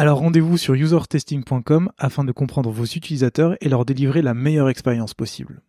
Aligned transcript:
Alors 0.00 0.20
rendez-vous 0.20 0.56
sur 0.56 0.74
usertesting.com 0.74 1.90
afin 1.98 2.22
de 2.22 2.30
comprendre 2.30 2.70
vos 2.70 2.84
utilisateurs 2.84 3.56
et 3.60 3.68
leur 3.68 3.84
délivrer 3.84 4.22
la 4.22 4.32
meilleure 4.32 4.68
expérience 4.68 5.12
possible. 5.12 5.60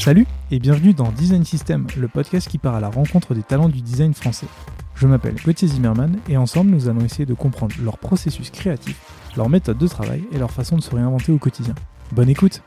Salut 0.00 0.26
et 0.50 0.58
bienvenue 0.58 0.92
dans 0.92 1.12
Design 1.12 1.44
System, 1.44 1.86
le 1.96 2.08
podcast 2.08 2.48
qui 2.48 2.58
part 2.58 2.74
à 2.74 2.80
la 2.80 2.88
rencontre 2.88 3.32
des 3.32 3.44
talents 3.44 3.68
du 3.68 3.80
design 3.80 4.12
français. 4.12 4.48
Je 4.96 5.06
m'appelle 5.06 5.36
Gauthier 5.44 5.68
Zimmerman 5.68 6.18
et 6.28 6.36
ensemble 6.36 6.72
nous 6.72 6.88
allons 6.88 7.04
essayer 7.04 7.26
de 7.26 7.34
comprendre 7.34 7.76
leur 7.80 7.98
processus 7.98 8.50
créatif, 8.50 9.00
leur 9.36 9.48
méthode 9.48 9.78
de 9.78 9.86
travail 9.86 10.24
et 10.32 10.38
leur 10.38 10.50
façon 10.50 10.76
de 10.76 10.82
se 10.82 10.94
réinventer 10.94 11.32
au 11.32 11.38
quotidien. 11.38 11.74
Bonne 12.12 12.28
écoute 12.28 12.62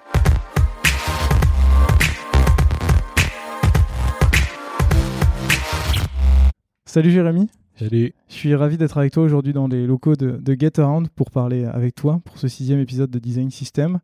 Salut 6.86 7.12
Jérémy 7.12 7.50
Salut. 7.78 8.14
Je 8.30 8.34
suis 8.34 8.56
ravi 8.56 8.78
d'être 8.78 8.98
avec 8.98 9.12
toi 9.12 9.24
aujourd'hui 9.24 9.52
dans 9.52 9.68
les 9.68 9.86
locaux 9.86 10.16
de, 10.16 10.38
de 10.38 10.56
Get 10.58 10.80
Around 10.80 11.10
pour 11.10 11.30
parler 11.30 11.66
avec 11.66 11.94
toi 11.94 12.22
pour 12.24 12.38
ce 12.38 12.48
sixième 12.48 12.80
épisode 12.80 13.12
de 13.12 13.20
Design 13.20 13.52
System. 13.52 14.00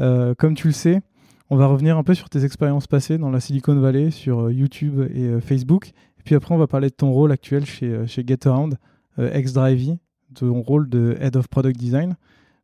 Euh, 0.00 0.34
comme 0.36 0.56
tu 0.56 0.66
le 0.66 0.72
sais, 0.72 1.00
on 1.48 1.56
va 1.56 1.66
revenir 1.66 1.96
un 1.96 2.02
peu 2.02 2.14
sur 2.14 2.28
tes 2.28 2.44
expériences 2.44 2.88
passées 2.88 3.18
dans 3.18 3.30
la 3.30 3.38
Silicon 3.38 3.76
Valley, 3.76 4.10
sur 4.10 4.46
euh, 4.46 4.52
YouTube 4.52 5.00
et 5.14 5.28
euh, 5.28 5.40
Facebook. 5.40 5.92
Et 6.18 6.22
puis 6.24 6.34
après, 6.34 6.52
on 6.56 6.58
va 6.58 6.66
parler 6.66 6.88
de 6.88 6.94
ton 6.94 7.12
rôle 7.12 7.30
actuel 7.30 7.64
chez, 7.64 8.04
chez 8.08 8.24
GetAround, 8.26 8.78
ex-Drivey, 9.16 9.98
ton 10.34 10.60
rôle 10.60 10.88
de 10.88 11.16
Head 11.20 11.36
of 11.36 11.48
Product 11.48 11.78
Design. 11.78 12.16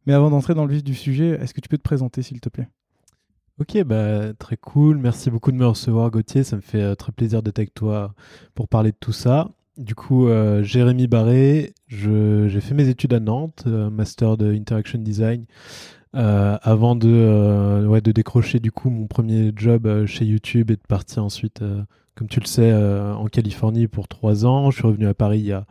Mais 0.07 0.13
avant 0.13 0.31
d'entrer 0.31 0.55
dans 0.55 0.65
le 0.65 0.75
vif 0.75 0.85
du 0.85 0.95
sujet, 0.95 1.39
est-ce 1.41 1.55
que 1.55 1.61
tu 1.61 1.69
peux 1.69 1.79
te 1.79 1.83
présenter, 1.83 2.23
s'il 2.23 2.41
te 2.41 2.49
plaît? 2.49 2.69
Ok, 3.61 3.83
bah, 3.85 4.33
très 4.35 4.57
cool. 4.57 4.97
Merci 4.97 5.31
beaucoup 5.31 5.53
de 5.53 5.57
me 5.57 5.67
recevoir, 5.67 6.11
Gauthier. 6.11 6.45
Ça 6.45 6.57
me 6.57 6.63
fait 6.63 6.97
très 6.97 7.13
plaisir 7.13 7.43
d'être 7.43 7.59
avec 7.59 7.75
toi 7.75 8.15
pour 8.55 8.69
parler 8.69 8.91
de 8.91 8.97
tout 8.99 9.13
ça. 9.13 9.51
Du 9.77 9.95
coup, 9.95 10.29
euh, 10.29 10.63
Jérémy 10.63 11.07
Barré, 11.07 11.75
j'ai 11.89 12.61
fait 12.61 12.75
mes 12.75 12.89
études 12.89 13.15
à 13.15 13.21
Nantes, 13.21 13.67
master 13.67 14.37
de 14.37 14.53
Interaction 14.53 14.99
Design. 14.99 15.45
Euh, 16.17 16.59
avant 16.63 16.97
de, 16.97 17.09
euh, 17.09 17.87
ouais, 17.87 18.01
de 18.01 18.11
décrocher 18.11 18.59
du 18.59 18.73
coup 18.73 18.91
mon 18.91 19.07
premier 19.07 19.53
job 19.55 19.87
euh, 19.87 20.07
chez 20.07 20.25
YouTube 20.25 20.73
et 20.73 20.77
de 20.77 20.83
partir 20.89 21.25
ensuite, 21.25 21.63
comme 22.17 22.27
tu 22.27 22.41
le 22.41 22.47
sais, 22.47 22.73
en 22.73 23.27
Californie 23.27 23.87
pour 23.87 24.09
trois 24.09 24.45
ans. 24.45 24.71
Je 24.71 24.79
suis 24.79 24.87
revenu 24.87 25.07
à 25.07 25.15
Paris 25.15 25.39
il 25.39 25.47
y 25.47 25.53
a, 25.53 25.67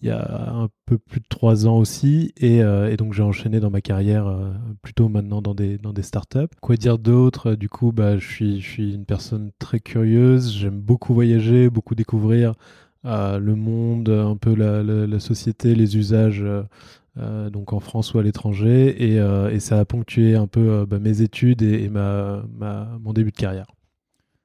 il 0.00 0.08
y 0.08 0.10
a 0.10 0.52
un 0.52 0.68
peu 0.86 0.98
plus 0.98 1.20
de 1.20 1.26
trois 1.28 1.66
ans 1.66 1.76
aussi, 1.76 2.32
et, 2.36 2.62
donc 2.96 3.12
j'ai 3.12 3.22
enchaîné 3.22 3.60
dans 3.60 3.70
ma 3.70 3.80
carrière 3.80 4.32
plutôt 4.82 5.08
maintenant 5.08 5.42
dans 5.42 5.54
des, 5.54 5.78
dans 5.78 5.92
des 5.92 6.02
startups. 6.02 6.48
Quoi 6.60 6.76
dire 6.76 6.98
d'autre 6.98 7.54
Du 7.54 7.68
coup, 7.68 7.92
bah, 7.92 8.16
je, 8.16 8.26
suis, 8.26 8.60
je 8.60 8.70
suis 8.70 8.94
une 8.94 9.04
personne 9.04 9.50
très 9.58 9.80
curieuse, 9.80 10.56
j'aime 10.56 10.80
beaucoup 10.80 11.12
voyager, 11.12 11.68
beaucoup 11.68 11.94
découvrir. 11.94 12.54
le 13.04 13.54
monde, 13.54 14.08
un 14.08 14.36
peu 14.36 14.54
la, 14.54 14.82
la, 14.82 15.20
société, 15.20 15.74
les 15.74 15.96
usages 15.98 16.44
donc 17.16 17.72
en 17.72 17.80
France 17.80 18.14
ou 18.14 18.18
à 18.18 18.22
l'étranger, 18.22 19.12
et, 19.12 19.20
euh, 19.20 19.50
et, 19.50 19.60
ça 19.60 19.78
a 19.78 19.84
ponctué 19.84 20.34
un 20.34 20.46
peu 20.46 20.70
euh, 20.70 20.86
bah, 20.86 20.98
mes 20.98 21.20
études 21.20 21.62
et, 21.62 21.88
ma, 21.88 22.42
ma, 22.56 22.98
mon 23.00 23.12
début 23.12 23.30
de 23.30 23.36
carrière. 23.36 23.66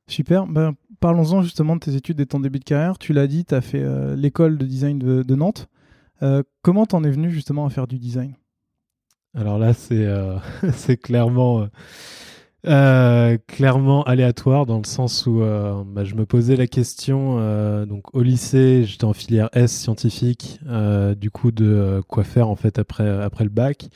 Super, 0.07 0.47
ben, 0.47 0.73
parlons-en 0.99 1.41
justement 1.41 1.75
de 1.75 1.81
tes 1.81 1.95
études 1.95 2.19
et 2.19 2.25
ton 2.25 2.39
début 2.39 2.59
de 2.59 2.65
carrière. 2.65 2.97
Tu 2.97 3.13
l'as 3.13 3.27
dit, 3.27 3.45
tu 3.45 3.55
as 3.55 3.61
fait 3.61 3.83
l'école 4.15 4.57
de 4.57 4.65
design 4.65 4.99
de, 4.99 5.21
de 5.21 5.35
Nantes. 5.35 5.67
comment 6.61 6.85
t'en 6.85 7.03
es 7.03 7.11
venu 7.11 7.29
justement 7.29 7.65
à 7.65 7.69
faire 7.69 7.87
du 7.87 7.99
design? 7.99 8.33
Alors 9.33 9.59
là, 9.59 9.73
c'est 9.73 10.97
clairement 11.01 11.67
euh, 12.67 13.37
clairement 13.47 14.03
aléatoire 14.03 14.65
dans 14.65 14.77
le 14.77 14.85
sens 14.85 15.25
où 15.25 15.41
euh, 15.41 15.83
bah, 15.85 16.03
je 16.03 16.15
me 16.15 16.25
posais 16.25 16.57
la 16.57 16.67
question 16.67 17.37
euh, 17.39 17.85
donc 17.85 18.13
au 18.13 18.21
lycée 18.21 18.83
j'étais 18.83 19.05
en 19.05 19.13
filière 19.13 19.49
S 19.53 19.71
scientifique 19.71 20.59
du 21.17 21.31
coup 21.31 21.51
de 21.51 22.01
quoi 22.07 22.23
faire 22.23 22.49
en 22.49 22.55
fait 22.55 22.77
après 22.77 23.07
après 23.07 23.45
le 23.45 23.49
bac. 23.49 23.87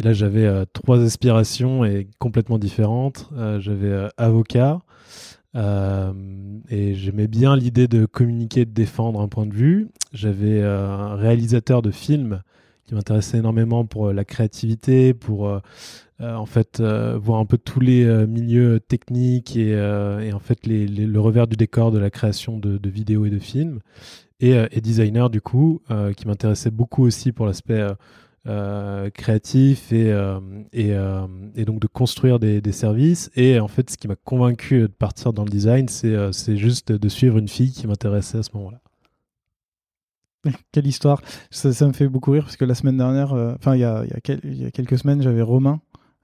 Et 0.00 0.02
là 0.02 0.12
j'avais 0.12 0.66
trois 0.72 1.02
aspirations 1.02 1.84
et 1.84 2.08
complètement 2.18 2.58
différentes. 2.58 3.30
J'avais 3.58 4.08
avocat 4.16 4.80
et 5.54 6.94
j'aimais 6.94 7.28
bien 7.28 7.56
l'idée 7.56 7.86
de 7.86 8.06
communiquer 8.06 8.64
de 8.64 8.72
défendre 8.72 9.20
un 9.20 9.28
point 9.28 9.46
de 9.46 9.54
vue. 9.54 9.88
J'avais 10.12 10.62
un 10.62 11.14
réalisateur 11.14 11.80
de 11.80 11.90
films 11.90 12.42
qui 12.86 12.94
m'intéressait 12.94 13.38
énormément 13.38 13.84
pour 13.84 14.12
la 14.12 14.24
créativité 14.24 15.14
pour 15.14 15.60
euh, 16.22 16.34
en 16.34 16.46
fait 16.46 16.80
euh, 16.80 17.18
voir 17.20 17.40
un 17.40 17.44
peu 17.44 17.58
tous 17.58 17.80
les 17.80 18.04
euh, 18.04 18.26
milieux 18.26 18.80
techniques 18.80 19.54
et, 19.56 19.76
en 20.32 20.38
fait 20.38 20.66
les, 20.66 20.86
le 20.86 21.20
revers 21.20 21.46
du 21.46 21.56
décor 21.56 21.90
de 21.90 21.98
la 21.98 22.08
création 22.10 22.58
de, 22.58 22.88
vidéos 22.88 23.26
et 23.26 23.30
de 23.30 23.38
films 23.38 23.80
et, 24.40 24.80
designer 24.80 25.28
du 25.30 25.40
coup 25.40 25.82
qui 26.16 26.26
m'intéressait 26.26 26.70
beaucoup 26.70 27.04
aussi 27.04 27.32
pour 27.32 27.46
l'aspect 27.46 27.86
créatif 29.14 29.92
et, 29.92 30.14
et, 30.72 31.64
donc 31.64 31.80
de 31.80 31.86
construire 31.86 32.38
des, 32.38 32.72
services. 32.72 33.30
Et 33.34 33.58
en 33.58 33.68
fait, 33.68 33.90
ce 33.90 33.96
qui 33.96 34.08
m'a 34.08 34.16
convaincu 34.16 34.80
de 34.80 34.86
partir 34.86 35.32
dans 35.32 35.44
le 35.44 35.50
design, 35.50 35.88
c'est 35.88 36.56
juste 36.56 36.92
de 36.92 37.08
suivre 37.08 37.38
une 37.38 37.48
fille 37.48 37.72
qui 37.72 37.86
m'intéressait 37.86 38.38
à 38.38 38.42
ce 38.42 38.50
moment-là. 38.54 38.80
Quelle 40.72 40.86
histoire. 40.86 41.22
Ça, 41.50 41.72
ça, 41.72 41.86
me 41.86 41.92
fait 41.92 42.08
beaucoup 42.08 42.30
rire 42.30 42.44
parce 42.44 42.56
que 42.56 42.64
la 42.64 42.74
semaine 42.74 42.96
dernière, 42.96 43.32
enfin 43.32 43.74
il, 43.74 43.80
il, 44.44 44.62
y 44.62 44.64
a 44.64 44.70
quelques 44.70 44.98
semaines, 44.98 45.22
j'avais 45.22 45.42
Romain 45.42 45.80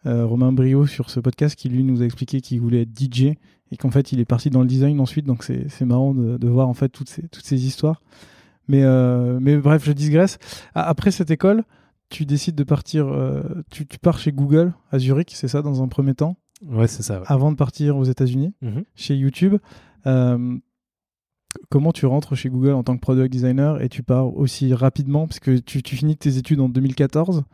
euh, 0.06 0.26
Romain 0.26 0.52
Brio 0.52 0.86
sur 0.86 1.10
ce 1.10 1.20
podcast 1.20 1.54
qui 1.54 1.68
lui 1.68 1.84
nous 1.84 2.02
a 2.02 2.04
expliqué 2.04 2.40
qu'il 2.40 2.60
voulait 2.60 2.82
être 2.82 2.98
DJ 2.98 3.34
et 3.70 3.76
qu'en 3.78 3.90
fait 3.90 4.10
il 4.10 4.18
est 4.18 4.24
parti 4.24 4.50
dans 4.50 4.60
le 4.60 4.66
design 4.66 4.98
ensuite. 5.00 5.26
Donc 5.26 5.44
c'est 5.44 5.84
marrant 5.84 6.12
de, 6.14 6.38
de, 6.38 6.48
voir 6.48 6.68
en 6.68 6.74
fait 6.74 6.88
toutes 6.88 7.08
ces, 7.08 7.28
toutes 7.28 7.44
ces 7.44 7.66
histoires. 7.66 8.02
Mais, 8.68 8.82
euh, 8.82 9.38
mais 9.40 9.56
bref 9.56 9.84
je 9.84 9.92
digresse. 9.92 10.38
Après 10.74 11.10
cette 11.10 11.30
école 11.30 11.64
tu 12.10 12.26
décides 12.26 12.56
de 12.56 12.64
partir 12.64 13.06
euh, 13.08 13.42
tu, 13.70 13.86
tu, 13.86 13.98
pars 13.98 14.18
chez 14.18 14.32
Google 14.32 14.74
à 14.90 14.98
Zurich 14.98 15.30
c'est 15.34 15.48
ça 15.48 15.62
dans 15.62 15.82
un 15.82 15.88
premier 15.88 16.14
temps? 16.14 16.36
Ouais 16.62 16.86
c'est 16.86 17.02
ça 17.02 17.22
avant 17.26 17.50
de 17.50 17.56
partir 17.56 17.96
aux 17.96 18.04
États-Unis? 18.04 18.54
Mhm. 18.60 18.84
chez 18.94 19.16
YouTube 19.16 19.56
comment 21.68 21.92
tu 21.92 22.06
rentres 22.06 22.36
chez 22.36 22.48
Google 22.48 22.72
en 22.72 22.82
tant 22.82 22.96
que 22.96 23.00
product 23.00 23.32
designer 23.32 23.80
et 23.82 23.88
tu 23.88 24.02
pars 24.02 24.34
aussi 24.36 24.74
rapidement? 24.74 25.26
Parce 25.26 25.40
que 25.40 25.58
tu, 25.58 25.96
finis 25.96 26.16
tes 26.16 26.36
études 26.36 26.60
en 26.60 26.68
2014 26.68 27.44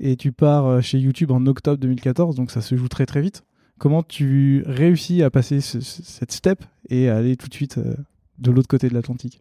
et 0.00 0.16
tu 0.16 0.32
pars 0.32 0.66
euh, 0.66 0.80
chez 0.80 0.98
YouTube 0.98 1.30
en 1.30 1.44
octobre 1.46 1.78
2014, 1.78 2.36
donc 2.36 2.50
ça 2.50 2.60
se 2.60 2.76
joue 2.76 2.88
très 2.88 3.06
très 3.06 3.20
vite. 3.20 3.42
Comment 3.78 4.02
tu 4.02 4.64
réussis 4.66 5.22
à 5.22 5.30
passer 5.30 5.60
cette 5.60 6.32
step 6.32 6.64
et 6.88 7.08
à 7.08 7.16
aller 7.16 7.36
tout 7.36 7.48
de 7.48 7.54
suite 7.54 7.78
euh, 7.78 7.94
de 8.38 8.50
l'autre 8.50 8.68
côté 8.68 8.88
de 8.88 8.94
l'Atlantique? 8.94 9.40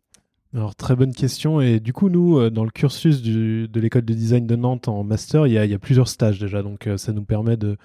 Alors 0.54 0.76
très 0.76 0.96
bonne 0.96 1.14
question 1.14 1.60
et 1.60 1.80
du 1.80 1.92
coup 1.92 2.10
nous 2.10 2.40
euh, 2.40 2.50
dans 2.50 2.64
le 2.64 2.70
cursus 2.70 3.22
de 3.22 3.80
l'école 3.80 4.06
de 4.06 4.14
design 4.14 4.48
de 4.48 4.56
Nantes 4.56 4.88
en 4.88 5.04
master 5.04 5.46
il 5.46 5.54
y 5.54 5.74
a, 5.74 5.80
plusieurs 5.80 6.08
stages 6.08 6.40
déjà 6.40 6.64
donc 6.64 6.88
ça 6.96 7.12
nous 7.12 7.24
permet 7.24 7.58
de, 7.58 7.78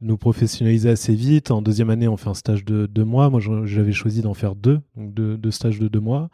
nous 0.00 0.16
professionnaliser 0.16 0.90
assez 0.90 1.14
vite. 1.14 1.50
En 1.50 1.62
deuxième 1.62 1.90
année 1.90 2.08
on 2.08 2.16
fait 2.16 2.30
un 2.30 2.34
stage 2.34 2.64
de 2.64 2.86
deux 2.86 3.04
mois. 3.04 3.30
Moi 3.30 3.40
j'avais 3.64 3.92
choisi 3.92 4.22
d'en 4.22 4.34
faire 4.34 4.54
deux 4.54 4.80
donc 4.96 5.14
deux, 5.14 5.50
stages 5.50 5.78
de 5.78 5.88
deux 5.88 6.00
mois. 6.00 6.30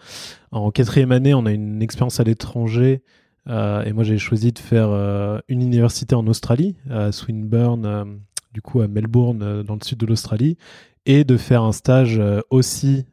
En 0.52 0.70
quatrième 0.70 1.12
année 1.12 1.34
on 1.34 1.46
a 1.46 1.52
une 1.52 1.82
expérience 1.82 2.20
à 2.20 2.24
l'étranger 2.24 3.02
euh, 3.48 3.84
et 3.84 3.92
moi, 3.92 4.04
j'ai 4.04 4.18
choisi 4.18 4.52
de 4.52 4.58
faire 4.58 4.88
euh, 4.90 5.38
une 5.48 5.62
université 5.62 6.14
en 6.14 6.26
Australie, 6.26 6.76
à 6.90 7.12
Swinburne, 7.12 7.86
euh, 7.86 8.04
du 8.52 8.60
coup 8.60 8.80
à 8.80 8.88
Melbourne, 8.88 9.62
dans 9.62 9.74
le 9.74 9.84
sud 9.84 9.98
de 9.98 10.06
l'Australie, 10.06 10.56
et 11.06 11.24
de 11.24 11.36
faire 11.36 11.62
un 11.62 11.72
stage 11.72 12.20
aussi, 12.50 13.06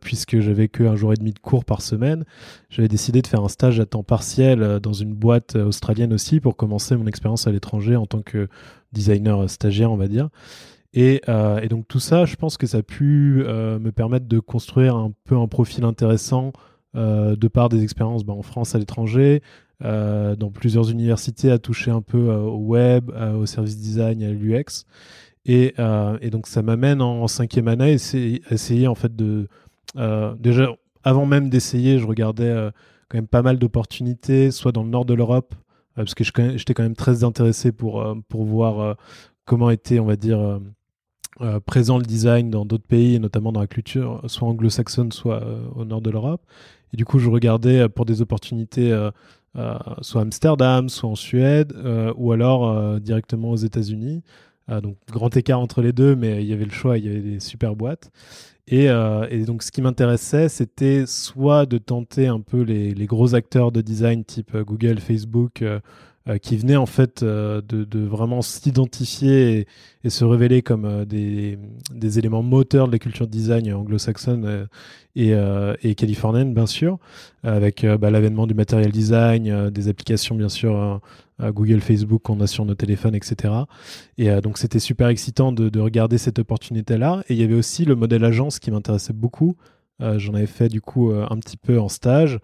puisque 0.00 0.40
j'avais 0.40 0.68
que 0.68 0.94
jour 0.96 1.12
et 1.12 1.16
demi 1.16 1.32
de 1.32 1.38
cours 1.38 1.64
par 1.64 1.80
semaine. 1.80 2.24
J'avais 2.68 2.88
décidé 2.88 3.22
de 3.22 3.26
faire 3.26 3.42
un 3.42 3.48
stage 3.48 3.80
à 3.80 3.86
temps 3.86 4.02
partiel 4.02 4.80
dans 4.82 4.92
une 4.92 5.14
boîte 5.14 5.56
australienne 5.56 6.12
aussi 6.12 6.40
pour 6.40 6.56
commencer 6.56 6.96
mon 6.96 7.06
expérience 7.06 7.46
à 7.46 7.52
l'étranger 7.52 7.96
en 7.96 8.06
tant 8.06 8.22
que 8.22 8.48
designer 8.92 9.48
stagiaire, 9.48 9.92
on 9.92 9.96
va 9.96 10.08
dire. 10.08 10.28
Et, 10.92 11.20
donc 11.70 11.86
tout 11.88 12.00
ça, 12.00 12.24
je 12.24 12.36
pense 12.36 12.56
que 12.56 12.66
ça 12.66 12.78
a 12.78 12.82
pu 12.82 13.44
me 13.46 13.90
permettre 13.90 14.26
de 14.26 14.40
construire 14.40 14.96
un 14.96 15.12
peu 15.24 15.36
un 15.36 15.46
profil 15.46 15.84
intéressant 15.84 16.52
euh, 16.96 17.36
de 17.36 17.48
par 17.48 17.68
des 17.68 17.82
expériences 17.82 18.24
bah, 18.24 18.32
en 18.32 18.42
France, 18.42 18.74
à 18.74 18.78
l'étranger, 18.78 19.42
dans 19.80 20.50
plusieurs 20.52 20.90
universités, 20.90 21.50
à 21.50 21.58
toucher 21.58 21.90
un 21.90 22.00
peu 22.00 22.32
au 22.32 22.56
web, 22.56 23.10
au 23.10 23.44
service 23.44 23.76
design, 23.76 24.22
à 24.22 24.30
l'UX. 24.30 24.86
Et, 25.48 25.74
et, 26.20 26.30
donc 26.30 26.48
ça 26.48 26.60
m'amène 26.62 27.00
en, 27.00 27.28
cinquième 27.28 27.68
année 27.68 27.84
à 27.84 28.52
essayer, 28.52 28.88
en 28.88 28.96
fait 28.96 29.14
de 29.14 29.46
déjà 30.40 30.68
avant 31.04 31.24
même 31.24 31.48
d'essayer, 31.50 32.00
je 32.00 32.06
regardais 32.06 32.52
quand 33.08 33.18
même 33.18 33.28
pas 33.28 33.42
mal 33.42 33.56
d'opportunités, 33.56 34.50
soit 34.50 34.72
dans 34.72 34.82
le 34.82 34.88
nord 34.88 35.04
de 35.04 35.14
l'Europe, 35.14 35.54
parce 35.94 36.14
que 36.14 36.24
j'étais 36.24 36.74
quand 36.74 36.82
même 36.82 36.96
très 36.96 37.22
intéressé 37.22 37.70
pour, 37.70 38.04
pour 38.28 38.44
voir 38.44 38.96
comment 39.44 39.70
était, 39.70 40.00
on 40.00 40.04
va 40.04 40.16
dire, 40.16 40.58
euh, 41.42 41.60
présent 41.60 41.98
le 41.98 42.04
design 42.04 42.48
dans 42.48 42.64
d'autres 42.64 42.86
pays, 42.86 43.20
notamment 43.20 43.52
dans 43.52 43.60
la 43.60 43.66
culture, 43.66 44.22
soit 44.26 44.48
anglo-saxonne, 44.48 45.12
soit 45.12 45.42
euh, 45.42 45.60
au 45.74 45.84
nord 45.84 46.00
de 46.00 46.10
l'Europe. 46.10 46.40
Et 46.94 46.96
du 46.96 47.04
coup, 47.04 47.18
je 47.18 47.28
regardais 47.28 47.80
euh, 47.80 47.88
pour 47.88 48.06
des 48.06 48.22
opportunités 48.22 48.94
soit 50.02 50.20
Amsterdam, 50.20 50.90
soit 50.90 51.08
en 51.08 51.14
Suède, 51.14 51.72
ou 52.18 52.32
alors 52.32 53.00
directement 53.00 53.52
aux 53.52 53.56
États-Unis. 53.56 54.22
Donc, 54.68 54.96
grand 55.10 55.36
écart 55.36 55.60
entre 55.60 55.80
les 55.82 55.92
deux, 55.92 56.16
mais 56.16 56.42
il 56.42 56.48
y 56.48 56.52
avait 56.52 56.64
le 56.64 56.72
choix, 56.72 56.98
il 56.98 57.06
y 57.06 57.08
avait 57.08 57.20
des 57.20 57.40
super 57.40 57.76
boîtes. 57.76 58.10
Et, 58.68 58.86
et 58.86 59.44
donc, 59.44 59.62
ce 59.62 59.70
qui 59.70 59.80
m'intéressait, 59.80 60.48
c'était 60.48 61.06
soit 61.06 61.66
de 61.66 61.78
tenter 61.78 62.26
un 62.26 62.40
peu 62.40 62.62
les, 62.62 62.94
les, 62.94 63.06
gros 63.06 63.36
acteurs 63.36 63.70
de 63.70 63.80
design 63.80 64.24
type 64.24 64.56
Google, 64.56 64.98
Facebook, 64.98 65.62
euh, 66.28 66.38
qui 66.38 66.56
venaient 66.56 66.76
en 66.76 66.86
fait 66.86 67.22
euh, 67.22 67.62
de, 67.62 68.00
vraiment 68.00 68.42
s'identifier 68.42 69.68
et, 70.02 70.10
se 70.10 70.24
révéler 70.24 70.60
comme 70.60 70.84
euh, 70.84 71.04
des, 71.04 72.18
éléments 72.18 72.42
moteurs 72.42 72.88
de 72.88 72.92
la 72.92 72.98
culture 72.98 73.28
design 73.28 73.72
anglo-saxonne 73.72 74.66
et, 75.14 75.94
californienne, 75.94 76.52
bien 76.52 76.66
sûr, 76.66 76.98
avec 77.44 77.86
bah, 77.86 78.10
l'avènement 78.10 78.46
du 78.48 78.54
matériel 78.54 78.90
design, 78.90 79.70
des 79.70 79.88
applications, 79.88 80.34
bien 80.34 80.48
sûr, 80.48 81.00
Google, 81.40 81.80
Facebook 81.80 82.22
qu'on 82.22 82.40
a 82.40 82.46
sur 82.46 82.64
nos 82.64 82.74
téléphones, 82.74 83.14
etc. 83.14 83.54
Et 84.18 84.28
donc 84.40 84.58
c'était 84.58 84.78
super 84.78 85.08
excitant 85.08 85.52
de 85.52 85.80
regarder 85.80 86.18
cette 86.18 86.38
opportunité-là. 86.38 87.22
Et 87.28 87.34
il 87.34 87.40
y 87.40 87.44
avait 87.44 87.54
aussi 87.54 87.84
le 87.84 87.96
modèle 87.96 88.24
agence 88.24 88.58
qui 88.58 88.70
m'intéressait 88.70 89.14
beaucoup. 89.14 89.56
J'en 90.00 90.34
avais 90.34 90.46
fait 90.46 90.68
du 90.68 90.80
coup 90.80 91.10
un 91.10 91.38
petit 91.38 91.56
peu 91.56 91.80
en 91.80 91.88
stage 91.88 92.38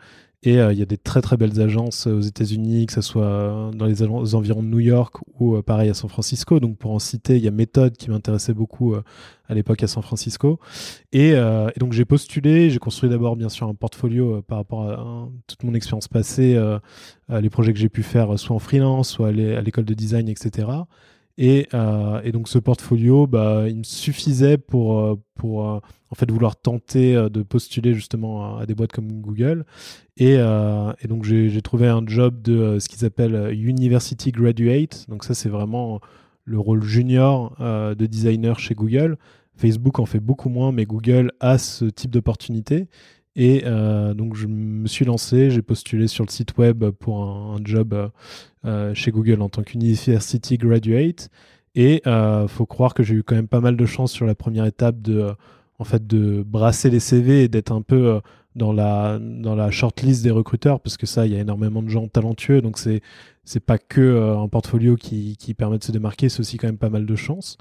et 0.44 0.59
euh, 0.59 0.73
il 0.73 0.79
y 0.79 0.83
a 0.83 0.87
des 0.87 0.99
très 0.99 1.23
très 1.23 1.37
belles 1.37 1.61
agences 1.61 2.09
euh, 2.09 2.19
aux 2.19 2.21
États-Unis, 2.21 2.87
que 2.87 2.93
ce 2.93 3.00
soit 3.00 3.23
euh, 3.23 3.71
dans 3.71 3.87
les, 3.87 4.03
environs 4.03 4.62
de 4.62 4.69
New 4.69 4.81
York 4.81 5.15
ou 5.39 5.61
pareil 5.62 5.89
à 5.89 5.94
San 5.94 6.11
Francisco. 6.11 6.59
Donc 6.59 6.79
pour 6.79 6.91
en 6.91 6.99
citer, 6.99 7.37
il 7.37 7.44
y 7.44 7.49
a 7.49 7.53
Méthode 7.53 7.97
qui 7.97 8.11
m'intéressait 8.11 8.55
beaucoup 8.55 8.94
à 8.94 9.55
l'époque 9.55 9.83
à 9.83 9.87
San 9.87 10.03
Francisco. 10.03 10.59
Et, 11.12 11.35
donc 11.79 11.93
j'ai 11.93 12.05
postulé, 12.05 12.71
j'ai 12.71 12.79
construit 12.79 13.11
d'abord 13.11 13.37
bien 13.37 13.49
sûr 13.49 13.69
un 13.69 13.75
portfolio 13.75 14.43
par 14.43 14.59
rapport 14.59 14.89
à, 14.89 15.29
toute 15.47 15.62
mon 15.65 15.75
expérience 15.75 16.09
passée, 16.09 16.61
les 17.29 17.50
projets 17.50 17.73
que 17.73 17.79
j'ai 17.79 17.89
pu 17.89 18.03
faire 18.03 18.39
soit 18.39 18.55
en 18.55 18.59
freelance, 18.59 19.11
soit 19.11 19.29
à 19.29 19.33
l'école 19.33 19.85
de 19.85 19.94
design, 19.94 20.29
etc. 20.29 20.69
Et, 21.38 21.69
et, 22.25 22.32
donc 22.32 22.49
ce 22.49 22.58
portfolio, 22.58 23.26
bah, 23.26 23.64
il 23.69 23.79
me 23.79 23.82
suffisait 23.84 24.58
pour, 24.58 25.19
pour 25.34 25.61
en 25.61 26.14
fait 26.14 26.31
vouloir 26.31 26.56
tenter 26.56 27.14
de 27.14 27.43
postuler 27.43 27.94
justement 27.94 28.58
à, 28.58 28.67
des 28.67 28.75
boîtes 28.75 28.93
comme 28.93 29.11
Google. 29.20 29.64
Et 30.19 30.37
donc 31.08 31.25
j'ai 31.25 31.62
trouvé 31.62 31.88
un 31.88 32.02
job 32.06 32.43
de 32.43 32.79
ce 32.79 32.88
qu'ils 32.88 33.05
appellent 33.06 33.50
University 33.52 34.31
Graduate. 34.31 35.06
Donc 35.08 35.25
ça 35.25 35.34
c'est 35.34 35.49
vraiment 35.49 36.00
le 36.44 36.58
rôle 36.58 36.82
junior 36.82 37.56
de 37.58 38.06
designer 38.06 38.58
chez 38.58 38.75
Google. 38.75 39.17
Facebook 39.56 39.99
en 39.99 40.06
fait 40.06 40.20
beaucoup 40.20 40.49
moins, 40.49 40.73
mais 40.73 40.84
Google 40.84 41.32
a 41.40 41.58
ce 41.58 41.87
type 41.87 42.11
d'opportunité. 42.11 42.88
Et 43.34 43.62
euh, 43.64 44.12
donc 44.14 44.37
je 44.37 44.46
me 44.46 44.87
suis 44.87 45.05
lancé, 45.05 45.50
j'ai 45.50 45.62
postulé 45.62 46.06
sur 46.06 46.25
le 46.25 46.31
site 46.31 46.56
web 46.58 46.84
pour 46.90 47.25
un, 47.25 47.56
job 47.64 47.94
euh, 47.94 48.08
euh, 48.67 48.94
chez 48.94 49.11
Google 49.11 49.40
en 49.40 49.49
tant 49.49 49.62
qu'university 49.62 50.58
graduate. 50.58 51.31
Et 51.75 52.02
euh, 52.06 52.46
faut 52.49 52.67
croire 52.67 52.93
que 52.93 53.02
j'ai 53.02 53.14
eu 53.14 53.23
quand 53.23 53.34
même 53.34 53.49
pas 53.49 53.61
mal 53.61 53.76
de 53.76 53.87
chance 53.87 54.12
sur 54.12 54.26
la 54.26 54.34
première 54.34 54.67
étape 54.67 55.00
de, 55.00 55.32
en 55.79 55.84
fait, 55.84 56.06
de 56.06 56.43
brasser 56.43 56.90
les 56.90 57.00
CV 57.00 57.44
et 57.44 57.49
d'être 57.49 57.73
un 57.73 57.81
peu 57.81 58.20
dans 58.55 58.75
la 58.75 59.19
dans 59.19 59.55
la 59.55 59.70
shortlist 59.70 60.23
des 60.23 60.31
recruteurs 60.31 60.81
parce 60.81 60.99
que 60.99 61.06
ça, 61.06 61.26
il 61.26 61.32
y 61.32 61.37
a 61.37 61.40
énormément 61.40 61.82
de 61.82 61.88
gens 61.88 62.08
talentueux. 62.08 62.61
Donc 62.61 62.79
c'est 62.79 63.00
c'est 63.44 63.64
pas 63.64 63.79
que 63.79 64.37
un 64.37 64.49
portfolio 64.49 64.96
qui, 64.96 65.37
qui 65.38 65.55
permet 65.55 65.79
de 65.79 65.84
se 65.84 65.93
démarquer, 65.93 66.29
c'est 66.29 66.40
aussi 66.40 66.58
quand 66.58 66.69
même 66.69 66.79
pas 66.79 66.90
mal 66.90 67.06
de 67.06 67.17
chance. 67.17 67.56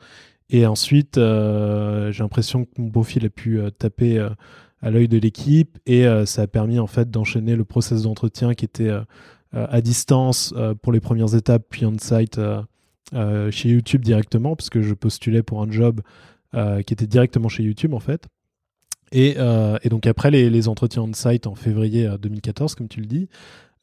Et 0.49 0.65
ensuite, 0.65 1.15
j'ai 1.15 2.19
l'impression 2.23 2.65
que 2.65 2.71
mon 2.77 2.89
profil 2.89 3.25
a 3.25 3.29
pu 3.29 3.61
taper 3.79 4.27
à 4.81 4.89
l'œil 4.89 5.07
de 5.07 5.17
l'équipe 5.17 5.77
et 5.85 6.07
euh, 6.07 6.25
ça 6.25 6.43
a 6.43 6.47
permis 6.47 6.79
en 6.79 6.87
fait 6.87 7.09
d'enchaîner 7.09 7.55
le 7.55 7.63
process 7.63 8.03
d'entretien 8.03 8.53
qui 8.53 8.65
était 8.65 8.89
euh, 8.89 9.01
euh, 9.53 9.67
à 9.69 9.81
distance 9.81 10.53
pour 10.81 10.91
les 10.91 10.99
premières 10.99 11.35
étapes 11.35 11.65
puis 11.69 11.85
on-site 11.85 12.39
chez 13.51 13.69
YouTube 13.69 14.03
directement 14.03 14.55
parce 14.55 14.69
que 14.69 14.81
je 14.81 14.93
postulais 14.93 15.43
pour 15.43 15.61
un 15.61 15.69
job 15.69 16.01
qui 16.53 16.93
était 16.93 17.07
directement 17.07 17.49
chez 17.49 17.63
YouTube 17.63 17.93
en 17.93 17.99
fait. 17.99 18.27
Et, 19.11 19.35
et 19.83 19.89
donc 19.89 20.07
après 20.07 20.31
les, 20.31 20.67
entretiens 20.69 21.03
on-site 21.03 21.47
en 21.47 21.55
février 21.55 22.09
2014 22.21 22.75
comme 22.75 22.87
tu 22.87 23.01
le 23.01 23.07
dis, 23.07 23.27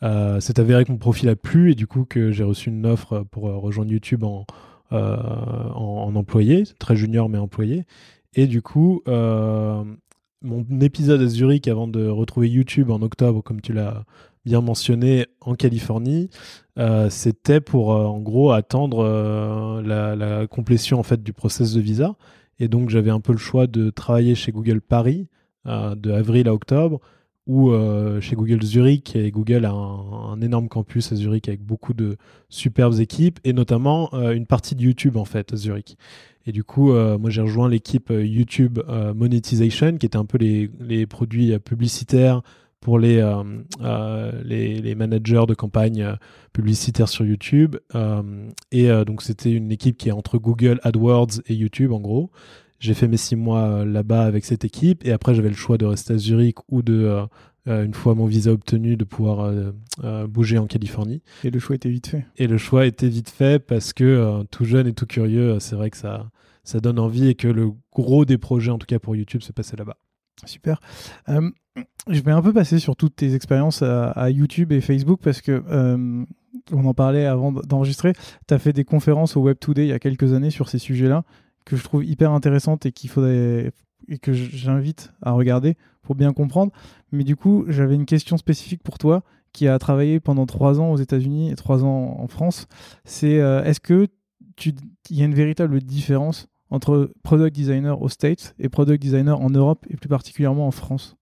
c'est 0.01 0.59
avéré 0.59 0.87
que 0.87 0.93
mon 0.93 0.97
profil 0.97 1.29
a 1.29 1.37
plu 1.37 1.73
et 1.73 1.75
du 1.75 1.87
coup 1.87 2.07
que 2.07 2.31
j'ai 2.31 2.45
reçu 2.45 2.71
une 2.71 2.87
offre 2.87 3.27
pour 3.31 3.45
rejoindre 3.45 3.93
YouTube 3.93 4.25
en, 4.25 4.47
en, 4.91 4.97
en, 4.97 6.17
employé, 6.17 6.65
très 6.79 6.97
junior 6.97 7.29
mais 7.29 7.39
employé. 7.39 7.85
Et 8.35 8.47
du 8.47 8.63
coup, 8.63 9.03
mon 10.43 10.65
épisode 10.81 11.21
à 11.21 11.27
Zurich 11.27 11.69
avant 11.69 11.89
de 11.89 12.07
retrouver 12.07 12.49
YouTube 12.49 12.91
en 12.91 13.03
octobre, 13.03 13.43
comme 13.43 13.61
tu 13.61 13.73
l'as 13.73 14.05
bien 14.45 14.61
mentionné, 14.61 15.27
en 15.41 15.55
Californie, 15.55 16.31
euh, 16.79 17.11
c'était 17.11 17.61
pour 17.61 17.93
euh, 17.93 18.05
en 18.05 18.21
gros 18.21 18.53
attendre 18.53 19.05
euh, 19.05 19.83
la, 19.83 20.47
complétion 20.47 20.99
en 20.99 21.03
fait 21.03 21.23
du 21.23 21.33
process 21.33 21.75
de 21.75 21.81
visa. 21.81 22.17
Et 22.59 22.69
donc 22.69 22.89
j'avais 22.89 23.11
un 23.11 23.21
peu 23.21 23.33
le 23.33 23.39
choix 23.39 23.67
de 23.67 23.91
travailler 23.91 24.35
chez 24.35 24.53
Google 24.53 24.81
Paris 24.81 25.29
de 25.65 26.13
avril 26.13 26.49
à 26.49 26.55
octobre 26.55 26.99
ou 27.47 27.71
chez 28.21 28.35
Google 28.35 28.63
Zurich. 28.63 29.15
Et 29.15 29.31
Google 29.31 29.65
a 29.65 29.71
un, 29.71 30.33
un, 30.33 30.41
énorme 30.41 30.69
campus 30.69 31.13
à 31.13 31.17
Zurich 31.17 31.47
avec 31.47 31.61
beaucoup 31.61 31.93
de 31.93 32.17
superbes 32.49 32.99
équipes 32.99 33.39
et 33.45 33.53
notamment 33.53 34.11
une 34.13 34.47
partie 34.47 34.75
de 34.75 34.83
YouTube 34.83 35.17
en 35.17 35.25
fait 35.25 35.53
à 35.53 35.57
Zurich. 35.57 35.97
Et 36.49 36.53
du 36.53 36.65
coup, 36.65 36.93
euh, 36.93 37.19
moi 37.19 37.29
j'ai 37.29 37.43
rejoint 37.43 37.69
l'équipe 37.69 38.11
euh, 38.11 38.25
YouTube 38.25 38.79
euh, 38.89 39.13
Monetization, 39.13 39.99
qui 39.99 40.07
était 40.07 40.17
un 40.17 40.25
peu 40.25 40.39
les, 40.39 40.71
les 40.81 41.07
produits 41.07 41.57
publicitaires 41.59 42.41
pour 42.81 42.99
les, 42.99 43.21
les, 44.45 44.81
les, 44.81 44.95
managers 44.95 45.45
de 45.49 45.53
campagne 45.53 46.15
publicitaires 46.53 47.09
sur 47.09 47.25
YouTube. 47.27 47.77
et 48.71 48.89
donc 49.05 49.23
c'était 49.23 49.51
une 49.51 49.73
équipe 49.73 49.99
qui 49.99 50.11
est 50.11 50.13
entre 50.13 50.39
Google 50.39 50.79
AdWords 50.85 51.41
et 51.49 51.55
YouTube 51.55 51.91
en 51.91 51.99
gros. 51.99 52.31
J'ai 52.79 52.95
fait 52.95 53.09
mes 53.09 53.17
six 53.17 53.35
mois 53.35 53.85
là-bas 53.85 54.23
avec 54.23 54.45
cette 54.45 54.65
équipe 54.65 55.05
et 55.05 55.11
après 55.11 55.35
j'avais 55.35 55.49
le 55.49 55.57
choix 55.57 55.77
de 55.77 55.87
rester 55.87 56.15
à 56.15 56.19
Zurich 56.19 56.59
ou 56.69 56.83
de 56.83 57.27
une 57.67 57.95
fois 57.95 58.15
mon 58.15 58.27
visa 58.27 58.53
obtenu, 58.53 58.97
de 58.97 59.05
pouvoir 59.05 59.53
bouger 60.29 60.59
en 60.59 60.69
Californie. 60.69 61.21
Et 61.43 61.51
le 61.51 61.59
choix 61.59 61.75
était 61.75 61.91
vite 61.91 62.07
fait. 62.07 62.27
Et 62.37 62.47
le 62.47 62.59
choix 62.59 62.87
était 62.87 63.09
vite 63.09 63.29
fait 63.29 63.59
parce 63.59 63.93
que 63.93 64.45
tout 64.53 64.65
jeune 64.65 64.87
et 64.87 64.93
tout 64.93 65.07
curieux, 65.07 65.59
c'est 65.59 65.75
vrai 65.75 65.91
que 65.91 65.97
ça, 65.97 66.31
ça 66.69 66.81
donne 66.81 66.99
envie 66.99 67.29
et 67.29 67.35
que 67.35 67.49
le 67.49 67.71
gros 67.95 68.27
des 68.27 68.37
projets, 68.37 68.71
en 68.71 68.77
tout 68.77 68.87
cas 68.87 68.99
pour 68.99 69.17
YouTube, 69.17 69.41
se 69.41 69.53
passait 69.53 69.77
là-bas. 69.77 69.97
Super. 70.45 70.81
Euh, 71.31 71.51
je 72.09 72.21
vais 72.21 72.31
un 72.31 72.43
peu 72.43 72.53
passer 72.53 72.79
sur 72.79 72.95
toutes 72.95 73.17
tes 73.17 73.35
expériences 73.35 73.83
à, 73.83 74.31
YouTube 74.31 74.73
et 74.73 74.83
Facebook 74.83 75.21
parce 75.23 75.41
que 75.41 75.63
euh, 75.71 76.25
on 76.71 76.85
en 76.85 76.93
parlait 76.93 77.25
avant 77.25 77.53
d'enregistrer. 77.53 78.13
Tu 78.47 78.53
as 78.53 78.59
fait 78.59 78.75
des 78.75 78.85
conférences 78.85 79.35
au 79.35 79.41
Web 79.41 79.57
Today 79.59 79.87
il 79.87 79.89
y 79.89 79.93
a 79.93 79.99
quelques 79.99 80.35
années 80.35 80.51
sur 80.51 80.69
ces 80.69 80.79
sujets-là 80.79 81.25
que 81.65 81.75
je 81.75 81.83
trouve 81.83 82.05
hyper 82.05 82.33
intéressantes 82.33 82.85
et 82.85 82.93
qu'il 82.93 83.09
faudrait 83.09 83.73
et 84.09 84.19
que 84.19 84.35
j'invite 84.35 85.13
à 85.23 85.33
regarder 85.33 85.77
pour 86.03 86.17
bien 86.17 86.35
comprendre. 86.35 86.73
Mais 87.13 87.25
du 87.25 87.35
coup, 87.35 87.65
j'avais 87.69 87.95
une 87.95 88.07
question 88.07 88.37
spécifique 88.37 88.83
pour 88.83 88.99
toi 88.99 89.23
qui 89.53 89.69
a 89.69 89.79
travaillé 89.79 90.21
pendant 90.21 90.45
trois 90.45 90.81
ans 90.81 90.91
aux 90.91 90.99
États-Unis 90.99 91.51
et 91.51 91.57
trois 91.57 91.83
ans 91.83 92.17
en 92.19 92.29
France. 92.29 92.67
C'est 93.05 93.41
euh, 93.41 93.65
est-ce 93.65 93.81
que 93.81 94.07
il 94.65 95.17
y 95.17 95.23
a 95.23 95.25
une 95.25 95.35
véritable 95.35 95.81
différence 95.81 96.49
entre 96.71 97.13
product 97.23 97.55
designer 97.55 98.01
aux 98.01 98.09
States 98.09 98.55
et 98.59 98.69
product 98.69 99.03
designer 99.03 99.41
en 99.41 99.51
Europe 99.51 99.87
et 99.89 99.97
plus 99.97 100.09
particulièrement 100.09 100.67
en 100.67 100.71
France 100.71 101.17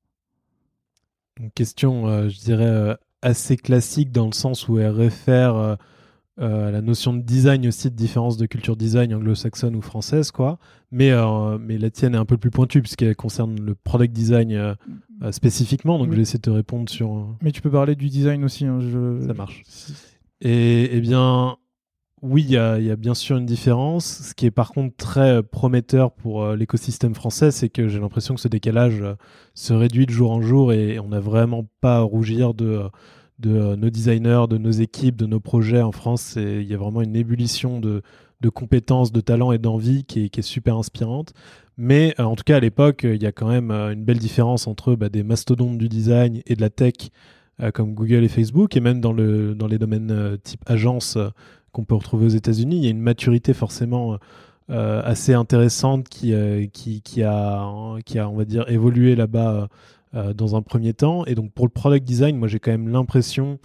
Une 1.40 1.50
question, 1.50 2.08
euh, 2.08 2.28
je 2.28 2.38
dirais, 2.40 2.66
euh, 2.66 2.94
assez 3.22 3.56
classique 3.56 4.12
dans 4.12 4.26
le 4.26 4.32
sens 4.32 4.68
où 4.68 4.78
elle 4.78 4.90
réfère 4.90 5.54
euh, 5.56 5.76
à 6.38 6.70
la 6.70 6.82
notion 6.82 7.14
de 7.14 7.22
design 7.22 7.66
aussi, 7.66 7.90
de 7.90 7.96
différence 7.96 8.36
de 8.36 8.44
culture 8.46 8.76
design 8.76 9.14
anglo-saxonne 9.14 9.74
ou 9.74 9.80
française, 9.80 10.30
quoi. 10.30 10.58
Mais, 10.90 11.10
mais 11.58 11.78
la 11.78 11.90
tienne 11.90 12.14
est 12.14 12.18
un 12.18 12.26
peu 12.26 12.36
plus 12.36 12.50
pointue 12.50 12.82
puisqu'elle 12.82 13.16
concerne 13.16 13.58
le 13.58 13.74
product 13.74 14.12
design 14.12 14.76
spécifiquement, 15.30 15.98
donc 15.98 16.10
je 16.10 16.16
vais 16.16 16.22
essayer 16.22 16.38
de 16.38 16.42
te 16.42 16.50
répondre 16.50 16.90
sur... 16.90 17.34
Mais 17.40 17.52
tu 17.52 17.62
peux 17.62 17.70
parler 17.70 17.96
du 17.96 18.10
design 18.10 18.44
aussi. 18.44 18.66
Hein, 18.66 18.80
Ça 19.26 19.32
marche. 19.32 19.62
Et 20.42 20.90
eh 20.92 21.00
bien, 21.00 21.56
oui, 22.22 22.42
il 22.42 22.50
y, 22.50 22.56
a, 22.56 22.96
bien 22.96 23.14
sûr 23.14 23.36
une 23.36 23.46
différence. 23.46 24.22
Ce 24.22 24.34
qui 24.34 24.46
est 24.46 24.50
par 24.50 24.72
contre 24.72 24.96
très 24.96 25.42
prometteur 25.42 26.12
pour 26.12 26.42
euh, 26.42 26.56
l'écosystème 26.56 27.14
français, 27.14 27.50
c'est 27.50 27.68
que 27.68 27.88
j'ai 27.88 28.00
l'impression 28.00 28.34
que 28.34 28.40
ce 28.40 28.48
décalage 28.48 29.02
euh, 29.02 29.14
se 29.54 29.74
réduit 29.74 30.06
de 30.06 30.10
jour 30.12 30.30
en 30.30 30.40
jour 30.40 30.72
et 30.72 30.98
on 30.98 31.08
n'a 31.08 31.20
vraiment 31.20 31.66
pas 31.80 31.98
à 31.98 32.00
rougir 32.00 32.54
de, 32.54 32.90
nos 33.44 33.90
designers, 33.90 34.46
de 34.48 34.56
nos 34.56 34.70
équipes, 34.70 35.16
de 35.16 35.26
nos 35.26 35.40
projets 35.40 35.82
en 35.82 35.92
France. 35.92 36.34
Il 36.36 36.62
y 36.62 36.74
a 36.74 36.78
vraiment 36.78 37.02
une 37.02 37.16
ébullition 37.16 37.80
de, 37.80 38.02
compétences, 38.54 39.12
de 39.12 39.20
talents 39.20 39.52
et 39.52 39.58
d'envie 39.58 40.04
qui 40.04 40.30
est, 40.32 40.42
super 40.42 40.76
inspirante. 40.76 41.34
Mais 41.76 42.14
euh, 42.18 42.24
en 42.24 42.36
tout 42.36 42.44
cas, 42.44 42.56
à 42.56 42.60
l'époque, 42.60 43.02
il 43.04 43.22
y 43.22 43.26
a 43.26 43.32
quand 43.32 43.48
même 43.48 43.70
euh, 43.70 43.92
une 43.92 44.04
belle 44.04 44.18
différence 44.18 44.66
entre 44.66 44.94
bah, 44.94 45.08
des 45.08 45.22
mastodontes 45.22 45.78
du 45.78 45.88
design 45.88 46.40
et 46.46 46.56
de 46.56 46.60
la 46.60 46.70
tech 46.70 46.94
euh, 47.60 47.70
comme 47.70 47.94
Google 47.94 48.24
et 48.24 48.28
Facebook, 48.28 48.76
et 48.76 48.80
même 48.80 49.00
dans, 49.00 49.14
dans 49.14 49.66
les 49.66 49.78
domaines 49.78 50.38
type 50.42 50.62
agence 50.66 51.18
qu'on 51.76 51.84
peut 51.84 51.94
retrouver 51.94 52.26
aux 52.26 52.30
États-Unis, 52.30 52.76
il 52.76 52.84
y 52.84 52.88
a 52.88 52.90
une 52.90 53.00
maturité 53.00 53.54
forcément 53.54 54.18
assez 54.68 55.32
intéressante 55.32 56.08
qui, 56.08 56.34
qui, 56.72 57.00
qui, 57.02 57.22
a, 57.22 57.70
qui 58.04 58.18
a, 58.18 58.28
on 58.28 58.36
va 58.36 58.44
dire, 58.44 58.68
évolué 58.68 59.14
là-bas 59.14 59.68
dans 60.34 60.56
un 60.56 60.62
premier 60.62 60.92
temps. 60.92 61.24
Et 61.26 61.34
donc 61.34 61.52
pour 61.52 61.66
le 61.66 61.70
product 61.70 62.04
design, 62.04 62.36
moi 62.36 62.48
j'ai 62.48 62.58
quand 62.58 62.72
même 62.72 62.88
l'impression 62.88 63.58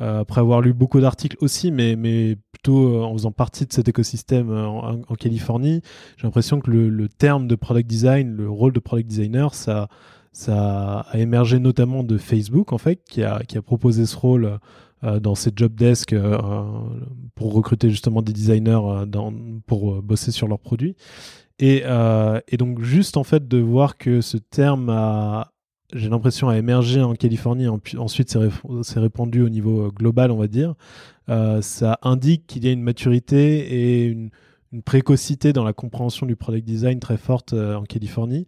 euh, 0.00 0.20
après 0.20 0.40
avoir 0.40 0.60
lu 0.60 0.72
beaucoup 0.72 1.00
d'articles 1.00 1.36
aussi, 1.40 1.72
mais, 1.72 1.96
mais 1.96 2.36
plutôt 2.52 3.00
euh, 3.00 3.02
en 3.02 3.12
faisant 3.14 3.32
partie 3.32 3.66
de 3.66 3.72
cet 3.72 3.88
écosystème 3.88 4.48
euh, 4.50 4.66
en, 4.66 5.14
Californie, 5.16 5.82
j'ai 6.16 6.22
l'impression 6.24 6.60
que 6.60 6.70
le, 6.70 6.88
le, 6.88 7.08
terme 7.08 7.48
de 7.48 7.56
product 7.56 7.88
design, 7.88 8.30
le 8.30 8.48
rôle 8.48 8.72
de 8.72 8.78
product 8.78 9.08
designer, 9.08 9.54
ça, 9.54 9.88
ça 10.32 11.00
a 11.00 11.18
émergé 11.18 11.58
notamment 11.58 12.04
de 12.04 12.16
Facebook, 12.16 12.72
en 12.72 12.78
fait, 12.78 13.02
qui 13.08 13.24
a, 13.24 13.40
qui 13.40 13.58
a 13.58 13.62
proposé 13.62 14.06
ce 14.06 14.16
rôle 14.16 14.58
dans 15.02 15.34
ses 15.34 15.52
job 15.54 15.74
desks 15.74 16.14
pour 17.34 17.52
recruter 17.52 17.90
justement 17.90 18.22
des 18.22 18.32
designers 18.32 19.06
dans, 19.06 19.32
pour 19.66 20.02
bosser 20.02 20.32
sur 20.32 20.48
leurs 20.48 20.58
produits. 20.58 20.96
Et, 21.58 21.82
donc 22.58 22.80
juste 22.80 23.16
en 23.16 23.24
fait 23.24 23.46
de 23.46 23.58
voir 23.58 23.96
que 23.96 24.20
ce 24.20 24.36
terme 24.36 24.90
a, 24.90 25.52
j'ai 25.94 26.08
l'impression, 26.08 26.48
a 26.48 26.58
émergé 26.58 27.00
en 27.00 27.14
Californie, 27.14 27.66
ensuite 27.68 28.30
s'est 28.30 29.00
répandu 29.00 29.42
au 29.42 29.48
niveau 29.48 29.86
euh, 29.86 29.90
global, 29.90 30.30
on 30.30 30.36
va 30.36 30.48
dire, 30.48 30.74
euh, 31.28 31.62
ça 31.62 31.98
indique 32.02 32.46
qu'il 32.46 32.64
y 32.64 32.68
a 32.68 32.72
une 32.72 32.82
maturité 32.82 34.02
et 34.02 34.06
une, 34.06 34.30
précocité 34.84 35.54
dans 35.54 35.64
la 35.64 35.72
compréhension 35.72 36.26
du 36.26 36.36
product 36.36 36.66
design 36.66 37.00
très 37.00 37.16
forte 37.16 37.54
euh, 37.54 37.74
en 37.74 37.84
Californie. 37.84 38.46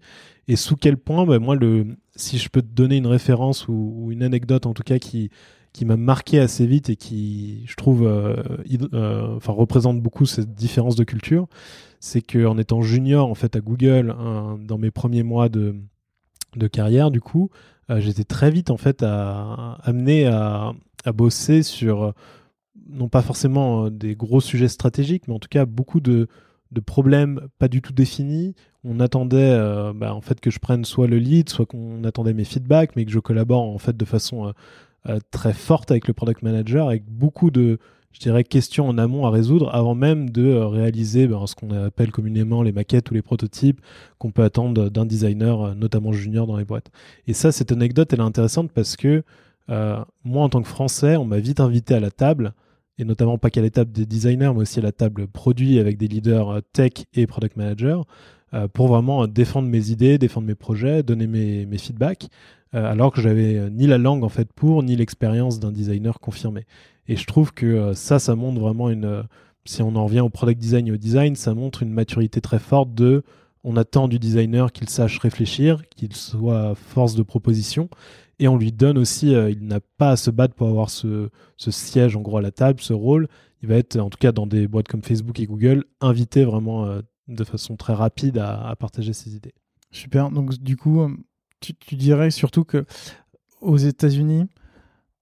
Et 0.49 0.57
sous 0.57 0.77
quel 0.77 0.99
point, 0.99 1.25
bah, 1.25 1.39
moi, 1.39 1.57
le, 1.57 1.97
si 2.15 2.37
je 2.37 2.51
peux 2.51 2.61
te 2.61 2.67
donner 2.67 2.99
une 2.99 3.07
référence 3.07 3.69
ou, 3.69 4.09
une 4.11 4.23
anecdote 4.23 4.67
en 4.67 4.75
tout 4.75 4.83
cas 4.83 4.99
qui, 4.99 5.31
qui 5.73 5.85
m'a 5.85 5.97
marqué 5.97 6.41
assez 6.41 6.67
vite 6.67 6.91
et 6.91 6.97
qui, 6.97 7.65
je 7.67 7.77
trouve, 7.77 8.03
enfin, 8.03 9.53
représente 9.53 10.01
beaucoup 10.01 10.27
cette 10.27 10.55
différence 10.55 10.97
de 10.97 11.05
culture, 11.05 11.47
c'est 12.01 12.23
qu'en 12.23 12.59
étant 12.59 12.83
junior 12.83 13.29
en 13.29 13.35
fait 13.35 13.57
à 13.57 13.61
Google, 13.61 14.15
dans 14.61 14.79
mes 14.79 14.91
premiers 14.91 15.23
mois 15.23 15.49
de, 15.49 15.77
de 16.57 16.67
carrière, 16.67 17.11
du 17.11 17.21
coup, 17.21 17.51
euh, 17.91 18.01
j'étais 18.01 18.25
très 18.25 18.51
vite 18.51 18.71
en 18.71 18.77
fait 18.77 19.03
à, 19.03 19.79
amené 19.83 20.27
à, 20.27 20.73
bosser 21.15 21.63
sur 21.63 22.03
euh, 22.03 22.13
non 22.89 23.09
pas 23.09 23.23
forcément 23.23 23.87
euh, 23.87 23.91
des 23.91 24.15
gros 24.15 24.41
sujets 24.41 24.69
stratégiques, 24.69 25.27
mais 25.29 25.35
en 25.35 25.39
tout 25.39 25.49
cas 25.49 25.65
beaucoup 25.65 26.01
de, 26.01 26.29
problèmes 26.87 27.49
pas 27.59 27.69
du 27.69 27.83
tout 27.83 27.93
définis. 27.93 28.55
On 28.85 29.01
attendait 29.01 29.59
bah, 29.95 30.15
en 30.15 30.23
fait 30.23 30.41
que 30.41 30.51
je 30.51 30.59
prenne 30.59 30.87
soit 30.87 31.07
le 31.07 31.19
lead, 31.19 31.51
soit 31.51 31.67
qu'on 31.67 32.03
attendait 32.05 32.33
mes 32.33 32.45
feedbacks, 32.45 32.97
mais 32.97 33.05
que 33.05 33.11
je 33.11 33.19
collabore 33.19 33.63
en 33.63 33.77
fait 33.77 33.95
de 33.95 34.05
façon 34.07 34.55
très 35.31 35.53
forte 35.53 35.91
avec 35.91 36.07
le 36.09 36.15
product 36.15 36.43
manager, 36.43 36.89
avec 36.89 37.05
beaucoup 37.07 37.51
de 37.51 37.79
je 38.13 38.19
dirais, 38.19 38.45
questions 38.45 38.89
en 38.89 38.99
amont 38.99 39.27
à 39.27 39.31
résoudre 39.31 39.73
avant 39.75 39.95
même 39.95 40.31
de 40.31 40.45
euh, 40.45 40.67
réaliser 40.67 41.27
ben, 41.27 41.47
ce 41.47 41.55
qu'on 41.55 41.71
appelle 41.71 42.11
communément 42.11 42.63
les 42.63 42.73
maquettes 42.73 43.11
ou 43.11 43.15
les 43.15 43.23
prototypes 43.23 43.81
qu'on 44.19 44.33
peut 44.33 44.43
attendre 44.43 44.91
d'un 44.91 45.07
designer, 45.07 45.63
euh, 45.63 45.75
notamment 45.75 46.13
junior 46.13 46.47
dans 46.47 46.57
les 46.57 46.65
boîtes. 46.65 46.91
Et 47.27 47.33
ça, 47.33 47.53
cette 47.53 47.73
anecdote, 47.73 48.13
elle 48.13 48.21
est 48.21 48.23
intéressante 48.23 48.73
parce 48.73 48.97
que 48.97 49.23
euh, 49.71 50.03
moi, 50.25 50.43
en 50.43 50.49
tant 50.49 50.63
que 50.63 50.69
Français, 50.69 51.17
on 51.17 51.25
m'a 51.25 51.39
vite 51.39 51.61
invité 51.61 51.95
à 51.95 52.01
la 52.01 52.11
table, 52.11 52.53
et 52.99 53.05
notamment 53.05 53.39
pas 53.39 53.51
qu'à 53.51 53.63
la 53.63 53.71
table 53.71 53.93
des 53.93 54.05
designers, 54.05 54.53
mais 54.53 54.63
aussi 54.63 54.81
à 54.81 54.83
la 54.83 54.93
table 54.93 55.29
produit 55.29 55.79
avec 55.79 55.97
des 55.97 56.09
leaders 56.09 56.61
tech 56.73 56.93
et 57.15 57.27
product 57.27 57.57
manager, 57.57 58.05
pour 58.73 58.89
vraiment 58.89 59.27
défendre 59.27 59.69
mes 59.69 59.91
idées, 59.91 60.19
défendre 60.19 60.47
mes 60.47 60.55
projets, 60.55 61.03
donner 61.03 61.27
mes, 61.27 61.79
feedbacks, 61.79 62.29
alors 62.73 63.13
que 63.13 63.21
j'avais 63.21 63.71
ni 63.71 63.87
la 63.87 63.99
langue 63.99 64.25
en 64.25 64.29
fait 64.29 64.53
pour, 64.53 64.83
ni 64.83 64.97
l'expérience 64.97 65.61
d'un 65.61 65.73
designer 65.73 66.19
confirmé. 66.21 66.67
Et 67.11 67.17
je 67.17 67.27
trouve 67.27 67.53
que 67.53 67.67
euh, 67.67 67.95
ça, 67.95 68.21
ça 68.21 68.37
montre 68.37 68.61
vraiment 68.61 68.89
une. 68.89 69.05
Euh, 69.05 69.23
si 69.65 69.83
on 69.83 69.97
en 69.97 70.05
revient 70.05 70.21
au 70.21 70.29
product 70.29 70.61
design 70.61 70.87
et 70.87 70.93
au 70.93 70.97
design, 70.97 71.35
ça 71.35 71.55
montre 71.55 71.83
une 71.83 71.91
maturité 71.91 72.41
très 72.41 72.61
forte 72.61 72.95
de. 72.95 73.25
On 73.65 73.77
attend 73.77 74.07
du 74.07 74.21
designer 74.21 74.71
qu'il 74.71 74.89
sache 74.89 75.19
réfléchir, 75.19 75.83
qu'il 75.91 76.15
soit 76.15 76.77
force 76.77 77.17
de 77.17 77.25
proposition, 77.25 77.91
et 78.39 78.47
on 78.47 78.57
lui 78.57 78.71
donne 78.71 78.97
aussi. 78.97 79.35
Euh, 79.35 79.51
il 79.51 79.67
n'a 79.67 79.81
pas 79.99 80.13
à 80.13 80.17
se 80.17 80.31
battre 80.31 80.55
pour 80.55 80.69
avoir 80.69 80.89
ce, 80.89 81.29
siège 81.59 82.15
en 82.15 82.21
gros 82.21 82.39
à 82.39 82.43
la 82.43 82.53
table, 82.53 82.81
ce 82.81 82.93
rôle. 82.93 83.27
Il 83.61 83.69
va 83.69 83.75
être, 83.75 83.99
en 83.99 84.09
tout 84.09 84.19
cas 84.19 84.31
dans 84.31 84.47
des 84.47 84.69
boîtes 84.69 84.87
comme 84.87 85.03
Facebook 85.03 85.41
et 85.41 85.47
Google, 85.47 85.85
invité 86.01 86.45
vraiment 86.45 87.01
de 87.31 87.45
façon 87.45 87.77
très 87.77 87.95
rapide 87.95 88.39
à, 88.39 88.75
partager 88.79 89.13
ses 89.13 89.37
idées. 89.37 89.55
Super. 89.91 90.31
Donc 90.31 90.59
du 90.59 90.77
coup, 90.77 91.09
tu, 91.61 91.75
tu 91.75 91.97
dirais 91.97 92.31
surtout 92.31 92.65
que 92.65 92.85
aux 93.61 93.77
États-Unis, 93.77 94.47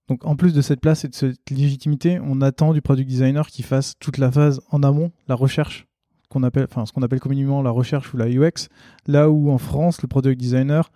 donc 0.07 0.25
en 0.25 0.35
plus 0.35 0.53
de 0.53 0.61
cette 0.61 0.81
place 0.81 1.05
et 1.05 1.07
de 1.07 1.15
cette 1.15 1.49
légitimité, 1.49 2.19
on 2.23 2.41
attend 2.41 2.73
du 2.73 2.81
product 2.81 3.07
designer 3.07 3.47
qui 3.47 3.61
fasse 3.61 3.93
toute 3.99 4.17
la 4.17 4.31
phase 4.31 4.59
en 4.71 4.81
amont, 4.81 5.11
la 5.27 5.35
recherche, 5.35 5.87
qu'on 6.29 6.43
appelle, 6.43 6.67
ce 6.85 6.91
qu'on 6.91 7.03
appelle 7.03 7.19
communément 7.19 7.61
la 7.61 7.71
recherche 7.71 8.13
ou 8.13 8.17
la 8.17 8.27
UX. 8.27 8.69
Là 9.07 9.29
où 9.29 9.51
en 9.51 9.57
France, 9.57 10.01
le 10.01 10.07
product 10.07 10.39
designer, 10.39 10.91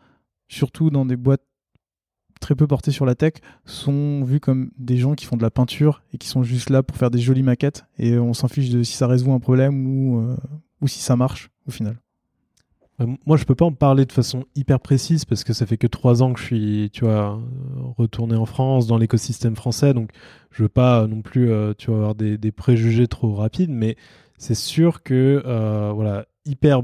surtout 0.48 0.90
dans 0.90 1.06
des 1.06 1.16
boîtes 1.16 1.44
très 2.40 2.56
peu 2.56 2.68
portées 2.68 2.92
sur 2.92 3.06
la 3.06 3.16
tech, 3.16 3.34
sont 3.66 4.24
vus 4.24 4.40
comme 4.40 4.72
des 4.78 4.98
gens 4.98 5.14
qui 5.14 5.26
font 5.26 5.38
de 5.38 5.44
la 5.44 5.52
peinture 5.52 6.04
et 6.14 6.18
qui 6.18 6.28
sont 6.28 6.44
juste 6.44 6.70
là 6.70 6.84
pour 6.84 6.98
faire 6.98 7.12
des 7.12 7.20
jolies 7.20 7.44
maquettes 7.44 7.86
et 7.98 8.18
on 8.18 8.34
s'en 8.34 8.48
fiche 8.48 8.70
de 8.70 8.84
si 8.84 8.94
ça 8.94 9.08
résout 9.08 9.32
un 9.32 9.40
problème 9.40 9.88
ou, 9.88 10.20
euh, 10.20 10.36
ou 10.84 10.88
si 10.88 11.00
ça 11.00 11.16
marche 11.16 11.50
au 11.68 11.72
final. 11.72 11.98
Euh, 13.02 13.08
moi, 13.26 13.38
je 13.38 13.46
peux 13.46 13.56
pas 13.56 13.66
en 13.66 13.72
parler 13.72 14.06
de 14.06 14.12
façon 14.12 14.46
hyper 14.56 14.80
précise 14.80 15.26
parce 15.26 15.44
que 15.44 15.54
ça 15.54 15.66
fait 15.66 15.78
que 15.78 15.88
trois 15.88 16.22
ans 16.22 16.34
que 16.34 16.40
je 16.40 16.46
suis, 16.46 16.90
tu 16.94 17.06
vois, 17.06 17.40
retourné 17.98 18.36
en 18.36 18.46
France, 18.46 18.86
dans 18.88 18.98
l'écosystème 18.98 19.56
français. 19.56 19.94
Donc, 19.94 20.12
je 20.52 20.64
veux 20.64 20.70
pas 20.70 21.08
non 21.08 21.22
plus, 21.22 21.52
euh, 21.52 21.74
tu 21.76 21.90
avoir 21.92 22.16
des, 22.16 22.52
préjugés 22.52 23.08
trop 23.08 23.34
rapides. 23.34 23.72
Mais 23.72 23.96
c'est 24.38 24.56
sûr 24.56 25.04
que, 25.04 25.42
euh, 25.46 25.92
voilà, 25.94 26.26
hyper 26.46 26.82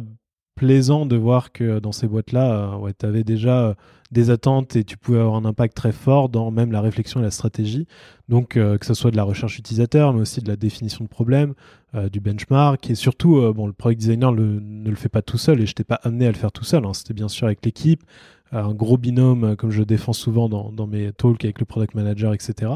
plaisant 0.56 1.06
de 1.06 1.16
voir 1.16 1.52
que 1.52 1.80
dans 1.80 1.92
ces 1.92 2.08
boîtes-là, 2.08 2.78
ouais, 2.78 2.94
tu 2.94 3.06
avais 3.06 3.24
déjà 3.24 3.76
des 4.12 4.30
attentes 4.30 4.76
et 4.76 4.84
tu 4.84 4.98
pouvais 4.98 5.20
avoir 5.20 5.36
un 5.36 5.46
impact 5.46 5.78
très 5.78 5.92
fort 5.94 6.28
dans 6.28 6.52
même 6.52 6.72
la 6.72 6.82
réflexion 6.82 7.22
et 7.22 7.24
la 7.24 7.32
stratégie. 7.32 7.88
Donc, 8.28 8.50
que 8.56 8.86
ce 8.86 8.94
soit 8.94 9.12
de 9.12 9.16
la 9.16 9.24
recherche 9.24 9.58
utilisateur, 9.58 10.14
mais 10.14 10.22
aussi 10.22 10.42
de 10.42 10.50
la 10.50 10.58
définition 10.58 11.06
de 11.06 11.10
problèmes, 11.10 11.54
euh, 11.96 12.10
du 12.10 12.20
benchmark. 12.20 12.90
Et 12.90 12.96
surtout, 12.96 13.38
euh, 13.38 13.54
bon, 13.54 13.68
le 13.68 13.74
product 13.74 14.00
designer 14.00 14.32
ne 14.32 14.90
le 14.90 14.96
fait 14.96 15.10
pas 15.10 15.22
tout 15.22 15.38
seul 15.38 15.62
et 15.62 15.66
je 15.66 15.72
n'étais 15.72 15.84
pas 15.84 16.00
amené 16.04 16.26
à 16.26 16.32
le 16.32 16.38
faire 16.38 16.52
tout 16.52 16.64
seul. 16.64 16.86
Hein. 16.86 16.94
C'était 16.94 17.14
bien 17.14 17.28
sûr 17.28 17.48
avec 17.48 17.64
l'équipe, 17.66 18.04
un 18.52 18.74
gros 18.74 18.98
binôme, 18.98 19.56
comme 19.56 19.72
je 19.72 19.84
défends 19.84 20.14
souvent 20.14 20.50
dans, 20.50 20.88
mes 20.88 21.12
talks 21.12 21.44
avec 21.44 21.60
le 21.60 21.66
product 21.66 21.94
manager, 21.94 22.34
etc. 22.34 22.72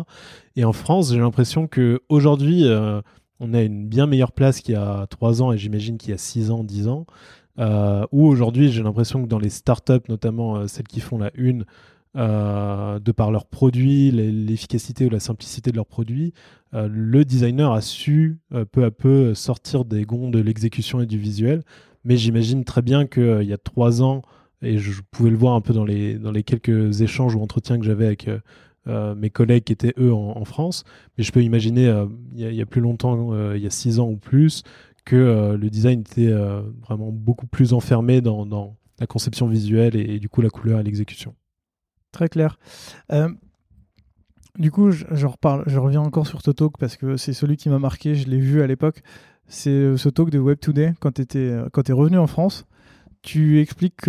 Et 0.55 0.65
en 0.65 0.73
France, 0.73 1.11
j'ai 1.11 1.19
l'impression 1.19 1.67
qu'aujourd'hui, 1.67 2.65
on 3.39 3.53
a 3.55 3.61
une 3.63 3.87
bien 3.87 4.05
meilleure 4.05 4.33
place 4.33 4.61
qu'il 4.61 4.75
y 4.75 4.77
a 4.77 5.07
trois 5.07 5.41
ans 5.41 5.51
et 5.51 5.57
j'imagine 5.57 5.97
qu'il 5.97 6.11
y 6.11 6.13
a 6.13 6.19
six 6.19 6.51
ans, 6.51 6.63
dix 6.63 6.87
ans. 6.87 7.07
Euh, 7.59 8.05
où 8.11 8.25
aujourd'hui 8.25 8.71
j'ai 8.71 8.81
l'impression 8.81 9.21
que 9.21 9.27
dans 9.27 9.37
les 9.37 9.51
startups, 9.51 10.09
notamment 10.09 10.55
euh, 10.55 10.67
celles 10.67 10.87
qui 10.87 10.99
font 10.99 11.19
la 11.19 11.29
une, 11.35 11.65
euh, 12.15 12.99
de 12.99 13.11
par 13.11 13.31
leurs 13.31 13.45
produits, 13.45 14.11
l'efficacité 14.11 15.05
ou 15.05 15.09
la 15.09 15.19
simplicité 15.19 15.71
de 15.71 15.75
leurs 15.75 15.87
produits, 15.87 16.33
le 16.73 17.23
designer 17.23 17.71
a 17.71 17.81
su 17.81 18.39
peu 18.71 18.83
à 18.83 18.89
peu 18.89 19.35
sortir 19.35 19.85
des 19.85 20.05
gonds 20.05 20.29
de 20.29 20.39
l'exécution 20.39 21.01
et 21.01 21.05
du 21.05 21.19
visuel. 21.19 21.61
Mais 22.03 22.17
j'imagine 22.17 22.63
très 22.63 22.81
bien 22.81 23.05
qu'il 23.05 23.43
y 23.43 23.53
a 23.53 23.59
trois 23.59 24.01
ans, 24.01 24.23
et 24.63 24.79
je 24.79 25.01
pouvais 25.11 25.29
le 25.29 25.37
voir 25.37 25.53
un 25.53 25.61
peu 25.61 25.71
dans 25.71 25.85
les, 25.85 26.43
quelques 26.43 27.01
échanges 27.01 27.35
ou 27.35 27.41
entretiens 27.41 27.77
que 27.77 27.85
j'avais 27.85 28.07
avec 28.07 28.27
mes 28.87 29.29
collègues 29.29 29.65
qui 29.65 29.73
étaient 29.73 29.93
eux 29.99 30.11
en, 30.11 30.45
France, 30.45 30.83
mais 31.15 31.23
je 31.23 31.31
peux 31.31 31.43
imaginer 31.43 31.93
il 32.35 32.41
y, 32.41 32.61
a 32.61 32.65
plus 32.65 32.81
longtemps, 32.81 33.53
il 33.53 33.61
y 33.61 33.67
a 33.67 33.71
six 33.71 33.99
ans 33.99 34.09
ou 34.09 34.17
plus, 34.17 34.63
que 35.05 35.15
euh, 35.15 35.57
le 35.57 35.69
design 35.69 36.01
était 36.01 36.27
euh, 36.27 36.61
vraiment 36.81 37.11
beaucoup 37.11 37.47
plus 37.47 37.73
enfermé 37.73 38.21
dans, 38.21 38.75
la 38.99 39.07
conception 39.07 39.47
visuelle 39.47 39.95
et, 39.95 40.19
du 40.19 40.29
coup 40.29 40.41
la 40.41 40.49
couleur 40.49 40.79
et 40.79 40.83
l'exécution. 40.83 41.35
Très 42.13 42.29
clair. 42.29 42.57
Euh, 43.11 43.27
du 44.57 44.71
coup, 44.71 44.91
je, 44.91 45.25
reparle, 45.25 45.63
je 45.67 45.77
reviens 45.77 46.01
encore 46.01 46.27
sur 46.27 46.41
ce 46.41 46.51
talk 46.51 46.77
parce 46.79 46.95
que 46.95 47.17
c'est 47.17 47.33
celui 47.33 47.57
qui 47.57 47.67
m'a 47.67 47.79
marqué, 47.79 48.15
je 48.15 48.29
l'ai 48.29 48.39
vu 48.39 48.61
à 48.61 48.67
l'époque. 48.67 49.01
C'est 49.47 49.97
ce 49.97 50.07
talk 50.07 50.29
de 50.29 50.39
Web 50.39 50.59
Today 50.59 50.93
quand 51.01 51.11
tu 51.11 51.37
es 51.37 51.93
revenu 51.93 52.17
en 52.17 52.27
France. 52.27 52.65
Tu 53.21 53.59
expliques 53.59 54.07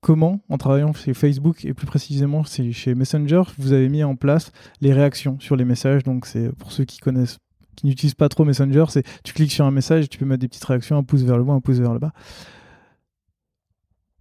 comment, 0.00 0.40
en 0.48 0.56
travaillant 0.56 0.92
chez 0.92 1.14
Facebook 1.14 1.64
et 1.64 1.74
plus 1.74 1.86
précisément 1.86 2.44
chez 2.44 2.94
Messenger, 2.94 3.42
vous 3.58 3.72
avez 3.72 3.88
mis 3.88 4.04
en 4.04 4.14
place 4.14 4.52
les 4.80 4.92
réactions 4.92 5.38
sur 5.40 5.56
les 5.56 5.64
messages. 5.64 6.04
Donc, 6.04 6.26
c'est 6.26 6.54
pour 6.56 6.70
ceux 6.72 6.84
qui 6.84 6.98
connaissent 6.98 7.38
qui 7.76 7.86
n'utilisent 7.86 8.14
pas 8.14 8.28
trop 8.28 8.44
Messenger, 8.44 8.86
c'est 8.88 9.04
tu 9.22 9.34
cliques 9.34 9.52
sur 9.52 9.64
un 9.64 9.70
message, 9.70 10.08
tu 10.08 10.18
peux 10.18 10.24
mettre 10.24 10.40
des 10.40 10.48
petites 10.48 10.64
réactions, 10.64 10.96
un 10.96 11.02
pouce 11.02 11.22
vers 11.22 11.36
le 11.36 11.44
bas, 11.44 11.52
un 11.52 11.60
pouce 11.60 11.78
vers 11.78 11.92
le 11.92 11.98
bas. 11.98 12.12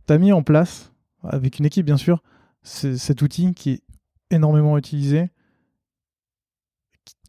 Tu 0.08 0.14
as 0.14 0.18
mis 0.18 0.32
en 0.32 0.44
place, 0.44 0.92
avec 1.24 1.58
une 1.58 1.66
équipe 1.66 1.86
bien 1.86 1.98
sûr, 1.98 2.22
cet 2.66 3.22
outil 3.22 3.54
qui 3.54 3.72
est 3.72 3.84
énormément 4.32 4.78
utilisé. 4.78 5.30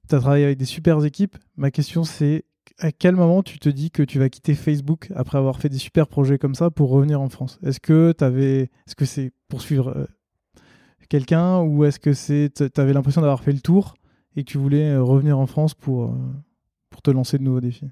tu 0.09 0.15
as 0.15 0.21
travaillé 0.21 0.45
avec 0.45 0.59
des 0.59 0.65
super 0.65 1.05
équipes. 1.05 1.37
Ma 1.57 1.71
question, 1.71 2.05
c'est 2.05 2.45
à 2.79 2.93
quel 2.93 3.17
moment 3.17 3.43
tu 3.43 3.59
te 3.59 3.69
dis 3.69 3.91
que 3.91 4.03
tu 4.03 4.19
vas 4.19 4.29
quitter 4.29 4.55
Facebook 4.55 5.11
après 5.15 5.39
avoir 5.39 5.59
fait 5.59 5.69
des 5.69 5.79
super 5.79 6.09
projets 6.09 6.39
comme 6.39 6.55
ça 6.55 6.71
pour 6.71 6.91
revenir 6.91 7.21
en 7.21 7.29
France? 7.29 7.59
Est-ce 7.63 7.81
que 7.81 8.13
tu 8.17 8.25
est-ce 8.25 8.95
que 8.95 9.05
c'est 9.05 9.33
poursuivre 9.49 9.89
euh, 9.97 10.07
quelqu'un 11.09 11.61
ou 11.61 11.85
est-ce 11.85 11.99
que 11.99 12.13
c'est 12.13 12.51
tu 12.55 12.81
avais 12.81 12.93
l'impression 12.93 13.21
d'avoir 13.21 13.43
fait 13.43 13.53
le 13.53 13.61
tour 13.61 13.95
et 14.37 14.45
que 14.45 14.51
tu 14.51 14.59
voulais 14.59 14.91
euh, 14.91 15.03
revenir 15.03 15.39
en 15.39 15.47
France 15.47 15.75
euh, 15.89 16.09
pour 16.91 17.03
te 17.03 17.11
lancer 17.11 17.39
de 17.39 17.45
nouveaux 17.45 17.61
défis? 17.61 17.91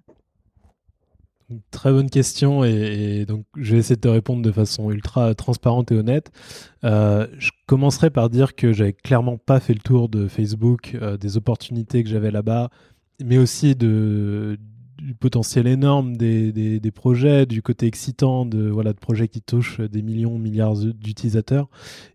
Très 1.70 1.90
bonne 1.90 2.10
question 2.10 2.64
et, 2.64 3.24
donc 3.26 3.44
je 3.56 3.72
vais 3.72 3.78
essayer 3.78 3.96
de 3.96 4.00
te 4.00 4.08
répondre 4.08 4.42
de 4.42 4.52
façon 4.52 4.90
ultra 4.90 5.34
transparente 5.34 5.92
et 5.92 5.96
honnête. 5.96 6.30
Euh, 6.84 7.26
je 7.38 7.50
commencerai 7.66 8.10
par 8.10 8.30
dire 8.30 8.54
que 8.54 8.72
j'avais 8.72 8.92
clairement 8.92 9.38
pas 9.38 9.60
fait 9.60 9.74
le 9.74 9.80
tour 9.80 10.08
de 10.08 10.28
Facebook, 10.28 10.96
des 11.20 11.36
opportunités 11.36 12.02
que 12.02 12.10
j'avais 12.10 12.30
là-bas, 12.30 12.70
mais 13.22 13.38
aussi 13.38 13.74
du 13.74 14.58
potentiel 15.18 15.66
énorme 15.66 16.16
des, 16.16 16.52
des, 16.52 16.90
projets, 16.90 17.46
du 17.46 17.62
côté 17.62 17.86
excitant 17.86 18.46
de, 18.46 18.68
voilà, 18.68 18.92
de 18.92 18.98
projets 18.98 19.28
qui 19.28 19.42
touchent 19.42 19.80
des 19.80 20.02
millions, 20.02 20.38
milliards 20.38 20.76
d'utilisateurs, 20.76 21.68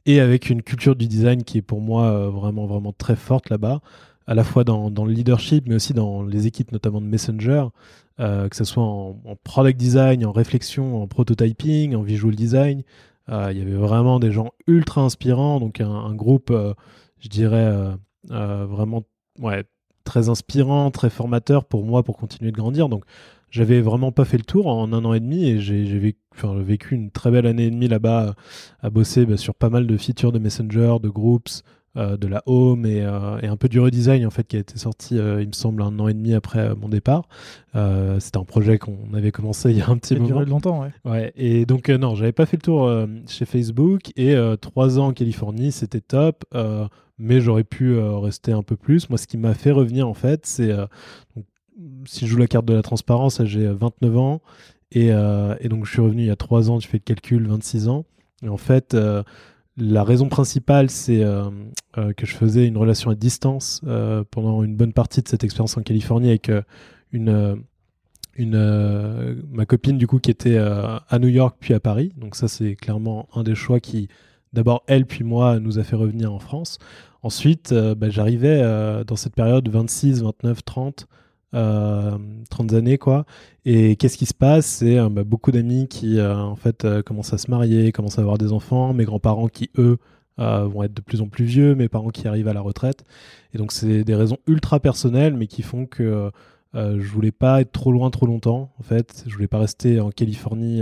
et 0.05 0.19
avec 0.19 0.49
une 0.49 0.63
culture 0.63 0.95
du 0.95 1.07
design 1.07 1.43
qui 1.43 1.59
est 1.59 1.63
pour 1.63 1.81
moi 1.81 2.29
vraiment, 2.29 2.65
vraiment 2.65 2.93
très 2.93 3.15
forte 3.15 3.49
là-bas 3.49 3.81
à 4.29 4.35
la 4.35 4.43
fois 4.43 4.63
dans, 4.63 4.89
le 4.89 5.11
leadership, 5.11 5.65
mais 5.67 5.73
aussi 5.73 5.93
dans 5.93 6.21
les 6.21 6.45
équipes, 6.45 6.71
notamment 6.71 7.01
de 7.01 7.07
Messenger, 7.07 7.65
euh, 8.19 8.47
que 8.47 8.55
ce 8.55 8.63
soit 8.63 8.83
en, 8.83 9.15
product 9.43 9.75
design, 9.75 10.23
en 10.23 10.31
réflexion, 10.31 11.01
en 11.01 11.07
prototyping, 11.07 11.95
en 11.95 12.03
visual 12.03 12.35
design. 12.35 12.83
Euh, 13.29 13.47
il 13.51 13.57
y 13.57 13.61
avait 13.63 13.73
vraiment 13.73 14.19
des 14.19 14.31
gens 14.31 14.51
ultra 14.67 15.01
inspirants, 15.01 15.59
donc 15.59 15.81
un, 15.81 16.13
groupe, 16.13 16.51
euh, 16.51 16.75
je 17.17 17.27
dirais, 17.27 17.73
vraiment 18.27 19.03
ouais, 19.39 19.63
très 20.03 20.29
inspirant, 20.29 20.91
très 20.91 21.09
formateur 21.09 21.65
pour 21.65 21.83
moi 21.83 22.03
pour 22.03 22.15
continuer 22.15 22.51
de 22.51 22.57
grandir. 22.57 22.87
Donc, 22.87 23.05
j'avais 23.49 23.81
vraiment 23.81 24.11
pas 24.11 24.25
fait 24.25 24.37
le 24.37 24.43
tour 24.43 24.67
en 24.67 24.93
un 24.93 25.05
an 25.05 25.13
et 25.15 25.19
demi 25.19 25.49
et 25.49 25.59
j'ai 25.59 26.13
vécu, 26.43 26.93
une 26.93 27.09
très 27.09 27.31
belle 27.31 27.47
année 27.47 27.65
et 27.65 27.71
demie 27.71 27.87
là-bas 27.87 28.35
à 28.79 28.89
bosser 28.91 29.25
bah, 29.25 29.37
sur 29.37 29.55
pas 29.55 29.71
mal 29.71 29.87
de 29.87 29.97
features 29.97 30.31
de 30.31 30.37
Messenger, 30.37 30.97
de 31.01 31.09
groups, 31.09 31.63
de 31.99 32.27
la 32.27 32.41
home 32.45 32.85
euh, 32.85 33.39
et, 33.41 33.47
un 33.47 33.57
peu 33.57 33.67
du 33.67 33.79
redesign 33.79 34.25
en 34.25 34.29
fait 34.29 34.45
qui 34.45 34.55
a 34.55 34.59
été 34.59 34.77
sorti 34.77 35.17
euh, 35.17 35.41
il 35.41 35.47
me 35.47 35.53
semble 35.53 35.81
un 35.81 35.99
an 35.99 36.07
et 36.07 36.13
demi 36.13 36.33
après 36.33 36.73
mon 36.75 36.89
départ. 36.89 37.27
C'était 38.19 38.37
un 38.37 38.43
projet 38.43 38.77
qu'on 38.77 39.13
avait 39.13 39.31
commencé 39.31 39.71
il 39.71 39.77
y 39.77 39.81
a 39.81 39.89
un 39.89 39.97
petit 39.97 40.15
moment. 40.15 40.27
duré 40.27 40.45
longtemps 40.45 40.81
ouais. 40.81 40.91
ouais 41.05 41.33
et 41.35 41.65
donc 41.65 41.89
non 41.89 42.15
j'avais 42.15 42.31
pas 42.31 42.45
fait 42.45 42.57
le 42.57 42.61
tour 42.61 42.91
chez 43.27 43.45
Facebook 43.45 44.11
et 44.15 44.35
trois 44.61 44.99
ans 44.99 45.07
en 45.07 45.13
Californie 45.13 45.71
c'était 45.71 46.01
top 46.01 46.45
mais 47.17 47.41
j'aurais 47.41 47.63
pu 47.63 47.97
rester 47.99 48.53
un 48.53 48.63
peu 48.63 48.75
plus. 48.75 49.09
Moi 49.09 49.17
ce 49.17 49.27
qui 49.27 49.37
m'a 49.37 49.53
fait 49.53 49.71
revenir 49.71 50.07
en 50.07 50.13
fait 50.13 50.45
c'est 50.45 50.71
si 52.05 52.25
je 52.25 52.31
joue 52.31 52.37
la 52.37 52.47
carte 52.47 52.65
de 52.65 52.73
la 52.73 52.81
transparence 52.81 53.43
j'ai 53.45 53.67
29 53.67 54.17
ans 54.17 54.41
et, 54.91 55.07
et, 55.07 55.69
donc 55.69 55.85
je 55.85 55.91
suis 55.91 56.01
revenu 56.01 56.23
il 56.23 56.27
y 56.27 56.31
a 56.31 56.35
trois 56.35 56.71
ans 56.71 56.79
tu 56.79 56.87
fais 56.87 56.97
le 56.97 57.03
calcul 57.03 57.47
26 57.47 57.87
ans. 57.87 58.05
Et 58.43 58.49
en 58.49 58.57
fait 58.57 58.95
la 59.79 60.03
raison 60.03 60.29
principale, 60.29 60.89
c'est 60.89 61.23
euh, 61.23 61.49
euh, 61.97 62.13
que 62.13 62.25
je 62.25 62.35
faisais 62.35 62.67
une 62.67 62.77
relation 62.77 63.09
à 63.09 63.15
distance 63.15 63.81
euh, 63.87 64.23
pendant 64.29 64.63
une 64.63 64.75
bonne 64.75 64.93
partie 64.93 65.21
de 65.21 65.27
cette 65.27 65.43
expérience 65.43 65.77
en 65.77 65.81
Californie 65.81 66.29
avec 66.29 66.51
une, 67.11 67.63
ma 69.51 69.65
copine 69.65 69.97
du 69.97 70.07
coup 70.07 70.19
qui 70.19 70.31
était 70.31 70.57
à 70.57 71.19
New 71.19 71.27
York 71.27 71.57
puis 71.59 71.73
à 71.73 71.79
Paris. 71.79 72.13
Donc 72.17 72.35
ça, 72.35 72.47
c'est 72.47 72.75
clairement 72.75 73.27
un 73.33 73.43
des 73.43 73.55
choix 73.55 73.79
qui, 73.79 74.07
d'abord 74.53 74.83
elle 74.87 75.05
puis 75.05 75.23
moi, 75.23 75.59
nous 75.59 75.79
a 75.79 75.83
fait 75.83 75.95
revenir 75.95 76.33
en 76.33 76.39
France. 76.39 76.77
Ensuite, 77.21 77.73
bah, 77.73 78.09
j'arrivais 78.09 78.61
dans 79.05 79.15
cette 79.15 79.35
période 79.35 79.67
26, 79.67 80.23
29, 80.23 80.63
30 80.63 81.07
euh, 81.53 82.17
30 82.49 82.73
années 82.73 82.97
quoi. 82.97 83.25
Et 83.65 83.95
qu'est-ce 83.95 84.17
qui 84.17 84.25
se 84.25 84.33
passe? 84.33 84.65
C'est 84.65 84.97
euh, 84.97 85.09
bah, 85.09 85.23
beaucoup 85.23 85.51
d'amis 85.51 85.87
qui 85.87 86.19
euh, 86.19 86.35
en 86.35 86.55
fait 86.55 86.85
euh, 86.85 87.01
commencent 87.01 87.33
à 87.33 87.37
se 87.37 87.49
marier, 87.51 87.91
commencent 87.91 88.19
à 88.19 88.21
avoir 88.21 88.37
des 88.37 88.51
enfants, 88.51 88.93
mes 88.93 89.05
grands-parents 89.05 89.47
qui 89.47 89.69
eux 89.77 89.97
vont 90.37 90.83
être 90.83 90.93
de 90.93 91.01
plus 91.01 91.19
en 91.19 91.27
plus 91.27 91.43
vieux, 91.43 91.75
mes 91.75 91.89
parents 91.89 92.11
qui 92.11 92.25
arrivent 92.25 92.47
à 92.47 92.53
la 92.53 92.61
retraite. 92.61 93.03
Et 93.53 93.57
donc 93.57 93.73
c'est 93.73 94.05
des 94.05 94.15
raisons 94.15 94.37
ultra 94.47 94.79
personnelles, 94.79 95.33
mais 95.33 95.47
qui 95.47 95.63
font 95.63 95.85
que 95.85 96.31
je 96.73 97.07
voulais 97.11 97.33
pas 97.33 97.59
être 97.59 97.73
trop 97.73 97.91
loin 97.91 98.09
trop 98.09 98.25
longtemps. 98.25 98.71
En 98.79 98.83
fait, 98.83 99.25
je 99.27 99.33
voulais 99.33 99.49
pas 99.49 99.59
rester 99.59 99.99
en 99.99 100.11
Californie 100.11 100.81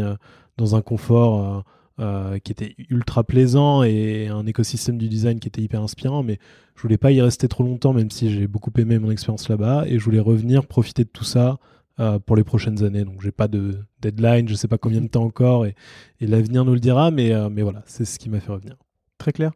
dans 0.57 0.75
un 0.75 0.83
confort 0.83 1.63
euh, 1.99 2.37
qui 2.37 2.51
était 2.51 2.75
ultra 2.89 3.23
plaisant 3.23 3.81
et 3.81 4.27
un 4.27 4.45
écosystème 4.45 4.99
du 4.99 5.09
design 5.09 5.39
qui 5.39 5.47
était 5.47 5.63
hyper 5.63 5.81
inspirant, 5.81 6.21
mais 6.21 6.37
je 6.75 6.83
voulais 6.83 6.99
pas 6.99 7.11
y 7.11 7.19
rester 7.23 7.47
trop 7.47 7.63
longtemps, 7.63 7.91
même 7.91 8.11
si 8.11 8.31
j'ai 8.31 8.45
beaucoup 8.45 8.71
aimé 8.77 8.99
mon 8.99 9.09
expérience 9.09 9.49
là-bas, 9.49 9.85
et 9.87 9.97
je 9.97 10.05
voulais 10.05 10.19
revenir 10.19 10.67
profiter 10.67 11.05
de 11.05 11.09
tout 11.09 11.23
ça 11.23 11.57
euh, 11.99 12.19
pour 12.19 12.35
les 12.35 12.43
prochaines 12.43 12.83
années. 12.83 13.03
Donc 13.03 13.23
j'ai 13.23 13.31
pas 13.31 13.47
de 13.47 13.79
deadline, 13.99 14.47
je 14.47 14.53
sais 14.53 14.67
pas 14.67 14.77
combien 14.77 15.01
de 15.01 15.07
temps 15.07 15.23
encore, 15.23 15.65
et, 15.65 15.73
l'avenir 16.21 16.65
nous 16.65 16.75
le 16.75 16.79
dira, 16.79 17.09
mais, 17.09 17.33
euh, 17.33 17.49
mais 17.49 17.63
voilà, 17.63 17.81
c'est 17.87 18.05
ce 18.05 18.19
qui 18.19 18.29
m'a 18.29 18.41
fait 18.41 18.51
revenir. 18.51 18.75
Très 19.17 19.31
clair. 19.31 19.51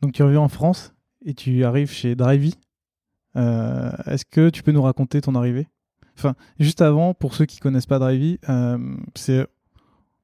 Donc 0.00 0.12
tu 0.12 0.22
reviens 0.22 0.40
en 0.40 0.48
France 0.48 0.94
et 1.26 1.34
tu 1.34 1.62
arrives 1.64 1.90
chez 1.90 2.14
Drivey. 2.14 2.52
Est-ce 3.34 4.24
que 4.24 4.48
tu 4.48 4.62
peux 4.62 4.72
nous 4.72 4.82
raconter 4.82 5.20
ton 5.20 5.34
arrivée? 5.34 5.68
Enfin, 6.16 6.36
juste 6.58 6.80
avant, 6.80 7.12
pour 7.12 7.34
ceux 7.34 7.44
qui 7.44 7.58
connaissent 7.60 7.84
pas 7.84 7.98
Drivey, 7.98 8.38
c'est 9.14 9.46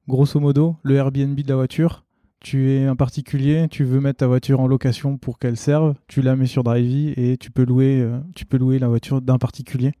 grosso 0.09 0.39
modo, 0.41 0.75
le 0.83 0.95
Airbnb 0.95 1.39
de 1.39 1.47
la 1.47 1.55
voiture, 1.55 2.03
tu 2.41 2.71
es 2.71 2.85
un 2.85 2.95
particulier, 2.95 3.67
tu 3.69 3.83
veux 3.83 4.01
mettre 4.01 4.17
ta 4.17 4.27
voiture 4.27 4.59
en 4.59 4.67
location 4.67 5.17
pour 5.17 5.39
qu'elle 5.39 5.55
serve, 5.55 5.95
tu 6.07 6.21
la 6.21 6.35
mets 6.35 6.47
sur 6.47 6.63
Drivey 6.63 7.13
et 7.15 7.37
tu 7.37 7.51
peux 7.51 7.63
louer, 7.63 8.01
euh, 8.01 8.19
tu 8.35 8.45
peux 8.45 8.57
louer 8.57 8.79
la 8.79 8.87
voiture 8.87 9.21
d'un 9.21 9.37
particulier. 9.37 9.93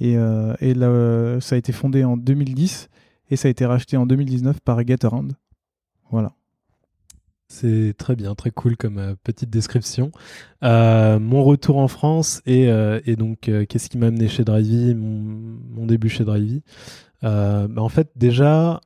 Et, 0.00 0.16
euh, 0.16 1.40
ça 1.40 1.54
a 1.54 1.58
été 1.58 1.72
fondé 1.72 2.04
en 2.04 2.16
2010 2.16 2.88
et 3.30 3.36
ça 3.36 3.48
a 3.48 3.50
été 3.50 3.66
racheté 3.66 3.96
en 3.96 4.06
2019 4.06 4.60
par 4.60 4.84
Getaround. 4.86 5.34
Voilà. 6.10 6.32
C'est 7.48 7.94
très 7.98 8.16
bien, 8.16 8.34
très 8.34 8.50
cool 8.50 8.76
comme 8.76 8.98
euh, 8.98 9.14
petite 9.22 9.50
description. 9.50 10.10
mon 10.62 11.44
retour 11.44 11.76
en 11.76 11.88
France 11.88 12.40
et, 12.46 12.66
donc 13.16 13.50
qu'est-ce 13.68 13.90
qui 13.90 13.98
m'a 13.98 14.06
amené 14.06 14.28
chez 14.28 14.44
Drivey, 14.44 14.94
mon, 14.94 15.86
début 15.86 16.08
chez 16.08 16.24
Drivey. 16.24 16.62
Bah, 17.22 17.68
en 17.76 17.88
fait, 17.88 18.10
déjà, 18.16 18.80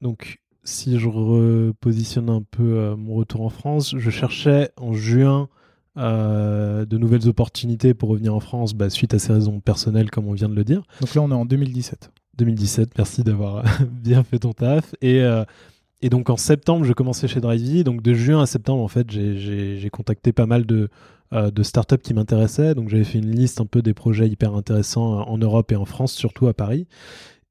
donc, 0.00 0.38
si 0.64 0.98
je 0.98 1.08
repositionne 1.08 2.30
un 2.30 2.42
peu 2.42 2.78
euh, 2.78 2.96
mon 2.96 3.14
retour 3.14 3.42
en 3.42 3.50
France, 3.50 3.94
je 3.96 4.10
cherchais 4.10 4.70
en 4.76 4.92
juin 4.92 5.48
euh, 5.96 6.86
de 6.86 6.98
nouvelles 6.98 7.28
opportunités 7.28 7.94
pour 7.94 8.10
revenir 8.10 8.34
en 8.34 8.40
France 8.40 8.74
bah, 8.74 8.90
suite 8.90 9.14
à 9.14 9.18
ces 9.18 9.32
raisons 9.32 9.60
personnelles, 9.60 10.10
comme 10.10 10.26
on 10.26 10.32
vient 10.32 10.48
de 10.48 10.54
le 10.54 10.64
dire. 10.64 10.82
Donc 11.00 11.14
là, 11.14 11.22
on 11.22 11.30
est 11.30 11.34
en 11.34 11.44
2017. 11.44 12.10
2017, 12.38 12.90
merci 12.96 13.22
d'avoir 13.22 13.64
bien 13.90 14.22
fait 14.22 14.38
ton 14.38 14.52
taf. 14.52 14.94
Et, 15.02 15.20
euh, 15.20 15.44
et, 16.00 16.08
donc 16.08 16.30
en 16.30 16.36
septembre, 16.36 16.84
je 16.84 16.92
commençais 16.92 17.28
chez 17.28 17.40
Drivey. 17.40 17.84
Donc 17.84 18.02
de 18.02 18.14
juin 18.14 18.42
à 18.42 18.46
septembre, 18.46 18.82
en 18.82 18.88
fait, 18.88 19.10
j'ai 19.10 19.90
contacté 19.92 20.32
pas 20.32 20.46
mal 20.46 20.64
de, 20.64 20.88
de 21.32 21.62
startups 21.62 21.98
qui 21.98 22.14
m'intéressaient. 22.14 22.74
Donc 22.74 22.88
j'avais 22.88 23.04
fait 23.04 23.18
une 23.18 23.30
liste 23.30 23.60
un 23.60 23.66
peu 23.66 23.82
des 23.82 23.92
projets 23.92 24.28
hyper 24.28 24.54
intéressants 24.54 25.20
en 25.28 25.36
Europe 25.36 25.70
et 25.72 25.76
en 25.76 25.84
France, 25.84 26.12
surtout 26.12 26.46
à 26.46 26.54
Paris. 26.54 26.86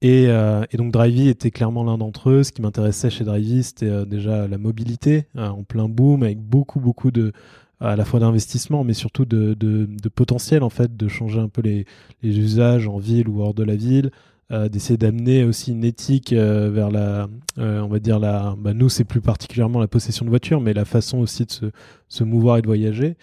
Euh, 0.06 0.66
et, 0.72 0.78
donc 0.78 0.92
Drivey 0.92 1.28
était 1.28 1.52
clairement 1.52 1.84
l'un 1.84 1.98
d'entre 1.98 2.30
eux. 2.30 2.44
Ce 2.44 2.52
qui 2.52 2.62
m'intéressait 2.62 3.10
chez 3.10 3.24
Drivey, 3.24 3.64
c'était 3.64 3.90
euh, 3.90 4.06
déjà 4.06 4.48
la 4.48 4.58
mobilité 4.58 5.26
euh, 5.36 5.48
en 5.50 5.64
plein 5.64 5.90
boom, 5.90 6.24
avec 6.24 6.40
beaucoup 6.40 6.80
beaucoup 6.80 7.12
de 7.12 7.34
à 7.82 7.96
la 7.96 8.04
fois 8.04 8.20
d'investissement, 8.20 8.84
mais 8.84 8.94
surtout 8.94 9.24
de, 9.24 9.54
de, 9.54 10.10
potentiel 10.10 10.64
en 10.64 10.70
fait, 10.70 10.98
de 10.98 11.08
changer 11.08 11.40
un 11.40 11.48
peu 11.48 11.62
les, 11.62 11.86
les, 12.22 12.38
usages 12.38 12.90
en 12.90 12.98
ville 12.98 13.30
ou 13.30 13.42
hors 13.42 13.54
de 13.54 13.64
la 13.64 13.78
ville, 13.78 14.12
d'essayer 14.50 14.98
d'amener 14.98 15.46
aussi 15.46 15.72
une 15.72 15.86
éthique 15.86 16.34
vers 16.34 16.92
la, 16.92 17.30
on 17.56 17.88
va 17.88 18.00
dire 18.00 18.20
la, 18.20 18.54
bah, 18.58 18.74
nous 18.74 18.90
c'est 18.90 19.06
plus 19.06 19.22
particulièrement 19.22 19.80
la 19.80 19.88
possession 19.88 20.26
de 20.26 20.30
voiture, 20.30 20.60
mais 20.60 20.74
la 20.74 20.84
façon 20.84 21.20
aussi 21.20 21.46
de 21.46 21.52
se, 21.52 21.66
se 22.10 22.26
mouvoir 22.26 22.58
et 22.58 22.62
de 22.62 22.68
voyager. 22.68 23.16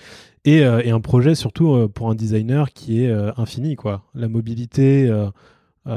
Et, 0.47 0.61
et 0.61 0.91
un 0.91 1.01
projet 1.03 1.35
surtout 1.35 1.87
pour 1.91 2.09
un 2.09 2.15
designer 2.15 2.73
qui 2.73 3.03
est 3.03 3.13
infini 3.37 3.77
quoi. 3.77 4.05
La 4.15 4.29
mobilité 4.29 5.13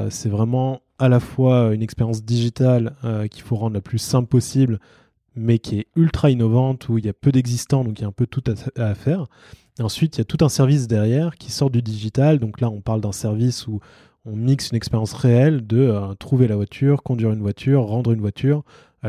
c'est 0.10 0.30
vraiment 0.30 0.82
à 1.00 1.08
la 1.08 1.20
fois 1.20 1.74
une 1.74 1.82
expérience 1.82 2.24
digitale 2.24 2.96
euh, 3.04 3.28
qu'il 3.28 3.42
faut 3.42 3.56
rendre 3.56 3.74
la 3.74 3.82
plus 3.82 3.98
simple 3.98 4.28
possible, 4.28 4.80
mais 5.36 5.58
qui 5.58 5.80
est 5.80 5.88
ultra 5.96 6.30
innovante, 6.30 6.90
où 6.90 6.98
il 6.98 7.06
y 7.06 7.10
a 7.10 7.14
peu 7.14 7.32
d'existants, 7.32 7.84
donc 7.84 8.00
il 8.00 8.02
y 8.02 8.06
a 8.06 8.10
un 8.10 8.14
peu 8.14 8.28
tout 8.28 8.44
à, 8.76 8.94
faire. 8.94 9.28
Ensuite, 9.80 10.18
il 10.18 10.20
y 10.20 10.22
a 10.22 10.26
tout 10.26 10.44
un 10.44 10.50
service 10.50 10.88
derrière 10.88 11.38
qui 11.38 11.52
sort 11.52 11.70
du 11.70 11.82
digital. 11.82 12.40
Donc 12.40 12.60
là, 12.60 12.70
on 12.70 12.82
parle 12.82 13.00
d'un 13.00 13.14
service 13.14 13.66
où 13.68 13.80
on 14.26 14.36
mixe 14.36 14.72
une 14.72 14.76
expérience 14.76 15.14
réelle 15.14 15.66
de 15.66 15.80
euh, 15.80 16.14
trouver 16.16 16.50
la 16.50 16.58
voiture, 16.58 17.02
conduire 17.02 17.32
une 17.32 17.42
voiture, 17.42 17.84
rendre 17.84 18.12
une 18.12 18.20
voiture. 18.20 18.64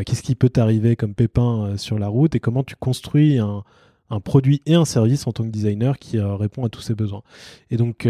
Qu'est-ce 0.07 0.23
qui 0.23 0.37
peut 0.37 0.51
t'arriver 0.51 0.95
comme 0.95 1.15
pépin 1.17 1.77
sur 1.77 1.99
la 1.99 2.07
route 2.07 2.37
et 2.37 2.39
comment 2.39 2.63
tu 2.63 2.77
construis 2.77 3.41
un, 3.41 3.65
produit 4.23 4.63
et 4.65 4.75
un 4.75 4.85
service 4.85 5.27
en 5.27 5.33
tant 5.33 5.43
que 5.43 5.49
designer 5.49 5.99
qui 5.99 6.21
répond 6.21 6.65
à 6.65 6.69
tous 6.69 6.81
ces 6.81 6.95
besoins. 6.95 7.25
Et 7.73 7.77
donc, 7.77 8.07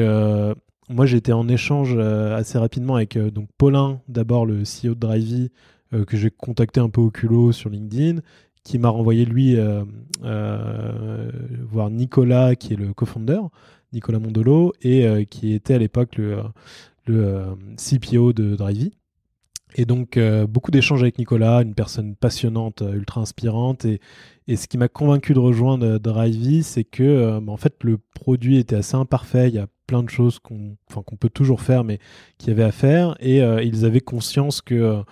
moi, 0.90 1.06
j'étais 1.06 1.32
en 1.32 1.48
échange 1.48 1.94
euh, 1.96 2.36
assez 2.36 2.58
rapidement 2.58 2.96
avec 2.96 3.16
euh, 3.16 3.30
donc 3.30 3.48
Paulin, 3.56 4.00
d'abord 4.08 4.44
le 4.44 4.64
CEO 4.64 4.94
de 4.94 5.00
Drivey, 5.00 5.50
euh, 5.94 6.04
que 6.04 6.16
j'ai 6.16 6.30
contacté 6.30 6.80
un 6.80 6.88
peu 6.88 7.00
au 7.00 7.10
culot 7.10 7.52
sur 7.52 7.70
LinkedIn, 7.70 8.20
qui 8.64 8.78
m'a 8.78 8.88
renvoyé 8.88 9.24
lui 9.24 9.56
voir 10.20 11.90
Nicolas, 11.90 12.56
qui 12.56 12.74
est 12.74 12.76
le 12.76 12.92
co-founder. 12.92 13.40
Nicolas 13.92 14.18
Mondolo, 14.18 14.72
et 14.82 15.26
qui 15.30 15.54
était 15.54 15.74
à 15.74 15.78
l'époque 15.78 16.18
le, 17.06 17.56
CPO 17.76 18.34
de 18.34 18.54
Drivey. 18.54 18.92
Et 19.76 19.86
donc, 19.86 20.18
beaucoup 20.46 20.70
d'échanges 20.70 21.02
avec 21.02 21.18
Nicolas, 21.18 21.62
une 21.62 21.74
personne 21.74 22.14
passionnante, 22.14 22.84
ultra 22.92 23.22
inspirante. 23.22 23.86
Et, 23.86 24.00
et 24.46 24.56
ce 24.56 24.68
qui 24.68 24.76
m'a 24.76 24.88
convaincu 24.88 25.32
de 25.32 25.38
rejoindre 25.38 25.98
Drivey, 25.98 26.60
c'est 26.60 26.84
que, 26.84 27.40
bah, 27.40 27.52
en 27.52 27.56
fait, 27.56 27.82
le 27.82 27.98
produit 28.14 28.58
était 28.58 28.76
assez 28.76 28.96
imparfait. 28.96 29.48
Il 29.48 29.54
y 29.54 29.58
a 29.58 29.66
plein 29.90 30.04
de 30.04 30.08
choses 30.08 30.38
qu'on 30.38 30.76
enfin, 30.88 31.02
peut 31.18 31.28
toujours 31.28 31.60
faire, 31.60 31.82
mais 31.82 31.98
qu'il 32.38 32.48
y 32.48 32.52
avait 32.52 32.62
à 32.62 32.72
faire. 32.72 33.16
Et 33.18 33.38
ils 33.38 33.84
avaient 33.84 34.00
conscience 34.00 34.60
que 34.60 35.02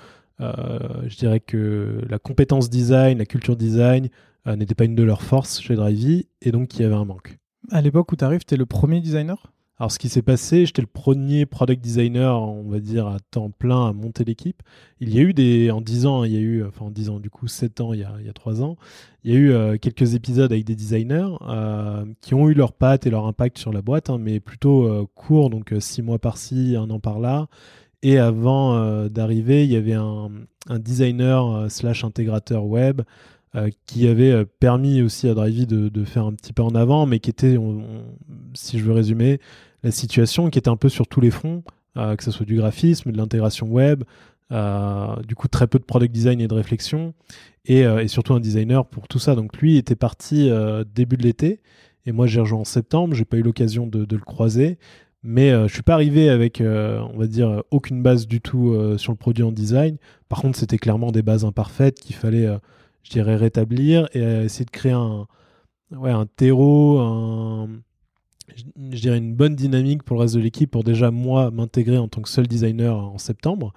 euh, 0.41 0.79
je 1.07 1.17
dirais 1.17 1.41
que 1.41 2.01
la 2.09 2.19
compétence 2.19 2.71
design, 2.71 3.19
la 3.19 3.27
culture 3.27 3.57
design 3.57 4.09
euh, 4.47 4.57
n'était 4.57 4.75
pas 4.75 4.85
une 4.85 4.95
de 4.95 5.03
leurs 5.03 5.23
forces 5.23 5.61
chez 5.61 5.75
Drivey 5.75 6.27
et 6.43 6.53
donc 6.53 6.77
il 6.77 6.83
y 6.83 6.85
avait 6.85 6.95
un 6.95 7.05
manque. 7.05 7.39
À 7.71 7.81
l'époque 7.81 8.13
où 8.13 8.17
tu 8.17 8.25
arrives, 8.25 8.45
tu 8.47 8.55
es 8.55 8.57
le 8.57 8.67
premier 8.67 9.01
designer? 9.01 9.53
Alors, 9.79 9.93
ce 9.93 9.99
qui 9.99 10.09
s'est 10.09 10.23
passé, 10.23 10.67
j'étais 10.67 10.83
le 10.83 10.89
premier 10.89 11.47
product 11.47 11.83
designer, 11.83 12.43
on 12.43 12.69
va 12.69 12.81
dire, 12.81 13.07
à 13.07 13.19
temps 13.31 13.51
plein 13.51 13.87
à 13.87 13.93
monter 13.93 14.25
l'équipe. 14.25 14.63
Il 15.01 15.15
y 15.15 15.19
a 15.19 15.23
eu 15.23 15.33
des, 15.33 15.71
en 15.71 15.81
10 15.81 16.07
ans, 16.07 16.25
il 16.25 16.33
y 16.33 16.37
a 16.37 16.41
eu, 16.41 16.65
enfin 16.65 16.87
en 16.87 16.91
10 16.91 17.11
ans, 17.11 17.21
du 17.21 17.31
coup, 17.31 17.47
7 17.47 17.81
ans, 17.81 17.93
il 17.93 18.01
y 18.01 18.05
a, 18.05 18.13
il 18.19 18.27
y 18.27 18.29
a 18.29 18.33
3 18.33 18.63
ans, 18.63 18.77
il 19.23 19.33
y 19.33 19.37
a 19.37 19.39
eu 19.39 19.53
euh, 19.53 19.77
quelques 19.81 20.15
épisodes 20.15 20.51
avec 20.51 20.65
des 20.65 20.75
designers 20.75 21.29
qui 22.21 22.35
ont 22.35 22.49
eu 22.49 22.55
leur 22.55 22.73
patte 22.73 23.07
et 23.07 23.11
leur 23.11 23.27
impact 23.27 23.59
sur 23.59 23.73
la 23.73 23.83
boîte, 23.83 24.11
hein, 24.11 24.19
mais 24.19 24.41
plutôt 24.41 25.09
court, 25.15 25.49
donc 25.51 25.73
6 25.79 26.03
mois 26.03 26.19
par-ci, 26.19 26.75
un 26.77 26.91
an 26.91 26.99
par-là. 26.99 27.49
Et 28.03 28.19
avant 28.19 28.77
euh, 28.77 29.09
d'arriver, 29.09 29.65
il 29.65 29.73
y 29.73 29.77
avait 29.77 29.95
un, 29.95 30.31
designer 30.79 31.51
euh, 31.51 31.69
slash 31.69 32.05
intégrateur 32.05 32.65
web 32.65 33.03
euh, 33.57 33.71
qui 33.87 34.07
avait 34.07 34.45
permis 34.45 35.03
aussi 35.03 35.29
à 35.29 35.35
Drivey 35.35 35.67
de, 35.67 36.05
faire 36.05 36.25
un 36.25 36.35
petit 36.35 36.53
pas 36.53 36.63
en 36.63 36.75
avant, 36.75 37.07
mais 37.07 37.19
qui 37.19 37.31
était, 37.31 37.57
si 38.55 38.79
je 38.79 38.85
veux 38.85 38.93
résumer, 38.93 39.41
la 39.83 39.91
situation 39.91 40.51
qui 40.51 40.59
était 40.59 40.69
un 40.69 40.77
peu 40.77 40.89
sur 40.89 41.07
tous 41.07 41.21
les 41.21 41.31
fronts, 41.31 41.63
que 41.95 42.23
ce 42.23 42.31
soit 42.31 42.47
du 42.47 42.57
graphisme, 42.57 43.11
de 43.11 43.17
l'intégration 43.17 43.67
web, 43.67 44.05
du 44.51 45.35
coup 45.35 45.49
très 45.49 45.67
peu 45.67 45.79
de 45.79 45.85
product 45.85 46.13
design 46.13 46.41
et 46.41 46.49
de 46.49 46.55
réflexion, 46.55 47.15
et, 47.65 47.85
surtout 48.09 48.35
un 48.35 48.41
designer 48.41 48.87
pour 48.87 49.09
tout 49.09 49.19
ça. 49.19 49.35
Donc 49.35 49.57
lui 49.59 49.77
était 49.77 49.97
parti 49.97 50.51
début 50.95 51.17
de 51.17 51.23
l'été, 51.23 51.61
et 52.07 52.13
moi 52.13 52.27
j'ai 52.27 52.41
rejoint 52.41 52.61
en 52.61 52.65
septembre, 52.65 53.15
j'ai 53.15 53.25
pas 53.25 53.37
eu 53.37 53.43
l'occasion 53.43 53.87
de, 53.87 54.05
de, 54.05 54.17
le 54.17 54.23
croiser, 54.23 54.79
mais 55.23 55.51
euh, 55.51 55.67
je 55.67 55.75
suis 55.75 55.83
pas 55.83 55.95
arrivé 55.95 56.29
avec, 56.29 56.61
euh, 56.61 57.01
on 57.13 57.19
va 57.19 57.27
dire, 57.27 57.63
aucune 57.71 58.03
base 58.03 58.27
du 58.27 58.41
tout 58.41 58.71
euh, 58.73 58.97
sur 58.99 59.13
le 59.13 59.17
produit 59.19 59.45
en 59.45 59.53
design. 59.53 59.97
Par 60.29 60.41
contre, 60.41 60.59
c'était 60.59 60.79
clairement 60.79 61.11
des 61.13 61.23
bases 61.23 61.45
imparfaites 61.45 61.99
qu'il 62.01 62.17
fallait, 62.17 62.49
je 63.03 63.11
dirais, 63.11 63.37
rétablir 63.37 64.09
et 64.15 64.21
essayer 64.21 64.65
de 64.65 64.71
créer 64.71 64.93
un, 64.93 65.27
ouais, 65.91 66.11
un 66.11 66.27
terreau, 66.27 66.99
un, 67.01 67.69
je, 68.55 69.01
dirais 69.01 69.19
une 69.19 69.35
bonne 69.35 69.55
dynamique 69.55 70.03
pour 70.03 70.17
le 70.17 70.23
reste 70.23 70.35
de 70.35 70.41
l'équipe 70.41 70.71
pour 70.71 70.85
déjà 70.85 71.11
moi 71.11 71.51
m'intégrer 71.51 71.99
en 71.99 72.09
tant 72.09 72.23
que 72.23 72.29
seul 72.29 72.47
designer 72.47 72.97
en 72.97 73.19
septembre. 73.19 73.73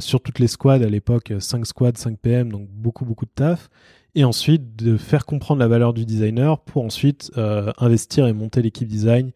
sur 0.00 0.20
toutes 0.20 0.38
les 0.38 0.48
squads 0.48 0.82
à 0.82 0.88
l'époque, 0.88 1.32
5 1.38 1.66
squads, 1.66 1.96
5 1.96 2.18
PM, 2.18 2.52
donc 2.52 2.68
beaucoup 2.68 3.04
beaucoup 3.04 3.24
de 3.24 3.30
taf. 3.34 3.70
Et 4.14 4.24
ensuite 4.24 4.76
de 4.76 4.96
faire 4.96 5.24
comprendre 5.24 5.60
la 5.60 5.68
valeur 5.68 5.94
du 5.94 6.04
designer 6.04 6.58
pour 6.60 6.84
ensuite 6.84 7.30
investir 7.78 8.26
et 8.26 8.32
monter 8.32 8.62
l'équipe 8.62 8.88
design 8.88 9.32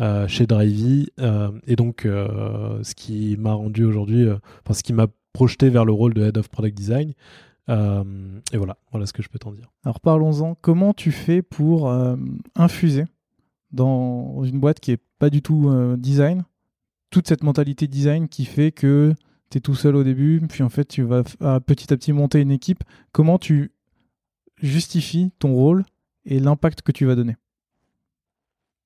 euh, 0.00 0.26
chez 0.26 0.46
Drivey. 0.46 1.06
Euh, 1.20 1.52
et 1.66 1.76
donc, 1.76 2.04
euh, 2.04 2.82
ce 2.82 2.94
qui 2.94 3.36
m'a 3.38 3.52
rendu 3.52 3.84
aujourd'hui, 3.84 4.28
enfin, 4.28 4.74
ce 4.74 4.82
qui 4.82 4.92
m'a 4.92 5.06
projeté 5.32 5.68
vers 5.68 5.84
le 5.84 5.92
rôle 5.92 6.14
de 6.14 6.24
Head 6.24 6.36
of 6.36 6.48
Product 6.48 6.76
Design. 6.76 7.12
et 7.68 8.56
voilà, 8.56 8.76
voilà 8.90 9.06
ce 9.06 9.12
que 9.12 9.22
je 9.22 9.28
peux 9.28 9.38
t'en 9.38 9.52
dire. 9.52 9.70
Alors 9.84 10.00
parlons-en. 10.00 10.54
Comment 10.60 10.94
tu 10.94 11.12
fais 11.12 11.42
pour 11.42 11.92
infuser 12.54 13.04
dans 13.74 14.42
une 14.44 14.60
boîte 14.60 14.80
qui 14.80 14.92
est 14.92 15.02
pas 15.18 15.30
du 15.30 15.42
tout 15.42 15.70
design 15.96 16.44
toute 17.14 17.28
cette 17.28 17.44
mentalité 17.44 17.86
design 17.86 18.28
qui 18.28 18.44
fait 18.44 18.72
que 18.72 19.14
tu 19.48 19.58
es 19.58 19.60
tout 19.60 19.76
seul 19.76 19.94
au 19.94 20.02
début, 20.02 20.42
puis 20.48 20.64
en 20.64 20.68
fait 20.68 20.84
tu 20.84 21.04
vas 21.04 21.22
petit 21.60 21.92
à 21.92 21.96
petit 21.96 22.12
monter 22.12 22.40
une 22.40 22.50
équipe. 22.50 22.82
Comment 23.12 23.38
tu 23.38 23.70
justifies 24.60 25.30
ton 25.38 25.54
rôle 25.54 25.84
et 26.24 26.40
l'impact 26.40 26.82
que 26.82 26.90
tu 26.90 27.06
vas 27.06 27.14
donner? 27.14 27.36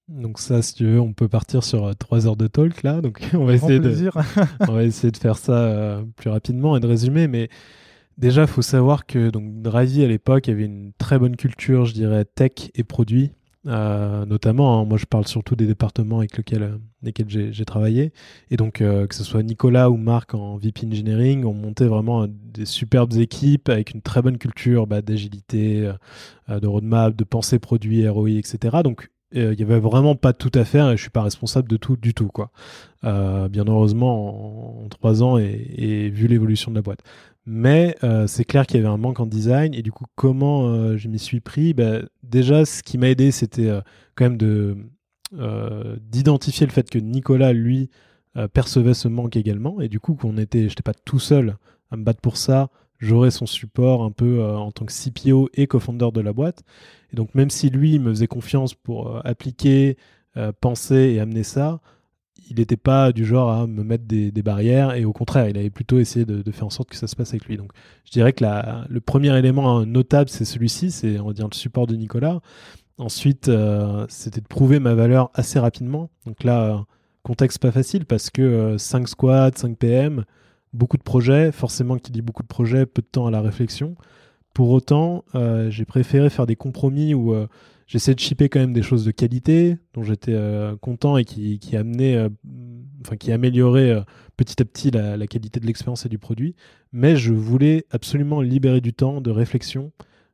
Donc 0.08 0.38
ça, 0.38 0.60
si 0.60 0.74
tu 0.74 0.84
veux, 0.84 1.00
on 1.00 1.14
peut 1.14 1.28
partir 1.28 1.64
sur 1.64 1.86
euh, 1.86 1.92
trois 1.94 2.26
heures 2.26 2.36
de 2.36 2.46
talk 2.46 2.82
là. 2.82 3.00
Donc 3.00 3.22
on 3.32 3.46
va 3.46 3.54
essayer 3.54 3.80
de, 3.80 4.10
on 4.60 4.72
va 4.72 4.84
essayer 4.84 5.10
de 5.10 5.16
faire 5.16 5.38
ça 5.38 5.52
euh, 5.52 6.04
plus 6.16 6.28
rapidement 6.28 6.76
et 6.76 6.80
de 6.80 6.86
résumer. 6.86 7.28
Mais 7.28 7.48
déjà, 8.18 8.42
il 8.42 8.48
faut 8.48 8.62
savoir 8.62 9.06
que 9.06 9.30
donc 9.30 9.62
Drivey 9.62 10.04
à 10.04 10.08
l'époque 10.08 10.50
avait 10.50 10.66
une 10.66 10.92
très 10.98 11.18
bonne 11.18 11.36
culture, 11.36 11.86
je 11.86 11.94
dirais 11.94 12.26
tech 12.26 12.70
et 12.74 12.84
produits. 12.84 13.32
Euh, 13.68 14.24
notamment, 14.24 14.80
hein, 14.80 14.84
moi 14.84 14.98
je 14.98 15.04
parle 15.04 15.26
surtout 15.26 15.54
des 15.54 15.66
départements 15.66 16.18
avec 16.18 16.36
lesquels, 16.36 16.78
j'ai 17.28 17.64
travaillé. 17.64 18.12
Et 18.50 18.56
donc, 18.56 18.74
que 18.78 19.14
ce 19.14 19.24
soit 19.24 19.42
Nicolas 19.42 19.90
ou 19.90 19.96
Marc 19.96 20.34
en 20.34 20.56
VP 20.56 20.86
Engineering, 20.86 21.44
on 21.44 21.54
montait 21.54 21.86
vraiment 21.86 22.26
des 22.28 22.64
superbes 22.64 23.14
équipes 23.14 23.68
avec 23.68 23.92
une 23.92 24.02
très 24.02 24.22
bonne 24.22 24.38
culture 24.38 24.86
bah, 24.86 25.02
d'agilité, 25.02 25.92
de 26.48 26.66
roadmap, 26.66 27.14
de 27.14 27.24
pensée 27.24 27.58
produit, 27.58 28.08
ROI, 28.08 28.30
etc. 28.30 28.78
Donc, 28.82 29.10
euh, 29.36 29.52
il 29.52 29.60
y 29.60 29.62
avait 29.62 29.78
vraiment 29.78 30.14
pas 30.14 30.32
tout 30.32 30.50
à 30.54 30.64
faire 30.64 30.90
et 30.90 30.96
je 30.96 31.02
suis 31.02 31.10
pas 31.10 31.22
responsable 31.22 31.68
de 31.68 31.76
tout 31.76 31.96
du 31.96 32.14
tout 32.14 32.28
quoi. 32.28 32.50
Euh, 33.04 33.48
bien 33.48 33.64
heureusement 33.66 34.84
en, 34.84 34.88
trois 34.88 35.22
ans 35.22 35.36
et, 35.36 36.08
vu 36.08 36.28
l'évolution 36.28 36.70
de 36.70 36.76
la 36.76 36.82
boîte. 36.82 37.00
Mais 37.50 37.96
euh, 38.04 38.26
c'est 38.26 38.44
clair 38.44 38.66
qu'il 38.66 38.76
y 38.76 38.80
avait 38.80 38.92
un 38.92 38.98
manque 38.98 39.20
en 39.20 39.26
design. 39.26 39.74
Et 39.74 39.82
du 39.82 39.92
coup 39.92 40.04
comment 40.16 40.96
je 40.96 41.08
m'y 41.08 41.18
suis 41.18 41.40
pris? 41.40 41.74
Bah, 41.74 42.00
Déjà 42.22 42.64
ce 42.64 42.82
qui 42.82 42.98
m'a 42.98 43.08
aidé 43.08 43.30
c'était 43.30 43.70
quand 44.14 44.24
même 44.24 44.36
de 44.38 44.76
d'identifier 46.00 46.66
le 46.66 46.72
fait 46.72 46.88
que 46.88 46.98
Nicolas 46.98 47.52
lui 47.52 47.90
percevait 48.52 48.94
ce 48.94 49.08
manque 49.08 49.36
également. 49.36 49.80
Et 49.80 49.88
du 49.88 50.00
coup 50.00 50.14
qu'on 50.14 50.36
était 50.36 50.68
j'étais 50.68 50.82
pas 50.82 50.94
tout 50.94 51.18
seul 51.18 51.56
à 51.90 51.96
me 51.96 52.04
battre 52.04 52.20
pour 52.20 52.36
ça. 52.36 52.70
J'aurais 52.98 53.30
son 53.30 53.46
support 53.46 54.02
un 54.02 54.10
peu 54.10 54.44
en 54.44 54.72
tant 54.72 54.84
que 54.84 54.92
CPO 54.92 55.48
et 55.54 55.66
co-founder 55.66 56.10
de 56.12 56.20
la 56.20 56.32
boîte. 56.32 56.64
Et 57.12 57.16
donc 57.16 57.34
même 57.34 57.50
si 57.50 57.70
lui 57.70 57.98
me 57.98 58.10
faisait 58.10 58.26
confiance 58.26 58.74
pour 58.74 59.08
euh, 59.08 59.20
appliquer, 59.24 59.96
euh, 60.36 60.52
penser 60.52 61.12
et 61.14 61.20
amener 61.20 61.42
ça, 61.42 61.80
il 62.48 62.56
n'était 62.56 62.76
pas 62.76 63.12
du 63.12 63.24
genre 63.24 63.50
à 63.50 63.66
me 63.66 63.82
mettre 63.82 64.04
des, 64.04 64.30
barrières 64.42 64.94
et 64.94 65.04
au 65.04 65.12
contraire, 65.12 65.48
il 65.48 65.58
avait 65.58 65.70
plutôt 65.70 65.98
essayé 65.98 66.24
de, 66.24 66.50
faire 66.50 66.66
en 66.66 66.70
sorte 66.70 66.90
que 66.90 66.96
ça 66.96 67.06
se 67.06 67.16
passe 67.16 67.30
avec 67.30 67.46
lui. 67.46 67.56
Donc 67.56 67.72
je 68.04 68.10
dirais 68.10 68.32
que 68.32 68.44
le 68.88 69.00
premier 69.00 69.36
élément 69.36 69.84
notable, 69.84 70.30
c'est 70.30 70.44
celui-ci, 70.44 70.90
c'est 70.90 71.18
on 71.18 71.26
va 71.26 71.32
dire 71.32 71.48
le 71.50 71.54
support 71.54 71.86
de 71.86 71.94
Nicolas. 71.94 72.40
Ensuite, 72.98 73.48
euh, 73.48 74.06
c'était 74.08 74.40
de 74.40 74.46
prouver 74.46 74.80
ma 74.80 74.94
valeur 74.94 75.30
assez 75.34 75.58
rapidement. 75.58 76.10
Donc 76.26 76.42
là, 76.42 76.84
contexte 77.22 77.60
pas 77.60 77.70
facile 77.70 78.06
parce 78.06 78.30
que 78.30 78.76
5 78.76 79.08
squads, 79.08 79.56
5 79.56 79.76
PM, 79.76 80.24
beaucoup 80.72 80.96
de 80.96 81.02
projets, 81.02 81.52
forcément 81.52 81.96
qui 81.98 82.10
dit 82.10 82.22
beaucoup 82.22 82.42
de 82.42 82.48
projets, 82.48 82.86
peu 82.86 83.02
de 83.02 83.06
temps 83.06 83.26
à 83.26 83.30
la 83.30 83.40
réflexion. 83.40 83.94
Pour 84.54 84.70
autant, 84.70 85.24
euh, 85.34 85.70
j'ai 85.70 85.84
préféré 85.84 86.30
faire 86.30 86.46
des 86.46 86.56
compromis 86.56 87.14
où 87.14 87.34
euh, 87.88 87.92
j'essaie 87.92 88.14
de 88.14 88.20
shipper 88.20 88.48
quand 88.48 88.60
même 88.60 88.72
des 88.72 88.82
choses 88.82 89.04
de 89.04 89.10
qualité, 89.10 89.78
dont 89.94 90.02
j'étais 90.02 90.34
euh, 90.34 90.76
content 90.76 91.16
et 91.16 91.24
qui, 91.24 91.58
qui 91.58 91.76
enfin 91.76 93.16
qui 93.18 93.32
amélioraient 93.32 94.04
petit 94.36 94.60
à 94.60 94.64
petit 94.64 94.90
la, 94.90 95.26
qualité 95.26 95.60
de 95.60 95.66
l'expérience 95.66 96.06
et 96.06 96.08
du 96.08 96.18
produit. 96.18 96.54
Mais 96.92 97.16
je 97.16 97.32
voulais 97.32 97.86
absolument 97.90 98.40
libérer 98.40 98.80
du 98.80 98.92
temps 98.92 99.20
de 99.20 99.30
réflexion, 99.30 99.92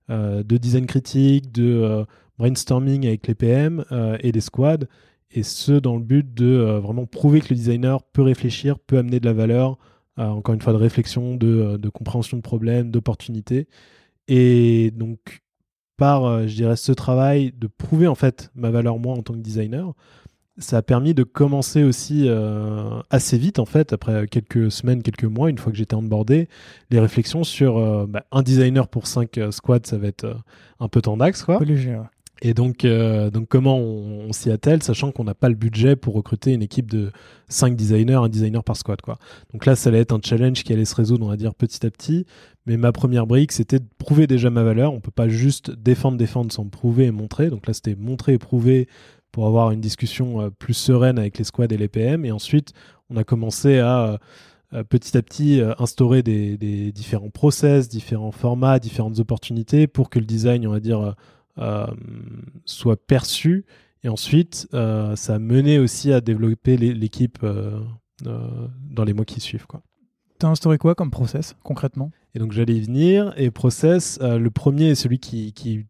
de 0.09 0.57
design 0.57 0.87
critique, 0.87 1.53
de 1.53 2.05
brainstorming 2.39 3.07
avec 3.07 3.27
les 3.27 3.35
PM 3.35 3.85
et 4.21 4.33
les 4.33 4.41
squads, 4.41 4.87
et 5.31 5.43
ce 5.43 5.73
dans 5.73 5.97
le 5.97 6.03
but 6.03 6.35
de 6.35 6.79
vraiment 6.83 7.07
prouver 7.07 7.41
que 7.41 7.49
le 7.51 7.57
designer 7.57 8.03
peut 8.03 8.23
réfléchir, 8.23 8.79
peut 8.79 8.99
amener 8.99 9.21
de 9.21 9.27
la 9.27 9.33
valeur, 9.33 9.79
encore 10.17 10.55
une 10.55 10.63
fois 10.63 10.73
de 10.73 10.79
réflexion, 10.79 11.37
de, 11.37 11.77
de 11.77 11.89
compréhension 11.89 12.37
de 12.37 12.43
problèmes, 12.43 12.91
d'opportunités. 12.91 13.69
Et 14.29 14.91
donc, 14.93 15.44
par, 15.97 16.25
euh, 16.25 16.47
je 16.47 16.55
dirais, 16.55 16.77
ce 16.77 16.93
travail 16.93 17.53
de 17.57 17.67
prouver 17.67 18.07
en 18.07 18.15
fait 18.15 18.51
ma 18.55 18.71
valeur 18.71 18.99
moi 18.99 19.15
en 19.15 19.23
tant 19.23 19.35
que 19.35 19.39
designer, 19.39 19.93
ça 20.59 20.79
a 20.79 20.83
permis 20.83 21.15
de 21.15 21.25
commencer 21.25 21.83
aussi 21.83 22.29
euh, 22.29 23.01
assez 23.11 23.39
vite 23.39 23.59
en 23.59 23.65
fait, 23.65 23.93
après 23.93 24.27
quelques 24.29 24.71
semaines, 24.71 25.03
quelques 25.03 25.25
mois, 25.25 25.51
une 25.51 25.59
fois 25.59 25.73
que 25.73 25.79
j'étais 25.79 25.97
onboardé, 25.97 26.49
les 26.91 27.01
réflexions 27.01 27.45
sur 27.45 27.77
euh, 27.79 28.07
bah, 28.09 28.25
un 28.31 28.43
designer 28.43 28.89
pour 28.89 29.07
5 29.07 29.39
squads, 29.51 29.81
ça 29.85 29.99
va 29.99 30.07
être 30.07 30.37
un 30.79 30.89
peu 30.89 31.03
tendax 31.03 31.43
quoi. 31.43 31.59
Et 32.43 32.53
donc, 32.53 32.85
euh, 32.85 33.31
donc 33.31 33.49
comment 33.49 33.79
on, 33.79 34.33
s'y 34.33 34.51
attelle, 34.51 34.83
sachant 34.83 35.13
qu'on 35.13 35.25
n'a 35.25 35.35
pas 35.35 35.49
le 35.49 35.55
budget 35.55 35.97
pour 35.97 36.15
recruter 36.15 36.53
une 36.53 36.63
équipe 36.63 36.91
de 36.91 37.11
5 37.49 37.77
designers, 37.77 38.15
un 38.15 38.29
designer 38.29 38.63
par 38.63 38.77
squad. 38.77 39.01
Quoi. 39.01 39.19
Donc 39.53 39.65
là, 39.67 39.77
ça 39.77 39.89
allait 39.89 40.01
être 40.01 40.13
un 40.13 40.21
challenge 40.23 40.63
qui 40.65 40.73
allait 40.73 40.85
se 40.85 40.95
résoudre, 40.95 41.25
on 41.25 41.29
va 41.29 41.37
dire, 41.37 41.55
petit 41.55 41.87
à 41.87 41.91
petit. 41.91 42.27
Mais 42.67 42.77
ma 42.79 42.93
première 42.93 43.27
brique, 43.27 43.53
c'était 43.53 43.79
de 43.79 43.87
prouver 43.99 44.27
déjà 44.27 44.49
ma 44.49 44.63
valeur. 44.63 44.93
On 44.95 45.01
peut 45.01 45.11
pas 45.11 45.29
juste 45.29 45.71
défendre, 45.71 46.17
défendre 46.17 46.51
sans 46.51 46.67
prouver 46.69 47.07
et 47.07 47.11
montrer. 47.11 47.51
Donc 47.51 47.67
là, 47.67 47.75
c'était 47.75 47.95
montrer 47.95 48.35
et 48.35 48.39
prouver 48.39 48.89
pour 49.33 49.47
avoir 49.47 49.71
une 49.71 49.81
discussion 49.81 50.41
euh, 50.41 50.51
plus 50.51 50.75
sereine 50.75 51.19
avec 51.19 51.37
les 51.39 51.45
squads 51.45 51.73
et 51.73 51.77
les 51.77 51.89
PM. 51.89 52.25
Et 52.25 52.33
ensuite, 52.33 52.73
on 53.11 53.17
a 53.17 53.25
commencé 53.25 53.81
à 53.81 54.19
euh, 54.73 54.83
petit 54.85 55.17
à 55.17 55.23
petit 55.23 55.61
instaurer 55.79 56.23
des, 56.23 56.93
différents 56.93 57.31
process, 57.31 57.89
différents 57.89 58.33
formats, 58.33 58.79
différentes 58.79 59.19
opportunités 59.19 59.87
pour 59.87 60.09
que 60.09 60.19
le 60.19 60.25
design, 60.25 60.67
on 60.67 60.73
va 60.73 60.81
dire, 60.81 61.15
euh, 61.59 61.87
soit 62.65 62.97
perçu 62.97 63.67
Et 64.03 64.09
ensuite, 64.09 64.67
ça 64.73 65.35
a 65.35 65.39
mené 65.39 65.79
aussi 65.79 66.13
à 66.13 66.21
développer 66.21 66.77
l'équipe 66.77 67.47
dans 68.25 69.05
les 69.05 69.13
mois 69.13 69.25
qui 69.25 69.41
suivent. 69.41 69.67
T'as 70.45 70.51
instauré 70.51 70.77
quoi 70.77 70.95
comme 70.95 71.11
process 71.11 71.57
concrètement? 71.63 72.11
Et 72.35 72.39
donc 72.39 72.53
j'allais 72.53 72.75
y 72.75 72.81
venir. 72.83 73.33
Et 73.39 73.51
process, 73.51 74.19
le 74.21 74.51
premier 74.51 74.91
est 74.91 74.95
celui 74.95 75.19
qui, 75.19 75.55
qui 75.55 75.87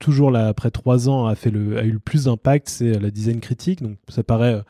toujours 0.00 0.32
là, 0.32 0.48
après 0.48 0.72
trois 0.72 1.08
ans, 1.08 1.26
a, 1.26 1.36
fait 1.36 1.50
le, 1.52 1.78
a 1.78 1.84
eu 1.84 1.92
le 1.92 2.00
plus 2.00 2.24
d'impact, 2.24 2.68
c'est 2.68 2.98
la 2.98 3.12
design 3.12 3.38
critique. 3.38 3.82
Donc 3.82 3.98
ça 4.08 4.24
paraît 4.24 4.60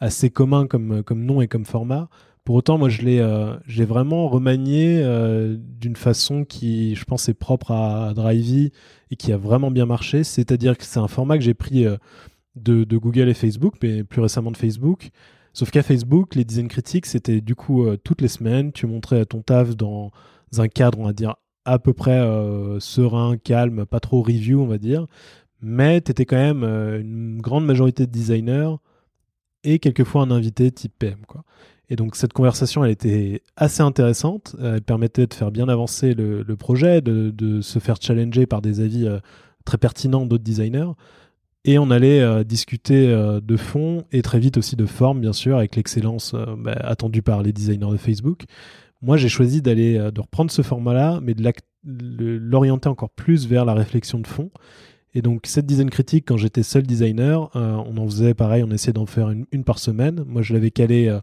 assez 0.00 0.30
commun 0.30 0.66
comme, 0.66 1.02
comme 1.02 1.22
nom 1.22 1.42
et 1.42 1.48
comme 1.48 1.66
format. 1.66 2.08
Pour 2.44 2.56
autant, 2.56 2.76
moi, 2.76 2.88
je 2.88 3.02
l'ai, 3.02 3.20
euh, 3.20 3.54
vraiment 3.68 4.28
remanié 4.28 5.00
euh, 5.00 5.56
d'une 5.58 5.94
façon 5.94 6.44
qui, 6.44 6.96
je 6.96 7.04
pense, 7.04 7.28
est 7.28 7.34
propre 7.34 7.70
à 7.70 8.14
Drivey 8.14 8.72
et 9.10 9.16
qui 9.16 9.32
a 9.32 9.36
vraiment 9.36 9.70
bien 9.70 9.86
marché. 9.86 10.24
C'est-à-dire 10.24 10.76
que 10.76 10.84
c'est 10.84 10.98
un 10.98 11.06
format 11.08 11.38
que 11.38 11.44
j'ai 11.44 11.54
pris 11.54 11.86
euh, 11.86 11.96
de, 12.56 12.96
Google 12.96 13.28
et 13.28 13.34
Facebook, 13.34 13.76
mais 13.80 14.02
plus 14.02 14.20
récemment 14.20 14.50
de 14.50 14.56
Facebook. 14.56 15.10
Sauf 15.52 15.70
qu'à 15.70 15.82
Facebook, 15.82 16.34
les 16.34 16.44
design 16.44 16.68
critiques, 16.68 17.06
c'était 17.06 17.40
du 17.40 17.54
coup 17.54 17.86
toutes 18.04 18.20
les 18.20 18.28
semaines. 18.28 18.72
Tu 18.72 18.86
montrais 18.86 19.24
ton 19.26 19.42
taf 19.42 19.76
dans 19.76 20.10
un 20.56 20.68
cadre, 20.68 20.98
on 20.98 21.04
va 21.04 21.12
dire, 21.12 21.36
à 21.64 21.78
peu 21.78 21.92
près 21.92 22.20
serein, 22.78 23.36
calme, 23.36 23.84
pas 23.84 24.00
trop 24.00 24.22
review, 24.22 24.62
on 24.62 24.66
va 24.66 24.78
dire. 24.78 25.06
Mais 25.60 26.00
tu 26.00 26.10
étais 26.10 26.24
quand 26.24 26.36
même 26.36 26.64
une 26.64 27.40
grande 27.40 27.66
majorité 27.66 28.06
de 28.06 28.10
designers 28.10 28.76
et 29.64 29.78
quelquefois 29.78 30.22
un 30.22 30.30
invité 30.30 30.70
type 30.70 30.92
PM. 30.98 31.20
Quoi. 31.26 31.44
Et 31.92 31.96
donc 31.96 32.16
cette 32.16 32.32
conversation, 32.32 32.84
elle 32.84 32.90
était 32.90 33.42
assez 33.56 33.82
intéressante. 33.82 34.56
Euh, 34.60 34.76
elle 34.76 34.82
permettait 34.82 35.26
de 35.26 35.34
faire 35.34 35.50
bien 35.50 35.68
avancer 35.68 36.14
le, 36.14 36.56
projet, 36.56 37.02
de, 37.02 37.60
se 37.60 37.78
faire 37.78 37.96
challenger 38.00 38.46
par 38.46 38.62
des 38.62 38.80
avis 38.80 39.06
euh, 39.06 39.18
très 39.64 39.78
pertinents 39.78 40.24
d'autres 40.26 40.42
designers. 40.42 40.92
Et 41.64 41.78
on 41.78 41.90
allait 41.90 42.20
euh, 42.20 42.44
discuter 42.44 43.06
de 43.06 43.56
fond 43.56 44.04
et 44.12 44.22
très 44.22 44.40
vite 44.40 44.56
aussi 44.56 44.76
de 44.76 44.86
forme, 44.86 45.20
bien 45.20 45.32
sûr, 45.32 45.56
avec 45.56 45.76
l'excellence 45.76 46.34
bah, 46.58 46.72
attendue 46.80 47.22
par 47.22 47.42
les 47.42 47.52
designers 47.52 47.92
de 47.92 47.96
Facebook. 47.96 48.44
Moi, 49.00 49.16
j'ai 49.16 49.28
choisi 49.28 49.62
d'aller 49.62 49.98
de 50.12 50.20
reprendre 50.20 50.50
ce 50.50 50.62
format-là, 50.62 51.20
mais 51.22 51.34
de 51.34 51.52
l'orienter 51.84 52.88
encore 52.88 53.10
plus 53.10 53.48
vers 53.48 53.64
la 53.64 53.74
réflexion 53.74 54.18
de 54.18 54.26
fond. 54.26 54.50
Et 55.14 55.20
donc 55.20 55.42
cette 55.44 55.66
design 55.66 55.90
critique, 55.90 56.24
quand 56.28 56.38
j'étais 56.38 56.62
seul 56.62 56.84
designer, 56.84 57.50
on 57.54 57.96
en 57.96 58.06
faisait 58.06 58.34
pareil, 58.34 58.64
on 58.64 58.70
essayait 58.70 58.92
d'en 58.92 59.06
faire 59.06 59.30
une, 59.30 59.44
une, 59.52 59.64
par 59.64 59.78
semaine. 59.78 60.24
Moi, 60.26 60.42
je 60.42 60.54
l'avais 60.54 60.70
calé 60.70 61.18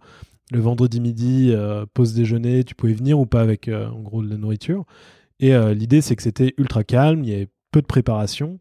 le 0.52 0.60
vendredi 0.60 0.99
midi, 0.99 1.52
euh, 1.52 1.86
pause 1.93 2.13
déjeuner, 2.13 2.63
tu 2.63 2.75
pouvais 2.75 2.93
venir 2.93 3.19
ou 3.19 3.25
pas 3.25 3.41
avec 3.41 3.67
euh, 3.67 3.89
en 3.89 3.99
gros 3.99 4.23
de 4.23 4.30
la 4.30 4.38
nourriture. 4.38 4.86
Et 5.39 5.54
euh, 5.54 5.73
l'idée, 5.73 6.02
c'est 6.02 6.15
que 6.15 6.23
c'était 6.23 6.54
ultra 6.58 6.84
calme, 6.84 7.23
il 7.23 7.30
y 7.30 7.34
avait 7.34 7.49
peu 7.71 7.82
de 7.82 7.86
préparation. 7.86 8.60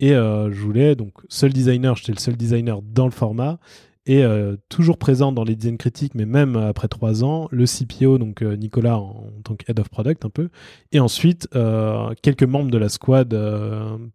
Et 0.00 0.10
je 0.10 0.60
voulais, 0.60 0.94
donc, 0.94 1.12
seul 1.28 1.52
designer, 1.52 1.96
j'étais 1.96 2.12
le 2.12 2.18
seul 2.18 2.36
designer 2.36 2.82
dans 2.82 3.06
le 3.06 3.10
format. 3.10 3.58
Et 4.06 4.24
toujours 4.68 4.96
présent 4.96 5.32
dans 5.32 5.44
les 5.44 5.54
designs 5.54 5.76
critiques, 5.76 6.14
mais 6.14 6.24
même 6.24 6.56
après 6.56 6.88
trois 6.88 7.24
ans, 7.24 7.48
le 7.50 7.66
CPO, 7.66 8.16
donc 8.16 8.42
Nicolas 8.42 8.96
en, 8.96 9.24
tant 9.44 9.54
que 9.54 9.64
head 9.68 9.78
of 9.80 9.90
product 9.90 10.24
un 10.24 10.30
peu, 10.30 10.48
et 10.92 11.00
ensuite 11.00 11.48
quelques 12.22 12.44
membres 12.44 12.70
de 12.70 12.78
la 12.78 12.88
squad 12.88 13.36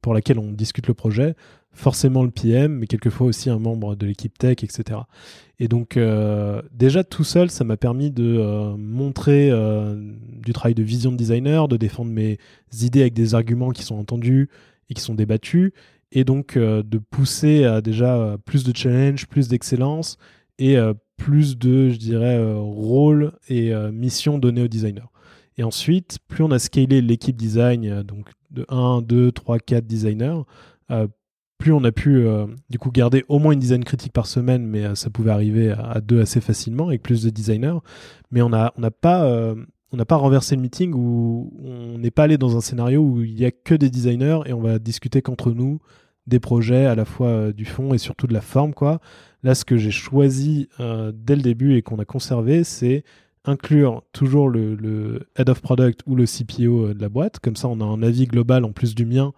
pour 0.01 0.13
laquelle 0.13 0.39
on 0.39 0.51
discute 0.51 0.87
le 0.87 0.93
projet, 0.95 1.35
forcément 1.73 2.23
le 2.23 2.31
PM, 2.31 2.73
mais 2.73 2.87
quelquefois 2.87 3.27
aussi 3.27 3.49
un 3.49 3.59
membre 3.59 3.95
de 3.95 4.05
l'équipe 4.05 4.37
tech, 4.37 4.63
etc. 4.63 5.01
Et 5.59 5.67
donc 5.67 5.97
euh, 5.97 6.61
déjà 6.73 7.03
tout 7.03 7.23
seul, 7.23 7.49
ça 7.49 7.63
m'a 7.63 7.77
permis 7.77 8.11
de 8.11 8.37
euh, 8.37 8.75
montrer 8.77 9.49
euh, 9.51 9.95
du 10.41 10.53
travail 10.53 10.75
de 10.75 10.83
vision 10.83 11.11
de 11.11 11.17
designer, 11.17 11.67
de 11.67 11.77
défendre 11.77 12.11
mes 12.11 12.37
idées 12.81 13.01
avec 13.01 13.13
des 13.13 13.35
arguments 13.35 13.71
qui 13.71 13.83
sont 13.83 13.95
entendus 13.95 14.49
et 14.89 14.93
qui 14.93 15.01
sont 15.01 15.15
débattus, 15.15 15.71
et 16.11 16.23
donc 16.23 16.57
de 16.57 16.97
pousser 16.97 17.65
à 17.65 17.81
déjà 17.81 18.37
plus 18.45 18.63
de 18.63 18.75
challenge, 18.75 19.27
plus 19.27 19.47
d'excellence 19.47 20.17
et 20.59 20.77
plus 21.17 21.57
de, 21.57 21.89
je 21.89 21.97
dirais, 21.97 22.39
rôle 22.53 23.33
et 23.49 23.73
mission 23.91 24.37
donnés 24.37 24.61
aux 24.61 24.67
designers. 24.67 25.09
Et 25.57 25.63
ensuite, 25.63 26.19
plus 26.27 26.43
on 26.43 26.51
a 26.51 26.59
scalé 26.59 27.01
l'équipe 27.01 27.35
design, 27.35 28.03
donc 28.03 28.29
de 28.51 28.65
1, 28.69 29.01
2, 29.01 29.31
3, 29.31 29.57
4 29.57 29.87
designers, 29.87 30.41
plus 31.63 31.71
on 31.71 31.83
a 31.85 31.93
pu 31.93 32.17
euh, 32.17 32.45
du 32.69 32.77
coup 32.77 32.91
garder 32.91 33.23
au 33.29 33.39
moins 33.39 33.53
une 33.53 33.59
dizaine 33.59 33.85
critique 33.85 34.11
par 34.11 34.27
semaine, 34.27 34.67
mais 34.67 34.83
euh, 34.83 34.95
ça 34.95 35.09
pouvait 35.09 35.31
arriver 35.31 35.71
à, 35.71 36.01
deux 36.01 36.19
assez 36.19 36.41
facilement 36.41 36.87
avec 36.87 37.01
plus 37.01 37.23
de 37.23 37.29
designers. 37.29 37.77
Mais 38.31 38.41
on 38.41 38.49
n'a 38.49 38.73
on 38.75 38.81
pas 38.91 39.23
euh, 39.23 39.55
on 39.93 39.97
n'a 39.97 40.05
pas 40.05 40.15
renversé 40.15 40.55
le 40.55 40.61
meeting 40.61 40.93
où 40.93 41.53
on 41.63 41.97
n'est 41.97 42.11
pas 42.11 42.23
allé 42.23 42.37
dans 42.37 42.57
un 42.57 42.61
scénario 42.61 43.01
où 43.01 43.21
il 43.21 43.39
y 43.39 43.45
a 43.45 43.51
que 43.51 43.75
des 43.75 43.89
designers 43.89 44.39
et 44.45 44.53
on 44.53 44.61
va 44.61 44.79
discuter 44.79 45.21
qu'entre 45.21 45.51
nous 45.51 45.79
des 46.27 46.39
projets 46.39 46.85
à 46.85 46.95
la 46.95 47.05
fois 47.05 47.51
du 47.51 47.65
fond 47.65 47.93
et 47.93 47.97
surtout 47.97 48.27
de 48.27 48.33
la 48.33 48.41
forme 48.41 48.73
quoi. 48.73 48.99
Là, 49.43 49.55
ce 49.55 49.65
que 49.65 49.77
j'ai 49.77 49.91
choisi 49.91 50.67
dès 50.79 51.35
le 51.35 51.41
début 51.41 51.75
et 51.75 51.81
qu'on 51.81 51.99
a 51.99 52.05
conservé, 52.05 52.63
c'est 52.63 53.03
inclure 53.45 54.03
toujours 54.13 54.49
le, 54.49 55.27
head 55.37 55.49
of 55.49 55.61
product 55.61 56.01
ou 56.07 56.15
le 56.15 56.25
CPO 56.25 56.93
de 56.93 57.01
la 57.01 57.09
boîte. 57.09 57.39
Comme 57.39 57.57
ça, 57.57 57.67
on 57.67 57.81
a 57.81 57.85
un 57.85 58.01
avis 58.01 58.25
global 58.25 58.63
en 58.63 58.71
plus 58.71 58.95
du 58.95 59.05
mien 59.05 59.33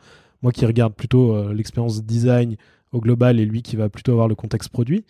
moi 0.45 0.51
qui 0.51 0.65
regarde 0.65 0.93
plutôt 0.93 1.35
euh, 1.35 1.53
l'expérience 1.53 2.03
design 2.03 2.55
au 2.91 3.01
global 3.01 3.39
et 3.39 3.45
lui 3.45 3.63
qui 3.63 3.75
va 3.75 3.89
plutôt 3.89 4.11
avoir 4.11 4.27
le 4.27 4.35
contexte 4.35 4.69
produit. 4.69 5.03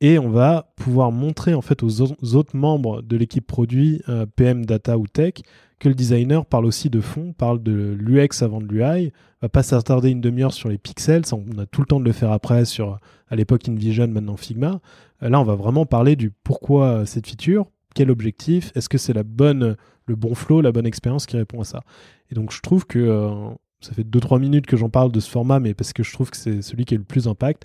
Et 0.00 0.18
on 0.18 0.28
va 0.28 0.72
pouvoir 0.76 1.10
montrer 1.10 1.54
en 1.54 1.62
fait 1.62 1.82
aux, 1.82 2.02
autres 2.02 2.56
membres 2.56 3.00
de 3.00 3.16
l'équipe 3.16 3.46
produit, 3.46 4.02
euh, 4.08 4.26
PM, 4.26 4.66
data 4.66 4.98
ou 4.98 5.06
tech, 5.06 5.34
que 5.78 5.88
le 5.88 5.94
designer 5.94 6.44
parle 6.44 6.66
aussi 6.66 6.90
de 6.90 7.00
fond, 7.00 7.32
parle 7.32 7.62
de 7.62 7.96
l'UX 7.98 8.42
avant 8.42 8.60
de 8.60 8.66
l'UI, 8.66 9.12
va 9.40 9.48
pas 9.48 9.62
s'attarder 9.62 10.10
une 10.10 10.20
demi-heure 10.20 10.52
sur 10.52 10.68
les 10.68 10.78
pixels, 10.78 11.22
on 11.32 11.58
a 11.58 11.66
tout 11.66 11.80
le 11.80 11.86
temps 11.86 12.00
de 12.00 12.04
le 12.04 12.12
faire 12.12 12.30
après 12.30 12.66
sur 12.66 12.98
à 13.28 13.36
l'époque 13.36 13.68
InVision, 13.68 14.08
maintenant 14.08 14.36
Figma. 14.36 14.80
Euh, 15.22 15.30
là, 15.30 15.40
on 15.40 15.44
va 15.44 15.54
vraiment 15.54 15.86
parler 15.86 16.14
du 16.14 16.30
pourquoi 16.30 17.06
cette 17.06 17.26
feature, 17.26 17.66
quel 17.94 18.10
objectif, 18.10 18.72
est-ce 18.74 18.90
que 18.90 18.98
c'est 18.98 19.14
la 19.14 19.22
bonne, 19.22 19.76
le 20.04 20.14
bon 20.14 20.34
flow, 20.34 20.60
la 20.60 20.72
bonne 20.72 20.86
expérience 20.86 21.24
qui 21.24 21.38
répond 21.38 21.62
à 21.62 21.64
ça. 21.64 21.82
Et 22.30 22.34
donc 22.34 22.52
je 22.52 22.60
trouve 22.60 22.86
que 22.86 23.32
ça 23.80 23.92
fait 23.92 24.02
2-3 24.02 24.40
minutes 24.40 24.66
que 24.66 24.76
j'en 24.76 24.90
parle 24.90 25.12
de 25.12 25.20
ce 25.20 25.30
format, 25.30 25.60
mais 25.60 25.72
parce 25.72 25.92
que 25.92 26.02
je 26.02 26.12
trouve 26.12 26.30
que 26.30 26.36
c'est 26.36 26.60
celui 26.60 26.84
qui 26.84 26.94
a 26.94 26.98
le 26.98 27.04
plus 27.04 27.24
d'impact. 27.24 27.64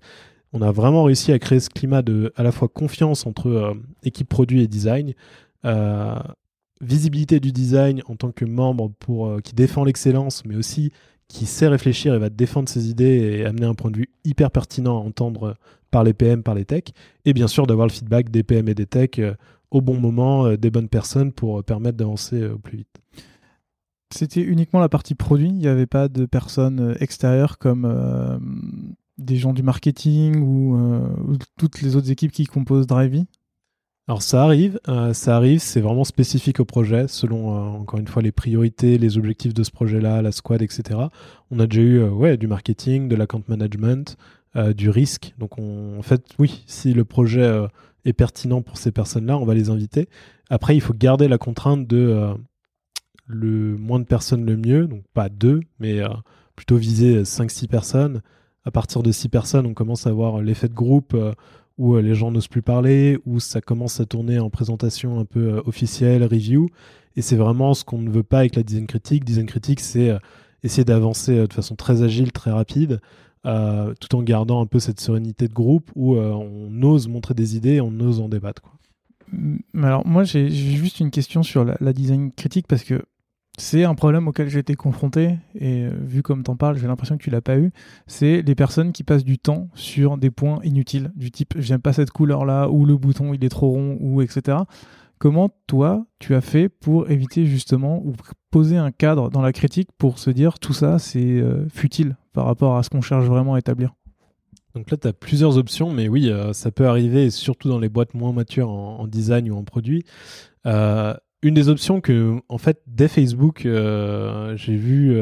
On 0.54 0.62
a 0.62 0.72
vraiment 0.72 1.04
réussi 1.04 1.32
à 1.32 1.40
créer 1.40 1.60
ce 1.60 1.70
climat 1.70 2.02
de 2.02 2.34
à 2.36 2.44
la 2.44 2.52
fois 2.52 2.68
confiance 2.68 3.26
entre 3.26 3.48
euh, 3.48 3.74
équipe 4.04 4.28
produit 4.28 4.62
et 4.62 4.68
design, 4.68 5.14
euh, 5.66 6.16
visibilité 6.82 7.40
du 7.40 7.52
design 7.52 8.02
en 8.08 8.16
tant 8.16 8.32
que 8.32 8.44
membre 8.44 8.92
pour, 9.00 9.28
euh, 9.28 9.40
qui 9.40 9.54
défend 9.54 9.86
l'excellence, 9.86 10.44
mais 10.46 10.56
aussi 10.56 10.92
qui 11.30 11.46
sait 11.46 11.68
réfléchir 11.68 12.14
et 12.14 12.20
va 12.20 12.30
défendre 12.30 12.68
ses 12.68 12.90
idées 12.90 13.40
et 13.40 13.46
amener 13.46 13.66
un 13.66 13.76
point 13.76 13.92
de 13.92 13.98
vue 13.98 14.10
hyper 14.26 14.52
pertinent 14.52 14.98
à 14.98 15.02
entendre 15.02 15.56
par 15.90 16.04
les 16.04 16.14
PM, 16.14 16.44
par 16.44 16.56
les 16.56 16.66
techs, 16.66 16.94
et 17.24 17.32
bien 17.32 17.48
sûr 17.48 17.68
d'avoir 17.68 17.88
le 17.88 17.94
feedback 17.94 18.30
des 18.30 18.44
PM 18.44 18.68
et 18.68 18.76
des 18.76 18.86
techs 18.86 19.22
au 19.70 19.80
bon 19.80 19.98
moment, 19.98 20.56
des 20.56 20.70
bonnes 20.70 20.90
personnes 20.90 21.32
pour 21.32 21.64
permettre 21.64 21.98
d'avancer 21.98 22.46
au 22.48 22.58
plus 22.58 22.80
vite. 22.80 23.02
C'était 24.14 24.42
uniquement 24.42 24.82
la 24.82 24.90
partie 24.90 25.16
produit, 25.16 25.48
il 25.48 25.56
n'y 25.56 25.68
avait 25.68 25.86
pas 25.86 26.10
de 26.10 26.26
personnes 26.26 26.98
extérieures 27.00 27.58
comme 27.58 27.86
des 29.22 29.38
gens 29.38 29.54
du 29.54 29.64
marketing 29.64 30.42
ou, 30.42 30.78
euh, 30.78 31.38
toutes 31.58 31.82
les 31.82 31.96
autres 31.96 32.12
équipes 32.12 32.32
qui 32.32 32.46
composent 32.46 32.88
Drivey? 32.88 33.26
Alors 34.08 34.24
ça 34.24 34.44
arrive, 34.44 34.80
ça 35.14 35.38
arrive, 35.38 35.60
c'est 35.60 35.80
vraiment 35.80 36.04
spécifique 36.04 36.60
au 36.60 36.66
projet, 36.66 37.08
selon 37.08 37.80
encore 37.80 38.00
une 38.00 38.08
fois 38.08 38.22
les 38.22 38.34
priorités, 38.34 38.98
les 38.98 39.18
objectifs 39.18 39.54
de 39.54 39.64
ce 39.64 39.72
projet-là, 39.72 40.22
la 40.22 40.34
squad, 40.34 40.62
etc. 40.62 41.00
On 41.50 41.60
a 41.60 41.68
déjà 41.68 41.82
eu 41.82 42.38
du 42.38 42.48
marketing, 42.48 43.08
de 43.08 43.16
l'account 43.16 43.44
management, 43.48 44.18
du 44.76 44.90
risque. 44.90 45.34
Donc 45.38 45.60
en 45.60 46.02
fait, 46.02 46.26
oui, 46.40 46.64
si 46.66 46.94
le 46.94 47.06
projet 47.06 47.68
est 48.04 48.12
pertinent 48.12 48.62
pour 48.62 48.78
ces 48.78 48.92
personnes-là, 48.92 49.38
on 49.38 49.46
va 49.46 49.54
les 49.54 49.70
inviter. 49.70 50.10
Après, 50.50 50.76
il 50.76 50.82
faut 50.82 50.96
garder 50.96 51.30
la 51.30 51.38
contrainte 51.38 51.88
de 51.88 52.36
le 53.32 53.78
moins 53.78 54.00
de 54.00 54.06
personnes 54.06 54.46
le 54.46 54.58
mieux, 54.58 54.88
donc 54.88 55.04
pas 55.14 55.30
deux, 55.30 55.62
mais 55.80 56.00
euh, 56.00 56.10
plutôt 56.56 56.78
viser 56.78 57.24
5-6 57.24 57.68
personnes. 57.68 58.22
À 58.64 58.72
partir 58.72 59.04
de 59.04 59.12
6 59.12 59.30
personnes, 59.30 59.66
on 59.66 59.74
commence 59.74 60.08
à 60.08 60.12
avoir 60.12 60.42
l'effet 60.42 60.68
de 60.68 60.74
groupe 60.74 61.14
euh, 61.14 61.34
où 61.78 61.96
euh, 61.96 62.02
les 62.02 62.14
gens 62.14 62.32
n'osent 62.32 62.48
plus 62.48 62.62
parler, 62.62 63.18
où 63.26 63.40
ça 63.40 63.62
commence 63.62 64.00
à 64.00 64.06
tourner 64.06 64.40
en 64.40 64.50
présentation 64.50 65.20
un 65.20 65.26
peu 65.26 65.62
officielle, 65.66 66.24
review. 66.24 66.70
Et 67.16 67.22
c'est 67.22 67.36
vraiment 67.36 67.74
ce 67.74 67.84
qu'on 67.84 67.98
ne 67.98 68.10
veut 68.10 68.24
pas 68.24 68.40
avec 68.40 68.56
la 68.56 68.64
design 68.64 68.88
critique. 68.88 69.26
Design 69.26 69.48
critique, 69.48 69.80
c'est 69.80 70.16
essayer 70.64 70.86
d'avancer 70.86 71.46
de 71.48 71.52
façon 71.52 71.76
très 71.76 72.04
agile, 72.04 72.32
très 72.32 72.52
rapide, 72.52 73.02
tout 73.44 74.16
en 74.16 74.24
gardant 74.24 74.62
un 74.62 74.66
peu 74.66 74.80
cette 74.80 75.02
sérénité 75.02 75.50
de 75.50 75.54
groupe 75.54 75.92
où 75.96 76.16
on 76.16 76.82
ose 76.84 77.10
montrer 77.10 77.34
des 77.34 77.58
idées, 77.58 77.82
on 77.82 78.00
ose 78.00 78.22
en 78.22 78.30
débattre. 78.30 78.62
Alors 79.76 80.06
moi 80.06 80.24
j'ai 80.24 80.50
juste 80.50 81.00
une 81.00 81.12
question 81.12 81.44
sur 81.44 81.64
la, 81.64 81.94
design 81.94 82.32
critique 82.32 82.68
parce 82.68 82.84
que 82.84 83.04
c'est 83.62 83.84
un 83.84 83.94
problème 83.94 84.28
auquel 84.28 84.50
j'ai 84.50 84.58
été 84.58 84.74
confronté 84.74 85.38
et 85.54 85.84
euh, 85.84 85.92
vu 86.02 86.24
comme 86.24 86.42
t'en 86.42 86.56
parles, 86.56 86.78
j'ai 86.78 86.88
l'impression 86.88 87.16
que 87.16 87.24
tu 87.24 87.30
l'as 87.30 87.42
pas 87.42 87.60
eu. 87.60 87.72
C'est 88.08 88.42
les 88.42 88.56
personnes 88.56 88.92
qui 88.92 89.04
passent 89.04 89.24
du 89.24 89.38
temps 89.38 89.70
sur 89.76 90.18
des 90.18 90.32
points 90.32 90.60
inutiles, 90.64 91.12
du 91.16 91.30
type 91.30 91.54
j'aime 91.58 91.80
pas 91.80 91.94
cette 91.94 92.10
couleur 92.10 92.44
là 92.44 92.70
ou 92.70 92.88
le 92.88 92.98
bouton 92.98 93.36
il 93.36 93.46
est 93.46 93.50
trop 93.50 93.70
rond 93.70 94.00
ou 94.02 94.24
etc. 94.24 94.58
Comment 95.20 95.52
toi 95.68 96.08
tu 96.18 96.34
as 96.34 96.42
fait 96.42 96.70
pour 96.70 97.12
éviter 97.12 97.46
justement 97.46 98.02
ou 98.04 98.14
poser 98.50 98.78
un 98.78 98.90
cadre 98.90 99.30
dans 99.30 99.44
la 99.44 99.54
critique 99.54 99.90
pour 99.96 100.18
se 100.18 100.32
dire 100.32 100.58
tout 100.58 100.74
ça 100.74 100.98
c'est 100.98 101.20
euh, 101.20 101.70
futile 101.70 102.18
par 102.34 102.46
rapport 102.46 102.78
à 102.78 102.84
ce 102.84 102.90
qu'on 102.90 103.02
cherche 103.02 103.26
vraiment 103.26 103.54
à 103.54 103.60
établir 103.60 103.94
Donc 104.74 104.90
là, 104.90 104.98
tu 104.98 105.08
as 105.08 105.14
plusieurs 105.14 105.60
options, 105.60 105.92
mais 105.92 106.08
oui, 106.08 106.32
euh, 106.32 106.52
ça 106.54 106.72
peut 106.72 106.88
arriver, 106.88 107.30
surtout 107.30 107.70
dans 107.70 107.80
les 107.80 107.90
boîtes 107.90 108.16
moins 108.16 108.32
matures 108.32 108.70
en, 108.70 109.06
design 109.06 109.52
ou 109.52 109.56
en 109.56 109.64
produit. 109.64 110.04
Une 111.44 111.54
des 111.54 111.70
options 111.70 112.02
que, 112.02 112.40
en 112.50 112.58
fait, 112.58 112.82
dès 112.88 113.08
Facebook, 113.08 113.66
euh, 113.66 114.56
j'ai 114.58 114.76
vu 114.76 115.16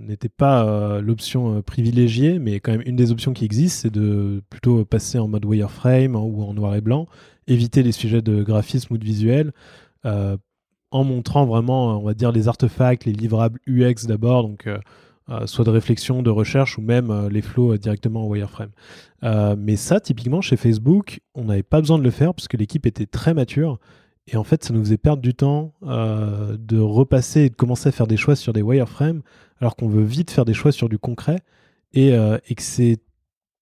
n'était 0.00 0.28
pas 0.28 1.00
l'option 1.00 1.62
privilégiée, 1.62 2.38
mais 2.38 2.60
quand 2.60 2.72
même 2.72 2.82
une 2.86 2.96
des 2.96 3.12
options 3.12 3.32
qui 3.32 3.44
existent, 3.44 3.82
c'est 3.82 3.92
de 3.92 4.42
plutôt 4.50 4.84
passer 4.84 5.18
en 5.18 5.28
mode 5.28 5.44
wireframe 5.44 6.16
hein, 6.16 6.20
ou 6.20 6.42
en 6.42 6.54
noir 6.54 6.74
et 6.74 6.80
blanc, 6.80 7.06
éviter 7.46 7.82
les 7.82 7.92
sujets 7.92 8.22
de 8.22 8.42
graphisme 8.42 8.94
ou 8.94 8.98
de 8.98 9.04
visuel, 9.04 9.52
en 10.04 11.04
montrant 11.04 11.46
vraiment, 11.46 11.98
on 12.00 12.04
va 12.04 12.14
dire, 12.14 12.32
les 12.32 12.48
artefacts, 12.48 13.04
les 13.04 13.12
livrables 13.12 13.58
UX 13.66 14.06
d'abord, 14.06 14.44
donc 14.44 14.66
euh, 15.28 15.44
soit 15.46 15.64
de 15.64 15.70
réflexion, 15.70 16.22
de 16.22 16.30
recherche 16.30 16.78
ou 16.78 16.82
même 16.82 17.10
euh, 17.10 17.28
les 17.28 17.42
flows 17.42 17.72
euh, 17.72 17.78
directement 17.78 18.26
en 18.26 18.28
wireframe. 18.28 18.70
mais 19.58 19.74
ça, 19.74 19.98
typiquement, 19.98 20.40
chez 20.40 20.56
Facebook, 20.56 21.18
on 21.34 21.46
n'avait 21.46 21.64
pas 21.64 21.80
besoin 21.80 21.98
de 21.98 22.04
le 22.04 22.12
faire 22.12 22.32
parce 22.32 22.46
que 22.46 22.56
l'équipe 22.56 22.86
était 22.86 23.06
très 23.06 23.34
mature. 23.34 23.80
Et 24.28 24.36
en 24.36 24.44
fait, 24.44 24.64
ça 24.64 24.74
nous 24.74 24.80
faisait 24.80 24.96
perdre 24.96 25.22
du 25.22 25.34
temps 25.34 25.72
de 25.82 26.78
repasser 26.78 27.42
et 27.42 27.48
de 27.48 27.54
commencer 27.54 27.88
à 27.88 27.92
faire 27.92 28.06
des 28.06 28.16
choix 28.16 28.34
sur 28.34 28.52
des 28.52 28.62
wireframes, 28.62 29.22
alors 29.60 29.76
qu'on 29.76 29.88
veut 29.88 30.02
vite 30.02 30.30
faire 30.30 30.44
des 30.44 30.54
choix 30.54 30.72
sur 30.72 30.88
du 30.88 30.98
concret, 30.98 31.38
et, 31.92 32.08
et 32.08 32.54
que 32.56 32.62
c'est 32.62 32.98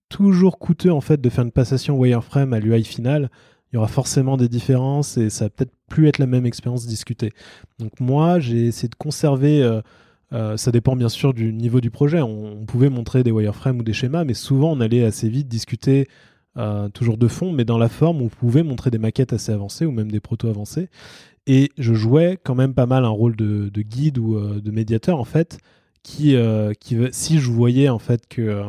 toujours 0.08 0.58
coûteux 0.58 0.92
en 0.92 1.02
fait 1.02 1.20
de 1.20 1.28
faire 1.28 1.44
une 1.44 1.52
passation 1.52 1.98
wireframe 1.98 2.54
à 2.54 2.60
l'UI 2.60 2.82
final. 2.84 3.30
Il 3.72 3.76
y 3.76 3.78
aura 3.78 3.88
forcément 3.88 4.38
des 4.38 4.48
différences 4.48 5.18
et 5.18 5.28
ça 5.28 5.46
va 5.46 5.50
peut-être 5.50 5.72
plus 5.88 6.08
être 6.08 6.18
la 6.18 6.26
même 6.26 6.46
expérience 6.46 6.86
discutée. 6.86 7.32
Donc 7.78 8.00
moi, 8.00 8.40
j'ai 8.40 8.66
essayé 8.66 8.88
de 8.88 8.94
conserver 8.94 9.82
euh, 10.34 10.56
ça 10.56 10.72
dépend 10.72 10.96
bien 10.96 11.08
sûr 11.08 11.32
du 11.32 11.52
niveau 11.52 11.80
du 11.80 11.90
projet. 11.90 12.20
On, 12.20 12.64
pouvait 12.66 12.88
montrer 12.88 13.22
des 13.22 13.30
wireframes 13.30 13.78
ou 13.78 13.82
des 13.82 13.92
schémas, 13.92 14.24
mais 14.24 14.34
souvent 14.34 14.72
on 14.72 14.80
allait 14.80 15.04
assez 15.04 15.28
vite 15.28 15.48
discuter 15.48 16.08
euh, 16.56 16.88
toujours 16.88 17.18
de 17.18 17.28
fond, 17.28 17.52
mais 17.52 17.64
dans 17.64 17.78
la 17.78 17.88
forme 17.88 18.22
on 18.22 18.28
pouvait 18.28 18.62
montrer 18.62 18.90
des 18.90 18.98
maquettes 18.98 19.32
assez 19.32 19.52
avancées 19.52 19.86
ou 19.86 19.92
même 19.92 20.10
des 20.10 20.20
protos 20.20 20.48
avancés. 20.48 20.88
Et 21.46 21.70
je 21.78 21.94
jouais 21.94 22.38
quand 22.42 22.54
même 22.54 22.74
pas 22.74 22.86
mal 22.86 23.04
un 23.04 23.10
rôle 23.10 23.36
de, 23.36 23.70
guide 23.82 24.18
ou 24.18 24.36
euh, 24.36 24.60
de 24.60 24.70
médiateur 24.70 25.18
en 25.18 25.24
fait, 25.24 25.58
qui, 26.02 26.36
qui 26.80 26.98
si 27.12 27.38
je 27.38 27.50
voyais 27.50 27.88
en 27.88 27.98
fait 27.98 28.26
que 28.28 28.64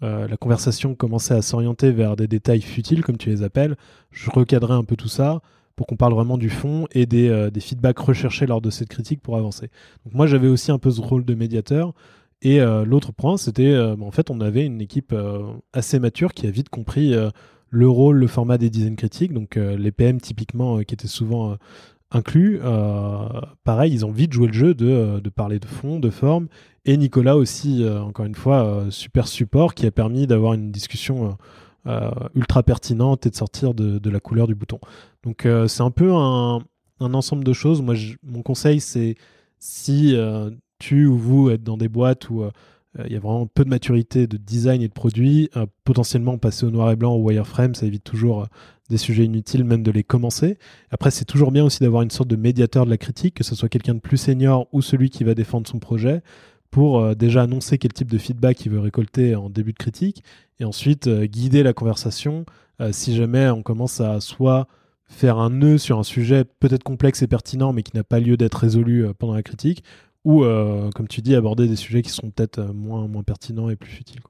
la 0.00 0.36
conversation 0.38 0.94
commençait 0.94 1.34
à 1.34 1.42
s'orienter 1.42 1.92
vers 1.92 2.16
des 2.16 2.26
détails 2.26 2.62
futiles 2.62 3.04
comme 3.04 3.18
tu 3.18 3.28
les 3.28 3.42
appelles, 3.42 3.76
je 4.10 4.30
recadrais 4.30 4.72
un 4.72 4.84
peu 4.84 4.96
tout 4.96 5.08
ça 5.08 5.42
pour 5.80 5.86
qu'on 5.86 5.96
parle 5.96 6.12
vraiment 6.12 6.36
du 6.36 6.50
fond 6.50 6.86
et 6.92 7.08
euh, 7.10 7.48
des, 7.48 7.60
feedbacks 7.60 7.98
recherchés 8.00 8.44
lors 8.44 8.60
de 8.60 8.68
cette 8.68 8.90
critique 8.90 9.22
pour 9.22 9.38
avancer. 9.38 9.70
Donc 10.04 10.12
moi 10.12 10.26
j'avais 10.26 10.46
aussi 10.46 10.70
un 10.70 10.78
peu 10.78 10.90
ce 10.90 11.00
rôle 11.00 11.24
de 11.24 11.34
médiateur. 11.34 11.94
Et 12.42 12.60
euh, 12.60 12.84
l'autre 12.84 13.12
point, 13.12 13.36
c'était 13.36 13.72
euh, 13.72 13.96
en 14.00 14.10
fait 14.10 14.30
on 14.30 14.40
avait 14.40 14.64
une 14.64 14.80
équipe 14.80 15.14
assez 15.72 15.98
mature 15.98 16.34
qui 16.34 16.46
a 16.46 16.50
vite 16.50 16.68
compris 16.68 17.14
le 17.70 17.88
rôle, 17.88 18.16
le 18.18 18.26
format 18.26 18.58
des 18.58 18.70
design 18.70 18.96
critiques. 18.96 19.32
Donc 19.32 19.56
les 19.56 19.92
PM 19.92 20.20
typiquement 20.20 20.78
qui 20.80 20.94
étaient 20.94 21.08
souvent 21.08 21.56
inclus, 22.10 22.60
pareil, 23.64 23.92
ils 23.92 24.04
ont 24.04 24.10
vite 24.10 24.32
joué 24.32 24.48
le 24.48 24.52
jeu 24.52 24.74
de, 24.74 25.20
de, 25.20 25.30
parler 25.30 25.58
de 25.58 25.66
fond, 25.66 26.00
de 26.00 26.10
forme. 26.10 26.48
Et 26.84 26.96
Nicolas 26.96 27.36
aussi, 27.36 27.86
encore 27.88 28.24
une 28.26 28.34
fois, 28.34 28.86
super 28.90 29.28
support 29.28 29.74
qui 29.74 29.86
a 29.86 29.90
permis 29.90 30.26
d'avoir 30.26 30.54
une 30.54 30.72
discussion 30.72 31.36
euh, 31.86 32.10
ultra 32.34 32.62
pertinente 32.62 33.24
et 33.24 33.30
de 33.30 33.34
sortir 33.34 33.72
de, 33.72 34.10
la 34.10 34.20
couleur 34.20 34.46
du 34.46 34.54
bouton. 34.54 34.78
Donc 35.22 35.46
euh, 35.46 35.66
c'est 35.66 35.82
un 35.82 35.90
peu 35.90 36.12
un, 36.12 36.60
ensemble 37.00 37.42
de 37.42 37.54
choses. 37.54 37.80
Moi, 37.80 37.94
mon 38.22 38.42
conseil, 38.42 38.80
c'est 38.80 39.14
si 39.58 40.14
euh, 40.14 40.50
tu 40.80 41.06
ou 41.06 41.16
vous 41.16 41.50
êtes 41.50 41.62
dans 41.62 41.76
des 41.76 41.88
boîtes 41.88 42.28
où 42.30 42.42
il 43.04 43.12
y 43.12 43.16
a 43.16 43.20
vraiment 43.20 43.46
peu 43.46 43.64
de 43.64 43.68
maturité 43.68 44.26
de 44.26 44.36
design 44.36 44.82
et 44.82 44.88
de 44.88 44.92
produit, 44.92 45.48
potentiellement 45.84 46.38
passer 46.38 46.66
au 46.66 46.70
noir 46.70 46.90
et 46.90 46.96
blanc 46.96 47.16
ou 47.16 47.28
wireframe, 47.28 47.76
ça 47.76 47.86
évite 47.86 48.02
toujours 48.02 48.48
des 48.90 48.98
sujets 48.98 49.24
inutiles, 49.24 49.64
même 49.64 49.82
de 49.82 49.90
les 49.90 50.02
commencer. 50.02 50.58
Après, 50.90 51.10
c'est 51.10 51.24
toujours 51.24 51.52
bien 51.52 51.64
aussi 51.64 51.78
d'avoir 51.80 52.02
une 52.02 52.10
sorte 52.10 52.28
de 52.28 52.36
médiateur 52.36 52.84
de 52.84 52.90
la 52.90 52.98
critique, 52.98 53.34
que 53.34 53.44
ce 53.44 53.54
soit 53.54 53.68
quelqu'un 53.68 53.94
de 53.94 54.00
plus 54.00 54.18
senior 54.18 54.66
ou 54.72 54.82
celui 54.82 55.08
qui 55.08 55.24
va 55.24 55.34
défendre 55.34 55.66
son 55.66 55.78
projet, 55.78 56.22
pour 56.70 57.00
euh, 57.00 57.14
déjà 57.14 57.42
annoncer 57.42 57.78
quel 57.78 57.92
type 57.92 58.10
de 58.10 58.18
feedback 58.18 58.64
il 58.66 58.72
veut 58.72 58.80
récolter 58.80 59.34
en 59.34 59.48
début 59.48 59.72
de 59.72 59.78
critique, 59.78 60.22
et 60.58 60.64
ensuite 60.64 61.06
euh, 61.06 61.26
guider 61.26 61.62
la 61.62 61.72
conversation 61.72 62.44
euh, 62.80 62.92
si 62.92 63.14
jamais 63.14 63.48
on 63.48 63.62
commence 63.62 64.00
à 64.00 64.20
soit 64.20 64.66
faire 65.06 65.38
un 65.38 65.50
nœud 65.50 65.78
sur 65.78 65.98
un 65.98 66.04
sujet 66.04 66.44
peut-être 66.44 66.84
complexe 66.84 67.22
et 67.22 67.26
pertinent, 67.26 67.72
mais 67.72 67.82
qui 67.82 67.96
n'a 67.96 68.04
pas 68.04 68.20
lieu 68.20 68.36
d'être 68.36 68.54
résolu 68.54 69.06
pendant 69.18 69.34
la 69.34 69.42
critique, 69.42 69.82
ou, 70.24 70.44
comme 70.94 71.08
tu 71.08 71.22
dis, 71.22 71.34
aborder 71.34 71.66
des 71.68 71.76
sujets 71.76 72.02
qui 72.02 72.10
sont 72.10 72.30
peut-être 72.30 72.60
moins, 72.74 73.06
moins 73.08 73.22
pertinents 73.22 73.70
et 73.70 73.76
plus 73.76 73.90
futiles. 73.90 74.20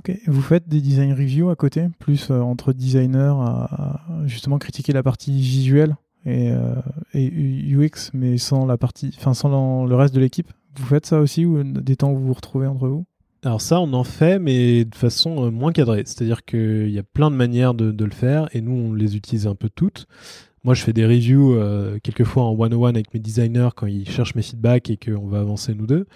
Ok, 0.00 0.16
vous 0.26 0.42
faites 0.42 0.68
des 0.68 0.80
design 0.80 1.12
reviews 1.12 1.50
à 1.50 1.56
côté, 1.56 1.88
plus 1.98 2.30
entre 2.30 2.72
designers 2.72 3.34
à, 3.38 4.00
justement 4.26 4.58
critiquer 4.58 4.92
la 4.92 5.02
partie 5.02 5.32
visuelle 5.32 5.96
et, 6.26 6.52
et 7.12 7.30
UX, 7.30 8.10
mais 8.12 8.38
sans 8.38 8.66
la 8.66 8.76
partie, 8.76 9.14
enfin 9.16 9.34
sans 9.34 9.84
le 9.84 9.94
reste 9.94 10.14
de 10.14 10.20
l'équipe? 10.20 10.52
Vous 10.76 10.86
faites 10.86 11.06
ça 11.06 11.20
aussi 11.20 11.46
ou 11.46 11.62
des 11.62 11.96
temps 11.96 12.10
où 12.10 12.16
vous 12.16 12.26
vous 12.26 12.34
retrouvez 12.34 12.66
entre 12.66 12.88
vous? 12.88 13.04
Alors 13.44 13.60
ça, 13.60 13.78
on 13.80 13.92
en 13.92 14.04
fait, 14.04 14.38
mais 14.38 14.86
de 14.86 14.94
façon 14.94 15.46
euh, 15.46 15.50
moins 15.50 15.72
cadrée. 15.72 16.02
C'est-à-dire 16.06 16.44
qu'il 16.44 16.90
y 16.90 16.98
a 16.98 17.02
plein 17.02 17.30
de 17.30 17.36
manières 17.36 17.74
de, 17.74 18.04
le 18.04 18.10
faire, 18.10 18.48
et 18.52 18.60
nous, 18.62 18.72
on 18.72 18.92
les 18.94 19.16
utilise 19.16 19.46
un 19.46 19.54
peu 19.54 19.68
toutes. 19.68 20.06
Moi, 20.64 20.74
je 20.74 20.82
fais 20.82 20.92
des 20.92 21.04
reviews 21.04 21.54
euh, 21.54 21.98
quelquefois 22.02 22.44
en 22.44 22.58
one-on-one 22.58 22.96
avec 22.96 23.12
mes 23.14 23.20
designers 23.20 23.70
quand 23.76 23.86
ils 23.86 24.08
cherchent 24.08 24.34
mes 24.34 24.42
feedbacks 24.42 24.90
et 24.90 24.96
qu'on 24.96 25.28
va 25.28 25.40
avancer 25.40 25.74
nous 25.74 25.86
deux. 25.86 26.06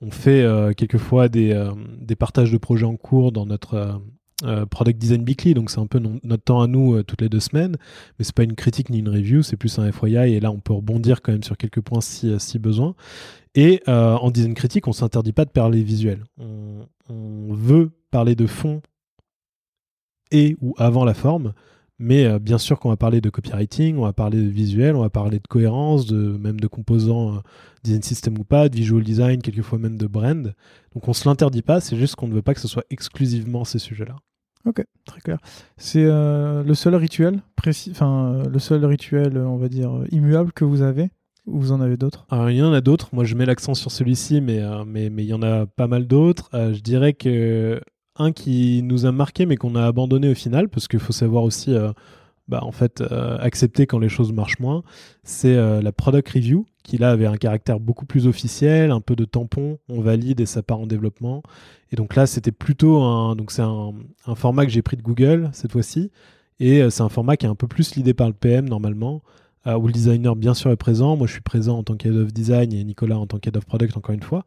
On 0.00 0.10
fait 0.10 0.42
euh, 0.42 0.72
quelquefois 0.72 1.28
des, 1.28 1.70
des, 2.00 2.16
partages 2.16 2.52
de 2.52 2.58
projets 2.58 2.84
en 2.84 2.96
cours 2.96 3.32
dans 3.32 3.46
notre 3.46 4.00
euh, 4.44 4.66
Product 4.66 4.98
Design 4.98 5.24
Weekly, 5.26 5.54
donc 5.54 5.70
c'est 5.70 5.80
un 5.80 5.86
peu 5.86 5.98
notre 5.98 6.42
temps 6.42 6.60
à 6.60 6.66
nous 6.66 6.94
euh, 6.94 7.02
toutes 7.02 7.22
les 7.22 7.30
deux 7.30 7.40
semaines, 7.40 7.76
mais 8.18 8.24
c'est 8.24 8.34
pas 8.34 8.42
une 8.42 8.54
critique 8.54 8.90
ni 8.90 8.98
une 8.98 9.08
review, 9.08 9.42
c'est 9.42 9.56
plus 9.56 9.78
un 9.78 9.90
FYI, 9.90 10.34
et 10.34 10.40
là 10.40 10.50
on 10.50 10.60
peut 10.60 10.74
rebondir 10.74 11.22
quand 11.22 11.32
même 11.32 11.42
sur 11.42 11.56
quelques 11.56 11.80
points 11.80 12.02
si, 12.02 12.28
euh, 12.30 12.38
si 12.38 12.58
besoin. 12.58 12.94
Et 13.54 13.80
en 13.86 14.30
design 14.30 14.52
critique, 14.52 14.86
on 14.86 14.92
s'interdit 14.92 15.32
pas 15.32 15.46
de 15.46 15.50
parler 15.50 15.82
visuel. 15.82 16.24
On, 16.38 17.54
veut 17.54 17.90
parler 18.10 18.34
de 18.34 18.46
fond 18.46 18.82
et 20.30 20.58
ou 20.60 20.74
avant 20.76 21.06
la 21.06 21.14
forme, 21.14 21.54
mais 21.98 22.26
euh, 22.26 22.38
bien 22.38 22.58
sûr 22.58 22.78
qu'on 22.78 22.90
va 22.90 22.96
parler 22.96 23.20
de 23.20 23.30
copywriting, 23.30 23.96
on 23.96 24.02
va 24.02 24.12
parler 24.12 24.42
de 24.42 24.48
visuel, 24.48 24.94
on 24.96 25.00
va 25.00 25.10
parler 25.10 25.38
de 25.38 25.46
cohérence, 25.46 26.06
de, 26.06 26.36
même 26.36 26.60
de 26.60 26.66
composants 26.66 27.36
euh, 27.36 27.40
design 27.84 28.02
system 28.02 28.38
ou 28.38 28.44
pas, 28.44 28.68
de 28.68 28.76
visual 28.76 29.02
design, 29.02 29.40
quelquefois 29.40 29.78
même 29.78 29.96
de 29.96 30.06
brand. 30.06 30.54
Donc 30.94 31.08
on 31.08 31.12
se 31.12 31.28
l'interdit 31.28 31.62
pas, 31.62 31.80
c'est 31.80 31.96
juste 31.96 32.16
qu'on 32.16 32.28
ne 32.28 32.34
veut 32.34 32.42
pas 32.42 32.54
que 32.54 32.60
ce 32.60 32.68
soit 32.68 32.84
exclusivement 32.90 33.64
ces 33.64 33.78
sujets-là. 33.78 34.16
Ok, 34.66 34.84
très 35.04 35.20
clair. 35.20 35.38
C'est 35.76 36.04
euh, 36.04 36.62
le 36.62 36.74
seul 36.74 36.94
rituel 36.96 37.40
précis, 37.54 37.92
enfin 37.92 38.42
le 38.50 38.58
seul 38.58 38.84
rituel, 38.84 39.38
on 39.38 39.56
va 39.56 39.68
dire 39.68 40.02
immuable 40.10 40.52
que 40.52 40.64
vous 40.64 40.82
avez. 40.82 41.10
Ou 41.46 41.60
vous 41.60 41.70
en 41.70 41.80
avez 41.80 41.96
d'autres? 41.96 42.26
Il 42.32 42.56
y 42.56 42.62
en 42.62 42.72
a 42.72 42.80
d'autres. 42.80 43.10
Moi, 43.12 43.22
je 43.22 43.36
mets 43.36 43.46
l'accent 43.46 43.74
sur 43.74 43.92
celui-ci, 43.92 44.40
mais 44.40 44.60
mais 44.84 45.10
mais 45.10 45.22
il 45.22 45.28
y 45.28 45.32
en 45.32 45.42
a 45.42 45.64
pas 45.64 45.86
mal 45.86 46.08
d'autres. 46.08 46.50
je 46.52 46.80
dirais 46.80 47.12
que 47.12 47.80
un 48.18 48.32
qui 48.32 48.82
nous 48.82 49.06
a 49.06 49.12
marqué 49.12 49.46
mais 49.46 49.56
qu'on 49.56 49.74
a 49.74 49.84
abandonné 49.84 50.28
au 50.30 50.34
final 50.34 50.68
parce 50.68 50.88
qu'il 50.88 51.00
faut 51.00 51.12
savoir 51.12 51.44
aussi 51.44 51.74
euh, 51.74 51.92
bah, 52.48 52.60
en 52.62 52.72
fait 52.72 53.00
euh, 53.00 53.36
accepter 53.38 53.86
quand 53.86 53.98
les 53.98 54.08
choses 54.08 54.32
marchent 54.32 54.58
moins 54.58 54.82
c'est 55.22 55.54
euh, 55.54 55.80
la 55.82 55.92
product 55.92 56.28
review 56.30 56.66
qui 56.82 56.98
là 56.98 57.10
avait 57.10 57.26
un 57.26 57.36
caractère 57.36 57.80
beaucoup 57.80 58.06
plus 58.06 58.26
officiel 58.26 58.90
un 58.90 59.00
peu 59.00 59.16
de 59.16 59.24
tampon 59.24 59.78
on 59.88 60.00
valide 60.00 60.40
et 60.40 60.46
ça 60.46 60.62
part 60.62 60.78
en 60.78 60.86
développement. 60.86 61.42
Et 61.92 61.96
donc 61.96 62.14
là 62.14 62.26
c'était 62.26 62.52
plutôt 62.52 63.02
un 63.02 63.36
format 64.34 64.66
que 64.66 64.72
j'ai 64.72 64.82
pris 64.82 64.96
de 64.96 65.02
Google 65.02 65.50
cette 65.52 65.72
fois-ci 65.72 66.10
et 66.58 66.88
c'est 66.90 67.02
un 67.02 67.08
format 67.08 67.36
qui 67.36 67.46
est 67.46 67.48
un 67.48 67.54
peu 67.54 67.68
plus 67.68 67.96
l'idée 67.96 68.14
par 68.14 68.28
le 68.28 68.34
PM 68.34 68.68
normalement 68.68 69.22
où 69.66 69.86
le 69.86 69.92
designer 69.92 70.36
bien 70.36 70.54
sûr 70.54 70.70
est 70.70 70.76
présent 70.76 71.16
moi 71.16 71.26
je 71.26 71.32
suis 71.32 71.40
présent 71.40 71.78
en 71.78 71.82
tant 71.82 71.96
qu'head 71.96 72.14
of 72.14 72.32
design 72.32 72.72
et 72.72 72.84
Nicolas 72.84 73.18
en 73.18 73.26
tant 73.26 73.38
qu'head 73.38 73.56
of 73.56 73.64
product 73.64 73.96
encore 73.96 74.14
une 74.14 74.22
fois 74.22 74.44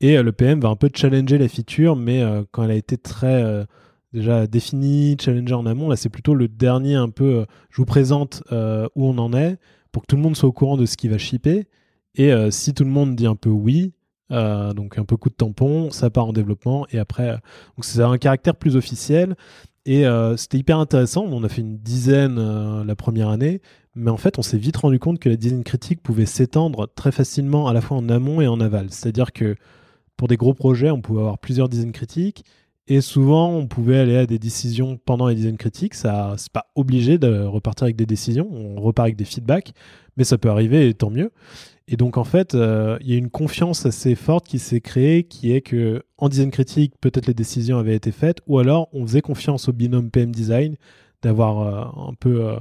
et 0.00 0.16
euh, 0.16 0.22
le 0.22 0.32
PM 0.32 0.60
va 0.60 0.68
un 0.68 0.76
peu 0.76 0.90
challenger 0.94 1.38
la 1.38 1.48
feature, 1.48 1.96
mais 1.96 2.22
euh, 2.22 2.42
quand 2.50 2.64
elle 2.64 2.70
a 2.70 2.74
été 2.74 2.96
très 2.96 3.42
euh, 3.42 3.64
déjà 4.12 4.46
définie, 4.46 5.16
challenger 5.20 5.54
en 5.54 5.66
amont, 5.66 5.88
là 5.88 5.96
c'est 5.96 6.08
plutôt 6.08 6.34
le 6.34 6.48
dernier 6.48 6.94
un 6.94 7.10
peu, 7.10 7.46
je 7.70 7.76
vous 7.76 7.84
présente 7.84 8.42
où 8.50 9.06
on 9.06 9.18
en 9.18 9.32
est, 9.32 9.58
pour 9.92 10.02
que 10.02 10.06
tout 10.08 10.16
le 10.16 10.22
monde 10.22 10.36
soit 10.36 10.48
au 10.48 10.52
courant 10.52 10.76
de 10.76 10.86
ce 10.86 10.96
qui 10.96 11.08
va 11.08 11.16
shipper. 11.16 11.68
Et 12.16 12.32
si 12.50 12.74
tout 12.74 12.82
le 12.82 12.90
monde 12.90 13.14
dit 13.14 13.26
un 13.26 13.36
peu 13.36 13.50
oui, 13.50 13.92
donc 14.30 14.98
un 14.98 15.04
peu 15.04 15.16
coup 15.16 15.28
de 15.28 15.34
tampon, 15.34 15.92
ça 15.92 16.10
part 16.10 16.26
en 16.26 16.32
développement 16.32 16.88
et 16.90 16.98
après, 16.98 17.30
donc 17.30 17.84
c'est 17.84 18.02
un 18.02 18.18
caractère 18.18 18.56
plus 18.56 18.74
officiel 18.74 19.36
et 19.86 20.04
c'était 20.36 20.58
hyper 20.58 20.80
intéressant. 20.80 21.24
On 21.30 21.44
a 21.44 21.48
fait 21.48 21.60
une 21.60 21.78
dizaine 21.78 22.82
la 22.82 22.96
première 22.96 23.28
année, 23.28 23.60
mais 23.94 24.10
en 24.10 24.16
fait 24.16 24.38
on 24.38 24.42
s'est 24.42 24.58
vite 24.58 24.76
rendu 24.76 24.98
compte 24.98 25.18
que 25.18 25.28
la 25.28 25.36
design 25.36 25.64
critique 25.64 26.02
pouvait 26.02 26.26
s'étendre 26.26 26.88
très 26.94 27.12
facilement 27.12 27.68
à 27.68 27.72
la 27.72 27.80
fois 27.80 27.96
en 27.96 28.08
amont 28.08 28.40
et 28.40 28.46
en 28.46 28.60
aval. 28.60 28.86
C'est-à-dire 28.90 29.32
que 29.32 29.56
pour 30.20 30.28
des 30.28 30.36
gros 30.36 30.52
projets, 30.52 30.90
on 30.90 31.00
pouvait 31.00 31.20
avoir 31.20 31.38
plusieurs 31.38 31.70
dizaines 31.70 31.92
critiques. 31.92 32.44
Et 32.86 33.00
souvent, 33.00 33.50
on 33.54 33.66
pouvait 33.66 33.98
aller 33.98 34.18
à 34.18 34.26
des 34.26 34.38
décisions 34.38 34.98
pendant 34.98 35.28
les 35.28 35.34
dizaines 35.34 35.56
critiques. 35.56 35.94
Ça, 35.94 36.34
c'est 36.36 36.52
pas 36.52 36.66
obligé 36.74 37.16
de 37.16 37.44
repartir 37.44 37.84
avec 37.84 37.96
des 37.96 38.04
décisions. 38.04 38.46
On 38.52 38.82
repart 38.82 39.06
avec 39.06 39.16
des 39.16 39.24
feedbacks. 39.24 39.72
mais 40.18 40.24
ça 40.24 40.36
peut 40.36 40.50
arriver 40.50 40.88
et 40.88 40.92
tant 40.92 41.08
mieux. 41.08 41.30
Et 41.88 41.96
donc 41.96 42.18
en 42.18 42.24
fait, 42.24 42.54
euh, 42.54 42.98
il 43.00 43.10
y 43.10 43.14
a 43.14 43.16
une 43.16 43.30
confiance 43.30 43.86
assez 43.86 44.14
forte 44.14 44.46
qui 44.46 44.58
s'est 44.58 44.82
créée, 44.82 45.24
qui 45.24 45.52
est 45.52 45.62
que 45.62 46.02
en 46.18 46.28
design 46.28 46.50
critique, 46.50 46.92
peut-être 47.00 47.26
les 47.26 47.32
décisions 47.32 47.78
avaient 47.78 47.96
été 47.96 48.12
faites, 48.12 48.40
ou 48.46 48.58
alors 48.58 48.90
on 48.92 49.06
faisait 49.06 49.22
confiance 49.22 49.70
au 49.70 49.72
binôme 49.72 50.10
PM 50.10 50.32
Design 50.32 50.76
d'avoir 51.22 51.98
un 51.98 52.14
peu 52.14 52.44
euh, 52.44 52.56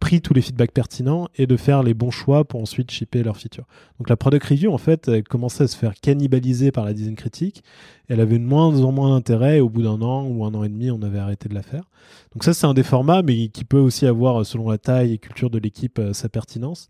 pris 0.00 0.20
tous 0.20 0.34
les 0.34 0.42
feedbacks 0.42 0.72
pertinents 0.72 1.28
et 1.36 1.46
de 1.46 1.56
faire 1.56 1.82
les 1.82 1.94
bons 1.94 2.10
choix 2.10 2.44
pour 2.44 2.60
ensuite 2.60 2.90
shipper 2.90 3.22
leurs 3.22 3.36
features. 3.36 3.66
Donc 3.98 4.08
la 4.08 4.16
product 4.16 4.44
review, 4.44 4.72
en 4.72 4.78
fait, 4.78 5.06
elle 5.08 5.22
commençait 5.22 5.64
à 5.64 5.68
se 5.68 5.76
faire 5.76 5.94
cannibaliser 5.94 6.72
par 6.72 6.84
la 6.84 6.92
design 6.92 7.14
critique. 7.14 7.62
elle 8.08 8.20
avait 8.20 8.38
de 8.38 8.44
moins 8.44 8.82
en 8.82 8.90
moins 8.90 9.10
d'intérêt. 9.10 9.60
Au 9.60 9.68
bout 9.68 9.82
d'un 9.82 10.02
an 10.02 10.26
ou 10.26 10.44
un 10.44 10.54
an 10.54 10.64
et 10.64 10.68
demi, 10.68 10.90
on 10.90 11.00
avait 11.02 11.20
arrêté 11.20 11.48
de 11.48 11.54
la 11.54 11.62
faire. 11.62 11.84
Donc 12.32 12.44
ça, 12.44 12.54
c'est 12.54 12.66
un 12.66 12.74
des 12.74 12.82
formats, 12.82 13.22
mais 13.22 13.48
qui 13.48 13.64
peut 13.64 13.78
aussi 13.78 14.06
avoir, 14.06 14.44
selon 14.44 14.68
la 14.68 14.78
taille 14.78 15.12
et 15.12 15.18
culture 15.18 15.50
de 15.50 15.58
l'équipe, 15.58 15.98
euh, 15.98 16.12
sa 16.12 16.28
pertinence. 16.28 16.88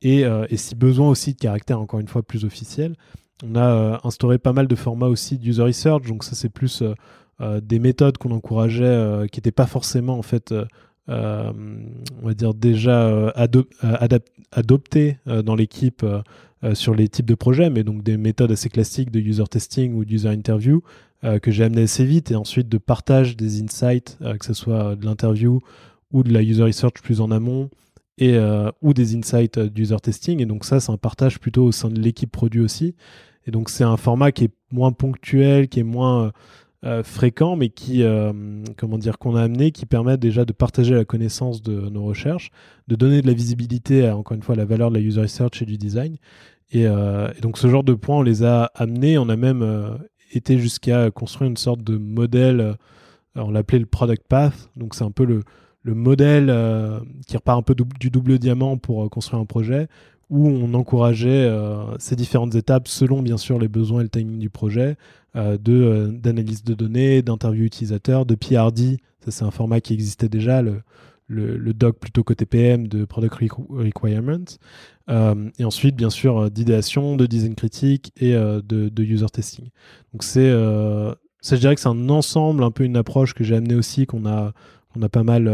Et, 0.00 0.24
euh, 0.24 0.46
et, 0.50 0.56
si 0.56 0.74
besoin 0.74 1.08
aussi 1.08 1.34
de 1.34 1.38
caractère, 1.38 1.80
encore 1.80 2.00
une 2.00 2.08
fois, 2.08 2.22
plus 2.22 2.44
officiel. 2.44 2.94
On 3.44 3.56
a 3.56 4.00
instauré 4.04 4.38
pas 4.38 4.52
mal 4.52 4.68
de 4.68 4.74
formats 4.76 5.08
aussi 5.08 5.38
d'user 5.38 5.62
research. 5.62 6.06
Donc 6.06 6.22
ça, 6.22 6.36
c'est 6.36 6.48
plus 6.48 6.82
des 7.40 7.80
méthodes 7.80 8.18
qu'on 8.18 8.30
encourageait, 8.30 9.26
qui 9.32 9.40
n'étaient 9.40 9.50
pas 9.50 9.66
forcément 9.66 10.16
en 10.16 10.22
fait 10.22 10.52
euh, 10.52 10.64
on 11.12 12.26
va 12.26 12.34
dire 12.34 12.54
déjà 12.54 13.06
euh, 13.06 13.30
euh, 13.84 14.18
adopté 14.52 15.18
dans 15.26 15.54
l'équipe 15.54 16.04
sur 16.74 16.94
les 16.94 17.08
types 17.08 17.26
de 17.26 17.34
projets, 17.34 17.70
mais 17.70 17.84
donc 17.84 18.02
des 18.02 18.16
méthodes 18.16 18.52
assez 18.52 18.68
classiques 18.68 19.10
de 19.10 19.20
user 19.20 19.44
testing 19.50 19.94
ou 19.94 20.04
d'user 20.04 20.28
interview 20.28 20.82
que 21.40 21.50
j'ai 21.50 21.64
amené 21.64 21.82
assez 21.82 22.04
vite 22.04 22.30
et 22.32 22.36
ensuite 22.36 22.68
de 22.68 22.78
partage 22.78 23.36
des 23.36 23.62
insights, 23.62 24.18
que 24.38 24.44
ce 24.44 24.54
soit 24.54 24.96
de 24.96 25.04
l'interview 25.06 25.60
ou 26.12 26.22
de 26.22 26.32
la 26.32 26.42
user 26.42 26.64
research 26.64 27.00
plus 27.02 27.20
en 27.20 27.30
amont 27.30 27.70
et 28.18 28.36
ou 28.80 28.92
des 28.92 29.16
insights 29.16 29.58
d'user 29.58 29.96
testing. 30.02 30.40
Et 30.40 30.46
donc 30.46 30.64
ça, 30.64 30.78
c'est 30.78 30.92
un 30.92 30.96
partage 30.96 31.40
plutôt 31.40 31.64
au 31.64 31.72
sein 31.72 31.88
de 31.88 32.00
l'équipe 32.00 32.30
produit 32.30 32.60
aussi. 32.60 32.94
Et 33.46 33.50
donc 33.50 33.70
c'est 33.70 33.84
un 33.84 33.96
format 33.96 34.30
qui 34.30 34.44
est 34.44 34.52
moins 34.70 34.92
ponctuel, 34.92 35.68
qui 35.68 35.80
est 35.80 35.84
moins 35.84 36.32
euh, 36.84 37.04
fréquents, 37.04 37.54
mais 37.54 37.68
qui, 37.68 38.02
euh, 38.02 38.32
comment 38.76 38.98
dire, 38.98 39.18
qu'on 39.18 39.36
a 39.36 39.42
amené, 39.42 39.70
qui 39.70 39.86
permettent 39.86 40.20
déjà 40.20 40.44
de 40.44 40.52
partager 40.52 40.94
la 40.94 41.04
connaissance 41.04 41.62
de 41.62 41.88
nos 41.88 42.02
recherches, 42.02 42.50
de 42.88 42.96
donner 42.96 43.22
de 43.22 43.26
la 43.28 43.34
visibilité 43.34 44.08
à, 44.08 44.16
encore 44.16 44.34
une 44.34 44.42
fois, 44.42 44.56
la 44.56 44.64
valeur 44.64 44.90
de 44.90 44.96
la 44.96 45.00
user 45.00 45.20
research 45.20 45.62
et 45.62 45.64
du 45.64 45.78
design. 45.78 46.16
Et, 46.72 46.86
euh, 46.88 47.28
donc, 47.40 47.56
ce 47.58 47.68
genre 47.68 47.84
de 47.84 47.94
points, 47.94 48.18
on 48.18 48.22
les 48.22 48.42
a 48.42 48.64
amenés. 48.74 49.16
On 49.16 49.28
a 49.28 49.36
même 49.36 49.98
été 50.32 50.58
jusqu'à 50.58 51.10
construire 51.12 51.48
une 51.48 51.56
sorte 51.56 51.84
de 51.84 51.96
modèle, 51.96 52.76
on 53.36 53.50
l'appelait 53.52 53.78
le 53.78 53.86
product 53.86 54.26
path. 54.28 54.68
Donc, 54.76 54.96
c'est 54.96 55.04
un 55.04 55.12
peu 55.12 55.24
le, 55.24 55.42
le 55.82 55.94
modèle 55.94 56.52
qui 57.28 57.36
repart 57.36 57.58
un 57.58 57.62
peu 57.62 57.76
du 58.00 58.10
double 58.10 58.38
diamant 58.40 58.76
pour 58.76 59.08
construire 59.08 59.40
un 59.40 59.46
projet, 59.46 59.86
où 60.32 60.48
on 60.48 60.72
encourageait 60.74 61.48
ces 61.98 62.16
différentes 62.16 62.54
étapes 62.54 62.88
selon 62.88 63.22
bien 63.22 63.36
sûr 63.36 63.58
les 63.58 63.68
besoins 63.68 64.00
et 64.00 64.04
le 64.04 64.08
timing 64.08 64.38
du 64.38 64.50
projet, 64.50 64.96
euh, 65.34 65.56
de 65.56 65.72
euh, 65.72 66.08
d'analyse 66.08 66.62
de 66.62 66.74
données, 66.74 67.22
d'interview 67.22 67.64
utilisateur, 67.64 68.26
de 68.26 68.34
PRD. 68.34 68.98
Ça, 69.24 69.30
c'est 69.30 69.44
un 69.44 69.50
format 69.50 69.80
qui 69.80 69.94
existait 69.94 70.28
déjà, 70.28 70.60
le, 70.60 70.82
doc 71.72 71.98
plutôt 71.98 72.22
côté 72.22 72.44
PM 72.44 72.86
de 72.86 73.06
Product 73.06 73.34
Requirements. 73.70 74.44
Euh, 75.08 75.48
et 75.58 75.64
ensuite, 75.64 75.96
bien 75.96 76.10
sûr, 76.10 76.50
d'idéation, 76.50 77.16
de 77.16 77.24
design 77.24 77.54
critique 77.54 78.12
et 78.18 78.32
de, 78.32 79.02
user 79.02 79.26
testing. 79.32 79.70
Donc, 80.12 80.22
c'est, 80.22 80.50
je 80.50 81.56
dirais 81.56 81.76
que 81.76 81.80
c'est 81.80 81.88
un 81.88 82.10
ensemble, 82.10 82.62
un 82.62 82.70
peu 82.70 82.84
une 82.84 82.96
approche 82.96 83.32
que 83.32 83.42
j'ai 83.42 83.56
amené 83.56 83.74
aussi, 83.74 84.04
qu'on 84.04 84.26
a, 84.26 84.52
qu'on 84.92 85.02
a 85.02 85.08
pas 85.08 85.22
mal, 85.22 85.50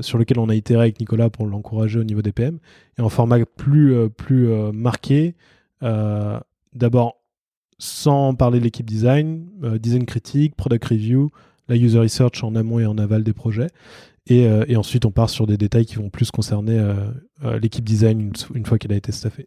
sur 0.00 0.18
lequel 0.18 0.38
on 0.38 0.48
a 0.48 0.54
itéré 0.54 0.82
avec 0.82 1.00
Nicolas 1.00 1.30
pour 1.30 1.46
l'encourager 1.46 1.98
au 1.98 2.04
niveau 2.04 2.22
des 2.22 2.32
PM. 2.32 2.58
Et 2.98 3.02
en 3.02 3.08
format 3.08 3.44
plus, 3.44 4.08
plus 4.16 4.48
marqué, 4.72 5.34
d'abord 5.82 7.20
sans 7.80 8.34
parler 8.34 8.58
de 8.58 8.64
l'équipe 8.64 8.86
design, 8.86 9.48
euh, 9.64 9.78
design 9.78 10.04
critique, 10.04 10.54
product 10.54 10.84
review, 10.84 11.30
la 11.68 11.76
user 11.76 11.98
research 11.98 12.44
en 12.44 12.54
amont 12.54 12.78
et 12.78 12.86
en 12.86 12.98
aval 12.98 13.24
des 13.24 13.32
projets. 13.32 13.68
Et, 14.26 14.46
euh, 14.46 14.64
ensuite, 14.76 15.06
on 15.06 15.10
part 15.10 15.30
sur 15.30 15.46
des 15.46 15.56
détails 15.56 15.86
qui 15.86 15.96
vont 15.96 16.10
plus 16.10 16.30
concerner 16.30 16.78
euh, 16.78 17.58
l'équipe 17.58 17.84
design 17.84 18.32
une, 18.54 18.66
fois 18.66 18.78
qu'elle 18.78 18.92
a 18.92 18.96
été 18.96 19.12
staffée. 19.12 19.46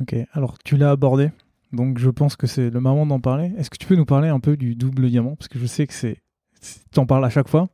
Ok, 0.00 0.16
alors 0.32 0.56
tu 0.64 0.78
l'as 0.78 0.90
abordé, 0.90 1.30
donc 1.72 1.98
je 1.98 2.08
pense 2.08 2.34
que 2.34 2.46
c'est 2.46 2.70
le 2.70 2.80
moment 2.80 3.04
d'en 3.04 3.20
parler. 3.20 3.52
Est-ce 3.58 3.68
que 3.68 3.76
tu 3.76 3.86
peux 3.86 3.96
nous 3.96 4.06
parler 4.06 4.28
un 4.28 4.40
peu 4.40 4.56
du 4.56 4.74
double 4.74 5.10
diamant? 5.10 5.36
Parce 5.36 5.48
que 5.48 5.58
je 5.58 5.66
sais 5.66 5.86
que 5.86 5.92
c'est. 5.92 6.22
Tu 6.90 6.98
en 6.98 7.04
parles 7.04 7.24
à 7.24 7.30
chaque 7.30 7.48
fois. 7.48 7.68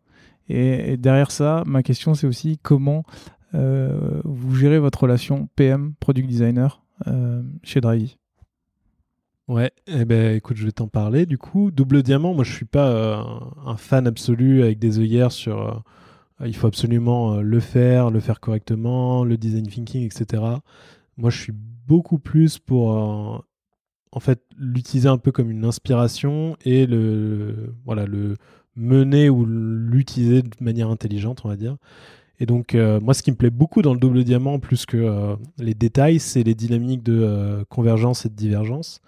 Et, 0.49 0.97
derrière 0.97 1.30
ça, 1.30 1.62
ma 1.66 1.82
question, 1.82 2.14
c'est 2.14 2.26
aussi 2.26 2.59
comment 2.62 3.05
vous 3.53 4.55
gérez 4.55 4.78
votre 4.78 5.05
relation 5.05 5.49
PM, 5.57 5.94
product 5.99 6.28
designer, 6.28 6.82
chez 7.62 7.80
Drivey? 7.80 8.18
Ouais, 9.49 9.70
eh 9.86 10.05
ben 10.05 10.34
écoute, 10.34 10.57
je 10.57 10.64
vais 10.64 10.72
t'en 10.72 10.88
parler. 10.88 11.24
Du 11.24 11.38
coup, 11.38 11.70
double 11.70 12.03
diamant, 12.03 12.34
moi 12.34 12.42
je 12.42 12.53
suis 12.53 12.64
pas 12.64 12.88
euh, 12.90 13.22
un 13.64 13.76
fan 13.76 14.07
absolu 14.09 14.62
avec 14.62 14.80
des 14.80 14.99
œillères 14.99 15.30
sur 15.30 15.84
euh, 16.40 16.47
il 16.47 16.57
faut 16.57 16.66
absolument 16.66 17.34
euh, 17.34 17.42
le 17.42 17.61
faire, 17.61 18.11
le 18.11 18.18
faire 18.18 18.40
correctement, 18.40 19.24
le 19.24 19.36
design 19.36 19.68
thinking, 19.68 20.05
etc. 20.05 20.42
Moi 21.16 21.30
je 21.30 21.38
suis 21.40 21.53
beaucoup 21.86 22.18
plus 22.18 22.59
pour 22.59 22.88
en 24.11 24.20
fait 24.20 24.42
l'utiliser 24.59 25.09
un 25.09 25.18
peu 25.18 25.30
comme 25.30 25.51
une 25.51 25.64
inspiration 25.64 26.57
et 26.64 26.86
le 26.86 27.74
voilà 27.84 28.07
le 28.07 28.36
mener 28.77 29.31
ou 29.31 29.45
l'utiliser 29.47 30.43
de 30.43 30.51
manière 30.61 30.91
intelligente, 30.91 31.43
on 31.45 31.49
va 31.49 31.57
dire. 31.57 31.77
Et 32.39 32.47
donc, 32.47 32.74
moi, 32.74 33.14
ce 33.14 33.22
qui 33.22 33.31
me 33.31 33.37
plaît 33.37 33.51
beaucoup 33.51 33.81
dans 33.81 33.95
le 33.95 33.99
double 33.99 34.22
diamant, 34.22 34.59
plus 34.59 34.85
que 34.85 35.37
les 35.59 35.72
détails, 35.72 36.20
c'est 36.20 36.43
les 36.43 36.55
dynamiques 36.55 37.03
de 37.03 37.64
convergence 37.70 38.27
et 38.27 38.29
de 38.29 38.35
divergence. 38.35 39.01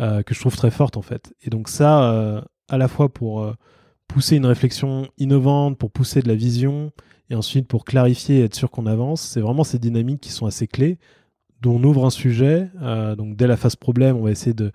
Euh, 0.00 0.22
que 0.22 0.32
je 0.32 0.38
trouve 0.38 0.54
très 0.54 0.70
forte 0.70 0.96
en 0.96 1.02
fait. 1.02 1.34
Et 1.42 1.50
donc 1.50 1.68
ça, 1.68 2.12
euh, 2.12 2.40
à 2.68 2.78
la 2.78 2.86
fois 2.86 3.08
pour 3.08 3.42
euh, 3.42 3.54
pousser 4.06 4.36
une 4.36 4.46
réflexion 4.46 5.08
innovante, 5.18 5.76
pour 5.76 5.90
pousser 5.90 6.22
de 6.22 6.28
la 6.28 6.36
vision, 6.36 6.92
et 7.30 7.34
ensuite 7.34 7.66
pour 7.66 7.84
clarifier 7.84 8.38
et 8.38 8.44
être 8.44 8.54
sûr 8.54 8.70
qu'on 8.70 8.86
avance, 8.86 9.20
c'est 9.20 9.40
vraiment 9.40 9.64
ces 9.64 9.80
dynamiques 9.80 10.20
qui 10.20 10.30
sont 10.30 10.46
assez 10.46 10.68
clés, 10.68 10.98
dont 11.62 11.80
on 11.80 11.82
ouvre 11.82 12.06
un 12.06 12.10
sujet. 12.10 12.70
donc 13.16 13.34
dès 13.34 13.48
la 13.48 13.56
phase 13.56 13.74
problème, 13.74 14.16
on 14.16 14.22
va 14.22 14.30
essayer 14.30 14.54
de 14.54 14.70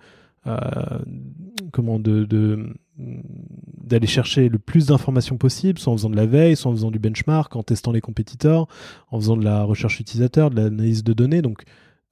comment 1.72 1.98
de, 1.98 2.74
d'aller 2.96 4.06
chercher 4.06 4.48
le 4.48 4.58
plus 4.58 4.86
d'informations 4.86 5.36
possible, 5.36 5.78
soit 5.78 5.92
en 5.92 5.96
faisant 5.96 6.10
de 6.10 6.16
la 6.16 6.26
veille, 6.26 6.56
soit 6.56 6.70
en 6.70 6.74
faisant 6.74 6.90
du 6.90 6.98
benchmark, 6.98 7.54
en 7.56 7.62
testant 7.62 7.92
les 7.92 8.00
compétiteurs, 8.00 8.66
en 9.10 9.18
faisant 9.18 9.36
de 9.36 9.44
la 9.44 9.64
recherche 9.64 10.00
utilisateur, 10.00 10.50
de 10.50 10.56
l'analyse 10.56 11.04
de 11.04 11.12
données. 11.12 11.42
Donc 11.42 11.64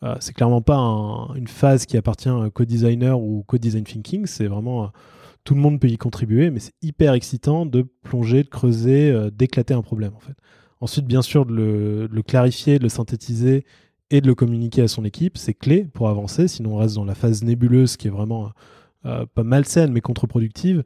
euh, 0.03 0.17
c'est 0.21 0.33
clairement 0.33 0.63
pas 0.63 0.77
une 1.37 1.47
phase 1.49 1.87
qui 1.87 1.97
appartient 1.97 2.29
à 2.29 2.51
co-designer 2.53 3.21
ou 3.21 3.45
co-design 3.47 3.85
thinking. 3.85 4.27
C'est 4.27 4.47
vraiment 4.47 4.85
euh, 4.85 4.89
tout 5.45 5.55
le 5.55 5.61
monde 5.61 5.81
peut 5.81 5.89
y 5.89 5.99
contribuer, 5.99 6.51
mais 6.51 6.61
c'est 6.61 6.75
hyper 6.83 7.15
excitant 7.15 7.67
de 7.67 7.87
plonger, 8.03 8.43
de 8.43 8.49
creuser, 8.49 9.11
euh, 9.11 9.31
d'éclater 9.31 9.75
un 9.75 9.83
problème 9.83 10.13
en 10.15 10.21
fait. 10.21 10.35
Ensuite, 10.81 11.07
bien 11.07 11.23
sûr, 11.23 11.47
de 11.47 12.09
le, 12.11 12.23
clarifier, 12.23 12.79
de 12.79 12.83
le 12.83 12.89
synthétiser 12.89 13.65
et 14.11 14.21
de 14.21 14.27
le 14.27 14.35
communiquer 14.35 14.83
à 14.83 14.89
son 14.89 15.05
équipe, 15.05 15.39
c'est 15.39 15.55
clé 15.55 15.85
pour 15.85 16.09
avancer. 16.09 16.49
Sinon, 16.49 16.75
on 16.75 16.79
reste 16.79 16.97
dans 16.97 17.05
la 17.05 17.15
phase 17.15 17.45
nébuleuse 17.45 17.97
qui 17.97 18.09
est 18.09 18.11
vraiment 18.11 18.51
pas 19.03 19.43
malsaine 19.43 19.93
mais 19.93 20.01
contre-productive. 20.01 20.85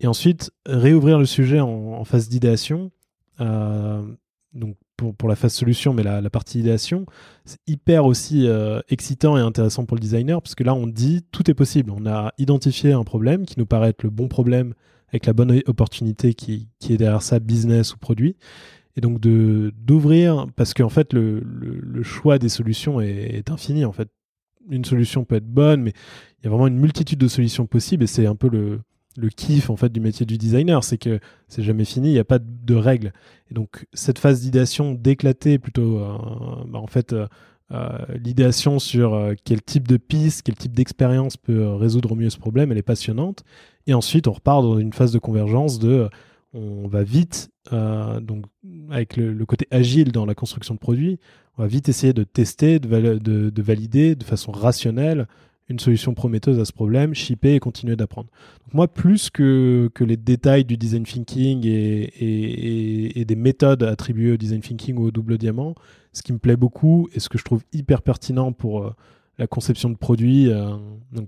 Et 0.00 0.06
ensuite, 0.06 0.50
réouvrir 0.66 1.18
le 1.18 1.26
sujet 1.26 1.60
en, 1.60 2.04
phase 2.04 2.28
d'idéation. 2.28 2.90
donc 3.38 4.76
pour, 4.96 5.28
la 5.28 5.36
phase 5.36 5.52
solution, 5.52 5.92
mais 5.92 6.02
la, 6.02 6.30
partie 6.30 6.60
idéation, 6.60 7.06
c'est 7.44 7.58
hyper 7.66 8.04
aussi 8.04 8.46
euh, 8.46 8.80
excitant 8.88 9.36
et 9.36 9.40
intéressant 9.40 9.84
pour 9.84 9.96
le 9.96 10.00
designer, 10.00 10.40
parce 10.40 10.54
que 10.54 10.64
là, 10.64 10.74
on 10.74 10.86
dit 10.86 11.24
tout 11.32 11.50
est 11.50 11.54
possible. 11.54 11.90
On 11.90 12.06
a 12.06 12.32
identifié 12.38 12.92
un 12.92 13.04
problème 13.04 13.44
qui 13.44 13.58
nous 13.58 13.66
paraît 13.66 13.90
être 13.90 14.02
le 14.02 14.10
bon 14.10 14.28
problème 14.28 14.74
avec 15.08 15.26
la 15.26 15.32
bonne 15.32 15.60
opportunité 15.66 16.34
qui, 16.34 16.68
est 16.88 16.96
derrière 16.96 17.22
ça, 17.22 17.38
business 17.38 17.94
ou 17.94 17.98
produit. 17.98 18.36
Et 18.96 19.00
donc 19.00 19.20
d'ouvrir, 19.20 20.46
parce 20.54 20.72
qu'en 20.74 20.88
fait, 20.88 21.12
le, 21.12 22.02
choix 22.02 22.38
des 22.38 22.48
solutions 22.48 23.00
est, 23.00 23.36
est, 23.36 23.50
infini. 23.50 23.84
En 23.84 23.92
fait, 23.92 24.08
une 24.70 24.84
solution 24.84 25.24
peut 25.24 25.36
être 25.36 25.46
bonne, 25.46 25.82
mais 25.82 25.92
il 26.40 26.44
y 26.44 26.46
a 26.46 26.50
vraiment 26.50 26.66
une 26.66 26.78
multitude 26.78 27.18
de 27.18 27.28
solutions 27.28 27.66
possibles, 27.66 28.04
et 28.04 28.06
c'est 28.06 28.26
un 28.26 28.36
peu 28.36 28.48
le, 28.48 28.80
kiff 29.36 29.70
en 29.70 29.76
fait 29.76 29.92
du 29.92 30.00
métier 30.00 30.26
du 30.26 30.38
designer, 30.38 30.82
c'est 30.84 30.98
que 30.98 31.20
c'est 31.48 31.62
jamais 31.62 31.84
fini, 31.84 32.08
il 32.08 32.12
n'y 32.12 32.18
a 32.18 32.24
pas 32.24 32.38
de 32.40 32.74
règles. 32.74 33.12
Et 33.50 33.54
donc 33.54 33.86
cette 33.92 34.18
phase 34.18 34.40
d'idéation 34.40 34.92
d'éclater 34.92 35.58
plutôt, 35.58 35.98
euh, 35.98 36.16
bah, 36.66 36.80
en 36.80 36.86
fait, 36.86 37.12
euh, 37.12 37.26
euh, 37.72 37.88
l'idéation 38.22 38.78
sur 38.78 39.32
quel 39.44 39.62
type 39.62 39.88
de 39.88 39.96
piste, 39.96 40.42
quel 40.42 40.56
type 40.56 40.74
d'expérience 40.74 41.36
peut 41.36 41.74
résoudre 41.74 42.12
au 42.12 42.14
mieux 42.16 42.30
ce 42.30 42.38
problème, 42.38 42.72
elle 42.72 42.78
est 42.78 42.82
passionnante. 42.82 43.44
Et 43.86 43.94
ensuite, 43.94 44.28
on 44.28 44.32
repart 44.32 44.62
dans 44.62 44.78
une 44.78 44.92
phase 44.92 45.12
de 45.12 45.18
convergence 45.18 45.78
de, 45.78 46.08
on 46.54 46.86
va 46.88 47.02
vite, 47.02 47.50
donc 47.70 48.46
avec 48.90 49.16
le, 49.16 49.44
côté 49.44 49.66
agile 49.70 50.12
dans 50.12 50.24
la 50.24 50.34
construction 50.34 50.74
de 50.74 50.78
produits, 50.78 51.18
on 51.58 51.62
va 51.62 51.68
vite 51.68 51.88
essayer 51.88 52.12
de 52.12 52.24
tester, 52.24 52.78
de, 52.78 53.18
de, 53.18 53.50
de 53.50 53.62
valider 53.62 54.14
de 54.14 54.24
façon 54.24 54.52
rationnelle 54.52 55.26
une 55.68 55.78
solution 55.78 56.14
prometteuse 56.14 56.58
à 56.58 56.64
ce 56.64 56.72
problème, 56.72 57.14
shipper 57.14 57.54
et 57.54 57.60
continuer 57.60 57.96
d'apprendre. 57.96 58.28
moi, 58.72 58.86
plus 58.86 59.30
que, 59.30 59.90
que 59.94 60.04
les 60.04 60.16
détails 60.16 60.64
du 60.64 60.76
design 60.76 61.04
thinking 61.04 61.66
et, 61.66 63.20
et, 63.20 63.24
des 63.24 63.36
méthodes 63.36 63.82
attribuées 63.82 64.32
au 64.32 64.36
design 64.36 64.60
thinking 64.60 64.96
ou 64.96 65.04
au 65.04 65.10
double 65.10 65.38
diamant, 65.38 65.74
ce 66.12 66.22
qui 66.22 66.32
me 66.32 66.38
plaît 66.38 66.56
beaucoup 66.56 67.08
et 67.14 67.20
ce 67.20 67.28
que 67.28 67.38
je 67.38 67.44
trouve 67.44 67.62
hyper 67.72 68.02
pertinent 68.02 68.52
pour 68.52 68.82
euh, 68.82 68.92
la 69.38 69.46
conception 69.46 69.90
de 69.90 69.96
produits, 69.96 70.50
euh, 70.50 70.76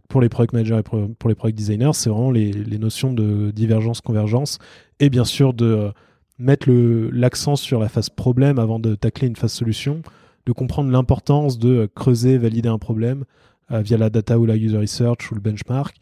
pour 0.09 0.21
les 0.21 0.29
product 0.29 0.53
managers 0.53 0.79
et 0.79 0.83
pour, 0.83 1.29
les 1.29 1.35
product 1.35 1.57
designers, 1.57 1.93
c'est 1.93 2.11
vraiment 2.11 2.31
les, 2.31 2.53
notions 2.79 3.13
de 3.13 3.51
divergence, 3.51 4.01
convergence 4.01 4.59
et 5.01 5.11
bien 5.11 5.25
sûr 5.25 5.55
de 5.55 5.67
euh, 5.67 5.91
mettre 6.39 6.71
l'accent 6.71 7.57
sur 7.57 7.81
la 7.81 7.89
phase 7.89 8.11
problème 8.11 8.59
avant 8.59 8.79
de 8.79 8.95
tacler 8.95 9.29
une 9.29 9.37
phase 9.37 9.53
solution, 9.53 10.03
de 10.47 10.53
comprendre 10.53 10.91
l'importance 10.91 11.59
de 11.59 11.89
creuser, 11.95 12.39
valider 12.39 12.69
un 12.69 12.79
problème, 12.79 13.25
euh, 13.73 13.81
via 13.81 13.97
la 13.97 14.11
data 14.11 14.39
ou 14.39 14.47
la 14.47 14.55
user 14.57 14.79
research 14.79 15.33
ou 15.33 15.35
le 15.35 15.41
benchmark 15.41 15.97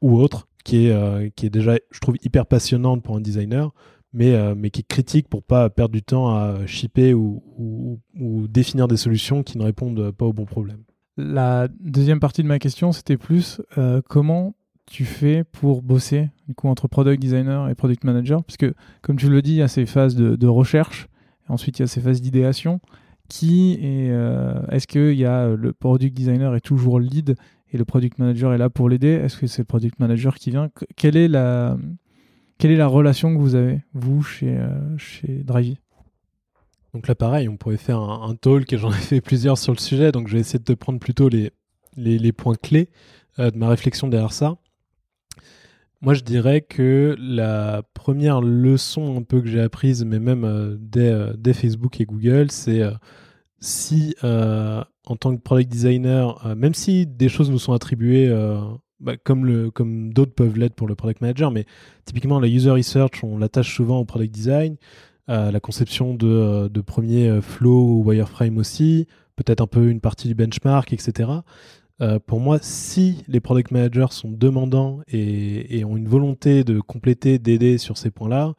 ou 0.00 0.20
autre, 0.20 0.46
qui 0.64 0.86
est, 0.86 0.92
euh, 0.92 1.28
qui 1.34 1.46
est 1.46 1.50
déjà, 1.50 1.76
je 1.90 1.98
trouve, 1.98 2.14
hyper 2.22 2.46
passionnante 2.46 3.02
pour 3.02 3.16
un 3.16 3.20
designer, 3.20 3.72
mais, 4.12 4.34
euh, 4.34 4.54
qui 4.72 4.80
est 4.80 4.86
critique 4.86 5.28
pour 5.28 5.42
pas 5.42 5.68
perdre 5.68 5.92
du 5.92 6.02
temps 6.02 6.28
à 6.28 6.64
shipper 6.66 7.14
ou, 7.14 7.42
ou, 8.14 8.46
définir 8.46 8.86
des 8.86 8.96
solutions 8.96 9.42
qui 9.42 9.58
ne 9.58 9.64
répondent 9.64 10.12
pas 10.12 10.26
aux 10.26 10.32
bons 10.32 10.44
problèmes. 10.44 10.82
La 11.18 11.66
deuxième 11.80 12.20
partie 12.20 12.44
de 12.44 12.48
ma 12.48 12.60
question, 12.60 12.92
c'était 12.92 13.16
plus 13.16 13.60
comment 14.08 14.54
tu 14.86 15.04
fais 15.04 15.44
pour 15.44 15.82
bosser 15.82 16.30
entre 16.62 16.88
product 16.88 17.20
designer 17.20 17.68
et 17.68 17.74
product 17.74 18.04
manager? 18.04 18.42
Puisque, 18.44 18.66
comme 19.02 19.16
tu 19.16 19.28
le 19.28 19.42
dis, 19.42 19.52
il 19.52 19.56
y 19.56 19.62
a 19.62 19.68
ces 19.68 19.84
phases 19.84 20.16
de, 20.16 20.46
recherche, 20.46 21.08
ensuite 21.48 21.78
il 21.78 21.82
y 21.82 21.84
a 21.84 21.86
ces 21.86 22.00
phases 22.00 22.20
d'idéation. 22.20 22.80
Qui 23.28 23.74
est 23.74 24.10
euh, 24.10 24.64
est-ce 24.70 24.86
qu'il 24.86 25.12
y 25.12 25.26
a 25.26 25.48
le 25.48 25.74
product 25.74 26.16
designer 26.16 26.54
est 26.54 26.62
toujours 26.62 26.98
lead 26.98 27.36
et 27.70 27.76
le 27.76 27.84
product 27.84 28.18
manager 28.18 28.54
est 28.54 28.58
là 28.58 28.70
pour 28.70 28.88
l'aider? 28.88 29.08
Est-ce 29.08 29.36
que 29.36 29.46
c'est 29.46 29.62
le 29.62 29.66
product 29.66 29.98
manager 29.98 30.36
qui 30.36 30.50
vient? 30.50 30.70
Quelle 30.96 31.16
est 31.16 31.28
la 31.28 31.76
relation 32.86 33.34
que 33.34 33.40
vous 33.40 33.54
avez 33.54 33.82
vous 33.92 34.22
chez 34.22 34.56
euh, 34.56 34.96
chez 34.96 35.42
Drivey? 35.44 35.76
Donc 36.98 37.06
là 37.06 37.14
pareil, 37.14 37.48
on 37.48 37.56
pourrait 37.56 37.76
faire 37.76 38.00
un, 38.00 38.34
talk 38.34 38.72
et 38.72 38.76
j'en 38.76 38.90
ai 38.90 38.94
fait 38.94 39.20
plusieurs 39.20 39.56
sur 39.56 39.72
le 39.72 39.78
sujet, 39.78 40.10
donc 40.10 40.26
je 40.26 40.32
vais 40.32 40.40
essayer 40.40 40.58
de 40.58 40.64
te 40.64 40.72
prendre 40.72 40.98
plutôt 40.98 41.28
les 41.28 42.32
points 42.32 42.56
clés 42.56 42.88
euh, 43.38 43.52
de 43.52 43.56
ma 43.56 43.68
réflexion 43.68 44.08
derrière 44.08 44.32
ça. 44.32 44.56
Moi, 46.00 46.14
je 46.14 46.24
dirais 46.24 46.60
que 46.60 47.14
la 47.20 47.84
première 47.94 48.40
leçon 48.40 49.16
un 49.16 49.22
peu 49.22 49.40
que 49.40 49.46
j'ai 49.46 49.60
apprise, 49.60 50.04
mais 50.04 50.18
même 50.18 50.42
euh, 50.42 50.76
euh, 50.96 51.34
dès, 51.36 51.52
Facebook 51.52 52.00
et 52.00 52.04
Google, 52.04 52.50
c'est 52.50 52.82
si 53.60 54.16
en 54.24 55.16
tant 55.20 55.36
que 55.36 55.40
product 55.40 55.70
designer, 55.70 56.56
même 56.56 56.74
si 56.74 57.06
des 57.06 57.28
choses 57.28 57.48
nous 57.48 57.60
sont 57.60 57.74
attribuées 57.74 58.28
bah, 58.98 59.16
comme 59.16 60.12
d'autres 60.12 60.34
peuvent 60.34 60.58
l'être 60.58 60.74
pour 60.74 60.88
le 60.88 60.96
product 60.96 61.20
manager, 61.20 61.52
mais 61.52 61.64
typiquement 62.06 62.40
la 62.40 62.48
user 62.48 62.72
research, 62.72 63.22
on 63.22 63.38
l'attache 63.38 63.72
souvent 63.72 64.00
au 64.00 64.04
product 64.04 64.34
design, 64.34 64.76
la 65.28 65.60
conception 65.60 66.14
de, 66.14 66.68
de 66.68 66.80
premiers 66.80 67.40
flow 67.42 67.98
ou 67.98 68.02
wireframe 68.04 68.56
aussi, 68.56 69.06
peut-être 69.36 69.60
un 69.60 69.66
peu 69.66 69.88
une 69.88 70.00
partie 70.00 70.26
du 70.28 70.34
benchmark, 70.34 70.92
etc. 70.92 71.28
Euh, 72.00 72.18
pour 72.24 72.40
moi, 72.40 72.58
si 72.60 73.24
les 73.26 73.40
product 73.40 73.70
managers 73.70 74.06
sont 74.10 74.30
demandants 74.30 75.00
et, 75.08 75.84
ont 75.84 75.96
une 75.96 76.08
volonté 76.08 76.62
de 76.64 76.80
compléter, 76.80 77.38
d'aider 77.38 77.78
sur 77.78 77.98
ces 77.98 78.10
points-là, 78.10 78.54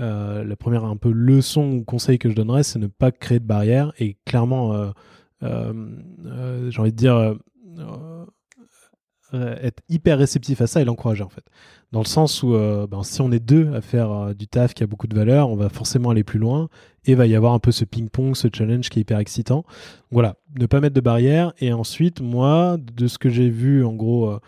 euh, 0.00 0.44
la 0.44 0.56
première 0.56 0.84
un 0.84 0.96
peu 0.96 1.10
leçon 1.10 1.72
ou 1.72 1.84
conseil 1.84 2.18
que 2.18 2.28
je 2.28 2.34
donnerais, 2.34 2.62
c'est 2.62 2.78
ne 2.78 2.86
pas 2.86 3.10
créer 3.10 3.38
de 3.38 3.46
barrières 3.46 3.92
et 3.98 4.16
clairement, 4.26 4.92
euh, 5.42 6.70
j'ai 6.70 6.80
envie 6.80 6.92
de 6.92 6.96
dire, 6.96 7.36
être 9.32 9.82
hyper 9.88 10.18
réceptif 10.18 10.60
à 10.60 10.66
ça 10.66 10.80
et 10.80 10.84
l'encourager 10.84 11.22
en 11.22 11.28
fait. 11.28 11.44
Dans 11.92 12.00
le 12.00 12.06
sens 12.06 12.42
où 12.42 12.52
ben, 12.52 13.02
si 13.02 13.20
on 13.20 13.30
est 13.32 13.40
deux 13.40 13.72
à 13.74 13.80
faire 13.80 14.34
du 14.34 14.46
taf 14.46 14.74
qui 14.74 14.82
a 14.82 14.86
beaucoup 14.86 15.06
de 15.06 15.16
valeur, 15.16 15.50
on 15.50 15.56
va 15.56 15.68
forcément 15.68 16.10
aller 16.10 16.24
plus 16.24 16.38
loin 16.38 16.68
et 17.04 17.14
va 17.14 17.26
y 17.26 17.34
avoir 17.34 17.52
un 17.52 17.58
peu 17.58 17.72
ce 17.72 17.84
ping-pong, 17.84 18.36
ce 18.36 18.48
challenge 18.52 18.88
qui 18.88 18.98
est 18.98 19.02
hyper 19.02 19.18
excitant. 19.18 19.64
Voilà, 20.10 20.36
ne 20.58 20.66
pas 20.66 20.80
mettre 20.80 20.94
de 20.94 21.00
barrières. 21.00 21.52
Et 21.58 21.72
ensuite, 21.72 22.20
moi, 22.20 22.76
de 22.78 23.06
ce 23.06 23.18
que 23.18 23.28
j'ai 23.28 23.48
vu 23.48 23.84
en 23.84 23.92
gros 23.92 24.30
euh, 24.30 24.40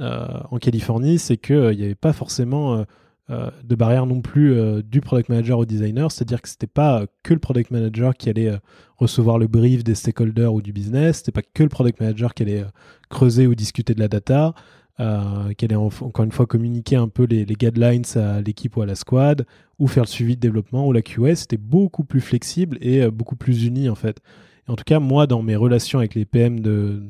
euh, 0.00 0.26
en 0.50 0.58
Californie, 0.58 1.18
c'est 1.18 1.36
qu'il 1.36 1.56
euh, 1.56 1.74
n'y 1.74 1.84
avait 1.84 1.94
pas 1.94 2.12
forcément 2.12 2.84
de 3.28 3.74
barrière 3.74 4.06
non 4.06 4.22
plus 4.22 4.56
du 4.82 5.00
product 5.00 5.28
manager 5.28 5.58
au 5.58 5.66
designer. 5.66 6.10
C'est-à-dire 6.10 6.40
que 6.40 6.48
c'était 6.48 6.66
pas 6.66 7.04
que 7.22 7.34
le 7.34 7.40
product 7.40 7.70
manager 7.70 8.14
qui 8.14 8.30
allait 8.30 8.52
recevoir 8.96 9.38
le 9.38 9.46
brief 9.46 9.84
des 9.84 9.94
stakeholders 9.94 10.54
ou 10.54 10.62
du 10.62 10.72
business. 10.72 11.18
C'était 11.18 11.32
pas 11.32 11.42
que 11.42 11.62
le 11.62 11.68
product 11.68 12.00
manager 12.00 12.32
qui 12.32 12.44
allait 12.44 12.64
creuser 13.10 13.46
ou 13.46 13.54
discuter 13.54 13.94
de 13.94 14.00
la 14.00 14.08
data. 14.08 14.54
Euh, 15.00 15.54
qu'elle 15.56 15.70
ait 15.70 15.76
encore 15.76 16.24
une 16.24 16.32
fois 16.32 16.46
communiqué 16.46 16.96
un 16.96 17.06
peu 17.06 17.22
les, 17.22 17.44
guidelines 17.44 18.02
à 18.16 18.40
l'équipe 18.40 18.76
ou 18.76 18.82
à 18.82 18.86
la 18.86 18.96
squad, 18.96 19.46
ou 19.78 19.86
faire 19.86 20.02
le 20.02 20.08
suivi 20.08 20.34
de 20.34 20.40
développement 20.40 20.88
ou 20.88 20.92
la 20.92 21.02
QA, 21.02 21.36
c'était 21.36 21.56
beaucoup 21.56 22.02
plus 22.02 22.20
flexible 22.20 22.78
et 22.80 23.02
euh, 23.02 23.12
beaucoup 23.12 23.36
plus 23.36 23.64
uni 23.64 23.88
en 23.88 23.94
fait. 23.94 24.18
en 24.66 24.74
tout 24.74 24.82
cas, 24.82 24.98
moi, 24.98 25.28
dans 25.28 25.40
mes 25.40 25.54
relations 25.54 26.00
avec 26.00 26.16
les 26.16 26.24
PM 26.24 26.58
de, 26.58 27.00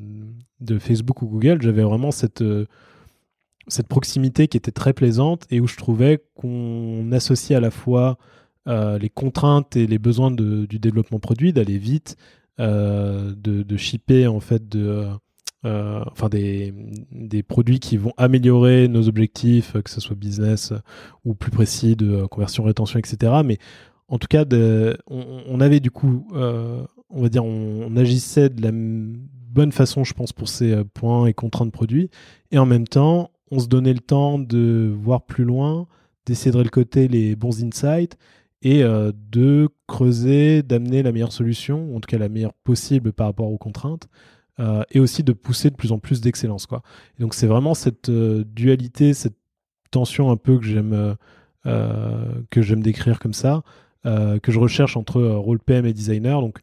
Facebook 0.78 1.22
ou 1.22 1.28
Google, 1.28 1.62
j'avais 1.62 1.82
vraiment 1.82 2.10
cette, 2.10 2.42
euh, 2.42 2.66
cette 3.68 3.88
proximité 3.88 4.48
qui 4.48 4.56
était 4.56 4.72
très 4.72 4.92
plaisante 4.92 5.46
et 5.50 5.60
où 5.60 5.66
je 5.66 5.76
trouvais 5.76 6.22
qu'on 6.34 7.10
associait 7.12 7.56
à 7.56 7.60
la 7.60 7.70
fois 7.70 8.18
les 8.66 9.08
contraintes 9.08 9.76
et 9.76 9.86
les 9.86 9.98
besoins 9.98 10.30
du 10.30 10.78
développement 10.78 11.18
produit, 11.18 11.54
d'aller 11.54 11.78
vite, 11.78 12.16
de, 12.58 13.34
de 13.34 13.76
shipper 13.78 14.26
en 14.26 14.40
fait 14.40 14.68
de 14.68 15.08
euh, 15.64 16.04
enfin 16.12 16.28
des, 16.28 16.72
des, 17.10 17.42
produits 17.42 17.80
qui 17.80 17.96
vont 17.96 18.12
améliorer 18.16 18.86
nos 18.86 19.08
objectifs, 19.08 19.72
que 19.82 19.90
ce 19.90 20.00
soit 20.00 20.14
business 20.14 20.72
ou 21.24 21.34
plus 21.34 21.50
précis 21.50 21.96
de 21.96 22.26
conversion, 22.26 22.62
rétention, 22.62 23.00
etc. 23.00 23.32
Mais 23.44 23.58
en 24.06 24.18
tout 24.18 24.28
cas, 24.28 24.44
on, 25.08 25.60
avait 25.60 25.80
du 25.80 25.90
coup, 25.90 26.28
euh, 26.34 26.84
on 27.10 27.22
va 27.22 27.28
dire, 27.28 27.44
on, 27.44 27.96
agissait 27.96 28.50
de 28.50 28.62
la 28.62 28.70
bonne 28.72 29.72
façon, 29.72 30.04
je 30.04 30.14
pense, 30.14 30.32
pour 30.32 30.48
ces 30.48 30.72
euh, 30.72 30.84
points 30.84 31.26
et 31.26 31.34
contraintes 31.34 31.72
produits. 31.72 32.08
Et 32.52 32.58
en 32.58 32.66
même 32.66 32.86
temps, 32.86 33.30
on 33.50 33.58
se 33.58 33.68
donnait 33.68 33.92
le 33.92 34.00
temps 34.00 34.38
de 34.38 34.92
voir 35.00 35.22
plus 35.22 35.44
loin, 35.44 35.86
d'essayer 36.26 36.50
de 36.50 36.56
récolter 36.56 37.08
les 37.08 37.36
bons 37.36 37.62
insights 37.64 38.16
et 38.62 38.82
de 38.82 39.68
creuser, 39.86 40.62
d'amener 40.62 41.02
la 41.02 41.12
meilleure 41.12 41.32
solution, 41.32 41.94
en 41.94 42.00
tout 42.00 42.08
cas 42.08 42.18
la 42.18 42.28
meilleure 42.28 42.54
possible 42.54 43.12
par 43.12 43.28
rapport 43.28 43.50
aux 43.50 43.56
contraintes. 43.56 44.08
Euh, 44.60 44.82
et 44.90 44.98
aussi 44.98 45.22
de 45.22 45.32
pousser 45.32 45.70
de 45.70 45.76
plus 45.76 45.92
en 45.92 46.00
plus 46.00 46.20
d'excellence. 46.20 46.66
Quoi. 46.66 46.82
donc 47.20 47.34
c'est 47.34 47.46
vraiment 47.46 47.74
cette 47.74 48.08
euh, 48.08 48.42
dualité, 48.44 49.14
cette 49.14 49.36
tension 49.92 50.32
un 50.32 50.36
peu 50.36 50.58
que 50.58 50.64
j'aime 50.64 51.16
euh, 51.66 52.24
que 52.50 52.60
j'aime 52.60 52.82
décrire 52.82 53.20
comme 53.20 53.34
ça, 53.34 53.62
que 54.04 54.50
je 54.50 54.58
recherche 54.58 54.96
entre 54.96 55.22
rôle 55.22 55.60
PM 55.60 55.84
et 55.86 55.92
designer. 55.92 56.40
Donc 56.40 56.58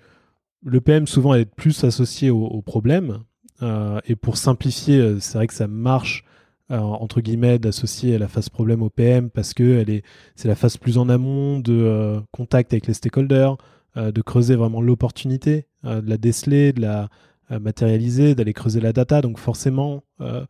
le 0.65 0.81
PM 0.81 1.07
souvent 1.07 1.35
est 1.35 1.45
plus 1.45 1.83
associé 1.83 2.31
au, 2.31 2.61
problème. 2.63 3.19
et 3.61 4.15
pour 4.15 4.37
simplifier, 4.37 5.19
c'est 5.19 5.37
vrai 5.37 5.47
que 5.47 5.53
ça 5.53 5.67
marche 5.67 6.23
entre 6.69 7.21
guillemets 7.21 7.59
d'associer 7.59 8.17
la 8.17 8.27
phase 8.27 8.49
problème 8.49 8.81
au 8.81 8.89
PM 8.89 9.29
parce 9.29 9.53
que 9.53 9.87
est 9.87 10.03
c'est 10.35 10.47
la 10.47 10.55
phase 10.55 10.77
plus 10.77 10.97
en 10.97 11.09
amont 11.09 11.59
de 11.59 12.19
contact 12.31 12.73
avec 12.73 12.87
les 12.87 12.93
stakeholders, 12.93 13.57
de 13.95 14.21
creuser 14.21 14.55
vraiment 14.55 14.81
l'opportunité, 14.81 15.67
de 15.83 16.09
la 16.09 16.17
déceler, 16.17 16.73
de 16.73 16.81
la 16.81 17.09
matérialiser, 17.49 18.35
d'aller 18.35 18.53
creuser 18.53 18.79
la 18.79 18.93
data. 18.93 19.21
Donc 19.21 19.39
forcément, 19.39 20.03
euh, 20.21 20.45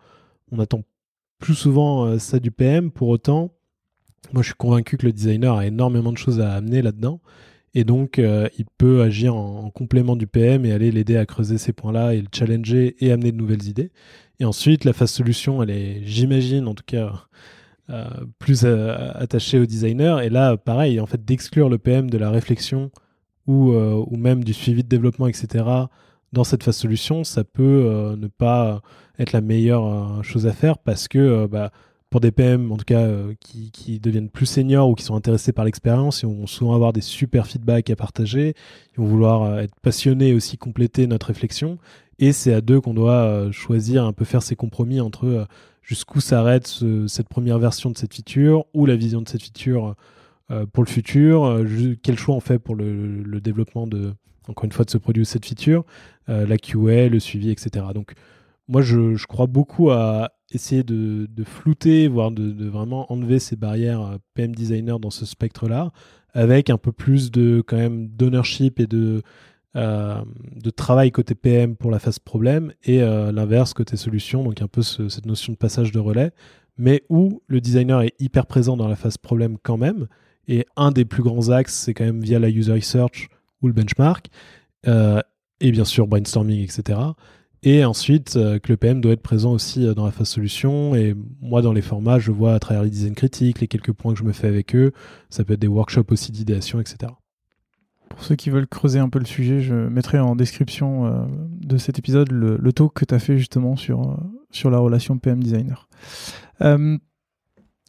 on 0.52 0.60
attend 0.60 0.84
plus 1.40 1.56
souvent 1.56 2.06
euh, 2.06 2.20
ça 2.20 2.40
du 2.40 2.52
PM. 2.52 2.92
Pour 2.92 3.10
autant, 3.10 3.52
moi 4.34 4.42
je 4.42 4.48
suis 4.48 4.56
convaincu 4.56 4.98
que 4.98 5.06
le 5.06 5.14
designer 5.14 5.56
a 5.56 5.66
énormément 5.66 6.12
de 6.12 6.18
choses 6.18 6.40
à 6.40 6.54
amener 6.54 6.82
là-dedans. 6.82 7.22
Et 7.76 7.84
donc, 7.84 8.18
euh, 8.20 8.48
il 8.58 8.66
peut 8.78 9.02
agir 9.02 9.36
en, 9.36 9.70
complément 9.70 10.16
du 10.16 10.28
PM 10.28 10.66
et 10.66 10.72
aller 10.72 10.92
l'aider 10.92 11.18
à 11.18 11.26
creuser 11.26 11.58
ces 11.58 11.74
points-là 11.74 12.14
et 12.14 12.22
le 12.22 12.28
challenger 12.34 12.96
et 13.00 13.12
amener 13.12 13.32
de 13.32 13.38
nouvelles 13.38 13.68
idées. 13.68 13.92
Et 14.40 14.46
ensuite, 14.46 14.86
la 14.86 14.94
phase 14.94 15.12
solution, 15.12 15.62
elle 15.62 15.70
est, 15.70 16.02
j'imagine, 16.04 16.68
en 16.68 16.74
tout 16.74 16.84
cas, 16.86 17.28
plus 18.40 18.66
attachée 18.66 19.60
au 19.60 19.66
designer. 19.66 20.22
Et 20.22 20.30
là, 20.30 20.58
pareil, 20.58 21.00
en 21.00 21.06
fait, 21.06 21.24
d'exclure 21.24 21.70
le 21.70 21.78
PM 21.78 22.10
de 22.10 22.18
la 22.18 22.32
réflexion 22.32 22.90
ou, 23.46 23.74
ou 23.74 24.18
même 24.18 24.44
du 24.44 24.54
suivi 24.54 24.84
de 24.84 24.90
développement, 24.90 25.28
etc., 25.28 25.88
dans 26.36 26.44
cette 26.44 26.64
phase 26.64 26.76
solution, 26.76 27.24
ça 27.24 27.44
peut 27.44 27.64
euh, 27.86 28.16
ne 28.16 28.28
pas 28.28 28.82
être 29.18 29.32
la 29.32 29.42
meilleure 29.42 29.86
euh, 29.86 30.22
chose 30.22 30.46
à 30.46 30.52
faire 30.52 30.78
parce 30.78 31.08
que 31.08 31.18
euh, 31.18 31.48
bah, 31.48 31.72
pour 32.16 32.22
des 32.22 32.32
PM, 32.32 32.72
en 32.72 32.78
tout 32.78 32.86
cas, 32.86 33.10
qui, 33.42 34.00
deviennent 34.00 34.30
plus 34.30 34.46
seniors 34.46 34.88
ou 34.88 34.96
qui 34.96 35.04
sont 35.04 35.18
intéressés 35.18 35.52
par 35.52 35.66
l'expérience, 35.66 36.22
ils 36.22 36.28
vont 36.28 36.48
souvent 36.48 36.74
avoir 36.74 36.94
des 36.94 37.02
super 37.02 37.46
feedbacks 37.46 37.90
à 37.90 37.98
partager, 37.98 38.54
ils 38.94 39.02
vont 39.02 39.06
vouloir 39.06 39.60
être 39.60 39.76
passionnés 39.82 40.30
et 40.30 40.34
aussi 40.34 40.58
compléter 40.58 41.08
notre 41.08 41.28
réflexion. 41.28 41.78
Et 42.18 42.32
c'est 42.32 42.54
à 42.54 42.62
deux 42.62 42.80
qu'on 42.80 42.94
doit 42.94 43.52
choisir, 43.52 44.06
un 44.06 44.14
peu 44.14 44.24
faire 44.24 44.44
ces 44.44 44.56
compromis 44.56 45.02
entre 45.02 45.46
jusqu'où 45.82 46.22
s'arrête 46.22 46.82
cette 47.08 47.28
première 47.28 47.60
version 47.60 47.92
de 47.92 47.98
cette 47.98 48.14
feature 48.14 48.64
ou 48.74 48.86
la 48.86 48.96
vision 48.96 49.22
de 49.22 49.28
cette 49.28 49.44
feature 49.44 49.96
pour 50.72 50.86
le 50.86 50.90
futur, 50.90 51.66
quel 52.02 52.18
choix 52.18 52.34
on 52.34 52.40
fait 52.40 52.60
pour 52.60 52.76
le 52.76 53.42
développement 53.42 53.88
de, 53.88 54.14
encore 54.48 54.66
une 54.66 54.72
fois, 54.72 54.86
de 54.86 54.90
ce 54.90 54.98
produit 54.98 55.24
ou 55.24 55.26
cette 55.26 55.46
feature, 55.46 55.84
euh, 56.30 56.46
la 56.46 56.58
QA, 56.58 57.10
le 57.10 57.20
suivi, 57.20 57.52
etc. 57.52 57.88
Donc, 57.94 58.14
moi, 58.68 58.82
je, 58.82 59.16
je, 59.16 59.28
crois 59.28 59.48
beaucoup 59.48 59.92
à 59.92 60.32
essayer 60.56 60.84
de, 60.84 61.28
flouter, 61.44 62.08
voire 62.08 62.32
de, 62.32 62.66
vraiment 62.68 63.12
enlever 63.12 63.40
ces 63.40 63.56
barrières 63.56 64.18
PM 64.34 64.56
designer 64.56 65.00
dans 65.00 65.12
ce 65.12 65.26
spectre-là, 65.26 65.92
avec 66.34 66.70
un 66.70 66.78
peu 66.78 66.92
plus 66.92 67.32
de 67.32 67.64
quand 67.66 67.78
même 67.78 68.08
d'ownership 68.08 68.80
et 68.80 68.88
de 68.88 69.22
euh, 69.76 70.22
de 70.56 70.70
travail 70.70 71.12
côté 71.12 71.36
PM 71.36 71.76
pour 71.76 71.92
la 71.92 72.00
phase 72.00 72.18
problème 72.18 72.72
et 72.86 73.02
euh, 73.02 73.34
l'inverse 73.34 73.74
côté 73.74 73.98
solution, 73.98 74.42
donc 74.42 74.62
un 74.62 74.70
peu 74.70 74.82
cette 74.82 75.26
notion 75.26 75.52
de 75.52 75.58
passage 75.58 75.92
de 75.92 76.00
relais, 76.00 76.32
mais 76.78 77.04
où 77.10 77.42
le 77.48 77.60
designer 77.60 78.02
est 78.02 78.14
hyper 78.18 78.46
présent 78.46 78.78
dans 78.78 78.88
la 78.88 78.96
phase 78.96 79.18
problème 79.18 79.58
quand 79.62 79.76
même. 79.76 80.08
Et 80.48 80.66
un 80.78 80.92
des 80.92 81.04
plus 81.04 81.24
grands 81.24 81.50
axes, 81.50 81.74
c'est 81.74 81.94
quand 81.94 82.06
même 82.06 82.22
via 82.22 82.40
la 82.40 82.50
user 82.50 82.72
research 82.72 83.28
ou 83.62 83.68
le 83.68 83.74
benchmark, 83.74 84.28
euh, 84.88 85.20
et 85.60 85.72
bien 85.72 85.86
sûr 85.86 86.08
brainstorming, 86.08 86.64
etc. 86.64 86.98
Et 87.68 87.84
ensuite, 87.84 88.36
que 88.36 88.70
le 88.70 88.78
PM 88.78 89.02
doit 89.02 89.14
être 89.14 89.24
présent 89.24 89.52
aussi 89.52 89.92
dans 89.96 90.06
la 90.06 90.12
phase 90.12 90.30
solution. 90.30 90.94
Et 90.94 91.16
moi, 91.42 91.64
dans 91.64 91.74
les 91.74 91.82
formats, 91.82 92.20
je 92.20 92.32
vois 92.32 92.54
à 92.54 92.60
travers 92.60 92.84
les 92.84 92.92
design 92.92 93.16
critiques, 93.16 93.60
les 93.60 93.68
quelques 93.68 93.92
points 93.92 94.14
que 94.14 94.20
je 94.20 94.24
me 94.24 94.34
fais 94.34 94.48
avec 94.48 94.76
eux. 94.76 94.92
Ça 95.32 95.44
peut 95.44 95.54
être 95.54 95.60
des 95.60 95.68
workshops 95.68 96.12
aussi 96.12 96.32
d'idéation, 96.32 96.80
etc. 96.80 97.12
Pour 98.10 98.24
ceux 98.24 98.36
qui 98.36 98.50
veulent 98.50 98.68
creuser 98.68 99.00
un 99.00 99.10
peu 99.10 99.20
le 99.20 99.26
sujet, 99.26 99.62
je 99.62 99.74
mettrai 99.74 100.20
en 100.20 100.36
description 100.36 101.06
euh, 101.06 101.26
de 101.60 101.78
cet 101.78 102.00
épisode 102.00 102.32
le, 102.32 102.72
talk 102.72 102.94
que 102.94 103.06
tu 103.06 103.14
as 103.14 103.20
fait 103.20 103.38
justement 103.38 103.76
sur, 103.76 104.10
euh, 104.10 104.16
sur 104.52 104.70
la 104.70 104.78
relation 104.78 105.18
PM-designer. 105.18 105.90
Euh, 106.62 106.98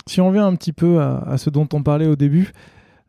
si 0.07 0.20
on 0.20 0.29
revient 0.29 0.41
un 0.41 0.55
petit 0.57 0.72
peu 0.72 1.01
à, 1.01 1.37
ce 1.37 1.51
dont 1.51 1.68
on 1.72 1.83
parlait 1.83 2.07
au 2.07 2.16
début, 2.16 2.53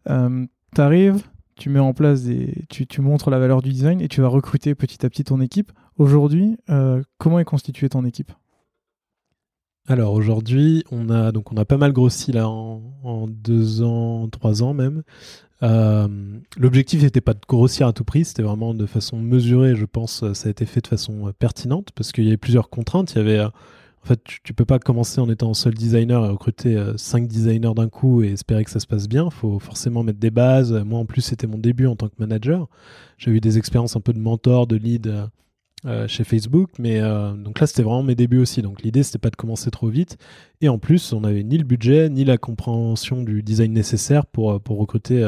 tu 0.06 0.82
arrives, 0.82 1.24
tu 1.56 1.70
mets 1.70 1.80
en 1.80 1.94
place 1.94 2.24
des. 2.24 2.66
Tu, 2.70 2.88
tu, 2.88 3.02
montres 3.02 3.30
la 3.30 3.40
valeur 3.40 3.62
du 3.62 3.72
design 3.72 4.02
et 4.02 4.08
tu 4.08 4.22
vas 4.22 4.28
recruter 4.28 4.74
petit 4.74 5.06
à 5.06 5.10
petit 5.10 5.24
ton 5.24 5.40
équipe. 5.40 5.72
Aujourd'hui, 5.98 6.58
comment 7.18 7.40
est 7.40 7.46
constituée 7.46 7.90
ton 7.90 8.06
équipe? 8.06 8.32
Alors 9.90 10.14
aujourd'hui, 10.14 10.84
on 10.92 11.10
a 11.10 11.32
donc 11.32 11.54
on 11.54 11.56
a 11.56 11.64
pas 11.64 11.78
mal 11.78 11.94
grossi 11.94 12.34
là 12.34 12.50
en, 12.50 13.28
deux 13.28 13.82
ans, 13.84 14.28
trois 14.28 14.62
ans 14.62 14.74
même. 14.74 15.04
Euh, 15.64 16.08
l'objectif 16.58 17.02
n'était 17.02 17.22
pas 17.22 17.34
de 17.34 17.40
grossir 17.48 17.88
à 17.88 17.94
tout 17.94 18.04
prix, 18.04 18.26
c'était 18.26 18.44
vraiment 18.44 18.74
de 18.74 18.86
façon 18.86 19.18
mesurée, 19.18 19.76
je 19.76 19.86
pense, 19.86 20.34
ça 20.34 20.50
a 20.50 20.52
été 20.52 20.66
fait 20.66 20.82
de 20.82 20.88
façon 20.88 21.28
euh, 21.28 21.32
pertinente 21.32 21.92
parce 21.96 22.12
qu'il 22.12 22.26
y 22.26 22.28
avait 22.28 22.38
plusieurs 22.38 22.70
contraintes. 22.70 23.14
Il 23.14 23.20
y 23.20 23.22
avait, 23.22 23.40
euh, 23.40 23.48
en 23.48 24.08
fait, 24.08 24.22
tu, 24.44 24.54
peux 24.54 24.66
pas 24.66 24.78
commencer 24.78 25.22
en 25.22 25.30
étant 25.30 25.54
seul 25.54 25.74
designer 25.74 26.26
et 26.26 26.30
recruter 26.30 26.78
cinq 26.98 27.28
designers 27.28 27.74
d'un 27.74 27.90
coup 27.90 28.24
et 28.24 28.34
espérer 28.34 28.66
que 28.66 28.72
ça 28.72 28.80
se 28.82 28.88
passe 28.88 29.08
bien. 29.08 29.26
Il 29.26 29.32
faut 29.32 29.60
forcément 29.60 30.04
mettre 30.04 30.20
des 30.20 30.32
bases. 30.32 30.74
Moi, 30.74 31.00
en 31.00 31.06
plus, 31.06 31.22
c'était 31.22 31.48
mon 31.48 31.58
début 31.58 31.88
en 31.88 31.96
tant 31.96 32.08
que 32.08 32.16
manager. 32.20 32.68
J'ai 33.18 33.32
eu 33.32 33.42
des 33.42 33.58
expériences 33.58 33.96
un 33.96 34.02
peu 34.02 34.14
de 34.14 34.20
mentor, 34.20 34.68
de 34.68 34.76
lead 34.76 35.14
euh, 35.86 36.08
chez 36.08 36.24
Facebook. 36.24 36.72
Mais 36.80 37.00
euh, 37.00 37.34
donc 37.34 37.60
là, 37.60 37.68
c'était 37.68 37.84
vraiment 37.84 38.02
mes 38.02 38.16
débuts 38.16 38.40
aussi. 38.40 38.64
Donc 38.64 38.82
l'idée, 38.82 39.04
c'était 39.04 39.20
pas 39.20 39.30
de 39.30 39.36
commencer 39.36 39.70
trop 39.70 39.90
vite. 39.90 40.18
Et 40.60 40.70
en 40.70 40.80
plus, 40.80 41.14
on 41.14 41.22
n'avait 41.22 41.44
ni 41.44 41.56
le 41.56 41.66
budget, 41.66 42.10
ni 42.10 42.26
la 42.26 42.40
compréhension 42.40 43.22
du 43.22 43.44
design 43.44 43.74
nécessaire 43.74 44.26
pour, 44.26 44.54
euh, 44.54 44.60
pour 44.60 44.80
recruter 44.80 45.22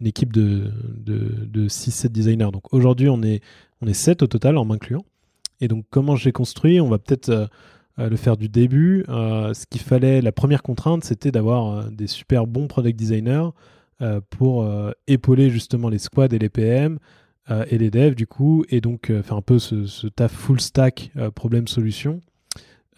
une 0.00 0.06
équipe 0.06 0.34
de, 0.34 0.70
de, 0.98 1.46
de 1.46 1.68
6-7 1.68 2.08
designers. 2.08 2.50
Donc 2.52 2.74
aujourd'hui, 2.74 3.08
on 3.08 3.22
est, 3.22 3.40
on 3.80 3.86
est 3.86 3.94
7 3.94 4.22
au 4.22 4.26
total 4.26 4.58
en 4.58 4.66
m'incluant. 4.66 5.06
Et 5.62 5.68
donc, 5.68 5.86
comment 5.88 6.14
j'ai 6.14 6.32
construit 6.32 6.78
On 6.78 6.90
va 6.90 6.98
peut-être 6.98 7.48
le 7.96 8.16
faire 8.16 8.36
du 8.36 8.50
début. 8.50 9.02
ce 9.08 9.64
qu'il 9.64 9.80
fallait, 9.80 10.20
la 10.20 10.32
première 10.32 10.62
contrainte, 10.62 11.04
c'était 11.04 11.32
d'avoir 11.32 11.90
des 11.90 12.06
super 12.06 12.46
bons 12.46 12.66
product 12.66 12.98
designers 12.98 13.48
pour 14.28 14.68
épauler 15.06 15.48
justement 15.48 15.88
les 15.88 15.98
squads 15.98 16.34
et 16.34 16.38
les 16.38 16.50
PM, 16.50 16.98
et 17.48 17.78
les 17.78 17.90
devs 17.90 18.14
du 18.14 18.26
coup, 18.26 18.64
et 18.68 18.80
donc 18.80 19.10
euh, 19.10 19.22
faire 19.22 19.36
un 19.36 19.42
peu 19.42 19.58
ce, 19.58 20.08
taf 20.08 20.32
full 20.32 20.60
stack 20.60 21.12
euh, 21.16 21.30
problème-solution. 21.30 22.20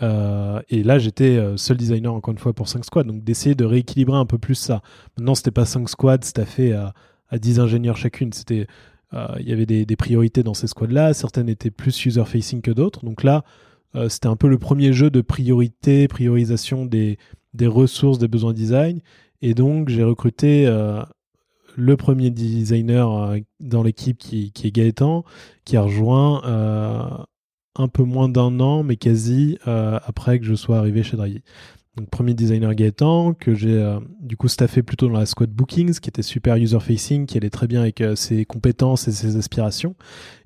et 0.01 0.83
là, 0.85 0.99
j'étais 0.99 1.39
seul 1.57 1.77
designer 1.77 2.15
encore 2.15 2.33
une 2.33 2.39
fois 2.39 2.53
pour 2.53 2.69
5 2.69 2.85
squads, 2.85 3.05
donc 3.05 3.25
d'essayer 3.25 3.55
de 3.55 3.65
rééquilibrer 3.65 4.17
un 4.17 4.27
peu 4.27 4.39
plus 4.39 4.55
ça. 4.55 4.81
Maintenant, 5.17 5.35
c'était 5.35 5.51
pas 5.51 5.65
5 5.65 5.89
squads 5.89 6.23
staffés 6.23 6.73
à, 6.73 6.95
à 7.29 7.39
10 7.39 7.59
ingénieurs 7.61 7.97
chacune, 7.97 8.33
c'était 8.33 8.67
il 9.41 9.49
y 9.49 9.53
avait 9.53 9.67
des, 9.67 9.87
des, 9.87 9.97
priorités 9.97 10.43
dans 10.43 10.53
ces 10.53 10.67
squads-là, 10.67 11.15
certaines 11.15 11.49
étaient 11.49 11.71
plus 11.71 12.05
user-facing 12.05 12.61
que 12.61 12.71
d'autres. 12.71 13.05
Donc 13.07 13.25
là, 13.25 13.43
c'était 14.09 14.29
un 14.29 14.37
peu 14.37 14.49
le 14.49 14.59
premier 14.59 14.93
jeu 14.93 15.09
de 15.09 15.23
priorité, 15.23 16.09
priorisation 16.09 16.85
des, 16.85 17.19
des 17.55 17.67
ressources, 17.67 18.19
des 18.19 18.29
besoins 18.29 18.53
design. 18.53 19.01
Et 19.41 19.55
donc, 19.55 19.89
j'ai 19.89 20.05
recruté 20.05 20.69
le 21.77 21.97
premier 21.97 22.31
designer 22.31 23.13
euh, 23.13 23.39
dans 23.61 23.83
l'équipe 23.83 24.19
qui, 24.19 24.53
est 24.63 24.71
Gaëtan, 24.71 25.25
qui 25.65 25.77
a 25.77 25.83
rejoint 25.83 26.43
euh, 26.45 27.25
un 27.77 27.89
peu 27.89 28.03
moins 28.03 28.29
d'un 28.29 28.61
an, 28.61 28.83
mais 28.83 28.97
quasi 28.97 29.59
euh, 29.67 29.99
après 30.05 30.39
que 30.39 30.45
je 30.45 30.55
sois 30.55 30.79
arrivé 30.79 31.03
chez 31.03 31.17
Draghi. 31.17 31.43
Donc 31.97 32.11
premier 32.11 32.35
designer 32.35 32.75
Gaëtan, 32.75 33.35
que 33.35 33.55
j'ai 33.55 33.99
du 34.21 34.37
coup 34.37 34.47
staffé 34.47 34.85
plutôt 34.85 35.09
dans 35.09 35.19
la 35.19 35.27
squad 35.27 35.51
bookings, 35.51 35.99
qui 35.99 36.09
était 36.09 36.23
super 36.23 36.55
user-facing, 36.57 37.27
qui 37.27 37.37
allait 37.37 37.51
très 37.51 37.67
bien 37.67 37.81
avec 37.81 38.05
ses 38.15 38.45
compétences 38.45 39.09
et 39.09 39.13
ses 39.13 39.37
aspirations, 39.37 39.97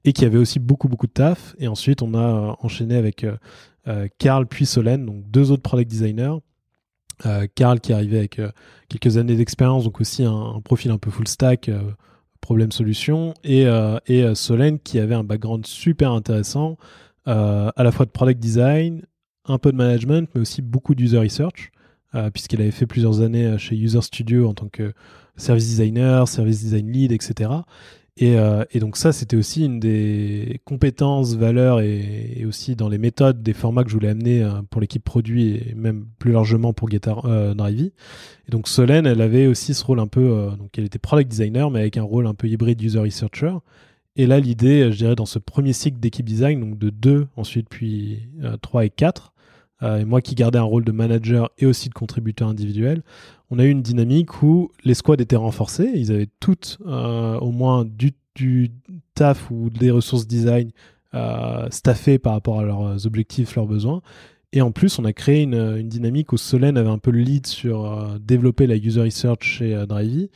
et 0.05 0.15
qui 0.15 0.25
avait 0.25 0.39
aussi 0.39 0.61
beaucoup 0.61 0.89
beaucoup 0.89 1.07
de 1.07 1.13
taf. 1.13 1.55
Et 1.59 1.69
ensuite 1.69 2.01
on 2.01 2.15
a 2.15 2.57
enchaîné 2.61 2.97
avec 2.97 3.27
Karl 4.17 4.47
puis 4.47 4.65
Solène, 4.65 5.05
donc 5.05 5.31
deux 5.31 5.51
autres 5.51 5.61
product 5.61 5.91
designers, 5.91 6.39
Karl 7.55 7.81
qui 7.81 7.93
arrivait 7.93 8.19
avec 8.19 8.39
euh, 8.39 8.51
quelques 8.89 9.17
années 9.17 9.37
d'expérience, 9.37 9.85
donc 9.85 10.01
aussi 10.01 10.25
un, 10.25 10.61
profil 10.65 10.91
un 10.91 10.99
peu 10.99 11.11
full 11.11 11.29
stack, 11.29 11.69
euh, 11.69 11.81
problème-solution, 12.41 13.35
et, 13.45 13.67
et 14.07 14.35
Solène 14.35 14.81
qui 14.81 14.99
avait 14.99 15.15
un 15.15 15.23
background 15.23 15.65
super 15.65 16.11
intéressant, 16.11 16.77
à 17.25 17.73
la 17.77 17.93
fois 17.93 18.05
de 18.05 18.11
product 18.11 18.41
design, 18.41 19.03
un 19.45 19.59
peu 19.59 19.71
de 19.71 19.77
management, 19.77 20.29
mais 20.35 20.41
aussi 20.41 20.61
beaucoup 20.61 20.97
d'user 20.97 21.19
research, 21.19 21.71
puisqu'elle 22.33 22.63
avait 22.63 22.73
fait 22.73 22.87
plusieurs 22.87 23.21
années 23.21 23.57
chez 23.59 23.77
User 23.77 24.03
Studio 24.03 24.49
en 24.49 24.55
tant 24.55 24.67
que 24.67 24.93
service 25.37 25.69
designer, 25.69 26.27
service 26.27 26.59
design 26.65 26.91
lead, 26.91 27.13
etc. 27.13 27.49
Euh, 28.21 28.65
et, 28.71 28.79
donc 28.79 28.97
ça, 28.97 29.13
c'était 29.13 29.37
aussi 29.37 29.65
une 29.65 29.81
des 29.81 30.61
compétences, 30.65 31.35
valeurs 31.35 31.81
et, 31.81 32.45
aussi 32.47 32.77
dans 32.77 32.89
les 32.89 32.99
méthodes 32.99 33.43
des 33.43 33.55
formats 33.55 33.85
que 33.85 33.91
je 33.91 33.95
voulais 33.95 34.11
amener 34.11 34.43
euh, 34.43 34.61
pour 34.71 34.81
l'équipe 34.81 35.03
produit 35.03 35.57
et 35.57 35.75
même 35.75 36.07
plus 36.19 36.33
largement 36.33 36.73
pour 36.75 36.89
Guitar 36.89 37.25
euh, 37.25 37.55
Drivey. 37.55 37.93
Et 38.49 38.51
donc 38.51 38.69
Solène, 38.69 39.07
elle 39.07 39.23
avait 39.23 39.47
aussi 39.47 39.73
ce 39.73 39.85
rôle 39.85 40.01
un 40.01 40.07
peu, 40.07 40.21
euh, 40.21 40.51
donc 40.51 40.77
elle 40.77 40.85
était 40.85 40.99
product 40.99 41.31
designer, 41.31 41.71
mais 41.71 41.81
avec 41.81 41.97
un 41.97 42.03
rôle 42.03 42.27
un 42.27 42.35
peu 42.35 42.49
hybride 42.49 42.83
user 42.83 43.01
researcher. 43.01 43.55
Et 44.17 44.27
là, 44.27 44.41
l'idée, 44.41 44.93
je 44.93 44.99
dirais, 44.99 45.15
dans 45.15 45.27
ce 45.27 45.39
premier 45.39 45.73
cycle 45.73 45.99
d'équipe 45.99 46.27
design, 46.27 46.61
donc 46.61 46.79
de 46.79 46.91
2, 46.91 47.29
ensuite 47.37 47.69
puis 47.71 48.29
3 48.61 48.85
et 48.85 48.91
4, 48.91 49.33
et 50.01 50.05
moi 50.05 50.21
qui 50.21 50.35
gardais 50.35 50.59
un 50.59 50.65
rôle 50.65 50.85
de 50.85 50.93
manager 50.93 51.51
et 51.57 51.65
aussi 51.65 51.89
de 51.89 51.95
contributeur 51.95 52.49
individuel, 52.49 53.03
on 53.53 53.59
a 53.59 53.65
eu 53.65 53.71
une 53.71 53.83
dynamique 53.83 54.43
où 54.43 54.71
les 54.83 54.95
squads 54.95 55.21
étaient 55.21 55.37
renforcés. 55.37 55.91
Ils 55.95 56.11
avaient 56.11 56.29
toutes 56.41 56.79
euh, 56.87 57.39
au 57.39 57.53
moins 57.53 57.85
du, 57.85 58.15
taf 59.15 59.51
ou 59.51 59.69
des 59.69 59.91
ressources 59.91 60.27
design 60.27 60.71
euh, 61.13 61.69
staffées 61.71 62.19
par 62.19 62.33
rapport 62.33 62.61
à 62.61 62.65
leurs 62.65 63.07
objectifs, 63.07 63.55
leurs 63.55 63.67
besoins. 63.67 64.01
Et 64.55 64.63
en 64.63 64.73
plus, 64.73 64.99
on 64.99 65.05
a 65.05 65.13
créé 65.13 65.43
une, 65.43 65.87
dynamique 65.87 66.33
où 66.33 66.39
Solène 66.39 66.79
avait 66.79 66.89
un 66.89 66.97
peu 66.97 67.11
le 67.11 67.21
lead 67.21 67.47
sur 67.47 67.85
euh, 67.85 68.19
développer 68.19 68.67
la 68.67 68.77
user 68.77 69.03
research 69.03 69.43
chez 69.43 69.85
Drivey. 69.87 70.31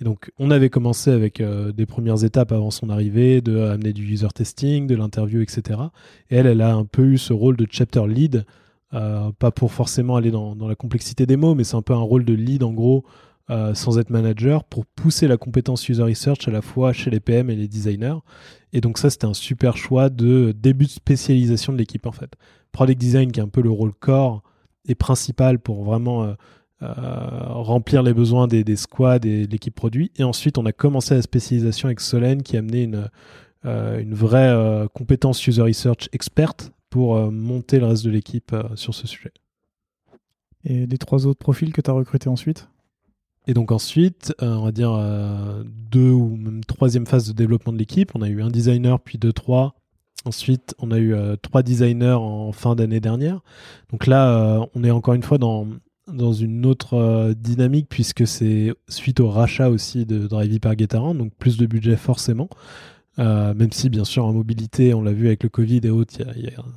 Et 0.00 0.04
donc, 0.04 0.32
on 0.38 0.50
avait 0.50 0.70
commencé 0.70 1.10
avec 1.10 1.42
des 1.42 1.86
premières 1.86 2.24
étapes 2.24 2.52
avant 2.52 2.70
son 2.70 2.88
arrivée, 2.88 3.42
de 3.42 3.58
amener 3.60 3.92
du 3.92 4.02
user 4.10 4.28
testing, 4.34 4.86
de 4.86 4.96
l'interview, 4.96 5.42
etc. 5.42 5.78
Et 6.30 6.36
elle, 6.36 6.46
elle 6.46 6.62
a 6.62 6.74
un 6.74 6.86
peu 6.86 7.04
eu 7.04 7.18
ce 7.18 7.34
rôle 7.34 7.56
de 7.56 7.66
chapter 7.70 8.02
lead 8.08 8.46
pas 8.92 9.50
pour 9.50 9.72
forcément 9.72 10.16
aller 10.16 10.30
dans, 10.30 10.54
la 10.68 10.74
complexité 10.74 11.26
des 11.26 11.36
mots, 11.36 11.54
mais 11.54 11.64
c'est 11.64 11.76
un 11.76 11.82
peu 11.82 11.94
un 11.94 12.00
rôle 12.00 12.24
de 12.24 12.34
lead 12.34 12.62
en 12.62 12.72
gros, 12.72 13.04
euh, 13.50 13.74
sans 13.74 13.98
être 13.98 14.10
manager, 14.10 14.64
pour 14.64 14.86
pousser 14.86 15.26
la 15.26 15.36
compétence 15.36 15.88
user 15.88 16.02
research 16.02 16.46
à 16.46 16.50
la 16.50 16.62
fois 16.62 16.92
chez 16.92 17.10
les 17.10 17.20
PM 17.20 17.50
et 17.50 17.56
les 17.56 17.68
designers. 17.68 18.18
Et 18.72 18.80
donc 18.80 18.98
ça, 18.98 19.10
c'était 19.10 19.26
un 19.26 19.34
super 19.34 19.76
choix 19.76 20.10
de 20.10 20.52
début 20.56 20.84
de 20.84 20.90
spécialisation 20.90 21.72
de 21.72 21.78
l'équipe 21.78 22.06
en 22.06 22.12
fait. 22.12 22.34
Product 22.70 22.98
design 22.98 23.32
qui 23.32 23.40
est 23.40 23.42
un 23.42 23.48
peu 23.48 23.62
le 23.62 23.70
rôle 23.70 23.92
core 23.94 24.42
et 24.86 24.94
principal 24.94 25.58
pour 25.58 25.84
vraiment 25.84 26.24
euh, 26.24 26.34
remplir 26.82 28.02
les 28.02 28.14
besoins 28.14 28.46
des, 28.46 28.76
squads 28.76 29.26
et 29.26 29.46
de 29.46 29.50
l'équipe 29.50 29.74
produit. 29.74 30.12
Et 30.16 30.24
ensuite, 30.24 30.56
on 30.56 30.66
a 30.66 30.72
commencé 30.72 31.14
la 31.14 31.22
spécialisation 31.22 31.86
avec 31.86 32.00
Solène 32.00 32.42
qui 32.42 32.56
a 32.56 32.60
amené 32.60 32.84
une 33.64 34.14
vraie 34.14 34.86
compétence 34.94 35.46
user 35.46 35.62
research 35.62 36.08
experte 36.12 36.72
pour 36.92 37.16
euh, 37.16 37.30
monter 37.30 37.80
le 37.80 37.86
reste 37.86 38.04
de 38.04 38.10
l'équipe 38.10 38.52
euh, 38.52 38.64
sur 38.76 38.94
ce 38.94 39.06
sujet. 39.06 39.32
Et 40.62 40.86
les 40.86 40.98
trois 40.98 41.26
autres 41.26 41.38
profils 41.38 41.72
que 41.72 41.80
tu 41.80 41.90
as 41.90 41.94
recrutés 41.94 42.28
ensuite? 42.28 42.68
Et 43.46 43.54
donc 43.54 43.72
ensuite, 43.72 44.34
euh, 44.42 44.54
on 44.56 44.64
va 44.64 44.72
dire 44.72 44.92
deux 45.90 46.10
ou 46.10 46.36
même 46.36 46.62
troisième 46.62 47.06
phase 47.06 47.26
de 47.26 47.32
développement 47.32 47.72
de 47.72 47.78
l'équipe. 47.78 48.12
On 48.14 48.20
a 48.20 48.28
eu 48.28 48.42
un 48.42 48.50
designer, 48.50 49.00
puis 49.00 49.16
deux, 49.16 49.32
trois. 49.32 49.74
Ensuite, 50.26 50.74
on 50.78 50.92
a 50.92 50.98
eu 50.98 51.16
trois 51.40 51.64
designers 51.64 52.12
en 52.12 52.52
fin 52.52 52.76
d'année 52.76 53.00
dernière. 53.00 53.40
Donc 53.90 54.06
là, 54.06 54.68
on 54.76 54.84
est 54.84 54.92
encore 54.92 55.14
une 55.14 55.24
fois 55.24 55.38
dans, 55.38 55.66
dans 56.06 56.32
une 56.32 56.64
autre 56.64 57.32
dynamique 57.32 57.88
puisque 57.88 58.24
c'est 58.24 58.72
suite 58.88 59.18
au 59.18 59.28
rachat 59.28 59.68
aussi 59.68 60.06
de 60.06 60.28
Drivey 60.28 60.60
par 60.60 60.78
Getaran, 60.78 61.16
donc 61.16 61.32
plus 61.34 61.56
de 61.56 61.66
budget 61.66 61.96
forcément. 61.96 62.48
Euh, 63.18 63.52
même 63.54 63.72
si, 63.72 63.90
bien 63.90 64.04
sûr, 64.04 64.24
en 64.24 64.32
mobilité, 64.32 64.94
on 64.94 65.02
l'a 65.02 65.12
vu 65.12 65.26
avec 65.26 65.42
le 65.42 65.48
Covid 65.48 65.80
et 65.84 65.90
autres, 65.90 66.14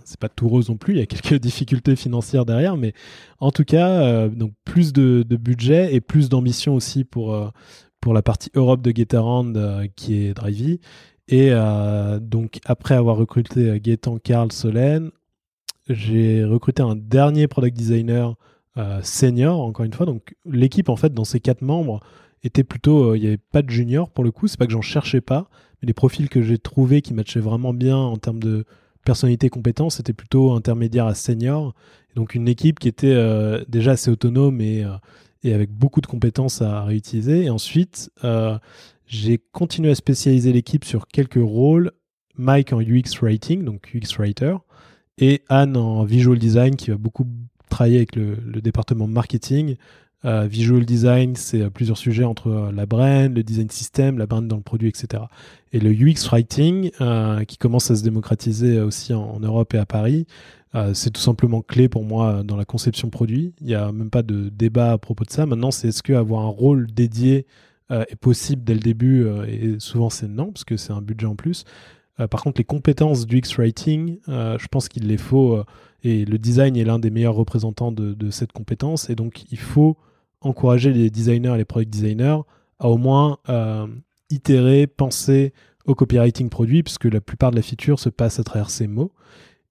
c'est 0.03 0.19
pas 0.19 0.29
tout 0.29 0.49
rose 0.49 0.69
non 0.69 0.77
plus. 0.77 0.93
Il 0.93 0.99
y 0.99 1.01
a 1.01 1.05
quelques 1.05 1.41
difficultés 1.41 1.95
financières 1.95 2.45
derrière, 2.45 2.77
mais 2.77 2.93
en 3.39 3.51
tout 3.51 3.63
cas, 3.63 3.89
euh, 4.01 4.29
donc 4.29 4.51
plus 4.65 4.93
de, 4.93 5.23
budget 5.35 5.93
et 5.93 6.01
plus 6.01 6.29
d'ambition 6.29 6.75
aussi 6.75 7.03
pour, 7.03 7.33
euh, 7.33 7.49
pour 8.01 8.13
la 8.13 8.21
partie 8.21 8.49
Europe 8.53 8.81
de 8.81 8.91
Gatorand 8.91 9.53
qui 9.95 10.25
est 10.25 10.33
Drivey. 10.33 10.79
Et 11.27 11.49
donc, 12.21 12.59
après 12.65 12.93
avoir 12.93 13.17
recruté 13.17 13.79
Gaetan, 13.79 14.19
Karl, 14.19 14.51
Solène, 14.51 15.09
j'ai 15.89 16.43
recruté 16.43 16.83
un 16.83 16.95
dernier 16.95 17.47
product 17.47 17.75
designer 17.75 18.35
senior, 19.01 19.59
encore 19.59 19.85
une 19.85 19.93
fois. 19.93 20.05
Donc, 20.05 20.35
l'équipe, 20.45 20.87
en 20.87 20.95
fait, 20.95 21.15
dans 21.15 21.23
ces 21.23 21.39
quatre 21.39 21.63
membres, 21.63 21.99
était 22.43 22.63
plutôt. 22.63 23.15
Il 23.15 23.21
n'y 23.21 23.27
avait 23.27 23.37
pas 23.37 23.63
de 23.63 23.71
junior 23.71 24.11
pour 24.11 24.23
le 24.23 24.29
coup. 24.29 24.47
C'est 24.47 24.59
pas 24.59 24.67
que 24.67 24.71
j'en 24.71 24.83
cherchais 24.83 25.21
pas 25.21 25.49
les 25.85 25.93
profils 25.93 26.29
que 26.29 26.41
j'ai 26.41 26.57
trouvés 26.57 27.01
qui 27.01 27.13
matchaient 27.13 27.39
vraiment 27.39 27.73
bien 27.73 27.97
en 27.97 28.17
termes 28.17 28.41
de 28.41 28.65
personnalité, 29.05 29.49
compétence, 29.49 29.97
c'était 29.97 30.13
plutôt 30.13 30.51
intermédiaire 30.53 31.05
à 31.05 31.13
senior. 31.13 31.73
Donc 32.15 32.33
une 32.33 32.47
équipe 32.47 32.79
qui 32.79 32.87
était 32.87 33.13
euh, 33.13 33.63
déjà 33.69 33.91
assez 33.91 34.09
autonome 34.09 34.61
et, 34.61 34.83
euh, 34.83 34.95
et, 35.43 35.53
avec 35.53 35.71
beaucoup 35.71 36.01
de 36.01 36.07
compétences 36.07 36.61
à 36.61 36.83
réutiliser. 36.83 37.43
Et 37.43 37.49
ensuite, 37.49 38.11
euh, 38.23 38.57
j'ai 39.05 39.37
continué 39.51 39.91
à 39.91 39.95
spécialiser 39.95 40.51
l'équipe 40.51 40.83
sur 40.83 41.07
quelques 41.07 41.35
rôles. 41.35 41.91
Mike 42.37 42.73
en 42.73 42.81
UX 42.81 43.21
Writing, 43.21 43.63
donc 43.63 43.93
UX 43.93 44.17
Writer, 44.17 44.57
et 45.19 45.43
Anne 45.47 45.77
en 45.77 46.03
Visual 46.03 46.37
Design, 46.37 46.75
qui 46.75 46.89
va 46.91 46.97
beaucoup 46.97 47.25
travailler 47.69 47.95
avec 47.95 48.17
le 48.17 48.59
département 48.61 49.07
marketing 49.07 49.77
euh, 50.23 50.47
visual 50.47 50.85
design, 50.85 51.35
c'est 51.35 51.61
euh, 51.61 51.69
plusieurs 51.69 51.97
sujets 51.97 52.23
entre 52.23 52.47
euh, 52.47 52.71
la 52.71 52.85
brand, 52.85 53.35
le 53.35 53.43
design 53.43 53.69
system, 53.69 54.17
la 54.17 54.25
brand 54.25 54.47
dans 54.47 54.55
le 54.55 54.63
produit, 54.63 54.89
etc. 54.89 55.23
Et 55.71 55.79
le 55.79 55.91
UX 55.91 56.29
writing, 56.31 56.89
qui 57.47 57.57
commence 57.57 57.91
à 57.91 57.95
se 57.95 58.03
démocratiser 58.03 58.79
aussi 58.79 59.13
en, 59.13 59.39
Europe 59.41 59.73
et 59.73 59.77
à 59.77 59.85
Paris, 59.85 60.25
c'est 60.93 61.11
tout 61.11 61.21
simplement 61.21 61.61
clé 61.61 61.89
pour 61.89 62.05
moi 62.05 62.43
dans 62.43 62.55
la 62.55 62.63
conception 62.63 63.09
produit. 63.09 63.53
Il 63.59 63.67
n'y 63.67 63.75
a 63.75 63.91
même 63.91 64.09
pas 64.09 64.23
de 64.23 64.47
débat 64.47 64.93
à 64.93 64.97
propos 64.97 65.25
de 65.25 65.31
ça. 65.31 65.45
Maintenant, 65.45 65.71
c'est 65.71 65.89
est-ce 65.89 66.01
qu'avoir 66.01 66.43
un 66.43 66.49
rôle 66.49 66.87
dédié 66.87 67.45
est 67.89 68.15
possible 68.15 68.63
dès 68.63 68.73
le 68.73 68.79
début 68.79 69.27
Et 69.49 69.75
souvent, 69.79 70.09
c'est 70.09 70.29
non, 70.29 70.53
parce 70.53 70.63
que 70.63 70.77
c'est 70.77 70.93
un 70.93 71.01
budget 71.01 71.27
en 71.27 71.35
plus. 71.35 71.65
par 72.29 72.41
contre, 72.41 72.61
les 72.61 72.65
compétences 72.65 73.25
du 73.25 73.39
X-Writing, 73.39 74.19
je 74.27 74.67
pense 74.67 74.87
qu'il 74.87 75.07
les 75.07 75.17
faut, 75.17 75.61
et 76.05 76.23
le 76.23 76.37
design 76.37 76.77
est 76.77 76.83
l'un 76.83 76.99
des 76.99 77.09
meilleurs 77.09 77.33
représentants 77.33 77.91
de, 77.91 78.29
cette 78.29 78.51
compétence, 78.51 79.09
et 79.09 79.15
donc 79.15 79.51
il 79.51 79.57
faut 79.57 79.97
encourager 80.39 80.93
les 80.93 81.09
designers 81.09 81.55
et 81.55 81.57
les 81.57 81.65
product 81.65 81.91
designers 81.91 82.37
à 82.77 82.89
au 82.89 82.97
moins 82.97 83.39
euh, 83.49 83.87
itérer, 84.29 84.85
penser 84.85 85.51
au 85.85 85.95
copywriting 85.95 86.49
produit, 86.49 86.83
puisque 86.83 87.05
la 87.05 87.21
plupart 87.21 87.49
de 87.49 87.55
la 87.55 87.63
feature 87.63 87.99
se 87.99 88.09
passe 88.09 88.39
à 88.39 88.43
travers 88.43 88.69
ces 88.69 88.85
mots. 88.85 89.13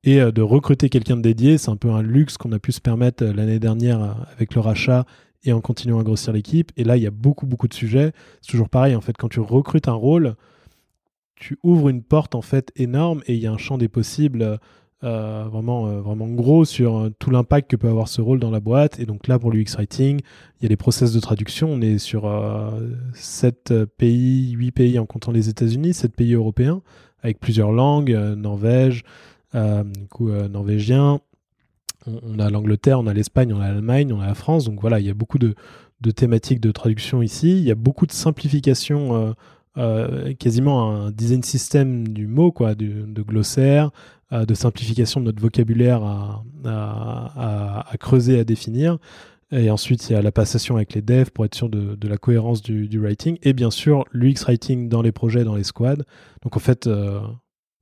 Et 0.03 0.21
euh, 0.21 0.33
de 0.33 0.43
recruter 0.43 0.89
quelqu'un 0.89 1.17
de 1.17 1.23
dédié, 1.23 1.57
c'est 1.57 1.71
un 1.71 1.77
peu 1.77 1.91
un 1.91 2.03
luxe 2.03 2.37
qu'on 2.37 2.51
a 2.51 2.59
pu 2.59 2.73
se 2.73 2.81
permettre 2.81 3.25
euh, 3.25 3.33
l'année 3.33 3.61
dernière 3.61 4.27
avec 4.33 4.57
le 4.57 4.61
rachat 4.61 5.07
et 5.45 5.53
en 5.53 5.61
continuant 5.61 6.01
à 6.01 6.03
grossir 6.03 6.33
l'équipe. 6.33 6.73
Et 6.77 6.83
là, 6.83 6.97
il 6.97 7.05
y 7.05 7.07
a 7.07 7.13
beaucoup, 7.13 7.47
beaucoup 7.47 7.69
de 7.69 7.75
sujets. 7.75 8.11
C'est 8.43 8.51
toujours 8.51 8.69
pareil, 8.69 8.97
en 8.97 9.01
fait, 9.01 9.17
quand 9.17 9.29
tu 9.29 9.39
recrutes 9.39 9.87
un 9.87 9.93
rôle, 9.93 10.35
tu 11.37 11.59
ouvres 11.63 11.91
une 11.91 12.03
porte 12.03 12.35
en 12.35 12.43
fait 12.43 12.73
énorme 12.75 13.23
et 13.27 13.35
il 13.35 13.41
y 13.41 13.47
a 13.47 13.53
un 13.53 13.59
champ 13.59 13.79
des 13.79 13.89
possibles 13.89 14.59
euh, 15.05 15.45
vraiment, 15.51 15.87
euh, 15.87 16.01
vraiment 16.01 16.27
gros 16.29 16.65
sur 16.65 16.97
euh, 16.97 17.11
tout 17.19 17.31
l'impact 17.31 17.71
que 17.71 17.77
peut 17.77 17.89
avoir 17.89 18.09
ce 18.09 18.23
rôle 18.23 18.41
dans 18.41 18.51
la 18.51 18.61
boîte. 18.61 18.99
Et 19.01 19.05
donc 19.05 19.29
là, 19.29 19.39
pour 19.39 19.53
l'UX 19.53 19.75
Writing, 19.77 20.21
il 20.59 20.63
y 20.63 20.67
a 20.67 20.69
les 20.71 20.79
process 20.79 21.13
de 21.13 21.21
traduction. 21.21 21.69
On 21.69 21.83
est 21.83 21.99
sur 21.99 22.31
7 23.13 23.75
pays, 23.99 24.53
8 24.53 24.71
pays 24.71 24.99
en 24.99 25.05
comptant 25.05 25.31
les 25.31 25.51
États-Unis, 25.51 25.93
7 25.93 26.15
pays 26.15 26.33
européens, 26.33 26.81
avec 27.23 27.39
plusieurs 27.39 27.71
langues, 27.71 28.13
Norvège, 28.37 29.05
du 29.53 30.07
coup, 30.09 30.31
norvégien. 30.31 31.21
On, 32.07 32.39
a 32.39 32.49
l'Angleterre, 32.49 33.01
on 33.01 33.07
a 33.07 33.13
l'Espagne, 33.13 33.53
on 33.53 33.61
a 33.61 33.69
l'Allemagne, 33.69 34.13
on 34.13 34.21
a 34.21 34.27
la 34.27 34.35
France. 34.35 34.65
Donc 34.65 34.81
voilà, 34.81 35.01
il 35.01 35.07
y 35.07 35.11
a 35.11 35.15
beaucoup 35.15 35.39
de, 35.39 35.55
de 36.01 36.11
thématiques 36.13 36.61
de 36.61 36.71
traduction 36.71 37.21
ici. 37.21 37.51
Il 37.51 37.65
y 37.65 37.71
a 37.71 37.75
beaucoup 37.75 38.07
de 38.07 38.13
simplification. 38.13 39.35
quasiment 40.39 40.93
un 40.93 41.11
design 41.11 41.43
system 41.43 42.09
du 42.09 42.27
mot, 42.27 42.53
quoi, 42.53 42.75
de 42.75 43.23
glossaire, 43.23 43.91
euh, 44.24 44.24
de 44.35 44.55
simplification 44.55 45.21
de 45.21 45.27
notre 45.27 45.41
vocabulaire 45.41 46.03
à, 46.65 47.97
creuser, 47.99 48.39
à 48.39 48.45
définir. 48.45 48.99
Et 49.53 49.71
ensuite, 49.71 50.09
il 50.09 50.15
y 50.15 50.17
a 50.17 50.23
la 50.23 50.33
passation 50.33 50.77
avec 50.77 50.95
les 50.95 51.03
devs 51.03 51.31
pour 51.31 51.45
être 51.45 51.55
sûr 51.55 51.69
de, 51.69 52.09
la 52.09 52.17
cohérence 52.17 52.63
du, 52.63 52.99
writing. 52.99 53.39
Et 53.43 53.53
bien 53.53 53.71
sûr, 53.71 54.05
l'UX 54.13 54.45
writing 54.47 54.89
dans 54.89 55.03
les 55.03 55.13
projets, 55.13 55.45
dans 55.45 55.55
les 55.55 55.65
squads. 55.65 56.03
Donc 56.43 56.57
en 56.57 56.61
fait, 56.61 56.87
euh, 56.87 57.21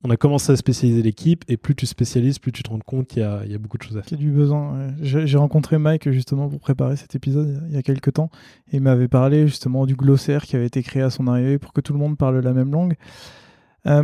on 0.03 0.09
a 0.09 0.17
commencé 0.17 0.51
à 0.51 0.55
spécialiser 0.55 1.01
l'équipe. 1.01 1.43
Et 1.47 1.57
plus 1.57 1.75
tu 1.75 1.85
spécialises, 1.85 2.37
plus 2.37 2.51
tu 2.51 2.61
te 2.61 2.69
rends 2.69 2.79
compte 2.79 3.07
qu'il 3.07 3.21
y, 3.21 3.25
a, 3.25 3.57
beaucoup 3.57 3.77
de 3.77 3.83
choses 3.83 3.97
à 3.97 4.03
faire. 4.03 4.19
Il 4.19 4.21
y 4.23 4.27
a 4.27 4.29
du 4.29 4.35
besoin. 4.35 4.93
J'ai 5.01 5.37
rencontré 5.37 5.77
Mike 5.77 6.11
justement 6.11 6.49
pour 6.49 6.59
préparer 6.59 6.97
cet 6.97 7.15
épisode 7.15 7.63
il 7.69 7.73
y 7.73 7.77
a 7.77 7.81
quelques 7.81 8.13
temps. 8.13 8.29
Et 8.71 8.77
il 8.77 8.81
m'avait 8.81 9.07
parlé 9.07 9.47
justement 9.47 9.85
du 9.85 9.95
glossaire 9.95 10.43
qui 10.43 10.55
avait 10.55 10.67
été 10.67 10.83
créé 10.83 11.01
à 11.01 11.09
son 11.09 11.27
arrivée 11.27 11.57
pour 11.57 11.73
que 11.73 11.81
tout 11.81 11.93
le 11.93 11.99
monde 11.99 12.17
parle 12.17 12.39
la 12.39 12.53
même 12.53 12.71
langue. 12.71 12.95
Euh, 13.87 14.03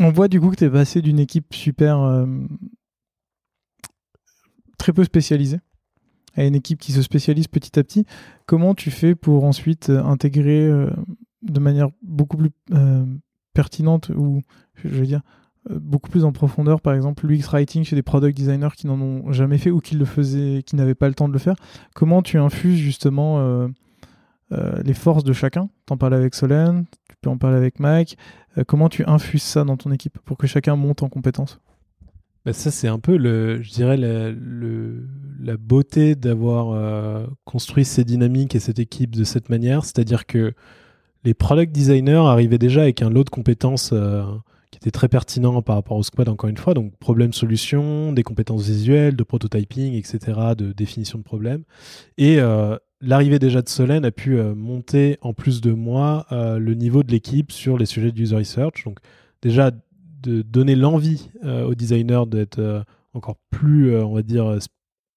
on 0.00 0.10
voit 0.10 0.28
du 0.28 0.40
coup 0.40 0.50
que 0.50 0.56
tu 0.56 0.64
es 0.64 0.70
passé 0.70 1.02
d'une 1.02 1.18
équipe 1.18 1.54
super 1.54 2.00
euh, 2.00 2.26
très 4.78 4.92
peu 4.92 5.04
spécialisée 5.04 5.60
à 6.34 6.44
une 6.44 6.56
équipe 6.56 6.80
qui 6.80 6.92
se 6.92 7.02
spécialise 7.02 7.46
petit 7.46 7.78
à 7.78 7.84
petit. 7.84 8.06
Comment 8.46 8.74
tu 8.74 8.90
fais 8.90 9.14
pour 9.14 9.44
ensuite 9.44 9.90
euh, 9.90 10.02
intégrer 10.02 10.66
euh, 10.66 10.90
de 11.42 11.60
manière 11.60 11.88
beaucoup 12.02 12.36
plus 12.36 12.50
pertinente 13.52 14.10
ou 14.16 14.40
je 14.74 14.88
veux 14.88 15.06
dire 15.06 15.20
beaucoup 15.70 16.10
plus 16.10 16.24
en 16.24 16.32
profondeur 16.32 16.80
par 16.80 16.94
exemple 16.94 17.26
l'UX 17.26 17.48
writing 17.52 17.84
chez 17.84 17.94
des 17.96 18.02
product 18.02 18.36
designers 18.36 18.70
qui 18.76 18.86
n'en 18.86 19.00
ont 19.00 19.30
jamais 19.30 19.58
fait 19.58 19.70
ou 19.70 19.80
qui 19.80 19.94
le 19.94 20.06
faisaient 20.06 20.62
qui 20.62 20.74
n'avaient 20.74 20.94
pas 20.94 21.08
le 21.08 21.14
temps 21.14 21.28
de 21.28 21.34
le 21.34 21.38
faire? 21.38 21.54
Comment 21.94 22.22
tu 22.22 22.38
infuses 22.38 22.78
justement 22.78 23.68
les 24.50 24.94
forces 24.94 25.22
de 25.22 25.34
chacun? 25.34 25.68
T'en 25.84 25.98
parles 25.98 26.14
avec 26.14 26.34
Solène, 26.34 26.86
peux 27.24 27.30
en 27.30 27.38
parler 27.38 27.56
avec 27.56 27.80
Mike. 27.80 28.16
Euh, 28.58 28.64
comment 28.66 28.88
tu 28.88 29.04
infuses 29.06 29.42
ça 29.42 29.64
dans 29.64 29.76
ton 29.76 29.90
équipe 29.90 30.18
pour 30.24 30.36
que 30.36 30.46
chacun 30.46 30.76
monte 30.76 31.02
en 31.02 31.08
compétences 31.08 31.60
bah, 32.44 32.52
ça, 32.52 32.70
c'est 32.70 32.88
un 32.88 32.98
peu, 32.98 33.16
le, 33.16 33.62
je 33.62 33.70
dirais, 33.70 33.96
la, 33.96 34.30
le, 34.30 35.08
la 35.40 35.56
beauté 35.56 36.14
d'avoir 36.14 36.72
euh, 36.72 37.26
construit 37.46 37.86
ces 37.86 38.04
dynamiques 38.04 38.54
et 38.54 38.60
cette 38.60 38.78
équipe 38.78 39.16
de 39.16 39.24
cette 39.24 39.48
manière. 39.48 39.82
C'est-à-dire 39.84 40.26
que 40.26 40.52
les 41.24 41.32
product 41.32 41.72
designers 41.72 42.26
arrivaient 42.26 42.58
déjà 42.58 42.82
avec 42.82 43.00
un 43.00 43.08
lot 43.08 43.24
de 43.24 43.30
compétences 43.30 43.92
euh, 43.94 44.24
qui 44.70 44.76
était 44.76 44.90
très 44.90 45.08
pertinent 45.08 45.62
par 45.62 45.76
rapport 45.76 45.96
au 45.96 46.02
squad, 46.02 46.28
encore 46.28 46.50
une 46.50 46.58
fois. 46.58 46.74
Donc, 46.74 46.94
problème-solution, 46.98 48.12
des 48.12 48.22
compétences 48.22 48.66
visuelles, 48.66 49.16
de 49.16 49.24
prototyping, 49.24 49.94
etc., 49.94 50.18
de 50.54 50.72
définition 50.72 51.18
de 51.18 51.24
problèmes. 51.24 51.62
Et 52.18 52.38
l'arrivée 53.04 53.38
déjà 53.38 53.62
de 53.62 53.68
Solène 53.68 54.04
a 54.04 54.10
pu 54.10 54.38
euh, 54.38 54.54
monter 54.54 55.18
en 55.20 55.34
plus 55.34 55.60
de 55.60 55.72
moi 55.72 56.26
euh, 56.32 56.58
le 56.58 56.74
niveau 56.74 57.02
de 57.02 57.10
l'équipe 57.10 57.52
sur 57.52 57.78
les 57.78 57.86
sujets 57.86 58.12
de 58.12 58.20
user 58.20 58.36
research. 58.36 58.84
Donc 58.84 58.98
déjà 59.42 59.70
de 60.22 60.42
donner 60.42 60.74
l'envie 60.74 61.30
euh, 61.44 61.64
aux 61.64 61.74
designers 61.74 62.24
d'être 62.26 62.84
encore 63.12 63.36
plus, 63.50 63.96
on 63.96 64.14
va 64.14 64.22
dire, 64.22 64.58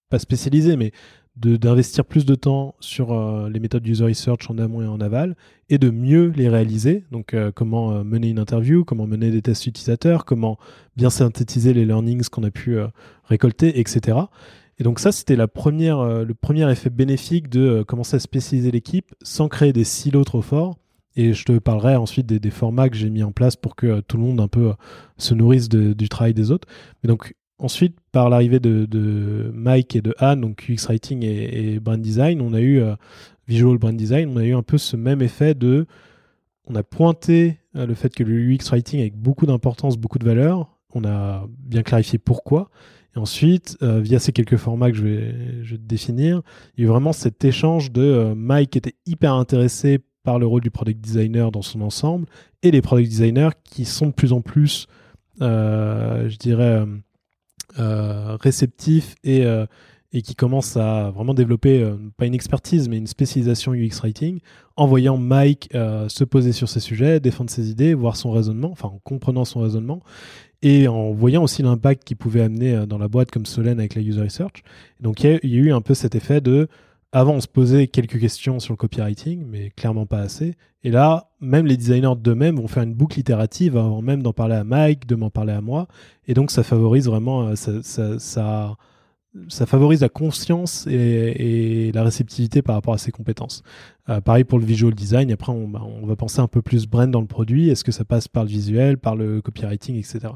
pas 0.10 0.20
spécialisés, 0.20 0.76
mais 0.76 0.92
d'investir 1.36 2.04
plus 2.04 2.26
de 2.26 2.36
temps 2.36 2.76
sur 2.80 3.48
les 3.48 3.60
méthodes 3.60 3.88
user 3.88 4.06
research 4.06 4.50
en 4.50 4.58
amont 4.58 4.82
et 4.82 4.88
en 4.88 5.00
aval 5.00 5.36
et 5.70 5.78
de 5.78 5.92
mieux 5.92 6.32
les 6.36 6.50
réaliser. 6.50 7.06
Donc 7.12 7.36
comment 7.56 8.04
mener 8.04 8.30
une 8.30 8.40
interview, 8.40 8.84
comment 8.84 9.08
mener 9.08 9.32
des 9.32 9.42
tests 9.42 9.68
utilisateurs, 9.68 10.26
comment 10.26 10.58
bien 10.96 11.12
synthétiser 11.12 11.74
les 11.74 11.86
learnings 11.86 12.28
qu'on 12.30 12.44
a 12.44 12.52
pu 12.52 12.78
récolter, 13.24 13.80
etc. 13.80 14.18
Et 14.80 14.84
donc 14.84 15.00
ça, 15.00 15.12
c'était 15.12 15.38
euh, 15.38 16.26
le 16.26 16.34
premier 16.34 16.72
effet 16.72 16.90
bénéfique 16.90 17.50
de 17.50 17.62
euh, 17.62 17.84
commencer 17.84 18.16
à 18.16 18.20
spécialiser 18.20 18.72
l'équipe 18.72 19.14
sans 19.24 19.48
créer 19.48 19.74
des 19.74 19.84
silos 19.84 20.24
trop 20.24 20.42
forts. 20.42 20.78
Et 21.16 21.34
je 21.34 21.46
te 21.46 21.58
parlerai 21.58 21.96
ensuite 21.96 22.28
des, 22.28 22.52
formats 22.52 22.90
que 22.90 22.96
j'ai 22.96 23.10
mis 23.10 23.24
en 23.24 23.32
place 23.32 23.56
pour 23.56 23.76
que 23.76 23.88
euh, 23.88 24.02
tout 24.02 24.18
le 24.18 24.24
monde 24.24 24.40
un 24.40 24.48
peu 24.48 24.74
se 25.18 25.34
nourrisse 25.34 25.68
du 25.68 26.10
travail 26.10 26.36
des 26.36 26.52
autres. 26.52 26.68
Mais 27.02 27.08
donc 27.08 27.34
ensuite, 27.58 27.98
par 28.12 28.30
l'arrivée 28.30 28.60
de, 28.60 29.52
Mike 29.52 29.96
et 29.96 30.02
de 30.02 30.14
Anne, 30.20 30.42
donc 30.42 30.70
UX 30.70 30.86
Writing 30.88 31.24
et, 31.24 31.80
Brand 31.80 32.00
Design, 32.00 32.40
on 32.40 32.54
a 32.54 32.62
eu 32.62 32.84
Visual 33.48 33.80
Brand 33.80 33.98
Design, 33.98 34.30
on 34.30 34.38
a 34.38 34.44
eu 34.44 34.54
un 34.54 34.62
peu 34.62 34.78
ce 34.78 34.96
même 34.96 35.24
effet 35.24 35.56
de, 35.56 35.88
on 36.68 36.76
a 36.76 36.84
pointé 36.84 37.58
le 37.74 37.96
fait 37.96 38.14
que 38.14 38.24
le 38.24 38.36
UX 38.36 38.70
Writing 38.70 39.00
avec 39.00 39.16
beaucoup 39.16 39.48
d'importance, 39.48 39.98
beaucoup 39.98 40.20
de 40.20 40.26
valeur. 40.26 40.78
On 40.94 41.04
a 41.04 41.48
bien 41.50 41.82
clarifié 41.82 42.20
pourquoi 42.20 42.70
ensuite, 43.18 43.78
euh, 43.82 44.00
via 44.00 44.20
ces 44.20 44.32
quelques 44.32 44.58
formats 44.58 44.92
que 44.92 44.98
je 44.98 45.04
vais, 45.04 45.36
je 45.64 45.76
définir, 45.76 46.42
il 46.76 46.82
y 46.82 46.84
a 46.84 46.86
eu 46.88 46.90
vraiment 46.90 47.14
cet 47.14 47.44
échange 47.46 47.92
de 47.92 48.02
euh, 48.02 48.36
Mike 48.36 48.72
qui 48.72 48.78
était 48.78 48.96
hyper 49.06 49.34
intéressé 49.34 50.00
par 50.24 50.40
le 50.40 50.46
rôle 50.46 50.62
du 50.62 50.72
product 50.72 51.00
designer 51.00 51.52
dans 51.52 51.62
son 51.62 51.82
ensemble 51.82 52.28
et 52.64 52.72
les 52.72 52.82
product 52.82 53.10
designers 53.10 53.50
qui 53.64 53.86
sont 53.86 54.08
de 54.08 54.12
plus 54.12 54.34
en 54.34 54.42
plus, 54.42 54.88
euh, 55.42 56.28
je 56.30 56.38
dirais, 56.38 56.86
réceptifs 57.78 59.16
et, 59.24 59.46
et 60.14 60.22
qui 60.22 60.36
commence 60.36 60.78
à 60.78 61.12
vraiment 61.12 61.34
développer, 61.34 61.82
euh, 61.82 61.98
pas 62.16 62.26
une 62.26 62.34
expertise, 62.34 62.88
mais 62.88 62.98
une 62.98 63.08
spécialisation 63.08 63.74
UX 63.74 64.00
Writing, 64.02 64.40
en 64.76 64.88
voyant 64.88 65.18
Mike 65.18 65.70
euh, 65.76 66.08
se 66.08 66.24
poser 66.24 66.54
sur 66.54 66.70
ces 66.70 66.80
sujets, 66.80 67.20
défendre 67.20 67.50
ses 67.50 67.70
idées, 67.70 67.94
voir 67.94 68.16
son 68.16 68.32
raisonnement, 68.32 68.72
enfin 68.72 68.88
en 68.88 69.00
comprenant 69.04 69.44
son 69.44 69.60
raisonnement, 69.60 70.02
et 70.62 70.88
en 70.88 71.12
voyant 71.12 71.44
aussi 71.44 71.62
l'impact 71.62 72.04
qu'il 72.06 72.18
pouvait 72.18 72.42
amener 72.42 72.74
euh, 72.74 72.86
dans 72.86 72.98
la 72.98 73.10
boîte 73.10 73.32
comme 73.32 73.46
Solène 73.46 73.80
avec 73.80 73.96
la 73.96 74.02
user 74.02 74.22
research. 74.22 74.64
donc 75.02 75.24
il 75.24 75.40
y, 75.44 75.56
a 75.56 75.60
eu 75.60 75.72
un 75.74 75.82
peu 75.82 75.94
cet 75.94 76.16
effet 76.16 76.42
de 76.42 76.68
avant, 77.14 77.34
on 77.34 77.42
se 77.42 77.48
posait 77.48 77.88
quelques 77.88 78.20
questions 78.20 78.60
sur 78.60 78.74
le 78.74 78.78
copywriting, 78.78 79.46
mais 79.48 79.72
clairement 79.72 80.06
pas 80.06 80.20
assez. 80.20 80.56
Et 80.84 80.92
là, 80.92 81.32
même 81.40 81.66
les 81.66 81.78
designers 81.78 82.16
d'eux-mêmes 82.18 82.58
vont 82.58 82.68
faire 82.68 82.84
une 82.84 82.94
boucle 82.94 83.20
itérative 83.20 83.78
avant 83.78 84.02
même 84.02 84.22
d'en 84.22 84.34
parler 84.34 84.56
à 84.56 84.66
Mike, 84.66 85.08
de 85.08 85.16
m'en 85.16 85.30
parler 85.30 85.54
à 85.54 85.62
moi. 85.62 85.88
Et 86.28 86.34
donc, 86.34 86.52
ça 86.52 86.64
favorise 86.64 87.08
vraiment, 87.08 87.56
ça, 87.56 88.76
favorise 89.66 90.02
la 90.02 90.10
conscience 90.10 90.88
et, 90.88 91.92
la 91.94 92.04
réceptivité 92.04 92.62
par 92.62 92.76
rapport 92.76 92.94
à 92.94 92.98
ses 92.98 93.12
compétences. 93.12 93.64
Euh, 94.10 94.22
pareil 94.22 94.44
pour 94.44 94.60
le 94.60 94.66
visual 94.66 94.94
design. 94.94 95.32
Après, 95.32 95.54
bah, 95.68 95.82
on, 95.84 96.06
va 96.06 96.16
penser 96.16 96.40
un 96.40 96.48
peu 96.48 96.62
plus 96.62 96.88
brand 96.88 97.10
dans 97.10 97.22
le 97.22 97.28
produit. 97.28 97.70
Est-ce 97.70 97.84
que 97.84 97.92
ça 97.92 98.06
passe 98.06 98.28
par 98.28 98.44
le 98.44 98.50
visuel, 98.50 98.98
par 98.98 99.16
le 99.16 99.42
copywriting, 99.42 99.96
etc. 99.98 100.34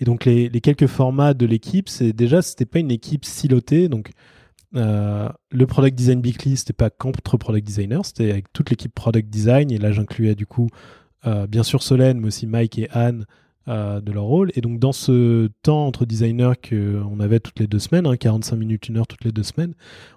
Et 0.00 0.04
donc, 0.04 0.24
les, 0.24 0.50
quelques 0.60 0.86
formats 0.86 1.34
de 1.34 1.46
l'équipe, 1.46 1.88
c'est 1.88 2.12
déjà, 2.12 2.42
c'était 2.42 2.64
pas 2.64 2.78
une 2.78 2.90
équipe 2.90 3.24
silotée. 3.24 3.88
Donc, 3.88 4.12
euh, 4.74 5.28
le 5.50 5.66
product 5.66 5.96
design 5.96 6.20
weekly, 6.20 6.56
c'était 6.56 6.72
pas 6.72 6.90
contre 6.90 7.20
product 7.20 7.66
designer, 7.66 8.04
c'était 8.06 8.30
avec 8.30 8.52
toute 8.52 8.70
l'équipe 8.70 8.94
product 8.94 9.28
design. 9.28 9.70
Et 9.70 9.78
là, 9.78 9.92
j'incluais 9.92 10.34
du 10.34 10.46
coup, 10.46 10.68
euh, 11.26 11.46
bien 11.46 11.62
sûr 11.62 11.82
Solène, 11.82 12.20
mais 12.20 12.28
aussi 12.28 12.46
Mike 12.46 12.78
et 12.78 12.88
Anne 12.90 13.26
euh, 13.68 14.00
de 14.00 14.10
leur 14.10 14.24
rôle. 14.24 14.50
Et 14.56 14.60
donc 14.60 14.80
dans 14.80 14.90
ce 14.90 15.48
temps 15.62 15.86
entre 15.86 16.04
designers 16.04 16.54
qu'on 16.68 17.20
avait 17.20 17.38
toutes 17.38 17.60
les 17.60 17.68
deux 17.68 17.78
semaines, 17.78 18.16
45 18.16 18.54
hein, 18.54 18.58
minutes, 18.58 18.88
une 18.88 18.96
heure 18.96 19.06
toutes 19.06 19.24
les 19.24 19.30
deux 19.30 19.44
semaines, 19.44 19.74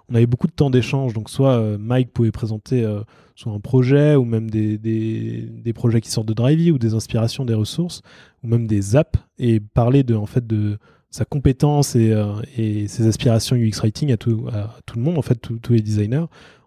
on 0.08 0.16
avait 0.16 0.26
beaucoup 0.26 0.48
de 0.48 0.52
temps 0.52 0.68
d'échange. 0.68 1.14
Donc 1.14 1.30
soit 1.30 1.52
euh, 1.52 1.78
Mike 1.78 2.12
pouvait 2.12 2.32
présenter 2.32 2.82
euh, 2.82 3.02
soit 3.36 3.52
un 3.52 3.60
projet 3.60 4.16
ou 4.16 4.24
même 4.24 4.50
des, 4.50 4.78
des, 4.78 5.72
projets 5.74 6.00
qui 6.00 6.10
sortent 6.10 6.26
de 6.26 6.34
Drivey 6.34 6.72
ou 6.72 6.78
des 6.78 6.94
inspirations, 6.94 7.44
des 7.44 7.54
ressources 7.54 8.02
ou 8.42 8.48
même 8.48 8.66
des 8.66 8.96
apps 8.96 9.16
et 9.38 9.60
parler 9.60 10.02
de 10.02 10.16
en 10.16 10.26
fait 10.26 10.44
de 10.44 10.78
sa 11.10 11.24
compétence 11.24 11.94
et, 11.94 12.88
ses 12.88 13.06
aspirations 13.06 13.54
UX 13.54 13.78
writing 13.80 14.10
à 14.10 14.16
tout, 14.16 14.46
à 14.52 14.74
tout 14.86 14.96
le 14.96 15.04
monde, 15.04 15.18
en 15.18 15.22
fait 15.22 15.36
tous 15.40 15.72
les 15.72 15.82
designers 15.82 16.24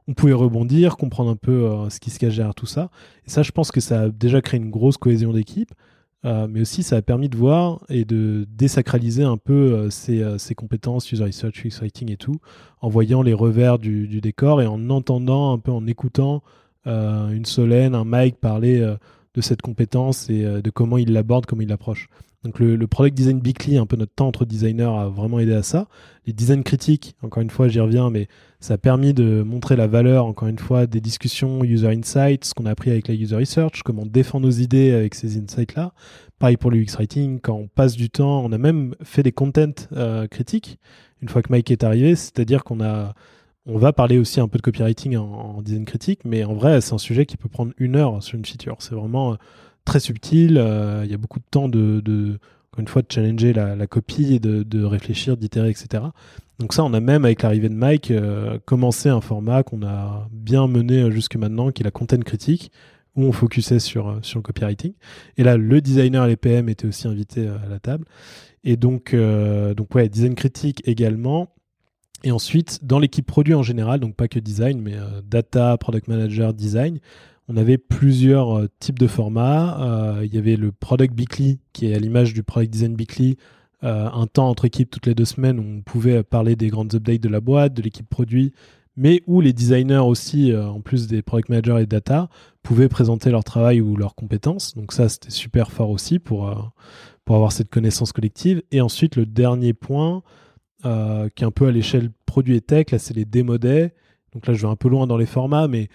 on 0.08 0.14
pouvait 0.14 0.34
rebondir, 0.34 0.96
comprendre 0.98 1.30
un 1.30 1.36
peu 1.36 1.70
ce 1.90 2.00
qui 2.00 2.10
se 2.10 2.18
cache 2.18 2.36
derrière 2.36 2.56
tout 2.56 2.66
ça. 2.66 2.90
Et 3.28 3.30
ça, 3.30 3.44
je 3.44 3.52
pense 3.52 3.70
que 3.70 3.80
ça 3.80 4.02
a 4.02 4.10
déjà 4.10 4.42
créé 4.42 4.60
une 4.60 4.72
grosse 4.72 4.98
cohésion 4.98 5.34
d'équipe. 5.34 5.72
Euh, 6.26 6.48
mais 6.50 6.62
aussi 6.62 6.84
ça 6.84 6.98
a 6.98 7.02
permis 7.02 7.30
de 7.30 7.38
voir 7.38 7.82
et 7.88 8.04
de 8.04 8.46
désacraliser 8.50 9.24
un 9.24 9.38
peu 9.38 9.54
euh, 9.54 9.90
ses, 9.90 10.22
euh, 10.22 10.38
compétences 10.58 11.10
user 11.14 11.24
research, 11.24 11.66
writing 11.80 12.12
et 12.12 12.18
tout, 12.18 12.42
en 12.82 12.90
voyant 12.90 13.22
les 13.22 13.34
revers 13.34 13.80
du, 13.80 14.20
décor 14.20 14.62
et 14.62 14.68
en 14.68 14.90
entendant 14.90 15.54
un 15.54 15.60
peu, 15.60 15.72
en 15.72 15.88
écoutant 15.88 16.44
une 16.86 17.46
Solène, 17.46 17.94
un 17.94 18.04
Mike 18.04 18.38
parler 18.40 18.80
de 18.80 19.42
cette 19.42 19.62
compétence 19.62 20.28
et 20.30 20.44
de 20.44 20.70
comment 20.72 20.98
il 20.98 21.14
l'aborde, 21.14 21.46
comment 21.46 21.62
il 21.62 21.68
l'approche. 21.68 22.10
Donc 22.44 22.60
le, 22.60 22.88
product 22.88 23.18
design 23.18 23.42
weekly, 23.44 23.78
un 23.78 23.86
peu 23.86 23.98
notre 23.98 24.14
temps 24.14 24.28
entre 24.28 24.46
designers, 24.46 24.84
a 24.98 25.10
vraiment 25.10 25.40
aidé 25.40 25.54
à 25.54 25.64
ça. 25.64 25.88
Les 26.26 26.32
design 26.32 26.64
critiques, 26.64 27.16
encore 27.22 27.44
une 27.44 27.50
fois, 27.50 27.68
j'y 27.68 27.82
reviens, 27.82 28.10
mais 28.10 28.28
ça 28.62 28.76
a 28.76 28.78
permis 28.78 29.14
de 29.14 29.42
montrer 29.42 29.76
la 29.76 29.88
valeur, 29.88 30.26
encore 30.26 30.48
une 30.48 30.60
fois, 30.60 30.88
des 30.88 31.02
discussions 31.02 31.64
user 31.64 31.88
insights, 31.88 32.46
ce 32.46 32.54
qu'on 32.54 32.66
a 32.66 32.72
appris 32.72 32.92
avec 32.92 33.10
la 33.10 33.14
user 33.14 33.36
research, 33.36 33.82
comment 33.84 34.04
on 34.04 34.06
défend 34.06 34.40
nos 34.40 34.52
idées 34.52 34.92
avec 34.92 35.16
ces 35.16 35.38
insights-là. 35.38 35.92
Pareil 36.40 36.56
pour 36.56 36.72
le 36.72 36.78
UX 36.78 36.96
writing, 36.96 37.42
quand 37.42 37.56
on 37.56 37.68
passe 37.68 37.98
du 37.98 38.10
temps, 38.10 38.42
on 38.46 38.54
a 38.54 38.58
même 38.58 38.96
fait 39.04 39.24
des 39.24 39.34
content 39.34 39.74
euh, 39.92 40.28
critiques 40.28 40.80
une 41.22 41.28
fois 41.28 41.42
que 41.42 41.52
Mike 41.52 41.70
est 41.72 41.84
arrivé, 41.84 42.16
c'est-à-dire 42.16 42.64
qu'on 42.64 42.82
a 42.82 43.14
on 43.66 43.78
va 43.78 43.94
parler 43.94 44.18
aussi 44.18 44.40
un 44.40 44.48
peu 44.48 44.58
de 44.58 44.64
copywriting 44.64 45.16
en, 45.18 45.62
design 45.62 45.86
critique, 45.86 46.22
mais 46.26 46.44
en 46.44 46.54
vrai, 46.54 46.82
c'est 46.82 46.94
un 46.94 46.98
sujet 46.98 47.26
qui 47.26 47.38
peut 47.38 47.50
prendre 47.50 47.72
une 47.78 47.96
heure 47.96 48.24
sur 48.24 48.36
une 48.36 48.46
feature. 48.46 48.78
C'est 48.80 48.96
vraiment 48.96 49.34
euh, 49.34 49.36
très 49.90 50.00
subtil. 50.00 50.58
Euh, 50.58 51.02
il 51.04 51.10
y 51.10 51.16
a 51.16 51.18
beaucoup 51.18 51.40
de 51.40 51.46
temps 51.50 51.68
de, 51.68 52.40
encore 52.72 52.80
une 52.80 52.88
fois, 52.88 53.02
de 53.02 53.08
challenger 53.12 53.54
la, 53.54 53.88
copie 53.88 54.36
et 54.36 54.40
de, 54.40 54.84
réfléchir, 54.84 55.36
d'itérer, 55.36 55.70
etc. 55.70 56.04
Donc 56.60 56.74
ça, 56.74 56.84
on 56.84 56.94
a 56.94 57.00
même, 57.00 57.26
avec 57.26 57.42
l'arrivée 57.42 57.70
de 57.70 57.74
Mike, 57.74 58.12
euh, 58.12 58.60
commencé 58.66 59.10
un 59.10 59.22
format 59.22 59.64
qu'on 59.64 59.82
a 59.82 60.28
bien 60.32 60.68
mené 60.68 61.02
euh, 61.02 61.12
jusque 61.12 61.38
maintenant, 61.38 61.72
qui 61.72 61.82
est 61.82 61.86
la 61.86 61.92
content 61.92 62.20
critique, 62.20 62.72
où 63.16 63.24
on 63.24 63.32
focusait 63.32 63.80
sur, 63.80 64.20
sur 64.22 64.38
le 64.38 64.44
copywriting. 64.44 64.94
Et 65.38 65.44
là, 65.44 65.58
le 65.58 65.82
designer 65.82 66.26
et 66.26 66.30
les 66.30 66.38
PM 66.38 66.70
étaient 66.70 66.88
aussi 66.88 67.08
invités 67.08 67.48
à 67.48 67.68
la 67.68 67.80
table. 67.80 68.06
Et 68.64 68.78
donc, 68.78 69.16
donc 69.16 69.96
ouais, 69.96 70.08
design 70.10 70.36
critique 70.36 70.84
également. 70.86 71.48
Et 72.24 72.32
ensuite, 72.32 72.86
dans 72.86 73.00
l'équipe 73.00 73.26
produit 73.26 73.56
en 73.56 73.64
général, 73.64 74.00
donc 74.00 74.16
pas 74.16 74.28
que 74.28 74.38
design, 74.38 74.80
mais 74.82 74.96
data, 75.26 75.76
product 75.78 76.08
manager, 76.08 76.54
design, 76.54 77.00
on 77.50 77.58
avait 77.58 77.78
plusieurs 77.78 78.68
types 78.80 79.00
de 79.00 79.08
formats. 79.08 80.20
il 80.24 80.34
y 80.34 80.38
avait 80.38 80.56
le 80.56 80.72
product 80.72 81.20
weekly, 81.20 81.60
qui 81.74 81.88
est 81.88 81.96
à 81.96 82.00
l'image 82.00 82.34
du 82.34 82.44
product 82.44 82.72
design 82.72 82.96
weekly, 82.96 83.38
euh, 83.84 84.10
un 84.12 84.28
temps 84.28 84.50
entre 84.50 84.66
équipes 84.66 84.92
toutes 84.92 85.06
les 85.06 85.16
deux 85.16 85.26
semaines 85.26 85.58
où 85.58 85.64
on 85.64 85.82
pouvait 85.82 86.22
parler 86.22 86.58
des 86.58 86.68
grandes 86.68 86.94
updates 86.96 87.22
de 87.22 87.30
la 87.30 87.40
boîte, 87.40 87.74
de 87.74 87.82
l'équipe 87.82 88.10
produit, 88.10 88.52
mais 88.98 89.22
où 89.26 89.40
les 89.40 89.54
designers 89.54 90.00
aussi, 90.00 90.52
euh, 90.52 90.68
en 90.68 90.82
plus 90.82 91.08
des 91.08 91.22
product 91.22 91.48
managers 91.48 91.84
et 91.84 91.86
data, 91.86 92.28
pouvaient 92.62 92.90
présenter 92.90 93.32
leur 93.32 93.46
travail 93.46 93.80
ou 93.80 93.96
leurs 93.96 94.16
compétences. 94.16 94.76
Donc 94.76 94.92
ça, 94.92 95.08
c'était 95.08 95.30
super 95.30 95.72
fort 95.72 95.92
aussi 95.92 96.20
pour, 96.20 96.50
euh, 96.50 96.56
pour 97.24 97.36
avoir 97.38 97.54
cette 97.54 97.70
connaissance 97.70 98.12
collective. 98.12 98.62
Et 98.72 98.82
ensuite, 98.82 99.16
le 99.16 99.26
dernier 99.26 99.74
point, 99.74 100.24
qui 100.82 101.44
est 101.44 101.48
un 101.48 101.52
peu 101.52 101.68
à 101.68 101.72
l'échelle 101.72 102.10
produit 102.26 102.56
et 102.56 102.62
tech, 102.62 102.92
là, 102.92 103.00
c'est 103.00 103.14
les 103.14 103.26
démodés. 103.26 103.92
Donc 104.34 104.48
là, 104.48 104.54
je 104.54 104.62
vais 104.62 104.72
un 104.72 104.78
peu 104.78 104.88
loin 104.88 105.08
dans 105.08 105.18
les 105.18 105.26
formats, 105.26 105.68
mais 105.68 105.90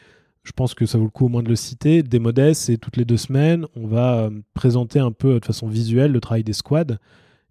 je 0.44 0.52
pense 0.52 0.74
que 0.74 0.86
ça 0.86 0.98
vaut 0.98 1.04
le 1.04 1.10
coup 1.10 1.26
au 1.26 1.28
moins 1.28 1.42
de 1.42 1.48
le 1.48 1.56
citer. 1.56 2.02
Démodés, 2.02 2.54
c'est 2.54 2.76
toutes 2.76 2.96
les 2.96 3.04
deux 3.04 3.16
semaines, 3.16 3.66
on 3.74 3.86
va 3.86 4.30
présenter 4.52 5.00
un 5.00 5.12
peu 5.12 5.40
de 5.40 5.44
façon 5.44 5.66
visuelle 5.66 6.12
le 6.12 6.20
travail 6.20 6.44
des 6.44 6.52
squads. 6.52 6.98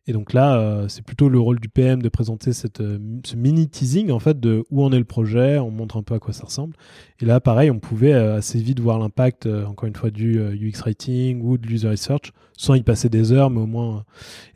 Et 0.06 0.12
donc 0.12 0.34
là, 0.34 0.58
euh, 0.58 0.88
c'est 0.90 1.02
plutôt 1.02 1.30
le 1.30 1.40
rôle 1.40 1.60
du 1.60 1.70
PM 1.70 2.02
de 2.02 2.10
présenter 2.10 2.52
euh, 2.82 3.00
ce 3.24 3.36
mini 3.38 3.70
teasing 3.70 4.12
en 4.12 4.20
fait 4.20 4.38
de 4.38 4.66
où 4.70 4.84
en 4.84 4.92
est 4.92 5.00
le 5.00 5.06
projet, 5.06 5.60
on 5.60 5.72
montre 5.72 5.96
un 5.96 6.04
peu 6.04 6.14
à 6.14 6.20
quoi 6.20 6.34
ça 6.34 6.46
ressemble. 6.46 6.76
Et 7.22 7.26
là, 7.26 7.40
pareil, 7.40 7.72
on 7.72 7.80
pouvait 7.80 8.14
euh, 8.14 8.38
assez 8.38 8.60
vite 8.60 8.82
voir 8.82 9.00
l'impact, 9.00 9.48
encore 9.48 9.88
une 9.88 9.96
fois, 9.96 10.10
du 10.10 10.40
UX 10.40 10.82
writing 10.82 11.42
ou 11.42 11.58
de 11.58 11.68
l'user 11.68 11.88
research, 11.88 12.34
sans 12.58 12.74
y 12.76 12.84
passer 12.84 13.08
des 13.08 13.32
heures, 13.32 13.50
mais 13.50 13.62
au 13.62 13.66
moins. 13.66 14.04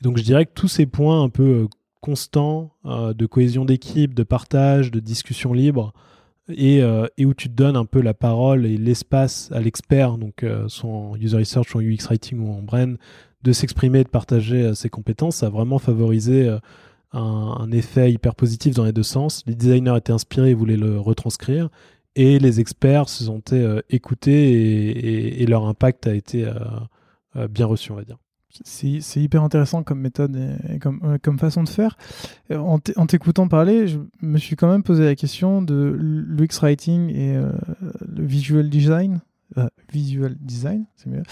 Et 0.02 0.04
donc 0.04 0.18
je 0.18 0.24
dirais 0.24 0.46
que 0.46 0.54
tous 0.54 0.68
ces 0.68 0.86
points 0.86 1.24
un 1.24 1.30
peu 1.30 1.68
constants 2.02 2.72
de 2.86 3.26
cohésion 3.26 3.64
d'équipe, 3.66 4.14
de 4.14 4.24
partage, 4.24 4.92
de 4.92 5.00
discussion 5.00 5.54
libre, 5.54 5.94
et, 6.50 6.82
et, 7.18 7.26
où 7.26 7.34
tu 7.34 7.50
donnes 7.50 7.76
un 7.76 7.86
peu 7.86 8.02
la 8.02 8.14
parole 8.14 8.66
et 8.66 8.78
l'espace 8.78 9.50
à 9.52 9.60
l'expert, 9.60 10.18
donc 10.18 10.46
soit 10.68 10.90
en 10.90 11.16
user 11.16 11.38
research, 11.38 11.76
en 11.76 11.82
UX 11.82 12.08
writing 12.08 12.40
ou 12.40 12.52
en 12.52 12.62
brand, 12.62 12.98
de 13.44 13.54
s'exprimer, 13.54 14.04
de 14.04 14.10
partager 14.10 14.64
euh, 14.64 14.74
ses 14.74 14.90
compétences, 14.90 15.38
ça 15.38 15.48
a 15.48 15.50
vraiment 15.50 15.80
favorisé 15.80 16.50
euh, 16.50 16.60
un, 17.14 17.72
effet 17.72 18.12
hyper 18.12 18.36
positif 18.36 18.76
dans 18.76 18.84
les 18.84 18.92
deux 18.92 19.04
sens. 19.04 19.44
Les 19.48 19.56
designers 19.56 19.96
étaient 19.98 20.14
inspirés 20.14 20.52
et 20.52 20.54
voulaient 20.54 20.78
le 20.78 21.00
retranscrire, 21.00 21.70
et 22.16 22.40
les 22.40 22.60
experts 22.60 23.10
se 23.10 23.26
sont 23.26 23.42
euh, 23.54 23.82
écoutés 23.90 25.42
et, 25.42 25.46
leur 25.46 25.66
impact 25.66 26.08
a 26.08 26.14
été 26.14 26.46
bien 27.50 27.66
reçu, 27.66 27.92
on 27.92 27.96
va 27.96 28.04
dire. 28.04 28.18
C'est 28.64 29.22
hyper 29.22 29.44
intéressant 29.44 29.84
comme 29.84 30.00
méthode 30.00 30.36
et, 30.70 30.80
comme, 30.80 31.18
comme, 31.22 31.40
façon 31.40 31.64
de 31.64 31.70
faire. 31.70 31.98
En 32.52 32.80
t'écoutant 32.80 33.48
parler, 33.48 33.88
je 33.88 34.00
me 34.22 34.38
suis 34.38 34.56
quand 34.56 34.70
même 34.70 34.84
posé 34.84 35.06
la 35.06 35.16
question 35.16 35.62
de 35.62 35.96
l'UX 35.98 36.60
writing 36.62 37.10
et 37.10 37.36
le 37.36 38.26
visual 38.26 38.70
design. 38.70 39.22
visual 39.92 40.36
design, 40.40 40.86
c'est 40.96 41.10
mieux 41.10 41.24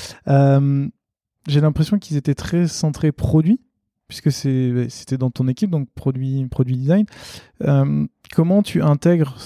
j'ai 1.48 1.62
l'impression 1.62 2.00
qu'ils 2.00 2.18
étaient 2.18 2.36
très 2.36 2.68
centrés 2.68 3.12
produits, 3.12 3.60
puisque 4.08 4.32
c'était 4.32 5.18
dans 5.18 5.32
ton 5.32 5.48
équipe, 5.48 5.70
donc 5.70 5.90
produit, 5.96 6.46
produit 6.48 6.78
design. 6.78 7.06
Euh, 7.64 8.06
comment 8.34 8.62
tu 8.62 8.82
intègres 8.82 9.38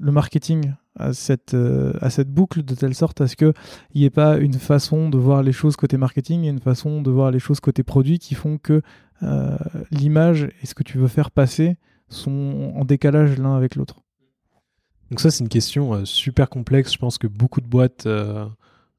le 0.00 0.12
marketing 0.12 0.72
à 0.98 1.12
cette, 1.12 1.54
euh, 1.54 1.92
à 2.00 2.10
cette 2.10 2.30
boucle 2.30 2.62
de 2.62 2.74
telle 2.74 2.94
sorte 2.94 3.20
à 3.20 3.28
ce 3.28 3.36
qu'il 3.36 3.52
n'y 3.94 4.04
ait 4.04 4.10
pas 4.10 4.36
une 4.38 4.54
façon 4.54 5.08
de 5.08 5.18
voir 5.18 5.42
les 5.42 5.52
choses 5.52 5.76
côté 5.76 5.96
marketing 5.96 6.44
et 6.44 6.48
une 6.48 6.60
façon 6.60 7.02
de 7.02 7.10
voir 7.10 7.30
les 7.30 7.38
choses 7.38 7.60
côté 7.60 7.82
produit 7.82 8.18
qui 8.18 8.34
font 8.34 8.58
que 8.58 8.82
euh, 9.22 9.56
l'image 9.90 10.48
et 10.62 10.66
ce 10.66 10.74
que 10.74 10.82
tu 10.82 10.98
veux 10.98 11.08
faire 11.08 11.30
passer 11.30 11.76
sont 12.08 12.72
en 12.74 12.84
décalage 12.84 13.38
l'un 13.38 13.56
avec 13.56 13.74
l'autre 13.74 14.02
Donc 15.10 15.20
ça 15.20 15.30
c'est 15.30 15.42
une 15.44 15.48
question 15.48 16.04
super 16.04 16.48
complexe, 16.48 16.92
je 16.92 16.98
pense 16.98 17.18
que 17.18 17.26
beaucoup 17.26 17.60
de 17.60 17.68
boîtes 17.68 18.06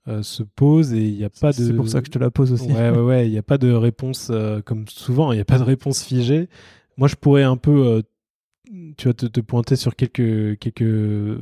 euh, 0.09 0.23
se 0.23 0.41
pose 0.41 0.93
et 0.93 1.07
il 1.07 1.17
n'y 1.17 1.23
a 1.23 1.29
pas 1.29 1.51
de. 1.51 1.57
C'est 1.57 1.73
pour 1.73 1.87
ça 1.87 1.99
que 1.99 2.07
je 2.07 2.11
te 2.11 2.17
la 2.17 2.31
pose 2.31 2.51
aussi. 2.51 2.71
Ouais, 2.71 2.89
ouais, 2.89 3.01
ouais. 3.01 3.27
Il 3.27 3.31
n'y 3.31 3.37
a 3.37 3.43
pas 3.43 3.59
de 3.59 3.71
réponse, 3.71 4.29
euh, 4.31 4.59
comme 4.61 4.87
souvent, 4.87 5.31
il 5.31 5.35
n'y 5.35 5.41
a 5.41 5.45
pas 5.45 5.59
de 5.59 5.63
réponse 5.63 6.03
figée. 6.03 6.49
Moi, 6.97 7.07
je 7.07 7.15
pourrais 7.15 7.43
un 7.43 7.57
peu, 7.57 7.85
euh, 7.85 8.01
tu 8.97 9.07
vas 9.07 9.13
te, 9.13 9.25
te, 9.25 9.39
pointer 9.39 9.75
sur 9.75 9.95
quelques, 9.95 10.59
quelques 10.59 11.39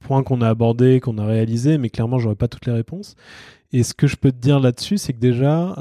points 0.00 0.22
qu'on 0.22 0.40
a 0.40 0.48
abordés, 0.48 1.00
qu'on 1.00 1.18
a 1.18 1.26
réalisés, 1.26 1.78
mais 1.78 1.90
clairement, 1.90 2.18
j'aurais 2.18 2.34
pas 2.34 2.48
toutes 2.48 2.66
les 2.66 2.72
réponses. 2.72 3.14
Et 3.72 3.82
ce 3.82 3.94
que 3.94 4.06
je 4.06 4.16
peux 4.16 4.32
te 4.32 4.38
dire 4.38 4.60
là-dessus, 4.60 4.98
c'est 4.98 5.12
que 5.12 5.18
déjà, 5.18 5.74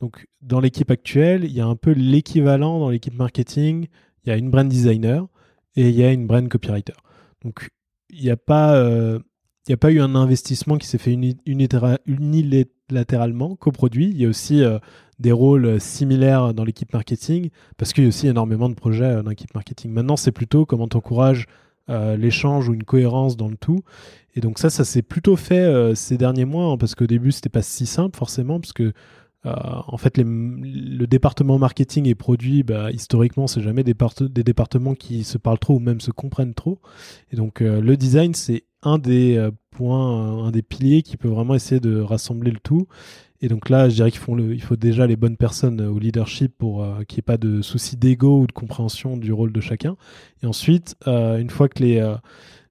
donc, 0.00 0.26
dans 0.42 0.60
l'équipe 0.60 0.90
actuelle, 0.90 1.44
il 1.44 1.52
y 1.52 1.60
a 1.60 1.66
un 1.66 1.76
peu 1.76 1.92
l'équivalent 1.92 2.78
dans 2.78 2.90
l'équipe 2.90 3.14
marketing. 3.14 3.86
Il 4.24 4.30
y 4.30 4.32
a 4.32 4.36
une 4.36 4.50
brand 4.50 4.68
designer 4.68 5.26
et 5.76 5.88
il 5.88 5.94
y 5.94 6.02
a 6.02 6.12
une 6.12 6.26
brand 6.26 6.48
copywriter. 6.48 6.94
Donc 7.44 7.68
il 8.10 8.22
n'y 8.22 8.30
a 8.30 8.36
pas 8.36 8.76
il 9.68 9.72
n'y 9.72 9.74
a 9.74 9.78
pas 9.78 9.92
eu 9.92 10.00
un 10.00 10.14
investissement 10.14 10.78
qui 10.78 10.86
s'est 10.86 10.98
fait 10.98 11.12
unilatéralement, 11.46 11.98
coproduit. 13.58 14.10
Il 14.10 14.20
y 14.20 14.26
a 14.26 14.28
aussi 14.28 14.62
des 15.18 15.32
rôles 15.32 15.80
similaires 15.80 16.54
dans 16.54 16.64
l'équipe 16.64 16.92
marketing, 16.92 17.50
parce 17.76 17.92
qu'il 17.92 18.04
y 18.04 18.06
a 18.06 18.08
aussi 18.08 18.28
énormément 18.28 18.68
de 18.68 18.74
projets 18.74 19.22
dans 19.22 19.30
l'équipe 19.30 19.54
marketing. 19.54 19.90
Maintenant, 19.92 20.16
c'est 20.16 20.32
plutôt 20.32 20.66
comment 20.66 20.88
tu 20.88 20.96
encourages 20.96 21.46
l'échange 21.88 22.68
ou 22.68 22.74
une 22.74 22.84
cohérence 22.84 23.36
dans 23.36 23.48
le 23.48 23.56
tout. 23.56 23.80
Et 24.34 24.40
donc 24.40 24.58
ça, 24.58 24.70
ça 24.70 24.84
s'est 24.84 25.02
plutôt 25.02 25.36
fait 25.36 25.94
ces 25.94 26.16
derniers 26.16 26.44
mois, 26.44 26.66
hein, 26.66 26.76
parce 26.76 26.94
qu'au 26.94 27.06
début, 27.06 27.32
c'était 27.32 27.48
pas 27.48 27.62
si 27.62 27.86
simple 27.86 28.16
forcément, 28.16 28.60
parce 28.60 28.72
que 28.72 28.92
euh, 29.48 29.82
en 29.86 29.96
fait, 29.96 30.18
le 30.18 31.06
département 31.06 31.58
marketing 31.58 32.06
et 32.06 32.14
produit, 32.14 32.62
bah, 32.62 32.90
historiquement, 32.90 33.46
c'est 33.46 33.62
jamais 33.62 33.84
des, 33.84 33.94
départements 34.42 34.94
qui 34.94 35.24
se 35.24 35.38
parlent 35.38 35.58
trop 35.58 35.76
ou 35.76 35.78
même 35.78 36.00
se 36.00 36.10
comprennent 36.10 36.54
trop. 36.54 36.78
Et 37.32 37.36
donc, 37.36 37.62
euh, 37.62 37.80
le 37.80 37.96
design, 37.96 38.34
c'est 38.34 38.64
un 38.82 38.98
des 38.98 39.36
euh, 39.36 39.50
points, 39.70 40.44
un 40.46 40.50
des 40.50 40.62
piliers 40.62 41.02
qui 41.02 41.16
peut 41.16 41.28
vraiment 41.28 41.54
essayer 41.54 41.80
de 41.80 42.00
rassembler 42.00 42.50
le 42.50 42.60
tout. 42.60 42.86
Et 43.40 43.48
donc 43.48 43.68
là, 43.68 43.88
je 43.88 43.94
dirais 43.94 44.10
qu'il 44.10 44.20
faut, 44.20 44.76
déjà 44.76 45.06
les 45.06 45.16
bonnes 45.16 45.36
personnes 45.36 45.80
au 45.80 45.98
leadership 46.00 46.52
pour 46.58 46.84
qu'il 47.06 47.16
n'y 47.16 47.20
ait 47.20 47.22
pas 47.22 47.36
de 47.36 47.62
souci 47.62 47.96
d'ego 47.96 48.40
ou 48.40 48.46
de 48.48 48.52
compréhension 48.52 49.16
du 49.16 49.32
rôle 49.32 49.52
de 49.52 49.60
chacun. 49.60 49.96
Et 50.42 50.46
ensuite, 50.46 50.96
une 51.06 51.48
fois 51.48 51.68
que 51.68 51.80
les, 51.80 52.14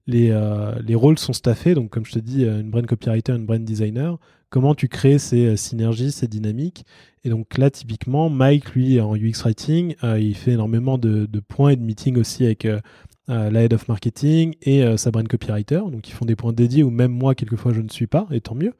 les, 0.06 0.38
les 0.86 0.94
rôles 0.94 1.18
sont 1.18 1.32
staffés, 1.32 1.72
donc 1.74 1.88
comme 1.88 2.04
je 2.04 2.12
te 2.12 2.18
dis, 2.18 2.44
une 2.44 2.68
brand 2.68 2.84
copywriter, 2.84 3.32
une 3.32 3.46
brand 3.46 3.64
designer, 3.64 4.18
comment 4.50 4.74
tu 4.74 4.88
crées 4.88 5.18
ces 5.18 5.46
euh, 5.46 5.56
synergies, 5.56 6.12
ces 6.12 6.26
dynamiques. 6.26 6.84
Et 7.24 7.30
donc 7.30 7.58
là, 7.58 7.70
typiquement, 7.70 8.30
Mike, 8.30 8.72
lui, 8.74 9.00
en 9.00 9.14
UX 9.14 9.42
Writing, 9.42 9.94
euh, 10.04 10.18
il 10.18 10.34
fait 10.34 10.52
énormément 10.52 10.98
de, 10.98 11.26
points 11.46 11.70
et 11.70 11.76
de 11.76 11.82
meetings 11.82 12.18
aussi 12.18 12.44
avec 12.44 12.64
euh, 12.64 12.80
la 13.28 13.62
Head 13.62 13.74
of 13.74 13.88
Marketing 13.88 14.54
et 14.62 14.96
sa 14.96 15.10
brand 15.10 15.28
copywriter. 15.28 15.80
Donc 15.92 16.08
ils 16.08 16.12
font 16.12 16.24
des 16.24 16.36
points 16.36 16.54
dédiés 16.54 16.82
où 16.82 16.90
même 16.90 17.12
moi, 17.12 17.34
quelquefois, 17.34 17.74
je 17.74 17.82
ne 17.82 17.90
suis 17.90 18.06
pas, 18.06 18.26
et 18.30 18.40
tant 18.40 18.54
mieux. 18.54 18.72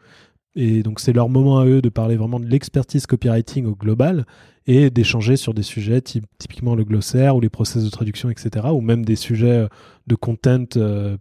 Et 0.54 0.82
donc 0.82 1.00
c'est 1.00 1.12
leur 1.12 1.28
moment 1.28 1.58
à 1.58 1.66
eux 1.66 1.82
de 1.82 1.90
parler 1.90 2.16
vraiment 2.16 2.40
de 2.40 2.46
l'expertise 2.46 3.06
copywriting 3.06 3.66
au 3.66 3.74
global 3.74 4.24
et 4.66 4.88
d'échanger 4.88 5.36
sur 5.36 5.52
des 5.52 5.62
sujets 5.62 6.00
typiquement 6.00 6.74
le 6.74 6.84
glossaire 6.84 7.36
ou 7.36 7.40
les 7.40 7.50
process 7.50 7.84
de 7.84 7.90
traduction, 7.90 8.30
etc. 8.30 8.68
Ou 8.72 8.80
même 8.80 9.04
des 9.04 9.16
sujets 9.16 9.66
de 10.06 10.14
content 10.14 10.64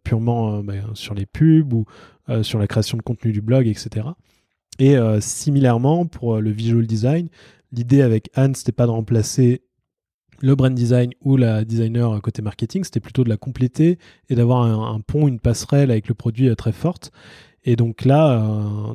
purement 0.05 0.63
ben, 0.63 0.85
sur 0.93 1.13
les 1.13 1.25
pubs 1.25 1.73
ou 1.73 1.85
sur 2.43 2.59
la 2.59 2.67
création 2.67 2.97
de 2.97 3.03
contenu 3.03 3.33
du 3.33 3.41
blog, 3.41 3.67
etc. 3.67 4.07
Et 4.79 4.97
euh, 4.97 5.19
similairement, 5.21 6.05
pour 6.05 6.35
euh, 6.35 6.39
le 6.39 6.51
visual 6.51 6.85
design, 6.85 7.29
l'idée 7.71 8.01
avec 8.01 8.29
Anne, 8.35 8.55
c'était 8.55 8.71
pas 8.71 8.85
de 8.85 8.91
remplacer 8.91 9.61
le 10.39 10.55
brand 10.55 10.73
design 10.73 11.11
ou 11.21 11.35
la 11.35 11.65
designer 11.65 12.21
côté 12.21 12.43
marketing, 12.43 12.83
c'était 12.83 12.99
plutôt 12.99 13.23
de 13.23 13.29
la 13.29 13.37
compléter 13.37 13.97
et 14.29 14.35
d'avoir 14.35 14.61
un, 14.63 15.01
pont, 15.01 15.27
une 15.27 15.39
passerelle 15.39 15.89
avec 15.89 16.07
le 16.07 16.13
produit 16.13 16.49
euh, 16.49 16.55
très 16.55 16.71
forte. 16.71 17.11
Et 17.63 17.75
donc 17.75 18.05
là, 18.05 18.39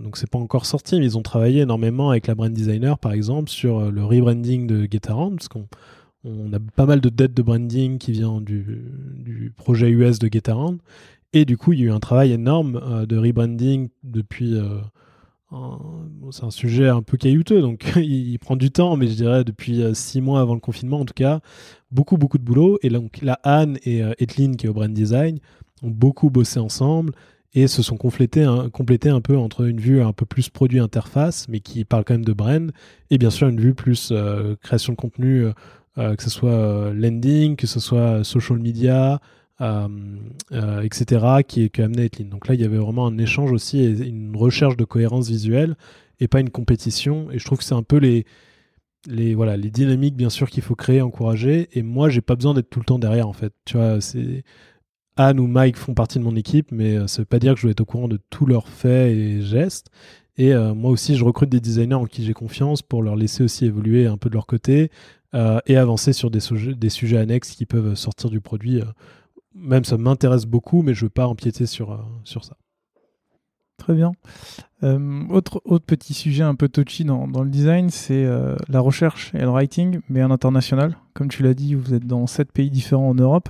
donc 0.03 0.16
c'est 0.16 0.30
pas 0.30 0.39
encore 0.39 0.64
sorti, 0.64 0.99
mais 0.99 1.05
ils 1.05 1.18
ont 1.18 1.22
travaillé 1.22 1.61
énormément 1.61 2.09
avec 2.09 2.26
la 2.26 2.35
brand 2.35 2.51
designer, 2.51 2.99
par 2.99 3.12
exemple, 3.12 3.51
sur 3.51 3.91
le 3.91 4.03
rebranding 4.03 4.66
de 4.66 4.89
GetAround, 4.91 5.37
parce 5.37 5.49
qu'on 5.49 5.66
on 6.24 6.51
a 6.55 6.59
pas 6.74 6.87
mal 6.87 7.03
de 7.03 7.11
dettes 7.11 7.35
de 7.35 7.43
branding 7.43 7.99
qui 7.99 8.12
vient 8.12 8.41
du, 8.41 8.83
du 9.14 9.53
projet 9.55 9.91
US 9.91 10.18
de 10.18 10.30
GetAround. 10.33 10.78
Et 11.35 11.45
du 11.45 11.59
coup, 11.59 11.74
il 11.74 11.80
y 11.80 11.83
a 11.83 11.87
eu 11.87 11.91
un 11.91 12.01
travail 12.01 12.33
énorme 12.33 13.05
de 13.07 13.18
rebranding 13.18 13.91
depuis 14.05 14.57
c'est 16.31 16.45
un 16.45 16.51
sujet 16.51 16.89
un 16.89 17.03
peu 17.03 17.17
caillouteux, 17.17 17.61
donc 17.61 17.85
il, 17.97 18.39
prend 18.39 18.57
du 18.57 18.71
temps, 18.71 18.97
mais 18.97 19.07
je 19.07 19.15
dirais 19.15 19.45
depuis 19.45 19.83
euh, 19.83 19.95
six 19.95 20.21
mois 20.21 20.41
avant 20.41 20.55
le 20.55 20.61
confinement, 20.61 21.01
en 21.01 21.05
tout 21.05 21.15
cas, 21.15 21.41
beaucoup, 21.91 22.17
beaucoup 22.17 22.39
de 22.39 22.45
boulot. 22.45 22.79
Et 22.83 22.89
donc 22.89 23.21
là, 23.23 23.39
Anne 23.43 23.79
et 23.85 24.03
euh, 24.03 24.13
qui 24.15 24.43
est 24.43 24.69
au 24.69 24.73
brand 24.73 24.93
design, 24.93 25.39
ont 25.83 25.91
beaucoup 25.91 26.31
bossé 26.31 26.59
ensemble 26.59 27.13
et 27.55 27.67
se 27.67 27.83
sont 27.83 27.97
complétés, 27.97 28.45
un, 28.45 29.21
peu 29.21 29.37
entre 29.37 29.67
une 29.67 29.79
vue 29.79 30.01
un 30.01 30.13
peu 30.13 30.25
plus 30.25 30.49
produit 30.49 30.79
interface, 30.79 31.49
mais 31.49 31.61
qui 31.61 31.85
parle 31.85 32.05
quand 32.05 32.15
même 32.15 32.25
de 32.25 32.33
brand, 32.33 32.73
et 33.11 33.19
bien 33.19 33.31
sûr 33.31 33.49
une 33.49 33.61
vue 33.61 33.75
plus 33.75 34.09
euh, 34.11 34.57
création 34.63 34.95
de 34.95 34.97
contenu, 34.97 35.47
euh, 35.99 36.17
que 36.17 36.23
ce 36.23 36.31
soit 36.31 36.93
landing, 36.95 37.57
que 37.57 37.67
ce 37.67 37.79
soit 37.79 38.25
social 38.25 38.59
media, 38.59 39.21
etc., 39.63 41.27
qui, 41.47 41.71
qui 41.71 41.83
a 41.83 41.85
amené 41.85 42.05
Etlin. 42.05 42.27
Donc 42.27 42.49
là, 42.49 42.55
il 42.55 42.61
y 42.61 42.65
avait 42.65 42.79
vraiment 42.79 43.07
un 43.07 43.19
échange 43.19 43.53
aussi 43.53 43.81
et 43.81 43.91
une 43.91 44.37
recherche 44.37 44.77
de 44.77 44.85
cohérence 44.85 45.29
visuelle 45.29 45.77
et 46.21 46.29
pas 46.29 46.41
une 46.41 46.51
compétition. 46.51 47.31
Et 47.31 47.39
je 47.39 47.45
trouve 47.45 47.59
que 47.59 47.65
c'est 47.65 47.75
un 47.75 47.83
peu 47.83 47.97
les, 47.97 49.35
voilà, 49.35 49.57
les 49.57 49.71
dynamiques, 49.71 50.17
bien 50.17 50.31
sûr, 50.31 50.51
qu'il 50.51 50.63
faut 50.63 50.75
créer, 50.75 51.01
encourager. 51.01 51.69
Et 51.73 51.83
moi, 51.83 52.09
j'ai 52.09 52.21
pas 52.21 52.37
besoin 52.37 52.55
d'être 52.55 52.71
tout 52.71 52.81
le 52.81 52.85
temps 52.85 52.99
derrière, 52.99 53.29
en 53.29 53.33
fait. 53.33 53.53
Tu 53.65 53.77
vois. 53.77 53.99
Anne 55.17 55.41
ou 55.41 55.47
Mike 55.47 55.77
font 55.77 55.93
partie 55.93 56.19
de 56.19 56.25
mon 56.25 56.37
équipe, 56.37 56.73
mais 56.73 56.97
euh, 56.97 57.07
ça 57.07 57.21
veut 57.21 57.27
pas 57.27 57.39
dire 57.39 57.53
que 57.53 57.61
je 57.61 57.67
dois 57.67 57.73
être 57.73 57.83
au 57.83 57.85
courant 57.85 58.09
de 58.09 58.19
tous 58.31 58.47
leurs 58.47 58.69
faits 58.69 59.15
et 59.15 59.43
gestes. 59.43 59.91
Et 60.39 60.55
moi 60.55 60.91
aussi, 60.91 61.15
je 61.15 61.25
recrute 61.25 61.51
des 61.51 61.61
designers 61.61 61.95
en 61.95 62.07
qui 62.07 62.25
j'ai 62.25 62.33
confiance 62.33 62.81
pour 62.81 63.03
leur 63.03 63.17
laisser 63.17 63.45
aussi 63.45 63.67
évoluer 63.67 64.07
un 64.07 64.17
peu 64.17 64.31
de 64.31 64.35
leur 64.35 64.47
côté 64.47 64.91
et 65.35 65.77
avancer 65.77 66.15
sur 66.15 66.31
des, 66.31 66.41
sujets 66.41 67.19
annexes 67.19 67.51
qui 67.51 67.67
peuvent 67.67 67.95
sortir 67.97 68.31
du 68.31 68.41
produit 68.41 68.81
même 69.55 69.85
ça 69.85 69.97
m'intéresse 69.97 70.47
beaucoup, 70.47 70.83
mais 70.83 70.95
je 70.95 71.05
veux 71.05 71.11
pas 71.11 71.27
empiéter 71.27 71.67
sur, 71.67 71.93
euh, 71.93 71.99
sur 72.25 72.45
ça. 72.45 72.57
Très 73.79 73.95
bien. 73.95 74.13
Euh, 74.85 75.27
autre, 75.29 75.61
autre 75.65 75.85
petit 75.85 76.15
sujet 76.15 76.45
un 76.45 76.55
peu 76.55 76.69
touchy 76.69 77.05
dans, 77.05 77.27
dans 77.27 77.43
le 77.43 77.51
design, 77.51 77.91
c'est 77.91 78.25
euh, 78.25 78.55
la 78.69 78.81
recherche 78.81 79.35
et 79.35 79.41
le 79.41 79.49
writing, 79.49 80.01
mais 80.09 80.23
en 80.23 80.31
international. 80.31 80.97
Comme 81.15 81.29
tu 81.29 81.43
l'as 81.43 81.55
dit, 81.55 81.75
vous 81.75 81.95
êtes 81.95 82.07
dans 82.07 82.27
sept 82.27 82.53
pays 82.53 82.71
différents 82.71 83.09
en 83.09 83.15
Europe, 83.15 83.49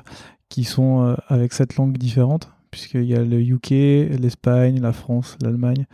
qui 0.48 0.64
sont 0.64 1.16
avec 1.28 1.54
sept 1.54 1.76
langues 1.76 1.96
différentes, 1.96 2.50
puisqu'il 2.70 3.04
y 3.04 3.14
a 3.14 3.24
le 3.24 3.40
UK, 3.40 3.70
l'Espagne, 4.20 4.80
la 4.80 4.92
France, 4.92 5.38
l'Allemagne. 5.40 5.86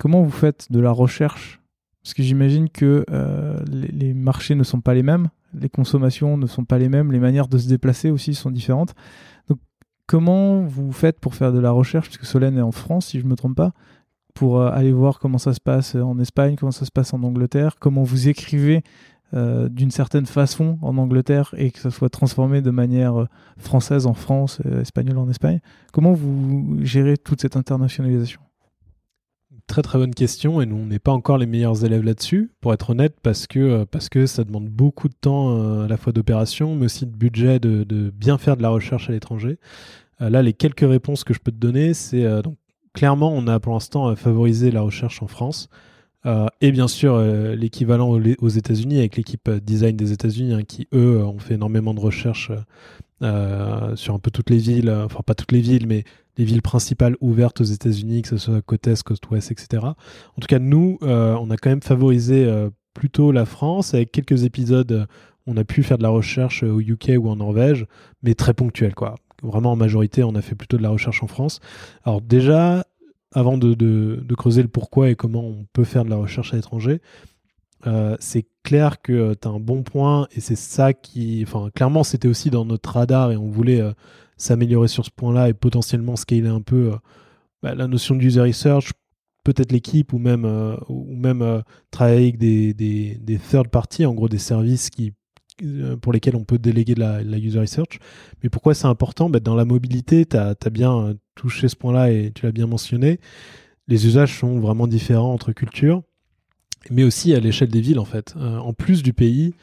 comment 0.00 0.22
vous 0.22 0.30
faites 0.30 0.72
de 0.72 0.80
la 0.80 0.90
recherche? 0.90 1.60
Parce 2.02 2.14
que 2.14 2.24
j'imagine 2.24 2.68
que 2.68 3.04
les 3.68 4.12
marchés 4.12 4.56
ne 4.56 4.64
sont 4.64 4.80
pas 4.80 4.94
les 4.94 5.04
mêmes 5.04 5.28
les 5.54 5.68
consommations 5.68 6.36
ne 6.36 6.46
sont 6.46 6.64
pas 6.64 6.78
les 6.78 6.88
mêmes, 6.88 7.12
les 7.12 7.18
manières 7.18 7.48
de 7.48 7.58
se 7.58 7.68
déplacer 7.68 8.10
aussi 8.10 8.34
sont 8.34 8.50
différentes. 8.50 8.94
Donc, 9.48 9.58
comment 10.06 10.62
vous 10.62 10.92
faites 10.92 11.20
pour 11.20 11.34
faire 11.34 11.52
de 11.52 11.58
la 11.58 11.70
recherche, 11.70 12.08
puisque 12.08 12.26
Solène 12.26 12.58
est 12.58 12.62
en 12.62 12.72
France, 12.72 13.06
si 13.06 13.18
je 13.18 13.24
ne 13.24 13.30
me 13.30 13.36
trompe 13.36 13.56
pas, 13.56 13.72
pour 14.34 14.60
euh, 14.60 14.70
aller 14.70 14.92
voir 14.92 15.18
comment 15.18 15.38
ça 15.38 15.52
se 15.52 15.60
passe 15.60 15.94
en 15.94 16.18
Espagne, 16.18 16.56
comment 16.56 16.72
ça 16.72 16.84
se 16.84 16.90
passe 16.90 17.12
en 17.14 17.22
Angleterre, 17.22 17.76
comment 17.78 18.02
vous 18.02 18.28
écrivez 18.28 18.82
euh, 19.34 19.68
d'une 19.68 19.90
certaine 19.90 20.26
façon 20.26 20.78
en 20.82 20.96
Angleterre 20.98 21.54
et 21.56 21.70
que 21.70 21.78
ça 21.78 21.90
soit 21.90 22.08
transformé 22.08 22.62
de 22.62 22.70
manière 22.70 23.20
euh, 23.20 23.26
française 23.58 24.06
en 24.06 24.14
France, 24.14 24.60
espagnole 24.80 25.18
en 25.18 25.28
Espagne? 25.28 25.60
Comment 25.92 26.12
vous 26.12 26.78
gérez 26.82 27.16
toute 27.16 27.40
cette 27.40 27.56
internationalisation? 27.56 28.40
Très 29.70 29.82
très 29.82 29.98
bonne 29.98 30.16
question 30.16 30.60
et 30.60 30.66
nous 30.66 30.74
on 30.74 30.86
n'est 30.86 30.98
pas 30.98 31.12
encore 31.12 31.38
les 31.38 31.46
meilleurs 31.46 31.84
élèves 31.84 32.02
là-dessus, 32.02 32.50
pour 32.60 32.74
être 32.74 32.90
honnête, 32.90 33.14
parce 33.22 33.46
que, 33.46 33.60
euh, 33.60 33.84
parce 33.88 34.08
que 34.08 34.26
ça 34.26 34.42
demande 34.42 34.66
beaucoup 34.68 35.08
de 35.08 35.14
temps 35.14 35.56
euh, 35.56 35.84
à 35.84 35.86
la 35.86 35.96
fois 35.96 36.12
d'opération, 36.12 36.74
mais 36.74 36.86
aussi 36.86 37.06
de 37.06 37.14
budget 37.14 37.60
de, 37.60 38.10
bien 38.10 38.36
faire 38.36 38.56
de 38.56 38.62
la 38.62 38.70
recherche 38.70 39.08
à 39.08 39.12
l'étranger. 39.12 39.60
Euh, 40.22 40.28
là, 40.28 40.42
les 40.42 40.54
quelques 40.54 40.80
réponses 40.80 41.22
que 41.22 41.32
je 41.32 41.38
peux 41.38 41.52
te 41.52 41.56
donner, 41.56 41.94
c'est 41.94 42.24
donc 42.42 42.56
clairement 42.94 43.32
on 43.32 43.46
a 43.46 43.60
pour 43.60 43.72
l'instant 43.72 44.16
favorisé 44.16 44.72
la 44.72 44.80
recherche 44.80 45.22
en 45.22 45.28
France. 45.28 45.68
et 46.60 46.72
bien 46.72 46.88
sûr 46.88 47.20
l'équivalent 47.54 48.18
aux 48.40 48.48
États-Unis 48.48 48.98
avec 48.98 49.16
l'équipe 49.16 49.48
design 49.48 49.96
des 49.96 50.10
États-Unis 50.10 50.52
hein, 50.52 50.62
qui 50.64 50.88
eux 50.92 51.24
ont 51.24 51.38
fait 51.38 51.54
énormément 51.54 51.94
de 51.94 52.00
recherches 52.00 52.50
sur 53.20 54.14
un 54.14 54.18
peu 54.18 54.30
toutes 54.30 54.50
les 54.50 54.58
villes, 54.58 54.90
enfin 54.90 55.20
pas 55.24 55.34
toutes 55.34 55.52
les 55.52 55.60
villes, 55.60 55.86
mais 55.86 56.04
les 56.40 56.46
villes 56.46 56.62
principales 56.62 57.16
ouvertes 57.20 57.60
aux 57.60 57.64
États-Unis, 57.64 58.22
que 58.22 58.28
ce 58.28 58.38
soit 58.38 58.62
côte 58.62 58.86
est, 58.86 59.02
côte 59.02 59.30
ouest, 59.30 59.52
etc. 59.52 59.82
En 59.84 60.40
tout 60.40 60.46
cas, 60.48 60.58
nous, 60.58 60.98
euh, 61.02 61.36
on 61.38 61.50
a 61.50 61.56
quand 61.56 61.68
même 61.68 61.82
favorisé 61.82 62.46
euh, 62.46 62.70
plutôt 62.94 63.30
la 63.30 63.44
France 63.44 63.92
avec 63.92 64.10
quelques 64.10 64.44
épisodes. 64.44 65.06
on 65.46 65.56
a 65.58 65.64
pu 65.64 65.82
faire 65.82 65.98
de 65.98 66.02
la 66.02 66.08
recherche 66.08 66.62
au 66.62 66.80
UK 66.80 67.12
ou 67.18 67.28
en 67.28 67.36
Norvège, 67.36 67.86
mais 68.22 68.34
très 68.34 68.54
ponctuel, 68.54 68.94
quoi. 68.94 69.16
Vraiment 69.42 69.72
en 69.72 69.76
majorité, 69.76 70.22
on 70.22 70.34
a 70.34 70.42
fait 70.42 70.54
plutôt 70.54 70.76
de 70.76 70.82
la 70.82 70.90
recherche 70.90 71.22
en 71.22 71.26
France. 71.26 71.60
Alors 72.04 72.20
déjà, 72.20 72.84
avant 73.32 73.58
de, 73.58 74.34
creuser 74.36 74.62
le 74.62 74.68
pourquoi 74.68 75.10
et 75.10 75.14
comment 75.14 75.44
on 75.44 75.66
peut 75.72 75.84
faire 75.84 76.04
de 76.04 76.10
la 76.10 76.16
recherche 76.16 76.52
à 76.52 76.56
l'étranger, 76.56 77.00
euh, 77.86 78.16
c'est 78.20 78.46
clair 78.62 79.00
que 79.02 79.34
tu 79.34 79.48
as 79.48 79.50
un 79.50 79.60
bon 79.60 79.82
point 79.82 80.28
et 80.32 80.40
c'est 80.40 80.56
ça 80.56 80.92
qui. 80.92 81.44
Enfin, 81.46 81.70
clairement, 81.74 82.04
c'était 82.04 82.28
aussi 82.28 82.50
dans 82.50 82.64
notre 82.64 82.90
radar 82.92 83.32
et 83.32 83.36
on 83.36 83.48
voulait 83.48 83.82
s'améliorer 84.40 84.88
sur 84.88 85.04
ce 85.04 85.10
point-là 85.10 85.48
et 85.48 85.54
potentiellement 85.54 86.16
scaler 86.16 86.48
un 86.48 86.62
peu 86.62 86.92
euh, 86.92 86.96
bah, 87.62 87.74
la 87.74 87.86
notion 87.86 88.14
de 88.14 88.22
user 88.22 88.40
research, 88.40 88.92
peut-être 89.44 89.72
l'équipe 89.72 90.12
ou 90.12 90.18
même, 90.18 90.44
euh, 90.44 90.76
ou 90.88 91.14
même 91.14 91.42
euh, 91.42 91.60
travailler 91.90 92.22
avec 92.22 92.38
des, 92.38 92.74
des, 92.74 93.18
des, 93.20 93.38
third 93.38 93.68
parties, 93.68 94.06
en 94.06 94.14
gros 94.14 94.28
des 94.28 94.38
services 94.38 94.90
qui, 94.90 95.12
pour 96.00 96.12
lesquels 96.12 96.36
on 96.36 96.44
peut 96.44 96.58
déléguer 96.58 96.94
de 96.94 97.00
la, 97.00 97.38
user 97.38 97.60
research. 97.60 97.98
Mais 98.42 98.48
pourquoi 98.48 98.74
c'est 98.74 98.86
important? 98.86 99.28
Bah, 99.28 99.40
Dans 99.40 99.54
la 99.54 99.66
mobilité, 99.66 100.24
tu 100.24 100.36
as, 100.36 100.54
bien 100.70 101.14
touché 101.34 101.68
ce 101.68 101.76
point-là 101.76 102.10
et 102.10 102.32
tu 102.34 102.46
l'as 102.46 102.52
bien 102.52 102.66
mentionné. 102.66 103.20
Les 103.88 104.06
usages 104.06 104.38
sont 104.38 104.58
vraiment 104.58 104.86
différents 104.86 105.34
entre 105.34 105.52
cultures, 105.52 106.02
mais 106.90 107.04
aussi 107.04 107.34
à 107.34 107.40
l'échelle 107.40 107.68
des 107.68 107.80
villes 107.80 107.98
en 107.98 108.04
fait. 108.04 108.34
en 108.36 108.72
plus 108.72 109.02
du 109.02 109.12
pays, 109.12 109.54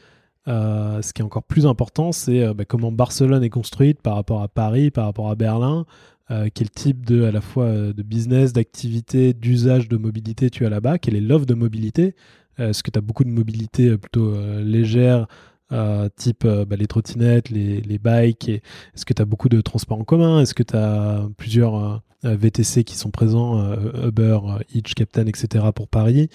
ce 0.46 1.12
qui 1.12 1.20
est 1.20 1.24
encore 1.24 1.42
plus 1.42 1.66
important, 1.66 2.12
c'est 2.12 2.54
bah, 2.54 2.64
comment 2.64 2.92
Barcelone 2.92 3.42
est 3.42 3.50
construite 3.50 4.00
par 4.00 4.14
rapport 4.14 4.42
à 4.42 4.48
Paris, 4.48 4.90
par 4.90 5.04
rapport 5.04 5.30
à 5.30 5.34
Berlin, 5.34 5.84
quel 6.28 6.70
type 6.70 7.04
de, 7.04 7.24
à 7.24 7.32
la 7.32 7.40
fois 7.40 7.70
de 7.70 8.02
business, 8.02 8.52
d'activité, 8.52 9.34
d'usage 9.34 9.88
de 9.88 9.96
mobilité 9.96 10.48
tu 10.48 10.64
as 10.64 10.70
là-bas, 10.70 10.98
quelle 10.98 11.16
est 11.16 11.20
l'offre 11.20 11.46
de 11.46 11.54
mobilité. 11.54 12.14
Est-ce 12.58 12.82
que 12.82 12.90
tu 12.90 12.98
as 12.98 13.02
beaucoup 13.02 13.24
de 13.24 13.30
mobilité 13.30 13.96
plutôt 13.98 14.34
légère, 14.60 15.26
euh, 15.70 16.08
type 16.16 16.46
euh, 16.46 16.64
bah, 16.64 16.76
les 16.76 16.86
trottinettes, 16.86 17.50
les, 17.50 17.82
les 17.82 17.98
bikes 17.98 18.48
Est-ce 18.48 19.04
que 19.04 19.12
tu 19.12 19.20
as 19.20 19.26
beaucoup 19.26 19.50
de 19.50 19.60
transports 19.60 20.00
en 20.00 20.04
commun? 20.04 20.40
Est-ce 20.40 20.54
que 20.54 20.62
tu 20.62 20.74
as 20.74 21.28
plusieurs 21.36 22.02
euh, 22.24 22.36
VTC 22.36 22.84
qui 22.84 22.96
sont 22.96 23.10
présents, 23.10 23.74
Uber, 24.02 24.38
Hitch, 24.72 24.94
Captain, 24.94 25.26
etc. 25.26 25.66
pour 25.74 25.88
Paris? 25.88 26.30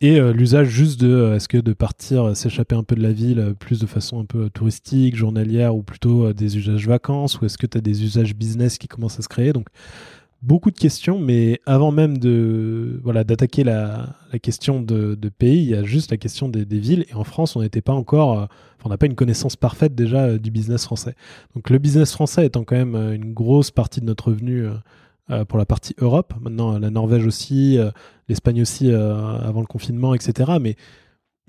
Et 0.00 0.20
l'usage 0.20 0.68
juste 0.68 1.00
de, 1.00 1.34
est-ce 1.34 1.48
que 1.48 1.58
de 1.58 1.72
partir, 1.72 2.36
s'échapper 2.36 2.74
un 2.74 2.82
peu 2.82 2.96
de 2.96 3.02
la 3.02 3.12
ville, 3.12 3.54
plus 3.58 3.78
de 3.78 3.86
façon 3.86 4.20
un 4.20 4.24
peu 4.24 4.50
touristique, 4.50 5.14
journalière, 5.16 5.74
ou 5.76 5.82
plutôt 5.82 6.32
des 6.32 6.58
usages 6.58 6.88
vacances 6.88 7.40
Ou 7.40 7.46
est-ce 7.46 7.56
que 7.58 7.66
tu 7.66 7.78
as 7.78 7.80
des 7.80 8.02
usages 8.02 8.34
business 8.34 8.78
qui 8.78 8.88
commencent 8.88 9.18
à 9.18 9.22
se 9.22 9.28
créer? 9.28 9.52
Donc 9.52 9.68
beaucoup 10.42 10.70
de 10.70 10.78
questions, 10.78 11.18
mais 11.18 11.60
avant 11.66 11.92
même 11.92 12.18
de 12.18 13.00
voilà 13.02 13.24
d'attaquer 13.24 13.64
la, 13.64 14.08
question 14.42 14.80
de, 14.80 15.14
pays, 15.28 15.62
il 15.62 15.70
y 15.70 15.74
a 15.74 15.82
juste 15.82 16.10
la 16.10 16.16
question 16.16 16.48
des, 16.48 16.64
villes. 16.64 17.04
Et 17.10 17.14
en 17.14 17.24
France, 17.24 17.56
on 17.56 17.60
n'était 17.62 17.82
pas 17.82 17.92
encore, 17.92 18.38
euh, 18.38 18.46
on 18.84 18.88
n'a 18.88 18.98
pas 18.98 19.06
une 19.06 19.14
connaissance 19.14 19.56
parfaite 19.56 19.94
déjà 19.94 20.24
euh, 20.24 20.38
du 20.38 20.50
business 20.50 20.84
français. 20.84 21.14
Donc 21.54 21.70
le 21.70 21.78
business 21.78 22.12
français 22.12 22.46
étant 22.46 22.64
quand 22.64 22.76
même 22.76 22.94
euh, 22.94 23.14
une 23.14 23.32
grosse 23.32 23.70
partie 23.70 24.00
de 24.00 24.06
notre 24.06 24.28
revenu 24.28 24.66
pour 25.48 25.58
la 25.58 25.66
partie 25.66 25.94
Europe. 25.98 26.34
Maintenant, 26.40 26.78
la 26.78 26.90
Norvège 26.90 27.26
aussi, 27.26 27.78
l'Espagne 28.28 28.62
aussi 28.62 28.90
avant 28.90 29.60
le 29.60 29.66
confinement, 29.66 30.14
etc. 30.14 30.52
Mais 30.60 30.76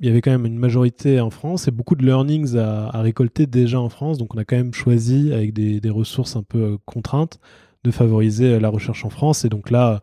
il 0.01 0.07
y 0.07 0.09
avait 0.09 0.21
quand 0.21 0.31
même 0.31 0.47
une 0.47 0.57
majorité 0.57 1.19
en 1.21 1.29
France 1.29 1.67
et 1.67 1.71
beaucoup 1.71 1.95
de 1.95 2.03
learnings 2.03 2.57
à, 2.57 3.01
récolter 3.01 3.45
déjà 3.45 3.79
en 3.79 3.89
France. 3.89 4.17
Donc 4.17 4.33
on 4.33 4.37
a 4.39 4.45
quand 4.45 4.55
même 4.55 4.73
choisi 4.73 5.31
avec 5.31 5.53
des, 5.53 5.89
ressources 5.89 6.35
un 6.35 6.43
peu 6.43 6.77
contraintes 6.85 7.39
de 7.83 7.91
favoriser 7.91 8.59
la 8.59 8.69
recherche 8.69 9.05
en 9.05 9.11
France. 9.11 9.45
Et 9.45 9.49
donc 9.49 9.69
là, 9.69 10.01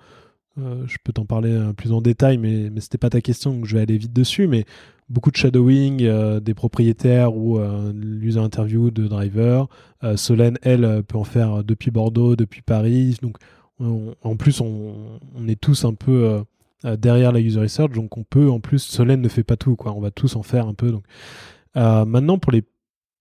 euh, 0.58 0.84
je 0.86 0.96
peux 1.02 1.12
t'en 1.12 1.24
parler 1.24 1.50
euh, 1.50 1.72
plus 1.72 1.92
en 1.92 2.00
détail, 2.00 2.38
mais, 2.38 2.70
mais 2.70 2.80
c'était 2.80 2.98
pas 2.98 3.10
ta 3.10 3.20
question, 3.20 3.52
donc 3.52 3.64
je 3.64 3.74
vais 3.74 3.82
aller 3.82 3.98
vite 3.98 4.12
dessus. 4.12 4.46
Mais 4.46 4.64
beaucoup 5.08 5.32
de 5.32 5.36
shadowing 5.36 6.04
euh, 6.04 6.38
des 6.38 6.54
propriétaires 6.54 7.36
ou 7.36 7.58
l'user 7.92 8.40
interview 8.40 8.92
de 8.92 9.08
driver. 9.08 9.68
Solène, 10.14 10.58
elle, 10.62 11.02
peut 11.02 11.18
en 11.18 11.24
faire 11.24 11.64
depuis 11.64 11.90
Bordeaux, 11.90 12.36
depuis 12.36 12.62
Paris. 12.62 13.16
Donc 13.20 13.38
en 13.80 14.36
plus, 14.36 14.60
on, 14.60 15.20
est 15.46 15.60
tous 15.60 15.84
un 15.84 15.94
peu 15.94 16.42
derrière 16.84 17.32
la 17.32 17.40
user 17.40 17.60
research, 17.60 17.92
donc 17.92 18.16
on 18.16 18.24
peut 18.24 18.50
en 18.50 18.60
plus. 18.60 18.80
Solène 18.80 19.20
ne 19.20 19.28
fait 19.28 19.44
pas 19.44 19.56
tout, 19.56 19.76
quoi. 19.76 19.92
On 19.92 20.00
va 20.00 20.10
tous 20.10 20.36
en 20.36 20.42
faire 20.42 20.66
un 20.66 20.74
peu. 20.74 20.90
Donc 20.90 21.04
maintenant, 21.74 22.38
pour 22.38 22.52
les 22.52 22.64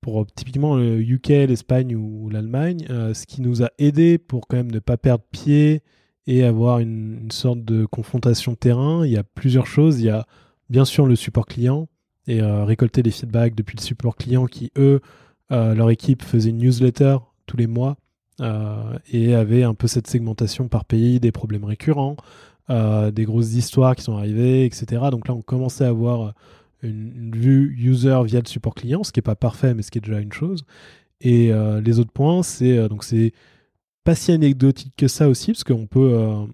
pour 0.02 0.26
typiquement 0.26 0.78
le 0.78 1.02
UK, 1.02 1.28
l'Espagne 1.28 1.96
ou 1.96 2.30
l'Allemagne, 2.30 2.86
euh, 2.90 3.14
ce 3.14 3.26
qui 3.26 3.42
nous 3.42 3.64
a 3.64 3.72
aidé 3.78 4.18
pour 4.18 4.48
quand 4.48 4.56
même 4.58 4.72
ne 4.72 4.80
pas 4.80 4.96
perdre 4.96 5.24
pied 5.32 5.82
et 6.28 6.44
avoir 6.44 6.80
une, 6.80 7.30
sorte 7.32 7.64
de 7.66 7.86
confrontation 7.86 8.56
terrain. 8.56 9.06
Il 9.06 9.12
y 9.12 9.18
a 9.18 9.24
plusieurs 9.24 9.68
choses. 9.68 10.00
Il 10.00 10.06
y 10.06 10.10
a 10.10 10.26
bien 10.70 10.86
sûr 10.86 11.06
le 11.06 11.16
support 11.16 11.46
client 11.46 11.88
et 12.28 12.42
euh, 12.42 12.64
récolter 12.64 13.02
les 13.02 13.12
feedbacks 13.12 13.56
depuis 13.56 13.76
le 13.78 13.82
support 13.82 14.16
client 14.16 14.46
qui, 14.46 14.72
eux, 14.78 15.02
euh, 15.52 15.74
leur 15.74 15.90
équipe 15.90 16.24
faisait 16.24 16.52
une 16.52 16.60
newsletter 16.60 17.18
tous 17.46 17.58
les 17.58 17.68
mois 17.68 17.98
et 18.40 19.34
avait 19.34 19.64
un 19.64 19.74
peu 19.74 19.88
cette 19.88 20.08
segmentation 20.08 20.68
par 20.68 20.86
pays, 20.86 21.20
des 21.20 21.32
problèmes 21.32 21.66
récurrents, 21.66 22.16
des 22.70 23.26
grosses 23.26 23.54
histoires 23.54 23.96
qui 23.96 24.04
sont 24.04 24.18
arrivées, 24.18 24.66
etc. 24.66 25.04
Donc 25.12 25.28
là, 25.28 25.34
on 25.34 25.42
commençait 25.42 25.86
à 25.86 25.90
avoir 25.90 26.34
une, 26.84 27.32
vue 27.36 27.76
user 27.78 28.20
via 28.26 28.40
le 28.40 28.48
support 28.48 28.76
client, 28.76 29.04
ce 29.04 29.12
qui 29.12 29.20
n'est 29.20 29.24
pas 29.24 29.36
parfait, 29.36 29.74
mais 29.74 29.82
ce 29.82 29.92
qui 29.92 29.98
est 29.98 30.02
déjà 30.02 30.20
une 30.20 30.34
chose. 30.34 30.66
Et 31.22 31.52
euh, 31.52 31.82
les 31.82 32.00
autres 32.00 32.12
points, 32.12 32.44
c'est 32.44 32.78
euh, 32.78 32.88
donc 32.88 33.04
c'est 33.04 33.34
pas 34.04 34.16
si 34.16 34.32
anecdotique 34.32 34.94
que 34.96 35.08
ça 35.08 35.30
aussi, 35.30 35.52
parce 35.52 35.64
qu'on 35.64 35.88
peut, 35.88 36.14
euh, 36.14 36.46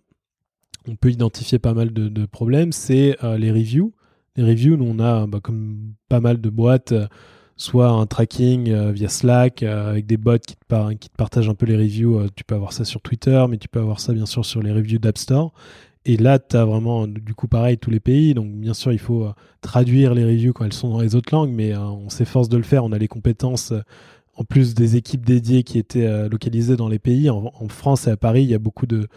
on 0.88 0.96
peut 0.96 1.12
identifier 1.12 1.60
pas 1.60 1.74
mal 1.74 1.94
de, 1.94 2.26
problèmes. 2.26 2.72
C'est 2.72 3.16
les 3.38 3.52
reviews. 3.52 3.94
Les 4.36 4.44
reviews, 4.44 4.78
nous 4.78 4.86
on 4.86 5.00
a 5.00 5.28
bah, 5.28 5.40
comme 5.42 5.94
pas 6.10 6.20
mal 6.20 6.42
de 6.42 6.50
boîtes, 6.50 6.94
soit 7.56 7.90
un 7.90 8.06
tracking 8.06 8.92
via 8.92 9.10
Slack 9.10 9.64
avec 9.64 10.06
des 10.06 10.18
bots 10.18 10.40
qui 10.40 10.56
te, 10.56 11.08
partagent 11.18 11.50
un 11.50 11.56
peu 11.56 11.66
les 11.66 11.78
reviews. 11.78 12.28
tu 12.36 12.44
peux 12.44 12.56
avoir 12.56 12.74
ça 12.74 12.86
sur 12.86 13.02
Twitter, 13.02 13.46
mais 13.50 13.58
tu 13.58 13.68
peux 13.68 13.80
avoir 13.80 14.00
ça 14.00 14.14
bien 14.14 14.26
sûr 14.26 14.46
sur 14.46 14.62
les 14.62 14.72
reviews 14.72 15.00
d'App 15.00 15.18
Store. 15.18 15.54
Et 16.06 16.18
là, 16.18 16.38
tu 16.38 16.58
as 16.58 16.66
vraiment, 16.66 17.08
du 17.08 17.34
coup, 17.34 17.48
pareil, 17.48 17.78
tous 17.78 17.90
les 17.90 18.02
pays. 18.02 18.34
Donc, 18.34 18.52
bien 18.52 18.74
sûr, 18.74 18.92
il 18.92 19.00
faut 19.00 19.24
euh, 19.24 19.34
traduire 19.62 20.14
les 20.14 20.26
reviews 20.26 20.52
quand 20.52 20.66
elles 20.66 20.74
sont 20.74 20.90
dans 20.90 21.00
les 21.00 21.16
autres 21.16 21.34
langues, 21.34 21.52
mais 21.52 21.74
euh, 21.74 21.80
on 21.80 22.10
s'efforce 22.10 22.50
de 22.50 22.58
le 22.58 22.64
faire. 22.64 22.84
On 22.84 22.92
a 22.92 22.98
les 22.98 23.08
compétences, 23.08 23.72
euh, 23.72 23.82
en 24.36 24.44
plus 24.44 24.74
des 24.74 24.98
équipes 24.98 25.26
dédiées 25.26 25.64
qui 25.64 25.78
étaient 25.78 26.28
localisées 26.28 26.76
dans 26.76 26.90
les 26.90 26.98
pays. 26.98 27.30
En, 27.30 27.52
France 27.70 28.08
et 28.08 28.10
à 28.10 28.18
Paris, 28.18 28.42
il 28.42 28.50
y 28.50 28.56
a 28.56 28.60
beaucoup 28.60 28.88
de, 28.88 29.08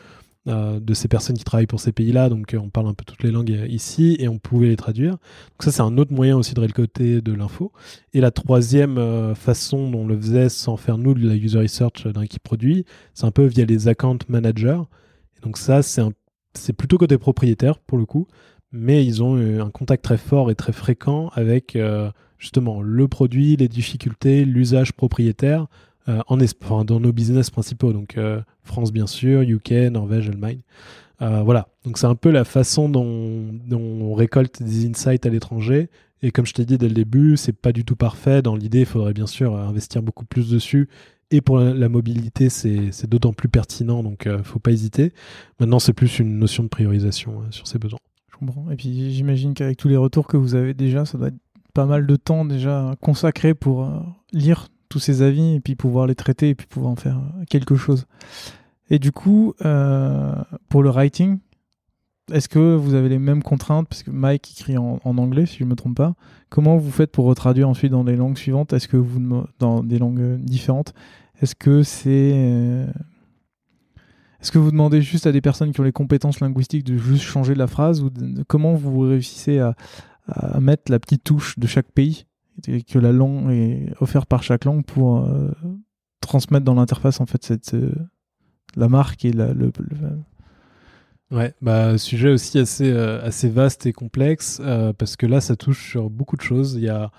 de 0.46 0.94
ces 0.94 1.08
personnes 1.08 1.36
qui 1.36 1.44
travaillent 1.44 1.66
pour 1.66 1.80
ces 1.80 1.92
pays-là. 1.92 2.28
Donc, 2.28 2.56
on 2.58 2.68
parle 2.68 2.88
un 2.88 2.94
peu 2.94 3.04
toutes 3.04 3.22
les 3.22 3.30
langues 3.30 3.66
ici 3.68 4.16
et 4.18 4.28
on 4.28 4.38
pouvait 4.38 4.68
les 4.68 4.76
traduire. 4.76 5.12
Donc, 5.12 5.62
ça, 5.62 5.72
c'est 5.72 5.82
un 5.82 5.98
autre 5.98 6.12
moyen 6.12 6.36
aussi 6.36 6.54
de 6.54 6.60
récolter 6.60 7.20
de 7.20 7.32
l'info. 7.32 7.72
Et 8.14 8.20
la 8.20 8.30
troisième 8.30 9.34
façon 9.34 9.90
dont 9.90 10.00
on 10.00 10.06
le 10.06 10.16
faisait 10.16 10.48
sans 10.48 10.76
faire 10.76 10.98
nous 10.98 11.14
de 11.14 11.28
la 11.28 11.34
user 11.34 11.58
research 11.58 12.06
d'un 12.06 12.22
équipe 12.22 12.42
produit, 12.42 12.84
c'est 13.14 13.26
un 13.26 13.30
peu 13.32 13.44
via 13.44 13.64
les 13.64 13.88
account 13.88 14.18
managers. 14.28 14.82
Donc, 15.42 15.58
ça, 15.58 15.82
c'est 15.82 16.00
un 16.00 16.12
c'est 16.56 16.72
plutôt 16.72 16.98
côté 16.98 17.18
propriétaire 17.18 17.78
pour 17.78 17.98
le 17.98 18.06
coup, 18.06 18.26
mais 18.72 19.04
ils 19.04 19.22
ont 19.22 19.36
un 19.36 19.70
contact 19.70 20.04
très 20.04 20.18
fort 20.18 20.50
et 20.50 20.54
très 20.54 20.72
fréquent 20.72 21.30
avec 21.34 21.76
euh, 21.76 22.10
justement 22.38 22.82
le 22.82 23.08
produit, 23.08 23.56
les 23.56 23.68
difficultés, 23.68 24.44
l'usage 24.44 24.92
propriétaire 24.92 25.66
euh, 26.08 26.84
dans 26.84 27.00
nos 27.00 27.12
business 27.12 27.50
principaux, 27.50 27.92
donc 27.92 28.16
euh, 28.16 28.40
France 28.62 28.92
bien 28.92 29.06
sûr, 29.06 29.42
UK, 29.42 29.72
Norvège, 29.90 30.28
Allemagne. 30.28 30.60
voilà, 31.20 31.68
donc 31.84 31.98
c'est 31.98 32.06
un 32.06 32.14
peu 32.14 32.30
la 32.30 32.44
façon 32.44 32.88
dont, 32.88 33.44
on 33.72 34.14
récolte 34.14 34.62
des 34.62 34.86
insights 34.88 35.26
à 35.26 35.30
l'étranger. 35.30 35.90
Et 36.22 36.30
comme 36.30 36.46
je 36.46 36.54
t'ai 36.54 36.64
dit 36.64 36.78
dès 36.78 36.88
le 36.88 36.94
début, 36.94 37.36
c'est 37.36 37.52
pas 37.52 37.72
du 37.72 37.84
tout 37.84 37.94
parfait. 37.94 38.40
Dans 38.40 38.56
l'idée, 38.56 38.80
il 38.80 38.86
faudrait 38.86 39.12
bien 39.12 39.26
sûr 39.26 39.54
investir 39.54 40.02
beaucoup 40.02 40.24
plus 40.24 40.48
dessus 40.50 40.88
et 41.30 41.40
pour 41.40 41.58
la, 41.58 41.88
mobilité, 41.88 42.48
c'est 42.48 43.06
d'autant 43.06 43.32
plus 43.32 43.48
pertinent, 43.48 44.02
donc 44.02 44.26
euh, 44.26 44.42
faut 44.44 44.60
pas 44.60 44.70
hésiter. 44.70 45.12
Maintenant, 45.58 45.80
c'est 45.80 45.92
plus 45.92 46.20
une 46.20 46.38
notion 46.38 46.62
de 46.62 46.68
priorisation 46.68 47.40
euh, 47.40 47.50
sur 47.50 47.66
ces 47.66 47.78
besoins. 47.78 47.98
Je 48.30 48.36
comprends. 48.36 48.70
Et 48.70 48.76
puis 48.76 49.12
j'imagine 49.12 49.54
qu'avec 49.54 49.76
tous 49.76 49.88
les 49.88 49.96
retours 49.96 50.28
que 50.28 50.36
vous 50.36 50.54
avez 50.54 50.72
déjà, 50.72 51.04
ça 51.04 51.18
doit 51.18 51.28
être 51.28 51.38
pas 51.74 51.86
mal 51.86 52.06
de 52.06 52.16
temps 52.16 52.44
déjà 52.44 52.94
consacré 53.00 53.54
pour 53.54 53.84
euh, 53.84 53.98
lire 54.32 54.68
tous 54.88 54.98
ces 54.98 55.22
avis 55.22 55.54
et 55.54 55.60
puis 55.60 55.74
pouvoir 55.74 56.06
les 56.06 56.14
traiter 56.14 56.50
et 56.50 56.54
puis 56.54 56.66
pouvoir 56.66 56.92
en 56.92 56.96
faire 56.96 57.20
quelque 57.48 57.76
chose. 57.76 58.06
Et 58.90 58.98
du 58.98 59.12
coup, 59.12 59.54
pour 60.68 60.82
le 60.82 60.90
writing, 60.90 61.38
est-ce 62.32 62.48
que 62.48 62.74
vous 62.74 62.94
avez 62.94 63.08
les 63.08 63.18
mêmes 63.18 63.42
contraintes? 63.42 63.88
Parce 63.88 64.02
que 64.02 64.10
Mike 64.10 64.50
écrit 64.50 64.76
en, 64.76 65.00
anglais, 65.04 65.46
si 65.46 65.58
je 65.58 65.64
ne 65.64 65.70
me 65.70 65.76
trompe 65.76 65.96
pas. 65.96 66.14
Comment 66.48 66.76
vous 66.76 66.90
faites 66.90 67.12
pour 67.12 67.24
retraduire 67.26 67.68
ensuite 67.68 67.92
dans 67.92 68.02
les 68.02 68.16
langues 68.16 68.36
suivantes? 68.36 68.72
Est-ce 68.72 68.88
que 68.88 68.96
vous 68.96 69.46
dans 69.58 69.82
des 69.82 69.98
langues 69.98 70.36
différentes? 70.40 70.92
Est-ce 71.40 71.54
que 71.54 71.82
c'est 71.82 72.32
euh, 72.34 72.86
est-ce 74.40 74.52
que 74.52 74.58
vous 74.58 74.70
demandez 74.70 75.02
juste 75.02 75.26
à 75.26 75.32
des 75.32 75.40
personnes 75.40 75.72
qui 75.72 75.80
ont 75.80 75.84
les 75.84 75.92
compétences 75.92 76.40
linguistiques 76.40 76.84
de 76.84 76.96
juste 76.96 77.24
changer 77.24 77.54
la 77.54 77.66
phrase 77.66 78.02
ou 78.02 78.10
comment 78.46 78.74
vous 78.74 79.00
réussissez 79.00 79.58
à, 79.58 79.74
mettre 80.60 80.90
la 80.90 80.98
petite 80.98 81.24
touche 81.24 81.58
de 81.58 81.66
chaque 81.66 81.90
pays? 81.92 82.26
Que 82.62 82.98
la 82.98 83.12
langue 83.12 83.50
est 83.50 83.92
offerte 84.00 84.28
par 84.28 84.42
chaque 84.42 84.64
langue 84.64 84.84
pour 84.84 85.24
euh, 85.24 85.50
transmettre 86.20 86.64
dans 86.64 86.74
l'interface 86.74 87.20
en 87.20 87.26
fait 87.26 87.44
cette, 87.44 87.74
euh, 87.74 87.94
la 88.76 88.88
marque 88.88 89.24
et 89.24 89.32
le 89.32 89.72
Ouais, 91.32 91.54
bah 91.60 91.98
sujet 91.98 92.30
aussi 92.30 92.56
assez 92.56 92.88
euh, 92.88 93.20
assez 93.24 93.48
vaste 93.48 93.84
et 93.86 93.92
complexe 93.92 94.62
parce 94.96 95.16
que 95.16 95.26
là 95.26 95.40
ça 95.40 95.56
touche 95.56 95.90
sur 95.90 96.08
beaucoup 96.08 96.36
de 96.36 96.42
choses. 96.42 96.74
Il 96.74 96.84
y 96.84 96.88
a 96.88 97.10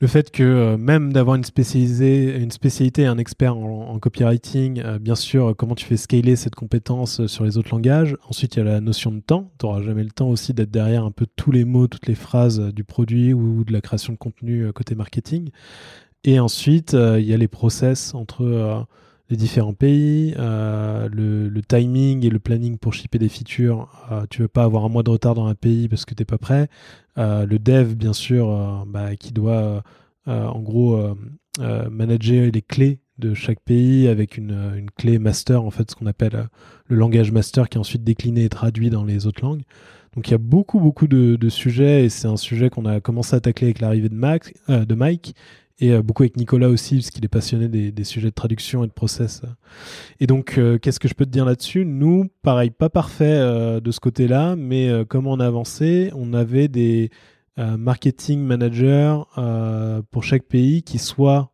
le 0.00 0.06
fait 0.06 0.30
que 0.30 0.42
euh, 0.42 0.76
même 0.76 1.12
d'avoir 1.12 1.36
une 1.36 1.44
une 1.44 2.50
spécialité, 2.50 3.06
un 3.06 3.18
expert 3.18 3.56
en, 3.56 3.98
copywriting, 3.98 4.82
bien 4.98 5.14
sûr, 5.14 5.54
comment 5.56 5.74
tu 5.74 5.84
fais 5.84 5.96
scaler 5.96 6.36
cette 6.36 6.54
compétence 6.54 7.26
sur 7.26 7.44
les 7.44 7.58
autres 7.58 7.70
langages. 7.72 8.16
Ensuite, 8.28 8.56
il 8.56 8.58
y 8.58 8.62
a 8.62 8.64
la 8.64 8.80
notion 8.80 9.10
de 9.10 9.20
temps. 9.20 9.50
Tu 9.58 9.66
n'auras 9.66 9.82
jamais 9.82 10.04
le 10.04 10.10
temps 10.10 10.28
aussi 10.28 10.54
d'être 10.54 10.70
derrière 10.70 11.04
un 11.04 11.10
peu 11.10 11.26
tous 11.36 11.50
les 11.50 11.64
mots, 11.64 11.88
toutes 11.88 12.06
les 12.06 12.14
phrases 12.14 12.60
du 12.60 12.84
produit 12.84 13.32
ou 13.32 13.64
de 13.64 13.72
la 13.72 13.80
création 13.80 14.12
de 14.12 14.18
contenu 14.18 14.72
côté 14.72 14.94
marketing. 14.94 15.50
Et 16.24 16.38
ensuite, 16.38 16.92
il 16.92 17.24
y 17.24 17.34
a 17.34 17.36
les 17.36 17.48
process 17.48 18.14
entre 18.14 18.86
les 19.30 19.36
différents 19.36 19.74
pays, 19.74 20.34
euh, 20.38 21.08
le, 21.10 21.60
timing 21.62 22.24
et 22.24 22.30
le 22.30 22.38
planning 22.38 22.78
pour 22.78 22.94
shipper 22.94 23.18
des 23.18 23.28
features. 23.28 23.88
Euh, 24.10 24.24
tu 24.30 24.42
veux 24.42 24.48
pas 24.48 24.64
avoir 24.64 24.84
un 24.84 24.88
mois 24.88 25.02
de 25.02 25.10
retard 25.10 25.34
dans 25.34 25.46
un 25.46 25.54
pays 25.54 25.88
parce 25.88 26.04
que 26.04 26.14
t'es 26.14 26.24
pas 26.24 26.38
prêt. 26.38 26.68
Euh, 27.18 27.44
le 27.44 27.58
dev, 27.58 27.94
bien 27.94 28.12
sûr, 28.12 28.86
bah, 28.86 29.16
qui 29.16 29.32
doit 29.32 29.82
en 30.26 30.60
gros 30.60 31.16
manager 31.90 32.50
les 32.52 32.62
clés 32.62 33.00
de 33.18 33.34
chaque 33.34 33.60
pays 33.60 34.08
avec 34.08 34.36
une, 34.36 34.72
une 34.76 34.90
clé 34.90 35.18
master, 35.18 35.64
en 35.64 35.70
fait, 35.70 35.90
ce 35.90 35.96
qu'on 35.96 36.06
appelle 36.06 36.48
le 36.86 36.96
langage 36.96 37.32
master 37.32 37.68
qui 37.68 37.76
est 37.76 37.80
ensuite 37.80 38.04
décliné 38.04 38.44
et 38.44 38.48
traduit 38.48 38.90
dans 38.90 39.04
les 39.04 39.26
autres 39.26 39.42
langues. 39.42 39.62
Donc 40.14 40.28
il 40.28 40.30
y 40.32 40.34
a 40.34 40.38
beaucoup 40.38 40.80
beaucoup 40.80 41.06
de, 41.06 41.48
sujets 41.48 42.04
et 42.04 42.08
c'est 42.08 42.28
un 42.28 42.36
sujet 42.36 42.70
qu'on 42.70 42.86
a 42.86 43.00
commencé 43.00 43.36
à 43.36 43.40
tacler 43.40 43.68
avec 43.68 43.80
l'arrivée 43.80 44.08
de 44.08 44.14
Mike 44.14 45.34
et 45.80 45.92
euh, 45.92 46.02
beaucoup 46.02 46.22
avec 46.22 46.36
Nicolas 46.36 46.68
aussi, 46.68 46.96
parce 46.96 47.10
qu'il 47.10 47.24
est 47.24 47.28
passionné 47.28 47.68
des, 47.68 48.04
sujets 48.04 48.28
de 48.28 48.34
traduction 48.34 48.84
et 48.84 48.86
de 48.86 48.92
process. 48.92 49.42
Et 50.20 50.26
donc, 50.26 50.58
euh, 50.58 50.78
qu'est-ce 50.78 50.98
que 50.98 51.08
je 51.08 51.14
peux 51.14 51.24
te 51.24 51.30
dire 51.30 51.44
là-dessus? 51.44 51.84
Nous, 51.84 52.28
pareil, 52.42 52.70
pas 52.70 52.88
parfait 52.90 53.38
euh, 53.38 53.80
de 53.80 53.90
ce 53.90 54.00
côté-là, 54.00 54.56
mais 54.56 54.90
comment 55.08 55.32
on 55.32 55.40
a 55.40 55.46
avancé 55.46 56.10
On 56.14 56.34
avait 56.34 56.68
des 56.68 57.10
marketing 57.56 58.40
managers 58.40 59.18
pour 60.12 60.22
chaque 60.22 60.44
pays 60.44 60.84
qui 60.84 60.98
soit 60.98 61.52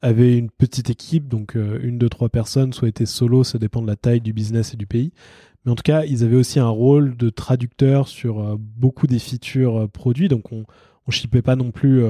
avaient 0.00 0.36
une 0.36 0.50
petite 0.50 0.90
équipe, 0.90 1.28
donc 1.28 1.54
une, 1.54 1.96
deux, 1.96 2.08
trois 2.08 2.28
personnes, 2.28 2.72
soit 2.72 2.88
étaient 2.88 3.06
solo, 3.06 3.44
ça 3.44 3.58
dépend 3.58 3.82
de 3.82 3.86
la 3.86 3.94
taille 3.94 4.20
du 4.20 4.32
business 4.32 4.74
et 4.74 4.76
du 4.76 4.88
pays. 4.88 5.12
Mais 5.64 5.70
en 5.70 5.76
tout 5.76 5.84
cas, 5.84 6.04
ils 6.04 6.24
avaient 6.24 6.36
aussi 6.36 6.58
un 6.58 6.68
rôle 6.68 7.16
de 7.16 7.30
traducteur 7.30 8.08
sur 8.08 8.58
beaucoup 8.58 9.06
des 9.06 9.20
features 9.20 9.88
produits, 9.90 10.26
donc 10.26 10.50
on 10.50 10.64
ne 11.06 11.12
shippait 11.12 11.40
pas 11.42 11.54
non 11.54 11.70
plus 11.70 12.02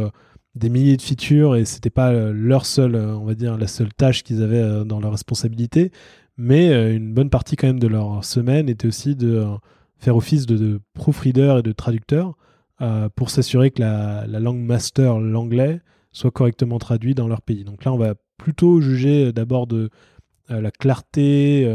des 0.55 0.69
milliers 0.69 0.97
de 0.97 1.03
features 1.03 1.57
et 1.57 1.65
c'était 1.65 1.91
pas 1.91 2.11
euh, 2.13 2.33
leur 2.35 2.67
seule, 2.67 2.95
euh, 2.95 3.17
on 3.17 3.25
va 3.25 3.35
dire, 3.35 3.57
la 3.57 3.67
seule 3.67 3.93
tâche 3.93 4.23
qu'ils 4.23 4.43
avaient 4.43 4.61
euh, 4.61 4.85
dans 4.85 5.01
leur 5.01 5.13
responsabilité. 5.13 5.91
Mais 6.39 6.97
une 6.97 7.13
bonne 7.13 7.29
partie 7.29 7.57
quand 7.57 7.67
même 7.67 7.79
de 7.79 7.87
leur 7.87 8.25
semaine 8.25 8.71
était 8.71 8.89
aussi 8.89 9.15
de 9.15 9.45
faire 9.99 10.17
office 10.17 10.47
de, 10.47 10.81
proofreader 10.95 11.57
et 11.59 11.63
de 11.63 11.73
traducteur 11.73 12.37
pour 13.15 13.29
s'assurer 13.29 13.71
que 13.71 13.83
la, 13.83 14.27
langue 14.27 14.63
master, 14.63 15.21
l'anglais, 15.21 15.83
soit 16.11 16.31
correctement 16.31 16.79
traduite 16.79 17.19
dans 17.19 17.29
leur 17.29 17.43
pays. 17.43 17.65
Donc 17.65 17.85
là, 17.85 17.93
on 17.93 17.99
va 17.99 18.15
plutôt 18.39 18.81
juger 18.81 19.31
d'abord 19.35 19.67
de 19.67 19.91
la 20.49 20.71
clarté 20.71 21.71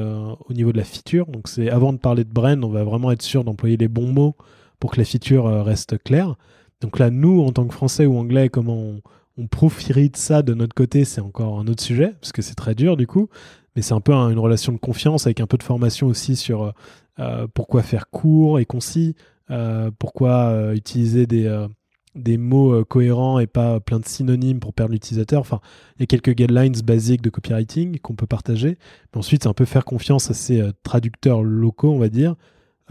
au 0.50 0.54
niveau 0.54 0.72
de 0.72 0.78
la 0.78 0.84
feature. 0.84 1.28
Donc 1.28 1.50
c'est 1.50 1.70
avant 1.70 1.94
de 1.94 2.00
parler 2.00 2.24
de 2.24 2.34
brand, 2.34 2.66
on 2.66 2.70
va 2.70 2.84
vraiment 2.84 3.12
être 3.12 3.22
sûr 3.22 3.44
d'employer 3.44 3.78
les 3.78 3.88
bons 3.88 4.12
mots 4.12 4.36
pour 4.80 4.90
que 4.90 4.98
la 4.98 5.06
feature 5.06 5.46
reste 5.64 6.02
claire. 6.04 6.36
Donc 6.82 7.00
là, 7.00 7.10
nous, 7.10 7.42
en 7.42 7.52
tant 7.52 7.66
que 7.66 7.74
Français 7.74 8.06
ou 8.06 8.18
Anglais, 8.18 8.50
comment 8.50 8.78
on, 8.78 9.02
on 9.38 9.70
ça 10.16 10.42
de 10.42 10.54
notre 10.54 10.74
côté, 10.74 11.06
c'est 11.06 11.22
encore 11.22 11.60
un 11.60 11.68
autre 11.68 11.84
sujet, 11.84 12.14
parce 12.20 12.32
que 12.32 12.42
c'est 12.42 12.56
très 12.56 12.76
dur 12.76 12.98
du 12.98 13.08
coup. 13.08 13.30
Mais 13.76 13.82
c'est 13.84 13.94
un 13.94 14.02
peu 14.02 14.14
une 14.14 14.40
relation 14.40 14.74
de 14.74 14.78
confiance 14.78 15.28
avec 15.28 15.40
un 15.40 15.46
peu 15.46 15.58
de 15.58 15.64
formation 15.64 16.08
aussi 16.08 16.36
sur 16.36 16.64
euh, 16.64 16.72
euh, 17.20 17.48
pourquoi 17.54 17.84
faire 17.84 18.10
court 18.10 18.60
et 18.60 18.66
concis, 18.66 19.16
euh, 19.52 19.92
pourquoi 20.00 20.74
utiliser 20.74 21.28
des, 21.28 21.68
des 22.16 22.38
mots 22.38 22.84
cohérents 22.86 23.38
et 23.38 23.46
pas 23.46 23.80
plein 23.80 24.00
de 24.00 24.08
synonymes 24.08 24.60
pour 24.60 24.74
perdre 24.74 24.94
l'utilisateur. 24.94 25.42
Enfin, 25.42 25.60
il 25.98 26.02
y 26.02 26.04
a 26.04 26.08
quelques 26.08 26.34
guidelines 26.34 26.74
basiques 26.84 27.22
de 27.22 27.30
copywriting 27.30 28.00
qu'on 28.00 28.16
peut 28.16 28.26
partager. 28.26 28.78
Mais 29.14 29.20
ensuite, 29.20 29.44
c'est 29.44 29.50
un 29.50 29.54
peu 29.54 29.66
faire 29.66 29.86
confiance 29.86 30.32
à 30.32 30.34
ces 30.34 30.64
traducteurs 30.82 31.44
locaux, 31.44 31.92
on 31.92 32.00
va 32.00 32.10
dire, 32.10 32.36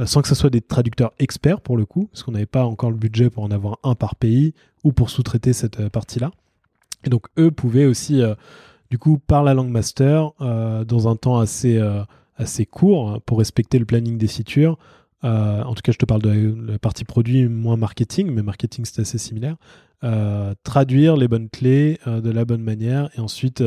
sans 0.04 0.20
que 0.20 0.28
ce 0.28 0.34
soit 0.34 0.50
des 0.50 0.60
traducteurs 0.60 1.12
experts 1.18 1.60
pour 1.60 1.76
le 1.76 1.86
coup, 1.86 2.08
parce 2.12 2.22
qu'on 2.22 2.32
n'avait 2.32 2.46
pas 2.46 2.64
encore 2.64 2.90
le 2.90 2.96
budget 2.96 3.30
pour 3.30 3.44
en 3.44 3.50
avoir 3.50 3.78
un 3.82 3.94
par 3.94 4.14
pays 4.14 4.52
ou 4.84 4.92
pour 4.92 5.08
sous-traiter 5.08 5.52
cette 5.52 5.80
euh, 5.80 5.88
partie-là. 5.88 6.32
Et 7.04 7.10
donc 7.10 7.26
eux 7.38 7.50
pouvaient 7.50 7.86
aussi, 7.86 8.20
euh, 8.20 8.34
du 8.90 8.98
coup, 8.98 9.18
par 9.18 9.42
la 9.42 9.54
langue 9.54 9.70
master, 9.70 10.32
dans 10.38 11.08
un 11.08 11.16
temps 11.16 11.38
assez, 11.38 11.80
assez 12.36 12.66
court, 12.66 13.10
hein, 13.10 13.18
pour 13.26 13.38
respecter 13.38 13.78
le 13.78 13.84
planning 13.84 14.16
des 14.16 14.28
features, 14.28 14.78
en 15.22 15.74
tout 15.74 15.82
cas 15.82 15.90
je 15.90 15.98
te 15.98 16.04
parle 16.04 16.22
de 16.22 16.54
la 16.70 16.78
partie 16.78 17.04
produit 17.04 17.48
moins 17.48 17.76
marketing, 17.76 18.30
mais 18.30 18.42
marketing 18.42 18.84
c'est 18.84 19.02
assez 19.02 19.18
similaire, 19.18 19.56
traduire 20.62 21.16
les 21.16 21.26
bonnes 21.26 21.48
clés 21.48 21.98
de 22.06 22.30
la 22.30 22.44
bonne 22.44 22.62
manière, 22.62 23.10
et 23.16 23.20
ensuite 23.20 23.62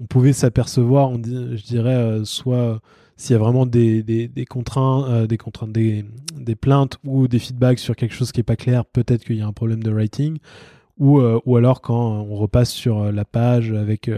on 0.00 0.06
pouvait 0.06 0.32
s'apercevoir, 0.32 1.12
je 1.12 1.62
dirais, 1.62 2.20
soit 2.24 2.80
s'il 3.22 3.34
y 3.34 3.36
a 3.36 3.38
vraiment 3.38 3.66
des, 3.66 4.02
des 4.02 4.44
contraintes, 4.46 5.04
euh, 5.08 5.26
des, 5.28 5.38
contraintes 5.38 5.70
des, 5.70 6.04
plaintes 6.60 6.98
ou 7.04 7.28
des 7.28 7.38
feedbacks 7.38 7.78
sur 7.78 7.94
quelque 7.94 8.14
chose 8.14 8.32
qui 8.32 8.40
n'est 8.40 8.44
pas 8.44 8.56
clair, 8.56 8.84
peut-être 8.84 9.24
qu'il 9.24 9.36
y 9.36 9.42
a 9.42 9.46
un 9.46 9.52
problème 9.52 9.80
de 9.80 9.92
writing. 9.92 10.38
Ou, 10.98 11.20
euh, 11.20 11.40
ou 11.46 11.56
alors 11.56 11.82
quand 11.82 11.94
on 11.94 12.34
repasse 12.34 12.70
sur 12.70 12.98
euh, 12.98 13.12
la 13.12 13.24
page 13.24 13.72
avec 13.72 14.10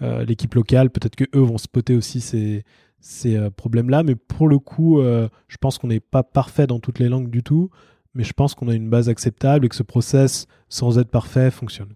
l'équipe 0.00 0.54
locale, 0.54 0.90
peut-être 0.90 1.16
que 1.16 1.24
eux 1.34 1.40
vont 1.40 1.58
spotter 1.58 1.96
aussi 1.96 2.20
ces, 2.20 2.62
ces 3.00 3.50
problèmes-là. 3.50 4.04
Mais 4.04 4.14
pour 4.14 4.46
le 4.46 4.60
coup, 4.60 5.02
je 5.02 5.56
pense 5.60 5.78
qu'on 5.78 5.88
n'est 5.88 5.98
pas 5.98 6.22
parfait 6.22 6.68
dans 6.68 6.78
toutes 6.78 7.00
les 7.00 7.08
langues 7.08 7.30
du 7.30 7.42
tout. 7.42 7.70
Mais 8.14 8.22
je 8.22 8.32
pense 8.32 8.54
qu'on 8.54 8.68
a 8.68 8.74
une 8.74 8.88
base 8.88 9.08
acceptable 9.08 9.66
et 9.66 9.68
que 9.68 9.74
ce 9.74 9.82
process, 9.82 10.46
sans 10.68 11.00
être 11.00 11.10
parfait, 11.10 11.50
fonctionne. 11.50 11.92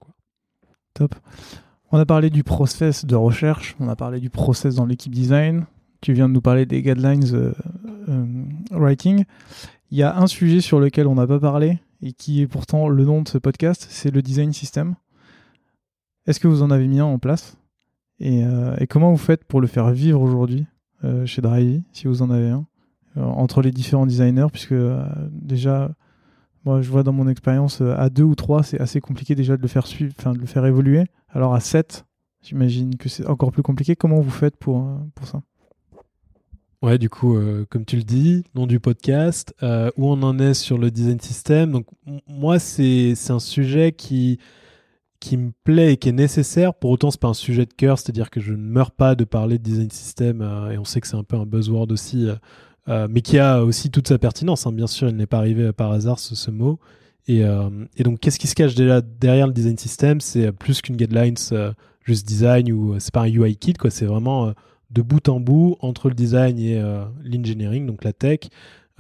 Top. 0.95 1.15
On 1.93 1.99
a 1.99 2.05
parlé 2.05 2.31
du 2.31 2.43
process 2.43 3.05
de 3.05 3.15
recherche, 3.15 3.77
on 3.79 3.89
a 3.89 3.95
parlé 3.95 4.19
du 4.19 4.31
process 4.31 4.75
dans 4.75 4.87
l'équipe 4.87 5.15
design, 5.15 5.67
tu 6.03 6.13
viens 6.13 6.29
de 6.29 6.35
nous 6.35 6.43
parler 6.43 6.67
des 6.67 6.83
guidelines 6.83 7.25
euh, 7.33 7.53
euh, 8.09 8.45
writing. 8.73 9.25
Il 9.91 9.99
y 9.99 10.03
a 10.03 10.19
un 10.19 10.27
sujet 10.27 10.61
sur 10.61 10.81
lequel 10.81 11.07
on 11.07 11.15
n'a 11.15 11.27
pas 11.27 11.39
parlé 11.39 11.79
et 12.03 12.13
qui 12.13 12.43
est 12.43 12.49
pourtant 12.49 12.89
le 12.89 13.05
nom 13.05 13.23
de 13.23 13.29
ce 13.29 13.39
podcast, 13.39 13.87
c'est 13.89 14.11
le 14.11 14.21
design 14.21 14.53
system. 14.53 14.97
Est-ce 16.27 16.41
que 16.41 16.49
vous 16.49 16.63
en 16.63 16.71
avez 16.71 16.89
mis 16.89 17.01
un 17.01 17.07
en 17.07 17.19
place 17.19 17.57
euh, 18.21 18.77
et, 18.79 18.87
comment 18.87 19.11
vous 19.11 19.17
faites 19.17 19.45
pour 19.45 19.61
le 19.61 19.67
faire 19.67 19.91
vivre 19.91 20.21
aujourd'hui 20.21 20.67
chez 21.25 21.43
Drivey, 21.43 21.83
si 21.91 22.07
vous 22.07 22.23
en 22.23 22.31
avez 22.31 22.51
un, 22.51 22.65
entre 23.17 23.61
les 23.61 23.73
différents 23.73 24.07
designers, 24.07 24.47
puisque 24.53 24.77
déjà, 25.33 25.91
moi 26.65 26.81
je 26.81 26.89
vois 26.89 27.03
dans 27.03 27.13
mon 27.13 27.27
expérience, 27.27 27.81
à 27.81 28.09
deux 28.09 28.23
ou 28.23 28.37
trois, 28.37 28.63
c'est 28.63 28.81
assez 28.81 29.01
compliqué 29.01 29.35
déjà 29.35 29.57
de 29.57 29.63
le 29.63 29.67
faire 29.67 29.89
suivre, 29.89 30.15
enfin 30.17 30.33
de 30.33 30.39
le 30.39 30.47
faire 30.47 30.65
évoluer. 30.65 31.07
Alors 31.31 31.55
à 31.55 31.59
7, 31.59 32.07
j'imagine 32.41 32.95
que 32.95 33.09
c'est 33.09 33.27
encore 33.27 33.51
plus 33.51 33.65
compliqué. 33.65 33.97
Comment 33.97 34.21
vous 34.21 34.31
faites 34.31 34.57
pour, 34.57 34.89
pour 35.17 35.27
ça? 35.27 35.43
Ouais, 36.83 36.99
du 36.99 37.09
coup, 37.09 37.37
euh, 37.37 37.65
comme 37.71 37.85
tu 37.85 37.95
le 37.95 38.03
dis, 38.03 38.43
nom 38.57 38.67
du 38.67 38.81
podcast, 38.81 39.55
euh, 39.63 39.93
où 39.97 40.09
on 40.09 40.21
en 40.25 40.41
est 40.41 40.53
sur 40.53 40.79
le 40.79 40.91
design 40.91 41.21
system. 41.21 41.71
Donc, 41.71 41.87
moi, 42.27 42.59
c'est 42.59 43.15
un 43.29 43.39
sujet 43.39 43.93
qui, 43.93 44.41
me 45.31 45.53
plaît 45.63 45.93
et 45.93 45.97
qui 45.97 46.09
est 46.09 46.13
nécessaire. 46.13 46.75
Pour 46.75 46.91
autant, 46.91 47.13
c'est 47.13 47.21
pas 47.21 47.29
un 47.29 47.35
sujet 47.35 47.67
de 47.67 47.73
cœur, 47.73 48.01
c'est-à-dire 48.01 48.31
que 48.31 48.41
je 48.41 48.53
ne 48.53 48.67
meurs 48.67 48.91
pas 48.91 49.15
de 49.15 49.23
parler 49.23 49.59
de 49.59 49.63
design 49.63 49.93
system, 49.93 50.43
euh, 50.43 50.73
et 50.73 50.79
on 50.79 50.85
sait 50.85 51.01
que 51.01 51.07
c'est 51.07 51.15
un 51.15 51.23
peu 51.23 51.37
un 51.37 51.47
buzzword 51.47 51.93
aussi, 51.93 52.27
mais 52.89 53.21
qui 53.21 53.39
a 53.39 53.63
aussi 53.63 53.93
toute 53.93 54.09
sa 54.09 54.19
pertinence. 54.19 54.67
Hein. 54.67 54.73
Bien 54.73 54.89
sûr, 54.89 55.09
il 55.09 55.15
n'est 55.15 55.27
pas 55.27 55.39
arrivé 55.39 55.73
par 55.73 55.93
hasard 55.93 56.19
ce, 56.19 56.35
ce 56.35 56.51
mot. 56.51 56.81
Et, 57.29 57.43
et 57.97 58.03
donc, 58.03 58.19
qu'est-ce 58.19 58.41
qui 58.41 58.49
se 58.49 58.57
cache 58.57 58.75
déjà 58.75 59.01
derrière 59.01 59.47
le 59.47 59.53
design 59.53 59.79
system? 59.79 60.21
C'est 60.21 60.51
plus 60.51 60.83
qu'une 60.83 60.97
guidelines 60.97 61.37
juste 62.03 62.27
design 62.27 62.73
ou 62.73 62.99
c'est 62.99 63.15
pas 63.15 63.23
un 63.23 63.29
UI 63.29 63.55
kit, 63.55 63.75
quoi. 63.75 63.91
C'est 63.91 64.07
vraiment 64.07 64.53
de 64.93 65.03
bout 65.03 65.29
en 65.29 65.41
bout 65.41 65.77
entre 65.81 66.09
le 66.09 66.15
design 66.15 66.59
et 66.59 66.79
euh, 66.79 67.05
l'engineering, 67.25 67.87
donc 67.87 68.05
la 68.05 68.13
tech, 68.13 68.41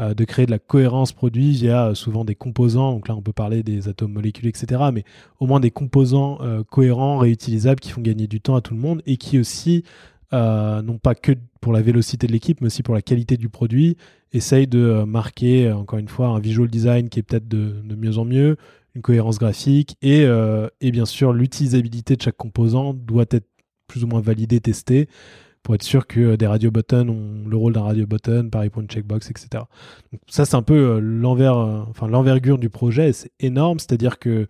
euh, 0.01 0.15
de 0.15 0.25
créer 0.25 0.47
de 0.47 0.51
la 0.51 0.59
cohérence 0.59 1.13
produit 1.13 1.53
via 1.53 1.89
euh, 1.89 1.95
souvent 1.95 2.25
des 2.25 2.35
composants. 2.35 2.93
Donc 2.93 3.09
là, 3.09 3.15
on 3.15 3.23
peut 3.23 3.33
parler 3.33 3.63
des 3.63 3.89
atomes 3.89 4.13
molécules, 4.13 4.49
etc. 4.49 4.83
Mais 4.93 5.05
au 5.39 5.47
moins 5.47 5.61
des 5.61 5.71
composants 5.71 6.39
cohérents, 6.71 7.19
réutilisables, 7.19 7.81
qui 7.81 7.91
font 7.91 8.01
gagner 8.01 8.27
du 8.27 8.41
temps 8.41 8.57
à 8.57 8.63
tout 8.63 8.75
le 8.75 8.81
monde 8.81 9.03
et 9.07 9.17
qui 9.17 9.39
aussi, 9.39 9.85
non 10.33 10.99
pas 11.03 11.15
que 11.15 11.33
pour 11.61 11.73
la 11.73 11.83
vélocité 11.83 12.27
de 12.27 12.33
l'équipe, 12.33 12.61
mais 12.61 12.69
aussi 12.69 12.83
pour 12.83 12.95
la 12.95 13.03
qualité 13.03 13.37
du 13.37 13.49
produit, 13.49 13.97
essayent 14.33 14.67
de 14.67 15.05
marquer, 15.05 15.71
encore 15.71 15.99
une 15.99 16.09
fois, 16.09 16.29
un 16.29 16.41
visual 16.41 16.69
design 16.69 17.09
qui 17.09 17.21
est 17.21 17.23
peut-être 17.23 17.49
de, 17.49 17.83
mieux 17.97 18.19
en 18.19 18.25
mieux, 18.25 18.57
une 18.95 19.03
cohérence 19.03 19.39
graphique 19.39 19.97
et, 20.01 20.23
et 20.81 20.91
bien 20.91 21.07
sûr 21.07 21.33
l'utilisabilité 21.33 22.17
de 22.17 22.23
chaque 22.23 22.37
composant 22.37 22.95
doit 22.95 23.27
être 23.31 23.47
plus 23.87 24.05
ou 24.05 24.07
moins 24.07 24.21
validée, 24.21 24.61
testée 24.61 25.09
pour 25.63 25.75
être 25.75 25.83
sûr 25.83 26.07
que 26.07 26.21
euh, 26.21 26.37
des 26.37 26.47
radio 26.47 26.71
buttons 26.71 27.09
ont 27.09 27.49
le 27.49 27.57
rôle 27.57 27.73
d'un 27.73 27.83
radio 27.83 28.07
button, 28.07 28.49
pareil 28.51 28.71
pour 28.71 28.83
une 28.83 28.89
checkbox, 28.89 29.31
etc. 29.31 29.65
Donc 30.13 30.21
ça, 30.29 30.45
c'est 30.45 30.57
un 30.57 30.63
peu 30.63 30.75
euh, 30.75 31.01
euh, 31.01 32.09
l'envergure 32.09 32.59
du 32.59 32.69
projet. 32.69 33.13
C'est 33.13 33.33
énorme, 33.41 33.79
c'est-à-dire 33.79 34.19
que 34.19 34.49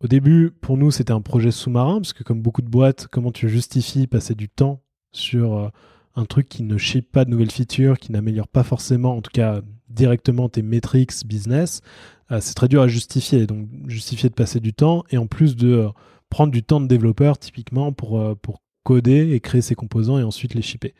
au 0.00 0.08
début, 0.08 0.50
pour 0.50 0.76
nous, 0.76 0.90
c'était 0.90 1.12
un 1.12 1.20
projet 1.20 1.50
sous-marin, 1.52 2.00
parce 2.00 2.12
que 2.12 2.24
comme 2.24 2.42
beaucoup 2.42 2.62
de 2.62 2.68
boîtes, 2.68 3.06
comment 3.06 3.30
tu 3.30 3.48
justifies 3.48 4.08
passer 4.08 4.34
du 4.34 4.48
temps 4.48 4.82
sur 5.12 5.70
un 6.16 6.24
truc 6.24 6.48
qui 6.48 6.64
ne 6.64 6.76
ship 6.76 7.12
pas 7.12 7.24
de 7.24 7.30
nouvelles 7.30 7.52
features, 7.52 8.00
qui 8.00 8.10
n'améliore 8.10 8.48
pas 8.48 8.64
forcément, 8.64 9.16
en 9.16 9.22
tout 9.22 9.30
cas 9.32 9.60
directement 9.88 10.48
tes 10.48 10.62
metrics 10.62 11.24
business, 11.24 11.82
c'est 12.40 12.54
très 12.54 12.66
dur 12.66 12.82
à 12.82 12.88
justifier. 12.88 13.46
Donc 13.46 13.68
justifier 13.86 14.28
de 14.28 14.34
passer 14.34 14.58
du 14.58 14.72
temps 14.74 15.04
et 15.10 15.18
en 15.18 15.28
plus 15.28 15.54
de 15.54 15.86
prendre 16.30 16.50
du 16.50 16.64
temps 16.64 16.80
de 16.80 16.88
développeur 16.88 17.38
typiquement 17.38 17.92
pour, 17.92 18.36
pour 18.38 18.60
coder 18.84 19.32
et 19.32 19.40
créer 19.40 19.62
ses 19.62 19.74
composants 19.74 20.18
et 20.18 20.22
ensuite 20.22 20.54
les 20.54 20.62
shipper. 20.62 20.94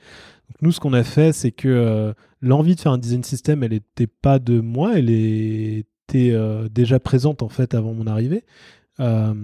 Donc 0.49 0.63
nous, 0.63 0.73
ce 0.73 0.81
qu'on 0.81 0.93
a 0.93 1.05
fait, 1.05 1.33
c'est 1.33 1.53
que 1.53 1.69
euh, 1.69 2.13
l'envie 2.41 2.75
de 2.75 2.81
faire 2.81 2.93
un 2.93 2.99
design 2.99 3.25
system, 3.25 3.63
elle 3.63 3.73
n'était 3.73 4.07
pas 4.07 4.39
de 4.39 4.61
moi, 4.61 4.99
elle 4.99 5.11
était 5.11 6.31
euh, 6.33 6.69
déjà 6.69 7.01
présente 7.01 7.43
en 7.43 7.49
fait 7.49 7.75
avant 7.75 7.95
mon 7.95 8.07
arrivée. 8.07 8.45
Euh, 9.01 9.35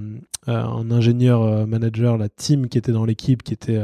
un 0.46 0.90
ingénieur 0.90 1.66
manager, 1.66 2.16
la 2.16 2.28
team 2.28 2.68
qui 2.68 2.78
était 2.78 2.92
dans 2.92 3.04
l'équipe, 3.04 3.42
qui 3.42 3.54
était 3.54 3.80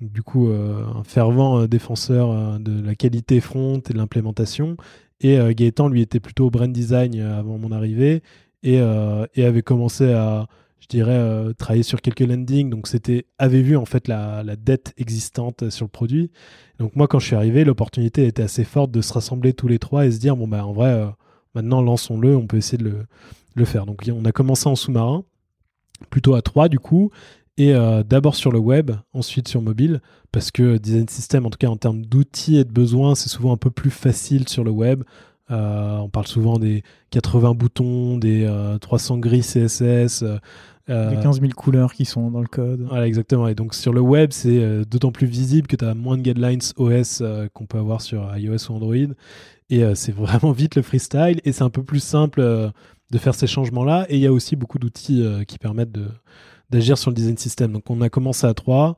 du 0.00 0.22
coup 0.22 0.48
un 0.48 1.02
fervent 1.04 1.66
défenseur 1.66 2.60
de 2.60 2.84
la 2.84 2.94
qualité 2.94 3.40
front 3.40 3.78
et 3.78 3.92
de 3.92 3.98
l'implémentation. 3.98 4.76
Et 5.20 5.36
Gaëtan, 5.54 5.88
lui, 5.88 6.02
était 6.02 6.20
plutôt 6.20 6.50
brand 6.50 6.72
design 6.72 7.18
avant 7.20 7.58
mon 7.58 7.72
arrivée 7.72 8.22
et 8.62 8.78
avait 8.78 9.62
commencé 9.62 10.12
à 10.12 10.46
je 10.80 10.88
dirais, 10.88 11.52
travaillé 11.58 11.82
sur 11.82 12.00
quelques 12.00 12.20
landings, 12.20 12.70
donc 12.70 12.86
c'était 12.86 13.26
avait 13.38 13.62
vu 13.62 13.76
en 13.76 13.86
fait 13.86 14.08
la, 14.08 14.42
la, 14.42 14.56
dette 14.56 14.92
existante 14.98 15.70
sur 15.70 15.86
le 15.86 15.90
produit. 15.90 16.30
Donc 16.78 16.94
moi, 16.94 17.08
quand 17.08 17.18
je 17.18 17.26
suis 17.26 17.36
arrivé, 17.36 17.64
l'opportunité 17.64 18.26
était 18.26 18.42
assez 18.42 18.64
forte 18.64 18.90
de 18.90 19.00
se 19.00 19.12
rassembler 19.12 19.52
tous 19.52 19.68
les 19.68 19.78
trois 19.78 20.06
et 20.06 20.12
se 20.12 20.18
dire 20.18 20.36
bon 20.36 20.46
bah 20.46 20.64
en 20.64 20.72
vrai, 20.72 21.04
maintenant 21.54 21.82
lançons-le, 21.82 22.36
on 22.36 22.46
peut 22.46 22.58
essayer 22.58 22.78
de 22.78 22.84
le, 22.84 23.06
le 23.54 23.64
faire. 23.64 23.86
Donc 23.86 24.02
on 24.12 24.24
a 24.24 24.32
commencé 24.32 24.68
en 24.68 24.76
sous-marin, 24.76 25.24
plutôt 26.10 26.34
à 26.34 26.42
trois 26.42 26.68
du 26.68 26.78
coup, 26.78 27.10
et 27.58 27.72
d'abord 28.06 28.34
sur 28.34 28.52
le 28.52 28.58
web, 28.58 28.92
ensuite 29.12 29.48
sur 29.48 29.62
mobile, 29.62 30.02
parce 30.30 30.50
que 30.50 30.76
design 30.76 31.08
system, 31.08 31.46
en 31.46 31.50
tout 31.50 31.58
cas 31.58 31.68
en 31.68 31.76
termes 31.76 32.04
d'outils 32.04 32.58
et 32.58 32.64
de 32.64 32.72
besoins, 32.72 33.14
c'est 33.14 33.30
souvent 33.30 33.52
un 33.52 33.56
peu 33.56 33.70
plus 33.70 33.90
facile 33.90 34.48
sur 34.48 34.62
le 34.62 34.70
web. 34.70 35.02
Euh, 35.50 35.98
on 35.98 36.08
parle 36.08 36.26
souvent 36.26 36.58
des 36.58 36.82
80 37.10 37.54
boutons, 37.54 38.18
des 38.18 38.50
300 38.80 39.16
euh, 39.16 39.20
grilles 39.20 39.42
CSS. 39.42 40.24
Euh, 40.88 41.10
les 41.10 41.20
15 41.20 41.40
000 41.40 41.52
couleurs 41.52 41.92
qui 41.92 42.04
sont 42.04 42.30
dans 42.30 42.40
le 42.40 42.46
code. 42.46 42.86
Voilà, 42.88 43.06
exactement. 43.06 43.48
Et 43.48 43.54
donc 43.54 43.74
sur 43.74 43.92
le 43.92 44.00
web, 44.00 44.30
c'est 44.32 44.84
d'autant 44.84 45.10
plus 45.10 45.26
visible 45.26 45.66
que 45.66 45.76
tu 45.76 45.84
as 45.84 45.94
moins 45.94 46.16
de 46.16 46.22
guidelines 46.22 46.60
OS 46.76 47.22
qu'on 47.54 47.66
peut 47.66 47.78
avoir 47.78 48.00
sur 48.00 48.36
iOS 48.36 48.70
ou 48.70 48.74
Android. 48.74 49.14
Et 49.68 49.82
c'est 49.94 50.12
vraiment 50.14 50.52
vite 50.52 50.76
le 50.76 50.82
freestyle. 50.82 51.40
Et 51.44 51.52
c'est 51.52 51.64
un 51.64 51.70
peu 51.70 51.82
plus 51.82 52.02
simple 52.02 52.40
de 52.40 53.18
faire 53.18 53.34
ces 53.34 53.48
changements-là. 53.48 54.06
Et 54.08 54.16
il 54.16 54.20
y 54.20 54.26
a 54.26 54.32
aussi 54.32 54.54
beaucoup 54.54 54.78
d'outils 54.78 55.26
qui 55.48 55.58
permettent 55.58 55.92
de, 55.92 56.06
d'agir 56.70 56.98
sur 56.98 57.10
le 57.10 57.16
design 57.16 57.36
system. 57.36 57.72
Donc 57.72 57.90
on 57.90 58.00
a 58.00 58.08
commencé 58.08 58.46
à 58.46 58.54
3. 58.54 58.96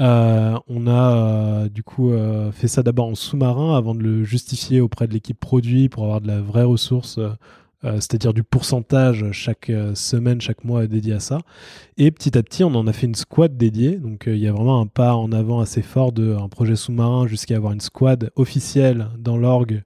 Euh, 0.00 0.58
on 0.68 0.86
a 0.86 1.16
euh, 1.16 1.68
du 1.68 1.82
coup 1.82 2.12
euh, 2.12 2.50
fait 2.50 2.68
ça 2.68 2.82
d'abord 2.82 3.06
en 3.06 3.14
sous-marin 3.14 3.76
avant 3.76 3.94
de 3.94 4.02
le 4.02 4.24
justifier 4.24 4.80
auprès 4.80 5.06
de 5.06 5.12
l'équipe 5.12 5.38
produit 5.38 5.88
pour 5.88 6.04
avoir 6.04 6.20
de 6.20 6.28
la 6.28 6.40
vraie 6.40 6.64
ressource, 6.64 7.20
c'est-à-dire 7.82 8.32
du 8.32 8.44
pourcentage 8.44 9.32
chaque 9.32 9.72
semaine, 9.94 10.40
chaque 10.40 10.62
mois 10.62 10.86
dédié 10.86 11.14
à 11.14 11.20
ça. 11.20 11.40
Et 11.96 12.12
petit 12.12 12.38
à 12.38 12.42
petit, 12.42 12.62
on 12.62 12.74
en 12.76 12.86
a 12.86 12.92
fait 12.92 13.06
une 13.06 13.16
squad 13.16 13.56
dédiée. 13.56 13.96
Donc 13.96 14.24
il 14.28 14.38
y 14.38 14.46
a 14.46 14.52
vraiment 14.52 14.80
un 14.80 14.86
pas 14.86 15.16
en 15.16 15.32
avant 15.32 15.58
assez 15.60 15.82
fort 15.82 16.12
d'un 16.12 16.48
projet 16.48 16.76
sous-marin 16.76 17.26
jusqu'à 17.26 17.56
avoir 17.56 17.72
une 17.72 17.80
squad 17.80 18.30
officielle 18.36 19.08
dans 19.18 19.36
l'org 19.36 19.82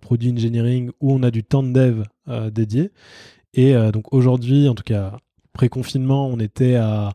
produit 0.00 0.32
engineering 0.32 0.90
où 1.00 1.12
on 1.12 1.22
a 1.22 1.30
du 1.30 1.44
temps 1.44 1.62
de 1.62 1.72
dev 1.72 2.02
dédié. 2.50 2.90
Et 3.54 3.74
donc 3.92 4.12
aujourd'hui, 4.12 4.68
en 4.68 4.74
tout 4.74 4.82
cas 4.82 5.18
pré-confinement, 5.54 6.26
on 6.26 6.38
était 6.38 6.74
à 6.74 7.14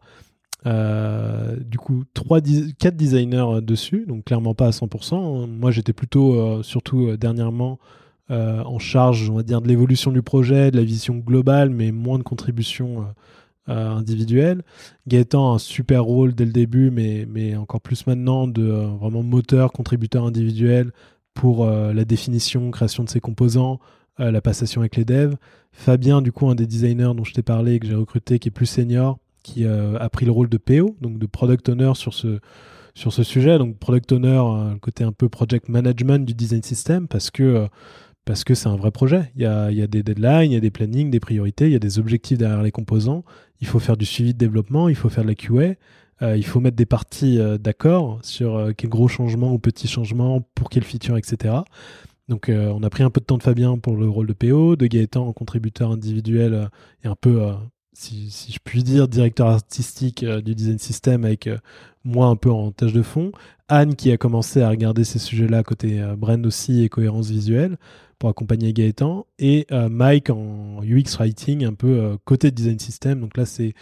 euh, 0.66 1.56
du 1.56 1.78
coup 1.78 2.04
3 2.14 2.42
4 2.78 2.96
designers 2.96 3.62
dessus, 3.62 4.06
donc 4.08 4.26
clairement 4.26 4.54
pas 4.54 4.68
à 4.68 4.72
100%. 4.72 5.48
Moi 5.48 5.72
j'étais 5.72 5.94
plutôt, 5.94 6.36
euh, 6.36 6.64
surtout 6.64 7.08
euh, 7.08 7.18
dernièrement, 7.18 7.80
en 8.32 8.78
charge, 8.78 9.28
on 9.32 9.38
va 9.38 9.44
dire, 9.44 9.60
de 9.60 9.68
l'évolution 9.68 10.12
du 10.12 10.22
projet, 10.22 10.70
de 10.70 10.78
la 10.78 10.84
vision 10.84 11.16
globale, 11.18 11.72
mais 11.72 11.92
moins 11.92 12.20
de 12.20 12.24
contributions 12.24 13.08
individuelles. 13.66 14.62
Gaëtan 15.08 15.54
a 15.54 15.56
un 15.56 15.58
super 15.58 16.04
rôle 16.04 16.36
dès 16.36 16.46
le 16.46 16.52
début, 16.52 16.92
mais, 16.92 17.26
mais 17.28 17.56
encore 17.56 17.82
plus 17.82 18.06
maintenant, 18.06 18.48
de 18.48 18.62
vraiment 18.62 19.24
moteur, 19.24 19.72
contributeur 19.72 20.26
individuel 20.26 20.92
pour 21.34 21.66
la 21.66 22.06
définition, 22.06 22.70
création 22.70 23.04
de 23.04 23.10
ses 23.10 23.20
composants, 23.20 23.80
la 24.20 24.42
passation 24.42 24.82
avec 24.82 24.96
les 24.96 25.06
devs. 25.06 25.36
Fabien, 25.72 26.22
du 26.22 26.32
coup, 26.32 26.50
un 26.50 26.56
des 26.56 26.68
designers 26.68 27.12
dont 27.16 27.24
je 27.24 27.34
t'ai 27.34 27.42
parlé 27.42 27.76
et 27.76 27.80
que 27.80 27.88
j'ai 27.88 27.96
recruté, 27.96 28.40
qui 28.40 28.50
est 28.50 28.52
plus 28.52 28.66
senior, 28.66 29.18
qui 29.44 29.66
euh, 29.66 29.98
a 30.00 30.10
pris 30.10 30.26
le 30.26 30.32
rôle 30.32 30.50
de 30.50 30.58
PO, 30.58 30.96
donc 31.02 31.18
de 31.18 31.26
product 31.26 31.70
owner 31.70 31.92
sur 31.96 32.14
ce, 32.14 32.40
sur 32.96 33.14
ce 33.14 33.24
sujet. 33.24 33.58
Donc, 33.58 33.78
product 33.78 34.12
owner, 34.12 34.42
euh, 34.42 34.76
côté 34.82 35.04
un 35.04 35.12
peu 35.12 35.30
project 35.30 35.70
management 35.70 36.26
du 36.26 36.34
design 36.34 36.64
system, 36.64 37.08
parce 37.08 37.32
que 37.32 37.44
euh, 37.44 37.68
c'est 38.54 38.68
un 38.68 38.76
vrai 38.76 38.92
projet. 38.92 39.32
Il 39.36 39.42
y, 39.42 39.46
a, 39.46 39.72
y 39.72 39.82
a, 39.82 39.88
des 39.88 40.04
deadlines, 40.04 40.52
il 40.52 40.54
y 40.54 40.58
a 40.58 40.60
des 40.60 40.70
plannings, 40.70 41.10
des 41.10 41.20
priorités, 41.20 41.66
il 41.66 41.72
y 41.72 41.76
a 41.76 41.80
des 41.80 41.98
objectifs 41.98 42.38
derrière 42.38 42.62
les 42.62 42.72
composants. 42.72 43.24
Il 43.60 43.66
faut 43.66 43.80
faire 43.80 43.98
du 43.98 44.06
suivi 44.06 44.34
de 44.34 44.38
développement, 44.38 44.88
il 44.88 44.96
faut 44.96 45.10
faire 45.10 45.24
de 45.24 45.30
la 45.30 45.36
QA, 45.36 45.76
il 46.36 46.46
faut 46.46 46.60
mettre 46.60 46.76
des 46.76 46.86
parties 46.86 47.40
d'accord 47.60 48.20
sur 48.22 48.70
quels 48.78 48.90
gros 48.92 49.08
changements 49.08 49.52
ou 49.52 49.58
petits 49.58 49.88
changements, 49.88 50.48
pour 50.54 50.70
quelle 50.70 50.84
feature, 50.84 51.18
etc. 51.18 51.56
Donc 52.30 52.48
euh, 52.48 52.72
on 52.74 52.84
a 52.84 52.90
pris 52.90 53.04
un 53.04 53.10
peu 53.10 53.20
de 53.20 53.26
temps 53.26 53.40
de 53.40 53.44
Fabien 53.44 53.78
pour 53.80 53.98
le 53.98 54.08
rôle 54.08 54.28
de 54.28 54.34
PO, 54.34 54.76
de 54.76 54.86
Gaëtan 54.86 55.28
en 55.28 55.34
contributeur 55.34 55.92
individuel 55.92 56.54
euh, 56.54 56.66
et 57.04 57.08
un 57.08 57.16
peu, 57.16 57.42
euh, 57.42 57.54
si, 57.94 58.30
je 58.30 58.60
puis 58.64 58.84
dire, 58.84 59.08
directeur 59.08 59.48
artistique 59.48 60.24
du 60.24 60.54
design 60.56 60.78
system 60.78 61.26
avec 61.26 61.50
moi 62.06 62.28
un 62.28 62.36
peu 62.36 62.52
en 62.52 62.72
tâche 62.72 62.94
de 62.94 63.02
fond. 63.02 63.32
Anne 63.68 63.96
qui 63.96 64.12
a 64.12 64.18
commencé 64.18 64.62
à 64.62 64.70
regarder 64.70 65.04
ces 65.04 65.20
sujets-là 65.20 65.64
côté 65.64 66.02
brand 66.18 66.46
aussi 66.46 66.84
et 66.84 66.90
cohérence 66.90 67.30
visuelle 67.30 67.78
pour 68.18 68.30
accompagner 68.30 68.72
Gaëtan. 68.72 69.26
Et 69.38 69.68
Mike 69.72 70.30
en 70.30 70.82
UX 70.82 71.18
writing 71.18 71.66
un 71.66 71.74
peu 71.74 72.18
côté 72.24 72.52
design 72.52 72.80
system. 72.80 73.20
Donc 73.20 73.36
là 73.36 73.46
c'est 73.46 73.74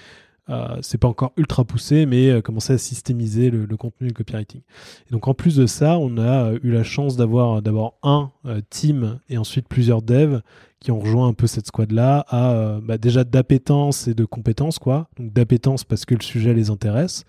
euh, 0.49 0.77
c'est 0.81 0.97
pas 0.97 1.07
encore 1.07 1.33
ultra 1.35 1.65
poussé, 1.65 2.05
mais 2.05 2.29
euh, 2.29 2.41
commencer 2.41 2.73
à 2.73 2.77
systémiser 2.77 3.49
le, 3.49 3.65
contenu 3.75 4.07
et 4.07 4.09
le 4.09 4.13
copywriting. 4.13 4.61
Et 5.09 5.11
donc 5.11 5.27
en 5.27 5.33
plus 5.33 5.57
de 5.57 5.65
ça, 5.65 5.97
on 5.97 6.17
a 6.17 6.51
euh, 6.51 6.59
eu 6.63 6.71
la 6.71 6.83
chance 6.83 7.17
d'avoir 7.17 7.61
d'abord 7.61 7.97
un 8.03 8.31
team 8.69 9.19
et 9.29 9.37
ensuite 9.37 9.67
plusieurs 9.67 10.01
devs 10.01 10.41
qui 10.79 10.91
ont 10.91 10.99
rejoint 10.99 11.27
un 11.27 11.33
peu 11.33 11.47
cette 11.47 11.67
squad-là 11.67 12.25
à 12.29 12.79
bah, 12.81 12.97
déjà 12.97 13.23
d'appétence 13.23 14.07
et 14.07 14.13
de 14.13 14.25
compétences 14.25 14.79
quoi. 14.79 15.09
Donc 15.17 15.33
d'appétence 15.33 15.83
parce 15.83 16.05
que 16.05 16.15
le 16.15 16.21
sujet 16.21 16.53
les 16.53 16.69
intéresse. 16.69 17.25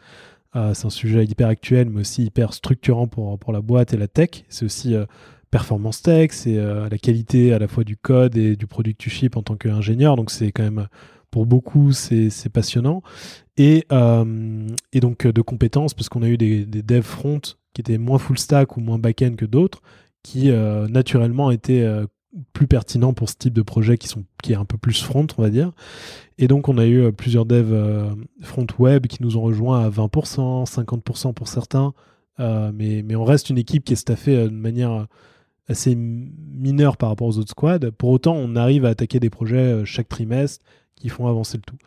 c'est 0.54 0.86
un 0.86 0.90
sujet 0.90 1.24
hyper 1.24 1.48
actuel, 1.48 1.88
mais 1.90 2.02
aussi 2.02 2.24
hyper 2.24 2.52
structurant 2.52 3.08
pour, 3.08 3.38
pour 3.38 3.52
la 3.52 3.60
boîte 3.60 3.94
et 3.94 3.96
la 3.96 4.06
tech. 4.06 4.44
C'est 4.48 4.64
aussi 4.64 4.94
performance 5.50 6.02
tech, 6.02 6.30
c'est 6.32 6.56
la 6.56 6.98
qualité 6.98 7.54
à 7.54 7.58
la 7.58 7.68
fois 7.68 7.84
du 7.84 7.96
code 7.96 8.36
et 8.36 8.54
du 8.54 8.66
produit 8.66 8.94
que 8.94 9.02
tu 9.02 9.30
en 9.34 9.42
tant 9.42 9.56
qu'ingénieur. 9.56 10.14
Donc 10.16 10.30
c'est 10.30 10.52
quand 10.52 10.64
même 10.64 10.86
pour 11.30 11.46
beaucoup, 11.46 11.92
c'est 11.92 12.48
passionnant. 12.52 13.02
Et, 13.56 13.84
euh, 13.92 14.68
et, 14.92 15.00
donc 15.00 15.26
de 15.26 15.42
compétences, 15.42 15.94
parce 15.94 16.08
qu'on 16.08 16.22
a 16.22 16.28
eu 16.28 16.36
des, 16.36 16.64
devs 16.64 17.02
front 17.02 17.40
qui 17.74 17.80
étaient 17.80 17.98
moins 17.98 18.18
full 18.18 18.38
stack 18.38 18.76
ou 18.76 18.80
moins 18.80 18.98
back-end 18.98 19.34
que 19.36 19.44
d'autres, 19.44 19.82
qui 20.22 20.50
euh, 20.50 20.86
naturellement 20.88 21.50
étaient 21.50 21.82
euh, 21.82 22.06
plus 22.52 22.66
pertinents 22.66 23.12
pour 23.12 23.28
ce 23.28 23.34
type 23.36 23.54
de 23.54 23.62
projet 23.62 23.98
qui, 23.98 24.08
sont, 24.08 24.24
qui 24.42 24.52
est 24.52 24.56
un 24.56 24.64
peu 24.64 24.78
plus 24.78 25.02
front, 25.02 25.26
on 25.36 25.42
va 25.42 25.50
dire. 25.50 25.72
Et 26.38 26.46
donc 26.46 26.68
on 26.68 26.78
a 26.78 26.86
eu 26.86 27.12
plusieurs 27.12 27.46
devs 27.46 28.14
front 28.42 28.66
web 28.78 29.06
qui 29.06 29.22
nous 29.22 29.36
ont 29.36 29.42
rejoints 29.42 29.84
à 29.84 29.90
20%, 29.90 30.70
50% 30.70 31.34
pour 31.34 31.48
certains. 31.48 31.94
mais, 32.38 33.02
mais 33.02 33.16
on 33.16 33.24
reste 33.24 33.50
une 33.50 33.58
équipe 33.58 33.84
qui 33.84 33.94
est 33.94 33.96
staffée 33.96 34.36
de 34.36 34.50
manière 34.50 35.06
assez 35.68 35.96
mineure 35.96 36.96
par 36.96 37.08
rapport 37.08 37.26
aux 37.26 37.38
autres 37.38 37.50
squads. 37.50 37.90
Pour 37.96 38.10
autant, 38.10 38.34
on 38.36 38.54
arrive 38.54 38.84
à 38.84 38.90
attaquer 38.90 39.18
des 39.20 39.30
projets 39.30 39.84
chaque 39.84 40.08
trimestre 40.08 40.64
qui 40.98 41.08
font 41.08 41.26
avancer 41.26 41.56
le 41.56 41.62
tout. 41.62 41.78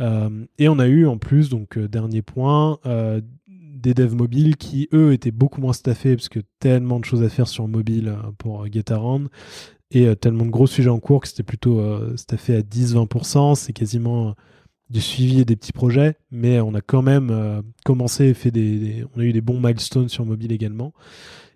Euh, 0.00 0.44
et 0.58 0.68
on 0.68 0.78
a 0.78 0.86
eu 0.86 1.06
en 1.06 1.18
plus, 1.18 1.48
donc 1.48 1.78
euh, 1.78 1.88
dernier 1.88 2.22
point, 2.22 2.78
euh, 2.86 3.20
des 3.48 3.94
devs 3.94 4.14
mobiles 4.14 4.56
qui 4.56 4.88
eux 4.92 5.12
étaient 5.12 5.30
beaucoup 5.30 5.60
moins 5.60 5.72
staffés 5.72 6.16
parce 6.16 6.28
que 6.28 6.40
tellement 6.58 7.00
de 7.00 7.04
choses 7.04 7.22
à 7.22 7.28
faire 7.28 7.48
sur 7.48 7.68
mobile 7.68 8.16
pour 8.38 8.66
GetAround 8.66 9.28
et 9.90 10.16
tellement 10.16 10.46
de 10.46 10.50
gros 10.50 10.66
sujets 10.66 10.88
en 10.88 11.00
cours 11.00 11.20
que 11.20 11.28
c'était 11.28 11.42
plutôt 11.42 11.82
staffé 12.16 12.56
à 12.56 12.62
10-20%. 12.62 13.54
C'est 13.54 13.74
quasiment 13.74 14.34
du 14.88 15.02
suivi 15.02 15.40
et 15.40 15.44
des 15.44 15.54
petits 15.54 15.74
projets, 15.74 16.16
mais 16.30 16.60
on 16.60 16.74
a 16.74 16.80
quand 16.80 17.02
même 17.02 17.62
commencé 17.84 18.24
et 18.24 18.34
fait 18.34 18.50
des, 18.50 19.04
on 19.14 19.20
a 19.20 19.24
eu 19.24 19.34
des 19.34 19.42
bons 19.42 19.60
milestones 19.60 20.08
sur 20.08 20.24
mobile 20.24 20.50
également. 20.50 20.94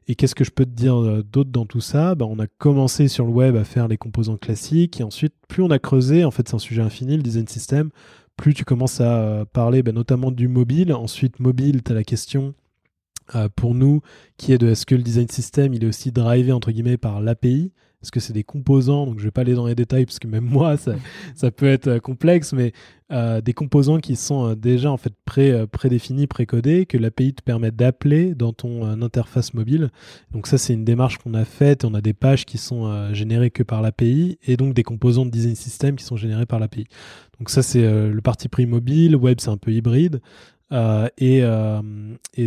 Et 0.08 0.14
qu'est-ce 0.14 0.34
que 0.34 0.44
je 0.44 0.50
peux 0.50 0.64
te 0.64 0.70
dire 0.70 0.96
euh, 0.96 1.22
d'autre 1.22 1.50
dans 1.50 1.66
tout 1.66 1.82
ça? 1.82 2.14
Bah, 2.14 2.26
On 2.28 2.38
a 2.38 2.46
commencé 2.46 3.08
sur 3.08 3.26
le 3.26 3.30
web 3.30 3.56
à 3.56 3.64
faire 3.64 3.88
les 3.88 3.98
composants 3.98 4.38
classiques, 4.38 5.00
et 5.00 5.04
ensuite, 5.04 5.34
plus 5.48 5.62
on 5.62 5.70
a 5.70 5.78
creusé, 5.78 6.24
en 6.24 6.30
fait 6.30 6.48
c'est 6.48 6.54
un 6.54 6.58
sujet 6.58 6.82
infini, 6.82 7.16
le 7.16 7.22
design 7.22 7.46
system, 7.46 7.90
plus 8.36 8.54
tu 8.54 8.64
commences 8.64 9.00
à 9.00 9.18
euh, 9.18 9.44
parler 9.44 9.82
bah, 9.82 9.92
notamment 9.92 10.30
du 10.30 10.48
mobile. 10.48 10.94
Ensuite, 10.94 11.40
mobile, 11.40 11.82
tu 11.82 11.92
as 11.92 11.94
la 11.94 12.04
question 12.04 12.54
euh, 13.34 13.48
pour 13.54 13.74
nous 13.74 14.00
qui 14.38 14.52
est 14.52 14.58
de 14.58 14.68
est-ce 14.68 14.86
que 14.86 14.94
le 14.94 15.02
design 15.02 15.28
system, 15.28 15.74
il 15.74 15.84
est 15.84 15.88
aussi 15.88 16.10
drivé 16.12 16.52
entre 16.52 16.70
guillemets 16.70 16.96
par 16.96 17.20
l'API 17.20 17.72
est-ce 18.00 18.12
que 18.12 18.20
c'est 18.20 18.32
des 18.32 18.44
composants 18.44 19.06
Donc 19.06 19.18
je 19.18 19.24
vais 19.24 19.32
pas 19.32 19.40
aller 19.40 19.54
dans 19.54 19.66
les 19.66 19.74
détails 19.74 20.06
parce 20.06 20.20
que 20.20 20.28
même 20.28 20.44
moi 20.50 20.76
ça, 20.76 21.50
peut 21.50 21.66
être 21.66 21.88
euh, 21.88 21.98
complexe, 21.98 22.52
mais 22.52 22.72
euh, 23.10 23.40
des 23.40 23.54
composants 23.54 23.98
qui 23.98 24.14
sont 24.14 24.50
euh, 24.50 24.54
déjà 24.54 24.92
en 24.92 24.96
fait 24.96 25.12
pré, 25.24 25.66
prédéfinis, 25.66 26.28
précodés, 26.28 26.86
que 26.86 26.96
l'API 26.96 27.34
te 27.34 27.42
permet 27.42 27.72
d'appeler 27.72 28.34
dans 28.34 28.52
ton 28.52 28.84
interface 29.02 29.52
mobile. 29.52 29.90
Donc 30.30 30.46
ça 30.46 30.58
c'est 30.58 30.74
une 30.74 30.84
démarche 30.84 31.18
qu'on 31.18 31.34
a 31.34 31.44
faite. 31.44 31.84
On 31.84 31.94
a 31.94 32.00
des 32.00 32.14
pages 32.14 32.46
qui 32.46 32.58
sont 32.58 33.12
générées 33.12 33.50
que 33.50 33.62
par 33.62 33.82
l'API 33.82 34.38
et 34.44 34.56
donc 34.56 34.74
des 34.74 34.84
composants 34.84 35.26
de 35.26 35.30
design 35.30 35.56
system 35.56 35.96
qui 35.96 36.04
sont 36.04 36.16
générés 36.16 36.46
par 36.46 36.60
l'API. 36.60 36.86
Donc 37.38 37.50
ça 37.50 37.62
c'est 37.62 37.82
le 37.82 38.20
parti 38.20 38.48
pris 38.48 38.66
mobile. 38.66 39.16
Web 39.16 39.38
c'est 39.40 39.50
un 39.50 39.56
peu 39.56 39.72
hybride 39.72 40.20
et 41.18 41.42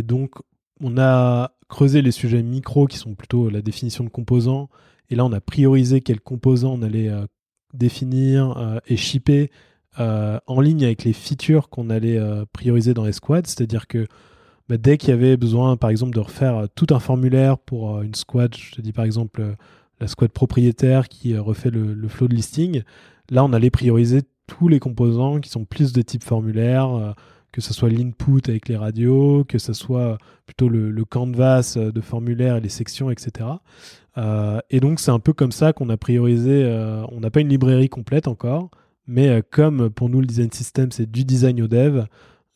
donc 0.02 0.34
on 0.80 0.98
a 0.98 1.52
creusé 1.68 2.02
les 2.02 2.10
sujets 2.10 2.42
micro 2.42 2.86
qui 2.86 2.98
sont 2.98 3.14
plutôt 3.14 3.50
la 3.50 3.62
définition 3.62 4.04
de 4.04 4.08
composants 4.08 4.68
et 5.12 5.14
là, 5.14 5.26
on 5.26 5.32
a 5.32 5.40
priorisé 5.40 6.00
quels 6.00 6.22
composants 6.22 6.72
on 6.78 6.82
allait 6.82 7.10
euh, 7.10 7.26
définir 7.74 8.56
euh, 8.56 8.78
et 8.86 8.96
shipper 8.96 9.50
euh, 10.00 10.38
en 10.46 10.62
ligne 10.62 10.84
avec 10.84 11.04
les 11.04 11.12
features 11.12 11.68
qu'on 11.68 11.90
allait 11.90 12.18
prioriser 12.54 12.94
dans 12.94 13.04
les 13.04 13.12
squads. 13.12 13.42
C'est-à-dire 13.44 13.86
que 13.86 14.06
bah, 14.70 14.78
dès 14.78 14.96
qu'il 14.96 15.10
y 15.10 15.12
avait 15.12 15.36
besoin, 15.36 15.76
par 15.76 15.90
exemple, 15.90 16.14
de 16.14 16.20
refaire 16.20 16.66
tout 16.74 16.86
un 16.90 16.98
formulaire 16.98 17.58
pour 17.58 18.00
une 18.00 18.14
squad, 18.14 18.56
je 18.56 18.70
te 18.70 18.80
dis 18.80 18.92
par 18.92 19.04
exemple 19.04 19.54
la 20.00 20.08
squad 20.08 20.30
propriétaire 20.30 21.10
qui 21.10 21.36
refait 21.36 21.70
le, 21.70 22.08
flow 22.08 22.26
de 22.26 22.34
listing, 22.34 22.82
là, 23.30 23.44
on 23.44 23.52
allait 23.52 23.70
prioriser 23.70 24.22
tous 24.46 24.68
les 24.68 24.80
composants 24.80 25.40
qui 25.40 25.50
sont 25.50 25.66
plus 25.66 25.92
de 25.92 26.00
type 26.00 26.24
formulaire, 26.24 27.14
que 27.52 27.60
ce 27.60 27.74
soit 27.74 27.90
l'input 27.90 28.40
avec 28.48 28.68
les 28.68 28.76
radios, 28.76 29.44
que 29.44 29.58
ce 29.58 29.74
soit 29.74 30.16
plutôt 30.46 30.70
le, 30.70 31.04
canvas 31.04 31.76
de 31.76 32.00
formulaire 32.00 32.56
et 32.56 32.60
les 32.62 32.70
sections, 32.70 33.10
etc. 33.10 33.50
et 34.16 34.80
donc 34.80 35.00
c'est 35.00 35.10
un 35.10 35.18
peu 35.18 35.32
comme 35.32 35.52
ça 35.52 35.72
qu'on 35.72 35.88
a 35.88 35.96
priorisé, 35.96 36.66
on 37.10 37.20
n'a 37.20 37.30
pas 37.30 37.40
une 37.40 37.48
librairie 37.48 37.88
complète 37.88 38.28
encore, 38.28 38.70
mais 39.06 39.42
comme 39.50 39.90
pour 39.90 40.10
nous 40.10 40.20
le 40.20 40.26
design 40.26 40.52
system 40.52 40.92
c'est 40.92 41.10
du 41.10 41.24
design 41.24 41.62
au 41.62 41.68
dev, 41.68 42.04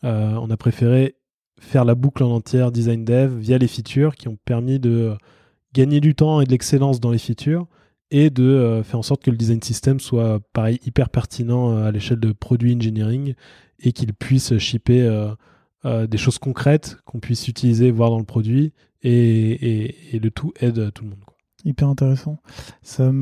on 0.03 0.51
a 0.51 0.57
préféré 0.57 1.17
faire 1.59 1.85
la 1.85 1.95
boucle 1.95 2.23
en 2.23 2.31
entière 2.31 2.73
design 2.73 3.05
dev 3.05 3.35
via 3.39 3.59
les 3.59 3.69
features 3.69 4.15
qui 4.15 4.29
ont 4.29 4.37
permis 4.45 4.79
de 4.79 5.17
gagner 5.73 6.01
du 6.01 6.15
temps 6.15 6.41
et 6.41 6.45
de 6.45 6.51
l'excellence 6.51 7.01
dans 7.01 7.11
les 7.11 7.19
features 7.19 7.67
et 8.11 8.31
de 8.31 8.45
euh, 8.45 8.83
faire 8.83 8.99
en 8.99 9.03
sorte 9.03 9.23
que 9.23 9.31
le 9.31 9.37
design 9.37 9.63
system 9.63 10.01
soit 10.01 10.41
pareil 10.53 10.79
hyper 10.87 11.11
pertinent 11.11 11.73
euh, 11.73 11.87
à 11.87 11.91
l'échelle 11.91 12.21
de 12.21 12.33
produit 12.33 12.75
engineering 12.75 13.35
et 13.81 13.93
qu'il 13.93 14.13
puisse 14.15 14.57
shipper 14.59 15.03
euh, 15.85 16.07
des 16.07 16.19
choses 16.19 16.39
concrètes 16.39 16.97
qu'on 17.05 17.21
puisse 17.21 17.47
utiliser, 17.47 17.91
voir 17.91 18.11
dans 18.11 18.19
le 18.19 18.25
produit 18.25 18.73
et, 19.03 20.15
et, 20.15 20.19
le 20.19 20.31
tout 20.31 20.53
aide 20.61 20.93
tout 20.93 21.05
le 21.05 21.11
monde. 21.11 21.21
Hyper 21.67 21.89
intéressant. 21.89 22.39
Ça, 22.83 23.13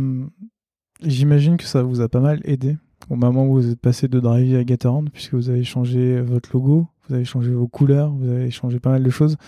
j'imagine 1.03 1.57
que 1.57 1.65
ça 1.65 1.83
vous 1.83 2.03
a 2.03 2.11
pas 2.11 2.21
mal 2.21 2.41
aidé 2.45 2.77
au 3.09 3.17
moment 3.17 3.47
où 3.47 3.55
vous 3.55 3.71
êtes 3.71 3.81
passé 3.81 4.07
de 4.07 4.21
Drive 4.21 4.55
à 4.55 4.65
Gatorand 4.65 5.05
puisque 5.07 5.33
vous 5.33 5.49
avez 5.49 5.65
changé 5.65 6.21
votre 6.21 6.51
logo, 6.53 6.87
vous 7.09 7.15
avez 7.15 7.25
changé 7.25 7.53
vos 7.53 7.67
couleurs, 7.67 8.13
vous 8.13 8.29
avez 8.29 8.51
changé 8.51 8.81
pas 8.81 8.91
mal 8.91 9.03
de 9.03 9.11
choses. 9.11 9.39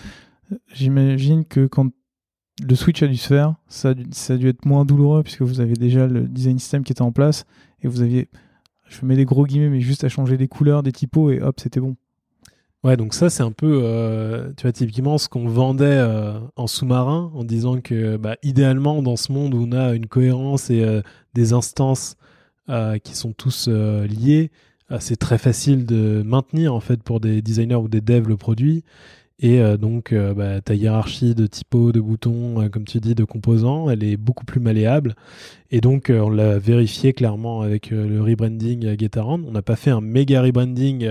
J'imagine 0.73 1.45
que 1.45 1.67
quand 1.67 1.91
le 2.67 2.75
switch 2.75 3.03
a 3.03 3.07
dû 3.07 3.17
se 3.17 3.27
faire, 3.27 3.55
ça 3.67 3.89
a 3.89 3.93
dû, 3.93 4.05
ça 4.11 4.33
a 4.33 4.37
dû 4.37 4.47
être 4.47 4.65
moins 4.65 4.83
douloureux 4.83 5.21
puisque 5.21 5.43
vous 5.43 5.61
avez 5.61 5.73
déjà 5.73 6.07
le 6.07 6.27
design 6.27 6.57
system 6.57 6.83
qui 6.83 6.91
était 6.91 7.03
en 7.03 7.11
place 7.11 7.45
et 7.83 7.87
vous 7.87 8.01
aviez, 8.01 8.29
je 8.87 9.05
mets 9.05 9.15
des 9.15 9.25
gros 9.25 9.45
guillemets, 9.45 9.69
mais 9.69 9.81
juste 9.81 10.03
à 10.05 10.09
changer 10.09 10.37
des 10.37 10.47
couleurs, 10.47 10.81
des 10.81 10.91
typos 10.91 11.29
et 11.29 11.39
hop, 11.39 11.59
c'était 11.59 11.79
bon. 11.79 11.95
Ouais, 12.83 12.95
donc 12.95 13.13
ça 13.13 13.29
c'est 13.29 13.43
un 13.43 13.51
peu, 13.51 13.81
euh, 13.83 14.51
tu 14.55 14.63
vois, 14.63 14.71
typiquement 14.71 15.17
ce 15.17 15.27
qu'on 15.29 15.47
vendait 15.47 15.85
euh, 15.85 16.39
en 16.55 16.67
sous-marin 16.67 17.31
en 17.33 17.43
disant 17.43 17.81
que, 17.81 18.17
bah, 18.17 18.37
idéalement, 18.43 19.01
dans 19.01 19.15
ce 19.15 19.31
monde 19.31 19.55
où 19.55 19.67
on 19.67 19.71
a 19.71 19.93
une 19.95 20.05
cohérence 20.05 20.69
et 20.69 20.83
euh, 20.83 21.01
des 21.33 21.53
instances 21.53 22.15
qui 23.03 23.15
sont 23.15 23.31
tous 23.31 23.69
liées, 23.69 24.51
c'est 24.99 25.15
très 25.15 25.37
facile 25.37 25.85
de 25.85 26.21
maintenir 26.25 26.73
en 26.73 26.81
fait 26.81 27.01
pour 27.01 27.21
des 27.21 27.41
designers 27.41 27.75
ou 27.75 27.87
des 27.87 28.01
devs 28.01 28.27
le 28.27 28.35
produit 28.35 28.83
et 29.39 29.61
euh, 29.61 29.77
donc, 29.77 30.13
euh, 30.13 30.33
bah, 30.33 30.61
ta 30.61 30.73
hiérarchie 30.73 31.35
de 31.35 31.45
typos, 31.45 31.91
de 31.91 32.01
boutons, 32.01 32.61
euh, 32.61 32.69
comme 32.69 32.85
tu 32.85 32.99
dis, 32.99 33.13
de 33.13 33.23
composants, 33.23 33.89
elle 33.89 34.03
est 34.03 34.17
beaucoup 34.17 34.45
plus 34.45 34.59
malléable. 34.59 35.15
Et 35.69 35.79
donc, 35.79 36.11
on 36.13 36.29
l'a 36.29 36.57
vérifié 36.57 37.13
clairement 37.13 37.61
avec 37.61 37.91
le 37.91 38.21
rebranding 38.21 38.97
Getaround. 38.99 39.45
On 39.47 39.51
n'a 39.51 39.61
pas 39.61 39.75
fait 39.75 39.91
un 39.91 40.01
méga 40.01 40.41
rebranding, 40.41 41.09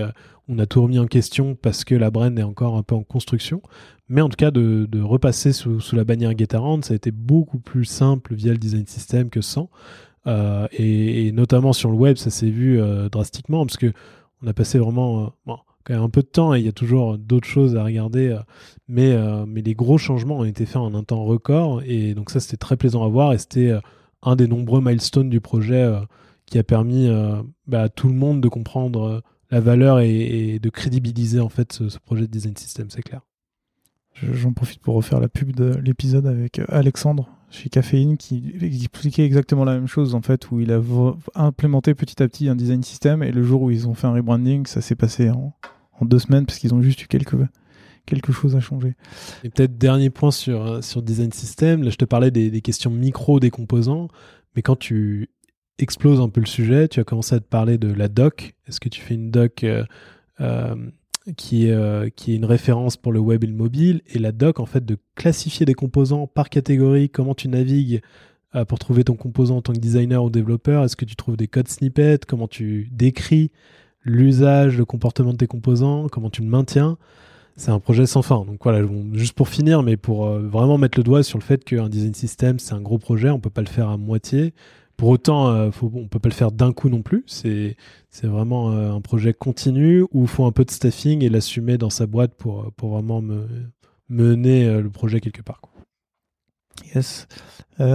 on 0.49 0.59
a 0.59 0.65
tout 0.65 0.81
remis 0.81 0.99
en 0.99 1.05
question 1.05 1.55
parce 1.55 1.83
que 1.85 1.95
la 1.95 2.09
brand 2.09 2.37
est 2.37 2.43
encore 2.43 2.75
un 2.75 2.83
peu 2.83 2.95
en 2.95 3.03
construction. 3.03 3.61
Mais 4.09 4.21
en 4.21 4.29
tout 4.29 4.35
cas, 4.35 4.51
de, 4.51 5.01
repasser 5.01 5.53
sous, 5.53 5.79
la 5.93 6.03
bannière 6.03 6.35
Getaround, 6.35 6.83
ça 6.83 6.93
a 6.93 6.95
été 6.95 7.11
beaucoup 7.11 7.59
plus 7.59 7.85
simple 7.85 8.33
via 8.33 8.51
le 8.51 8.57
design 8.57 8.87
system 8.87 9.29
que 9.29 9.41
sans. 9.41 9.69
Et, 10.25 11.31
notamment 11.33 11.71
sur 11.71 11.91
le 11.91 11.97
web, 11.97 12.17
ça 12.17 12.31
s'est 12.31 12.49
vu 12.49 12.81
drastiquement 13.11 13.63
parce 13.65 13.77
que 13.77 13.93
on 14.41 14.47
a 14.47 14.53
passé 14.53 14.79
vraiment 14.79 15.33
un 15.89 16.09
peu 16.09 16.21
de 16.21 16.27
temps 16.27 16.53
et 16.53 16.59
il 16.59 16.65
y 16.65 16.69
a 16.69 16.73
toujours 16.73 17.17
d'autres 17.17 17.47
choses 17.47 17.75
à 17.75 17.83
regarder. 17.83 18.29
Euh, 18.29 18.39
mais, 18.87 19.11
euh, 19.13 19.45
mais 19.45 19.61
les 19.61 19.75
gros 19.75 19.97
changements 19.97 20.39
ont 20.39 20.43
été 20.43 20.65
faits 20.65 20.77
en 20.77 20.93
un 20.93 21.03
temps 21.03 21.23
record 21.23 21.81
et 21.85 22.13
donc 22.13 22.29
ça 22.29 22.39
c'était 22.39 22.57
très 22.57 22.77
plaisant 22.77 23.03
à 23.03 23.07
voir 23.07 23.33
et 23.33 23.37
c'était 23.37 23.71
euh, 23.71 23.79
un 24.21 24.35
des 24.35 24.47
nombreux 24.47 24.81
milestones 24.81 25.29
du 25.29 25.41
projet 25.41 25.91
qui 26.47 26.57
a 26.57 26.63
permis 26.63 27.07
bah, 27.67 27.83
à 27.83 27.89
tout 27.89 28.07
le 28.07 28.15
monde 28.15 28.41
de 28.41 28.47
comprendre 28.47 29.21
la 29.51 29.59
valeur 29.59 29.99
et, 29.99 30.59
de 30.59 30.69
crédibiliser 30.69 31.39
en 31.39 31.49
fait 31.49 31.71
ce, 31.71 31.99
projet 31.99 32.23
de 32.23 32.31
design 32.31 32.57
system, 32.57 32.89
c'est 32.89 33.03
clair. 33.03 33.21
J'en 34.15 34.53
profite 34.53 34.81
pour 34.81 34.95
refaire 34.95 35.19
la 35.19 35.29
pub 35.29 35.55
de 35.55 35.75
l'épisode 35.83 36.25
avec 36.25 36.59
Alexandre 36.69 37.29
chez 37.51 37.69
Caféine 37.69 38.17
qui 38.17 38.55
expliquait 38.59 39.23
exactement 39.23 39.63
la 39.63 39.75
même 39.75 39.87
chose 39.87 40.15
en 40.15 40.21
fait 40.21 40.49
où 40.49 40.59
il 40.59 40.71
a 40.71 40.81
implémenté 41.35 41.93
petit 41.93 42.21
à 42.21 42.27
petit 42.27 42.49
un 42.49 42.55
design 42.55 42.83
system 42.83 43.21
et 43.21 43.31
le 43.31 43.43
jour 43.43 43.61
où 43.61 43.71
ils 43.71 43.87
ont 43.87 43.93
fait 43.93 44.07
un 44.07 44.13
rebranding 44.13 44.65
ça 44.65 44.81
s'est 44.81 44.95
passé 44.95 45.29
en, 45.29 45.53
en 45.99 46.05
deux 46.05 46.19
semaines 46.19 46.45
parce 46.45 46.59
qu'ils 46.59 46.73
ont 46.73 46.81
juste 46.81 47.01
eu 47.03 47.07
quelques, 47.07 47.35
quelque 48.07 48.31
chose 48.31 48.55
à 48.55 48.59
changer. 48.59 48.95
Et 49.43 49.49
peut-être 49.49 49.77
dernier 49.77 50.09
point 50.09 50.31
sur, 50.31 50.65
euh, 50.65 50.81
sur 50.81 51.03
design 51.03 51.31
system, 51.31 51.83
là 51.83 51.91
je 51.91 51.97
te 51.97 52.05
parlais 52.05 52.31
des, 52.31 52.61
questions 52.61 52.89
micro 52.89 53.39
des 53.39 53.51
composants, 53.51 54.07
mais 54.55 54.63
quand 54.63 54.75
tu 54.75 55.29
exploses 55.77 56.19
un 56.19 56.29
peu 56.29 56.39
le 56.39 56.47
sujet, 56.47 56.87
tu 56.87 56.99
as 56.99 57.03
commencé 57.03 57.35
à 57.35 57.39
te 57.39 57.45
parler 57.45 57.77
de 57.77 57.93
la 57.93 58.07
doc. 58.07 58.55
Est-ce 58.67 58.79
que 58.79 58.89
tu 58.89 59.01
fais 59.01 59.13
une 59.13 59.29
doc 59.29 59.63
euh, 59.63 59.83
euh, 60.41 60.75
qui, 61.35 61.67
est, 61.67 62.15
qui 62.15 62.33
est 62.33 62.35
une 62.35 62.45
référence 62.45 62.97
pour 62.97 63.11
le 63.11 63.19
web 63.19 63.43
et 63.43 63.47
le 63.47 63.53
mobile? 63.53 64.01
Et 64.07 64.17
la 64.17 64.31
doc, 64.31 64.59
en 64.59 64.65
fait, 64.65 64.83
de 64.83 64.97
classifier 65.15 65.67
des 65.67 65.75
composants 65.75 66.25
par 66.25 66.49
catégorie, 66.49 67.11
comment 67.11 67.35
tu 67.35 67.47
navigues 67.47 68.01
pour 68.67 68.79
trouver 68.79 69.03
ton 69.03 69.15
composant 69.15 69.57
en 69.57 69.61
tant 69.61 69.73
que 69.73 69.77
designer 69.77 70.23
ou 70.23 70.31
développeur? 70.31 70.83
Est-ce 70.83 70.95
que 70.95 71.05
tu 71.05 71.15
trouves 71.15 71.37
des 71.37 71.47
codes 71.47 71.67
snippets? 71.67 72.25
Comment 72.25 72.47
tu 72.47 72.89
décris 72.91 73.51
l'usage, 74.07 74.77
le 74.77 74.85
comportement 74.85 75.33
de 75.33 75.37
tes 75.37 75.47
composants, 75.47 76.07
comment 76.09 76.29
tu 76.29 76.41
le 76.41 76.47
maintiens. 76.47 76.97
C'est 77.55 77.71
un 77.71 77.79
projet 77.79 78.05
sans 78.05 78.21
fin. 78.21 78.45
Donc 78.45 78.59
voilà, 78.63 78.87
juste 79.13 79.33
pour 79.33 79.49
finir, 79.49 79.81
mais 79.83 79.97
pour 79.97 80.27
euh, 80.27 80.47
vraiment 80.47 80.77
mettre 80.77 80.97
le 80.97 81.03
doigt 81.03 81.23
sur 81.23 81.39
le 81.39 81.43
fait 81.43 81.63
qu'un 81.63 81.89
design 81.89 82.13
system, 82.13 82.59
c'est 82.59 82.73
un 82.73 82.81
gros 82.81 82.99
projet, 82.99 83.29
on 83.29 83.39
peut 83.39 83.49
pas 83.49 83.61
le 83.61 83.67
faire 83.67 83.89
à 83.89 83.97
moitié. 83.97 84.53
Pour 84.95 85.09
autant, 85.09 85.49
euh, 85.49 85.71
faut, 85.71 85.91
on 85.93 86.07
peut 86.07 86.19
pas 86.19 86.29
le 86.29 86.35
faire 86.35 86.51
d'un 86.51 86.71
coup 86.71 86.89
non 86.89 87.01
plus. 87.01 87.23
C'est 87.27 87.75
vraiment 88.23 88.71
euh, 88.71 88.91
un 88.91 89.01
projet 89.01 89.33
continu 89.33 90.03
où 90.11 90.21
il 90.21 90.27
faut 90.27 90.45
un 90.45 90.51
peu 90.51 90.65
de 90.65 90.71
staffing 90.71 91.23
et 91.23 91.29
l'assumer 91.29 91.77
dans 91.77 91.89
sa 91.89 92.05
boîte 92.05 92.35
pour, 92.35 92.71
pour 92.73 92.91
vraiment 92.91 93.21
me, 93.21 93.47
mener 94.09 94.79
le 94.79 94.89
projet 94.89 95.19
quelque 95.19 95.41
part. 95.41 95.61
Yes. 96.93 97.27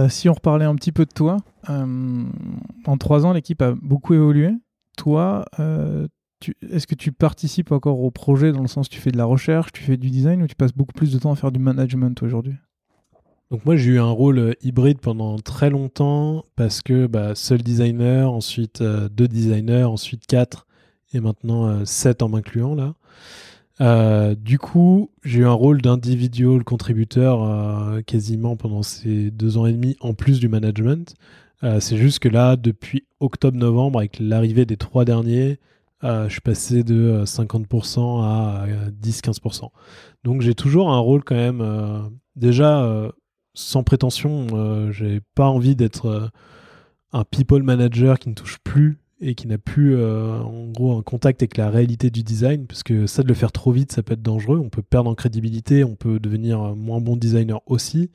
si 0.09 0.27
on 0.27 0.33
reparlait 0.33 0.65
un 0.65 0.75
petit 0.75 0.91
peu 0.91 1.05
de 1.05 1.11
toi, 1.13 1.37
en 1.67 2.97
trois 2.99 3.25
ans, 3.25 3.31
l'équipe 3.31 3.61
a 3.61 3.73
beaucoup 3.81 4.13
évolué 4.13 4.51
toi, 4.97 5.45
euh, 5.59 6.07
est-ce 6.69 6.87
que 6.87 6.95
tu 6.95 7.11
participes 7.11 7.71
encore 7.71 7.99
au 8.01 8.11
projet 8.11 8.51
dans 8.51 8.61
le 8.61 8.67
sens 8.67 8.89
tu 8.89 8.99
fais 8.99 9.11
de 9.11 9.17
la 9.17 9.25
recherche, 9.25 9.71
tu 9.71 9.81
fais 9.81 9.97
du 9.97 10.09
design 10.09 10.41
ou 10.41 10.47
tu 10.47 10.55
passes 10.55 10.73
beaucoup 10.73 10.93
plus 10.93 11.11
de 11.11 11.19
temps 11.19 11.31
à 11.31 11.35
faire 11.35 11.51
du 11.51 11.59
management 11.59 12.21
aujourd'hui? 12.21 12.55
Donc 13.51 13.65
moi 13.65 13.75
j'ai 13.75 13.91
eu 13.91 13.99
un 13.99 14.09
rôle 14.09 14.39
euh, 14.39 14.53
hybride 14.61 14.99
pendant 14.99 15.37
très 15.37 15.69
longtemps 15.69 16.45
parce 16.55 16.81
que 16.81 17.07
bah, 17.07 17.35
seul 17.35 17.61
designer, 17.61 18.31
ensuite 18.31 18.81
euh, 18.81 19.09
deux 19.09 19.27
designers, 19.27 19.83
ensuite 19.83 20.25
quatre 20.27 20.65
et 21.13 21.19
maintenant 21.19 21.85
sept 21.85 22.23
en 22.23 22.29
m'incluant 22.29 22.73
là. 23.79 24.35
du 24.35 24.57
coup, 24.57 25.11
j'ai 25.23 25.41
eu 25.41 25.45
un 25.45 25.51
rôle 25.53 25.79
d'individual 25.79 26.63
contributeur 26.63 28.03
quasiment 28.05 28.55
pendant 28.55 28.81
ces 28.81 29.29
deux 29.29 29.59
ans 29.59 29.67
et 29.67 29.73
demi 29.73 29.95
en 30.01 30.15
plus 30.15 30.39
du 30.39 30.49
management. 30.49 31.15
Euh, 31.63 31.79
c'est 31.79 31.97
juste 31.97 32.19
que 32.19 32.29
là, 32.29 32.55
depuis 32.55 33.05
octobre-novembre, 33.19 33.99
avec 33.99 34.17
l'arrivée 34.19 34.65
des 34.65 34.77
trois 34.77 35.05
derniers, 35.05 35.59
euh, 36.03 36.27
je 36.27 36.33
suis 36.33 36.41
passé 36.41 36.83
de 36.83 37.23
50% 37.25 37.99
euh, 37.99 38.23
à 38.23 38.67
10-15%. 39.01 39.69
Donc 40.23 40.41
j'ai 40.41 40.55
toujours 40.55 40.91
un 40.91 40.99
rôle 40.99 41.23
quand 41.23 41.35
même, 41.35 42.11
déjà 42.35 43.11
sans 43.53 43.83
prétention, 43.83 44.91
j'ai 44.91 45.21
pas 45.35 45.47
envie 45.47 45.75
d'être 45.75 46.31
un 47.11 47.23
people 47.25 47.61
manager 47.61 48.19
qui 48.19 48.29
ne 48.29 48.33
touche 48.33 48.57
plus 48.63 48.99
et 49.19 49.35
qui 49.35 49.47
n'a 49.47 49.57
plus 49.57 50.01
en 50.01 50.69
gros 50.71 50.97
un 50.97 51.01
contact 51.01 51.41
avec 51.41 51.57
la 51.57 51.69
réalité 51.69 52.09
du 52.09 52.23
design, 52.23 52.67
parce 52.67 52.83
que 52.83 53.05
ça 53.05 53.21
de 53.21 53.27
le 53.27 53.33
faire 53.33 53.51
trop 53.51 53.73
vite, 53.73 53.91
ça 53.91 54.01
peut 54.01 54.13
être 54.13 54.21
dangereux, 54.21 54.59
on 54.59 54.69
peut 54.69 54.81
perdre 54.81 55.09
en 55.09 55.15
crédibilité, 55.15 55.83
on 55.83 55.95
peut 55.95 56.19
devenir 56.21 56.73
moins 56.75 57.01
bon 57.01 57.17
designer 57.17 57.61
aussi. 57.65 58.09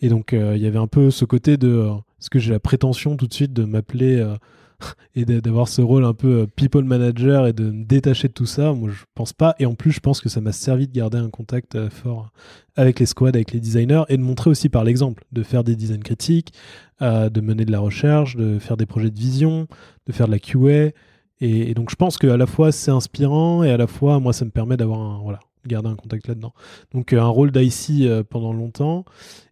Et 0.00 0.08
donc 0.08 0.30
il 0.32 0.58
y 0.58 0.66
avait 0.66 0.78
un 0.78 0.86
peu 0.86 1.10
ce 1.10 1.24
côté 1.24 1.56
de 1.56 1.90
est-ce 2.20 2.30
que 2.30 2.38
j'ai 2.38 2.52
la 2.52 2.60
prétention 2.60 3.16
tout 3.16 3.26
de 3.26 3.32
suite 3.32 3.52
de 3.52 3.64
m'appeler 3.64 4.18
euh, 4.18 4.34
et 5.14 5.24
d'avoir 5.24 5.68
ce 5.68 5.80
rôle 5.80 6.04
un 6.04 6.12
peu 6.12 6.40
euh, 6.40 6.46
people 6.46 6.84
manager 6.84 7.46
et 7.46 7.52
de 7.52 7.70
me 7.70 7.84
détacher 7.84 8.28
de 8.28 8.32
tout 8.34 8.46
ça? 8.46 8.72
Moi, 8.72 8.90
je 8.90 9.04
pense 9.14 9.32
pas. 9.32 9.54
Et 9.58 9.66
en 9.66 9.74
plus, 9.74 9.92
je 9.92 10.00
pense 10.00 10.20
que 10.20 10.28
ça 10.28 10.40
m'a 10.40 10.52
servi 10.52 10.86
de 10.86 10.92
garder 10.92 11.18
un 11.18 11.30
contact 11.30 11.74
euh, 11.74 11.88
fort 11.88 12.30
avec 12.76 13.00
les 13.00 13.06
squads, 13.06 13.30
avec 13.30 13.52
les 13.52 13.60
designers 13.60 14.04
et 14.08 14.16
de 14.16 14.22
montrer 14.22 14.50
aussi 14.50 14.68
par 14.68 14.84
l'exemple, 14.84 15.24
de 15.32 15.42
faire 15.42 15.64
des 15.64 15.76
designs 15.76 16.02
critiques, 16.02 16.52
de 17.00 17.40
mener 17.40 17.64
de 17.64 17.72
la 17.72 17.80
recherche, 17.80 18.36
de 18.36 18.58
faire 18.58 18.76
des 18.76 18.86
projets 18.86 19.10
de 19.10 19.18
vision, 19.18 19.66
de 20.06 20.12
faire 20.12 20.26
de 20.26 20.32
la 20.32 20.38
QA. 20.38 20.92
Et, 21.40 21.70
et 21.70 21.74
donc, 21.74 21.90
je 21.90 21.96
pense 21.96 22.16
qu'à 22.16 22.36
la 22.36 22.46
fois 22.46 22.72
c'est 22.72 22.90
inspirant 22.90 23.64
et 23.64 23.70
à 23.70 23.76
la 23.76 23.86
fois, 23.86 24.18
moi, 24.18 24.32
ça 24.32 24.46
me 24.46 24.50
permet 24.50 24.78
d'avoir 24.78 25.00
un 25.00 25.20
voilà 25.22 25.40
garder 25.66 25.88
un 25.88 25.96
contact 25.96 26.28
là-dedans. 26.28 26.52
Donc 26.92 27.12
euh, 27.12 27.20
un 27.20 27.28
rôle 27.28 27.50
d'IC 27.50 28.02
euh, 28.02 28.22
pendant 28.22 28.52
longtemps. 28.52 29.04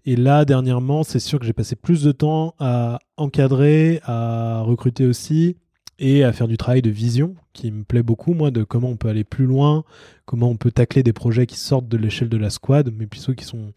Et 0.04 0.16
là, 0.16 0.44
dernièrement, 0.44 1.02
c'est 1.02 1.18
sûr 1.18 1.38
que 1.38 1.46
j'ai 1.46 1.52
passé 1.52 1.76
plus 1.76 2.02
de 2.02 2.12
temps 2.12 2.54
à 2.58 2.98
encadrer, 3.16 4.00
à 4.04 4.62
recruter 4.62 5.06
aussi 5.06 5.56
et 5.98 6.24
à 6.24 6.32
faire 6.32 6.48
du 6.48 6.56
travail 6.56 6.82
de 6.82 6.90
vision 6.90 7.34
qui 7.52 7.72
me 7.72 7.82
plaît 7.82 8.02
beaucoup, 8.04 8.34
moi, 8.34 8.50
de 8.50 8.62
comment 8.62 8.88
on 8.88 8.96
peut 8.96 9.08
aller 9.08 9.24
plus 9.24 9.46
loin, 9.46 9.84
comment 10.26 10.48
on 10.48 10.56
peut 10.56 10.70
tacler 10.70 11.02
des 11.02 11.12
projets 11.12 11.46
qui 11.46 11.58
sortent 11.58 11.88
de 11.88 11.96
l'échelle 11.96 12.28
de 12.28 12.36
la 12.36 12.50
squad, 12.50 12.92
mais 12.96 13.06
plutôt 13.06 13.34
qui 13.34 13.44
sont 13.44 13.72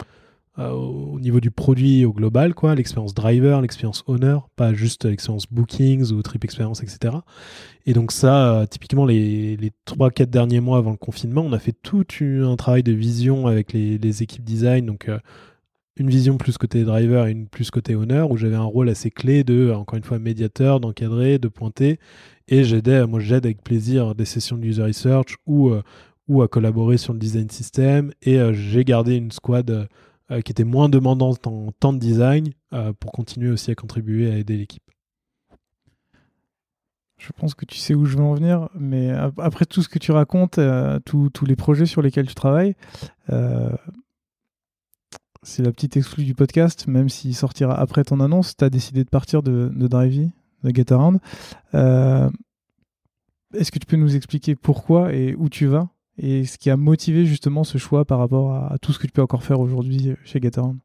au 0.57 1.19
niveau 1.19 1.39
du 1.39 1.49
produit 1.49 2.03
au 2.03 2.11
global, 2.11 2.53
quoi, 2.53 2.75
l'expérience 2.75 3.13
driver, 3.13 3.61
l'expérience 3.61 4.03
owner, 4.07 4.37
pas 4.55 4.73
juste 4.73 5.05
l'expérience 5.05 5.45
bookings 5.49 6.11
ou 6.11 6.21
trip 6.21 6.43
experience, 6.43 6.83
etc. 6.83 7.15
Et 7.85 7.93
donc 7.93 8.11
ça, 8.11 8.65
typiquement 8.69 9.05
les, 9.05 9.55
les 9.55 9.71
3-4 9.87 10.25
derniers 10.25 10.59
mois 10.59 10.77
avant 10.77 10.91
le 10.91 10.97
confinement, 10.97 11.41
on 11.41 11.53
a 11.53 11.59
fait 11.59 11.75
tout 11.81 12.05
un 12.21 12.55
travail 12.57 12.83
de 12.83 12.91
vision 12.91 13.47
avec 13.47 13.71
les, 13.71 14.23
équipes 14.23 14.43
design, 14.43 14.85
donc 14.85 15.09
une 15.95 16.09
vision 16.09 16.37
plus 16.37 16.57
côté 16.57 16.83
driver 16.83 17.27
et 17.27 17.31
une 17.31 17.47
plus 17.47 17.71
côté 17.71 17.95
owner, 17.95 18.25
où 18.29 18.35
j'avais 18.35 18.55
un 18.55 18.63
rôle 18.63 18.89
assez 18.89 19.09
clé 19.09 19.43
de, 19.43 19.71
encore 19.71 19.97
une 19.97 20.03
fois, 20.03 20.19
médiateur, 20.19 20.79
d'encadrer, 20.79 21.39
de 21.39 21.47
pointer. 21.47 21.99
Et 22.49 22.65
j'aidais, 22.65 23.07
moi 23.07 23.21
j'aide 23.21 23.45
avec 23.45 23.63
plaisir 23.63 24.15
des 24.15 24.25
sessions 24.25 24.57
de 24.57 24.65
user 24.65 24.83
research 24.83 25.37
ou, 25.45 25.71
ou 26.27 26.41
à 26.41 26.49
collaborer 26.49 26.97
sur 26.97 27.13
le 27.13 27.19
design 27.19 27.49
system. 27.49 28.11
Et 28.21 28.37
j'ai 28.53 28.83
gardé 28.83 29.15
une 29.15 29.31
squad 29.31 29.87
euh, 30.31 30.41
qui 30.41 30.51
était 30.51 30.63
moins 30.63 30.87
demandante 30.87 31.45
en 31.45 31.71
temps 31.73 31.91
de 31.91 31.99
design 31.99 32.51
euh, 32.73 32.93
pour 32.93 33.11
continuer 33.11 33.49
aussi 33.49 33.69
à 33.69 33.75
contribuer 33.75 34.31
à 34.31 34.37
aider 34.37 34.55
l'équipe. 34.55 34.89
Je 37.17 37.31
pense 37.33 37.53
que 37.53 37.65
tu 37.65 37.77
sais 37.77 37.93
où 37.93 38.05
je 38.05 38.17
veux 38.17 38.23
en 38.23 38.33
venir, 38.33 38.69
mais 38.73 39.11
après 39.37 39.65
tout 39.65 39.83
ce 39.83 39.89
que 39.89 39.99
tu 39.99 40.11
racontes, 40.11 40.57
euh, 40.57 40.99
tous 41.03 41.45
les 41.45 41.55
projets 41.55 41.85
sur 41.85 42.01
lesquels 42.01 42.27
tu 42.27 42.33
travailles, 42.33 42.75
c'est 45.43 45.63
la 45.63 45.71
petite 45.71 45.97
exclue 45.97 46.23
du 46.23 46.33
podcast, 46.33 46.87
même 46.87 47.09
s'il 47.09 47.35
sortira 47.35 47.79
après 47.79 48.03
ton 48.03 48.21
annonce, 48.21 48.55
tu 48.57 48.63
as 48.63 48.71
décidé 48.71 49.03
de 49.03 49.09
partir 49.09 49.43
de, 49.43 49.71
de 49.71 49.87
Drivey, 49.87 50.29
de 50.63 50.75
GetAround. 50.75 51.19
Est-ce 51.73 53.71
que 53.71 53.79
tu 53.79 53.85
peux 53.85 53.97
nous 53.97 54.15
expliquer 54.15 54.55
pourquoi 54.55 55.13
et 55.13 55.35
où 55.35 55.47
tu 55.49 55.67
vas? 55.67 55.89
Et 56.22 56.45
ce 56.45 56.57
qui 56.57 56.69
a 56.69 56.77
motivé 56.77 57.26
justement 57.26 57.64
ce 57.64 57.80
choix 57.80 58.06
par 58.06 58.19
rapport 58.19 58.53
à, 58.53 58.77
tout 58.80 58.93
ce 58.93 58.99
que 58.99 59.07
tu 59.07 59.11
peux 59.11 59.23
encore 59.23 59.43
faire 59.43 59.60
aujourd'hui 59.60 60.14
chez 60.23 60.39
Gataround 60.39 60.77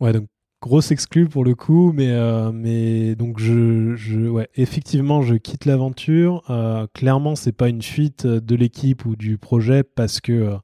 Ouais, 0.00 0.12
donc 0.12 0.26
grosse 0.60 0.90
exclue 0.90 1.28
pour 1.28 1.44
le 1.44 1.54
coup, 1.54 1.92
mais, 1.92 2.10
euh, 2.10 2.50
mais 2.52 3.14
donc 3.14 3.38
je, 3.38 3.94
je, 3.94 4.28
ouais, 4.28 4.48
effectivement, 4.56 5.22
je 5.22 5.36
quitte 5.36 5.64
l'aventure. 5.64 6.42
Euh, 6.50 6.86
clairement, 6.92 7.36
c'est 7.36 7.52
pas 7.52 7.68
une 7.68 7.82
fuite 7.82 8.26
de 8.26 8.56
l'équipe 8.56 9.04
ou 9.06 9.14
du 9.14 9.38
projet 9.38 9.84
parce 9.84 10.20
que 10.20 10.32
euh, 10.32 10.56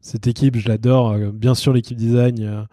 cette 0.00 0.26
équipe, 0.26 0.56
je 0.56 0.68
l'adore. 0.68 1.16
bien 1.32 1.54
sûr, 1.54 1.72
l'équipe 1.74 1.96
design 1.96 2.66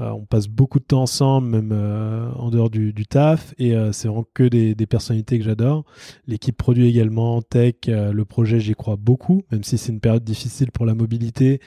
euh, 0.00 0.10
on 0.10 0.24
passe 0.24 0.48
beaucoup 0.48 0.80
de 0.80 0.84
temps 0.84 1.02
ensemble, 1.02 1.48
même 1.48 1.70
euh, 1.72 2.28
en 2.32 2.50
dehors 2.50 2.68
du, 2.68 2.92
taf, 3.06 3.54
et 3.58 3.76
euh, 3.76 3.92
c'est 3.92 4.08
vraiment 4.08 4.26
que 4.34 4.42
des, 4.42 4.74
personnalités 4.86 5.38
que 5.38 5.44
j'adore. 5.44 5.84
L'équipe 6.26 6.56
produit 6.56 6.88
également, 6.88 7.42
tech, 7.42 7.74
le 7.86 8.24
projet, 8.24 8.58
j'y 8.58 8.74
crois 8.74 8.96
beaucoup, 8.96 9.42
même 9.52 9.62
si 9.62 9.78
c'est 9.78 9.92
une 9.92 10.00
période 10.00 10.24
difficile 10.24 10.72
pour 10.72 10.84
la 10.84 10.94
mobilité. 10.94 11.60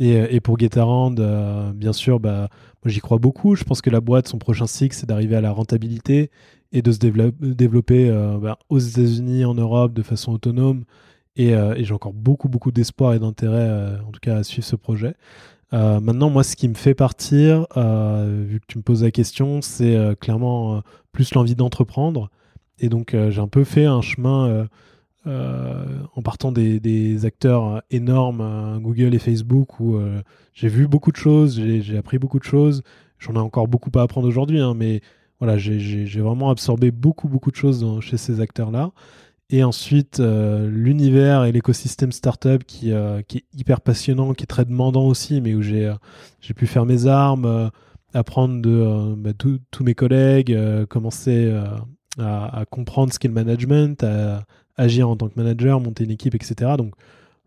Et, 0.00 0.40
pour 0.40 0.58
Getarand, 0.58 1.10
bien 1.72 1.92
sûr, 1.92 2.20
bah, 2.20 2.48
moi 2.84 2.92
j'y 2.92 3.00
crois 3.00 3.18
beaucoup. 3.18 3.56
Je 3.56 3.64
pense 3.64 3.80
que 3.80 3.90
la 3.90 4.00
boîte, 4.00 4.28
son 4.28 4.38
prochain 4.38 4.68
cycle, 4.68 4.94
c'est 4.94 5.06
d'arriver 5.06 5.34
à 5.34 5.40
la 5.40 5.50
rentabilité 5.50 6.30
et 6.70 6.82
de 6.82 6.92
se 6.92 6.98
développer 6.98 8.10
bah, 8.40 8.58
aux 8.68 8.78
États-Unis, 8.78 9.44
en 9.44 9.54
Europe, 9.54 9.94
de 9.94 10.02
façon 10.02 10.32
autonome. 10.32 10.84
Et 11.34 11.52
j'ai 11.78 11.94
encore 11.94 12.12
beaucoup, 12.12 12.48
beaucoup 12.48 12.70
d'espoir 12.70 13.14
et 13.14 13.18
d'intérêt, 13.18 13.98
en 14.06 14.12
tout 14.12 14.20
cas, 14.20 14.36
à 14.36 14.42
suivre 14.44 14.66
ce 14.66 14.76
projet. 14.76 15.14
Euh, 15.72 16.00
maintenant, 16.00 16.30
moi, 16.30 16.44
ce 16.44 16.56
qui 16.56 16.68
me 16.68 16.74
fait 16.74 16.94
partir, 16.94 17.66
euh, 17.76 18.44
vu 18.46 18.60
que 18.60 18.66
tu 18.66 18.78
me 18.78 18.82
poses 18.82 19.02
la 19.02 19.10
question, 19.10 19.60
c'est 19.60 19.96
euh, 19.96 20.14
clairement 20.14 20.82
plus 21.12 21.34
l'envie 21.34 21.54
d'entreprendre. 21.54 22.30
Et 22.78 22.88
donc, 22.88 23.16
j'ai 23.30 23.40
un 23.40 23.48
peu 23.48 23.64
fait 23.64 23.86
un 23.86 24.02
chemin 24.02 24.68
en 25.26 26.22
partant 26.22 26.52
des, 26.52 27.24
acteurs 27.24 27.82
énormes, 27.90 28.78
Google 28.80 29.14
et 29.14 29.18
Facebook, 29.18 29.80
où 29.80 29.98
j'ai 30.54 30.68
vu 30.68 30.86
beaucoup 30.86 31.10
de 31.10 31.16
choses, 31.16 31.60
j'ai 31.60 31.98
appris 31.98 32.18
beaucoup 32.18 32.38
de 32.38 32.44
choses. 32.44 32.82
J'en 33.18 33.34
ai 33.34 33.38
encore 33.38 33.66
beaucoup 33.66 33.90
à 33.96 34.02
apprendre 34.02 34.28
aujourd'hui, 34.28 34.60
hein, 34.60 34.74
mais 34.76 35.00
voilà, 35.40 35.58
j'ai 35.58 36.20
vraiment 36.20 36.50
absorbé 36.50 36.92
beaucoup, 36.92 37.26
beaucoup 37.26 37.50
de 37.50 37.56
choses 37.56 37.84
chez 38.00 38.16
ces 38.16 38.40
acteurs-là. 38.40 38.92
Et 39.50 39.64
ensuite, 39.64 40.20
euh, 40.20 40.68
l'univers 40.68 41.44
et 41.44 41.52
l'écosystème 41.52 42.12
startup 42.12 42.64
qui, 42.64 42.92
euh, 42.92 43.22
qui 43.22 43.38
est 43.38 43.44
hyper 43.58 43.80
passionnant, 43.80 44.34
qui 44.34 44.42
est 44.42 44.46
très 44.46 44.66
demandant 44.66 45.06
aussi, 45.06 45.40
mais 45.40 45.54
où 45.54 45.62
j'ai 45.62 45.86
euh, 45.86 45.94
pu 46.54 46.66
faire 46.66 46.84
mes 46.84 47.06
armes, 47.06 47.70
apprendre 48.12 48.60
de 48.60 49.14
bah, 49.16 49.32
tous 49.32 49.84
mes 49.84 49.94
collègues, 49.94 50.56
commencer 50.88 51.50
à, 52.18 52.60
à, 52.60 52.64
comprendre 52.66 53.12
ce 53.12 53.18
qu'est 53.18 53.28
le 53.28 53.34
management, 53.34 54.02
à 54.02 54.44
agir 54.76 55.08
en 55.08 55.16
tant 55.16 55.28
que 55.28 55.34
manager, 55.36 55.80
monter 55.80 56.04
une 56.04 56.10
équipe, 56.10 56.34
etc. 56.34 56.72
Donc, 56.76 56.94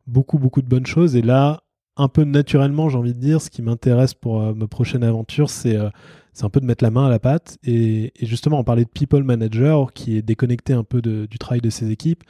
beaucoup, 0.07 0.39
beaucoup 0.39 0.61
de 0.61 0.67
bonnes 0.67 0.85
choses. 0.85 1.15
Et 1.15 1.21
là, 1.21 1.61
un 1.97 2.07
peu 2.07 2.23
naturellement, 2.23 2.89
j'ai 2.89 2.97
envie 2.97 3.13
de 3.13 3.19
dire, 3.19 3.41
ce 3.41 3.49
qui 3.51 3.61
m'intéresse 3.61 4.15
pour 4.15 4.55
ma 4.55 4.67
prochaine 4.67 5.03
aventure, 5.03 5.49
c'est 5.49 5.77
c'est 6.33 6.45
un 6.45 6.49
peu 6.49 6.59
de 6.59 6.65
mettre 6.65 6.83
la 6.83 6.91
main 6.91 7.05
à 7.05 7.09
la 7.09 7.19
pâte. 7.19 7.57
Et, 7.63 8.13
justement, 8.21 8.59
on 8.59 8.63
parlait 8.63 8.85
de 8.85 8.89
people 8.89 9.23
manager 9.23 9.93
qui 9.93 10.17
est 10.17 10.21
déconnecté 10.21 10.73
un 10.73 10.83
peu 10.83 11.01
du 11.01 11.37
travail 11.37 11.61
de 11.61 11.69
ses 11.69 11.91
équipes. 11.91 12.23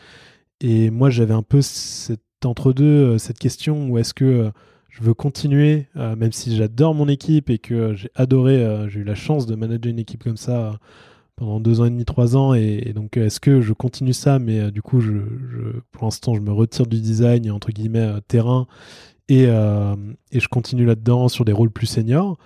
Et 0.59 0.89
moi, 0.89 1.09
j'avais 1.09 1.33
un 1.33 1.43
peu 1.43 1.61
cet 1.61 2.21
entre-deux, 2.45 2.83
euh, 2.85 3.17
cette 3.17 3.39
question 3.39 3.89
où 3.89 3.97
est-ce 3.97 4.13
que 4.13 4.25
euh, 4.25 4.51
je 4.89 5.03
veux 5.03 5.13
continuer, 5.13 5.87
euh, 5.95 6.15
même 6.15 6.31
si 6.31 6.55
j'adore 6.55 6.93
mon 6.93 7.07
équipe 7.07 7.49
et 7.49 7.59
que 7.59 7.93
j'ai 7.93 8.09
adoré, 8.15 8.87
j'ai 8.89 8.99
eu 8.99 9.03
la 9.03 9.15
chance 9.15 9.45
de 9.45 9.55
manager 9.55 9.89
une 9.89 9.99
équipe 9.99 10.23
comme 10.23 10.37
ça 10.37 10.77
pendant 11.37 11.59
deux 11.59 11.79
ans 11.79 11.85
et 11.85 11.89
demi, 11.89 12.05
trois 12.05 12.35
ans. 12.35 12.53
Et, 12.53 12.91
donc, 12.93 13.17
est-ce 13.17 13.39
que 13.39 13.61
je 13.61 13.73
continue 13.73 14.13
ça, 14.13 14.37
mais 14.37 14.69
du 14.71 14.81
coup, 14.81 14.99
je, 14.99 15.13
pour 15.91 16.03
l'instant, 16.03 16.33
je 16.35 16.41
me 16.41 16.51
retire 16.51 16.87
du 16.87 16.99
design, 16.99 17.49
entre 17.51 17.71
guillemets, 17.71 18.11
terrain, 18.27 18.67
et, 19.29 19.43
et 19.43 20.39
je 20.39 20.47
continue 20.49 20.85
là-dedans 20.85 21.29
sur 21.29 21.45
des 21.45 21.53
rôles 21.53 21.71
plus 21.71 21.87
seniors 21.87 22.37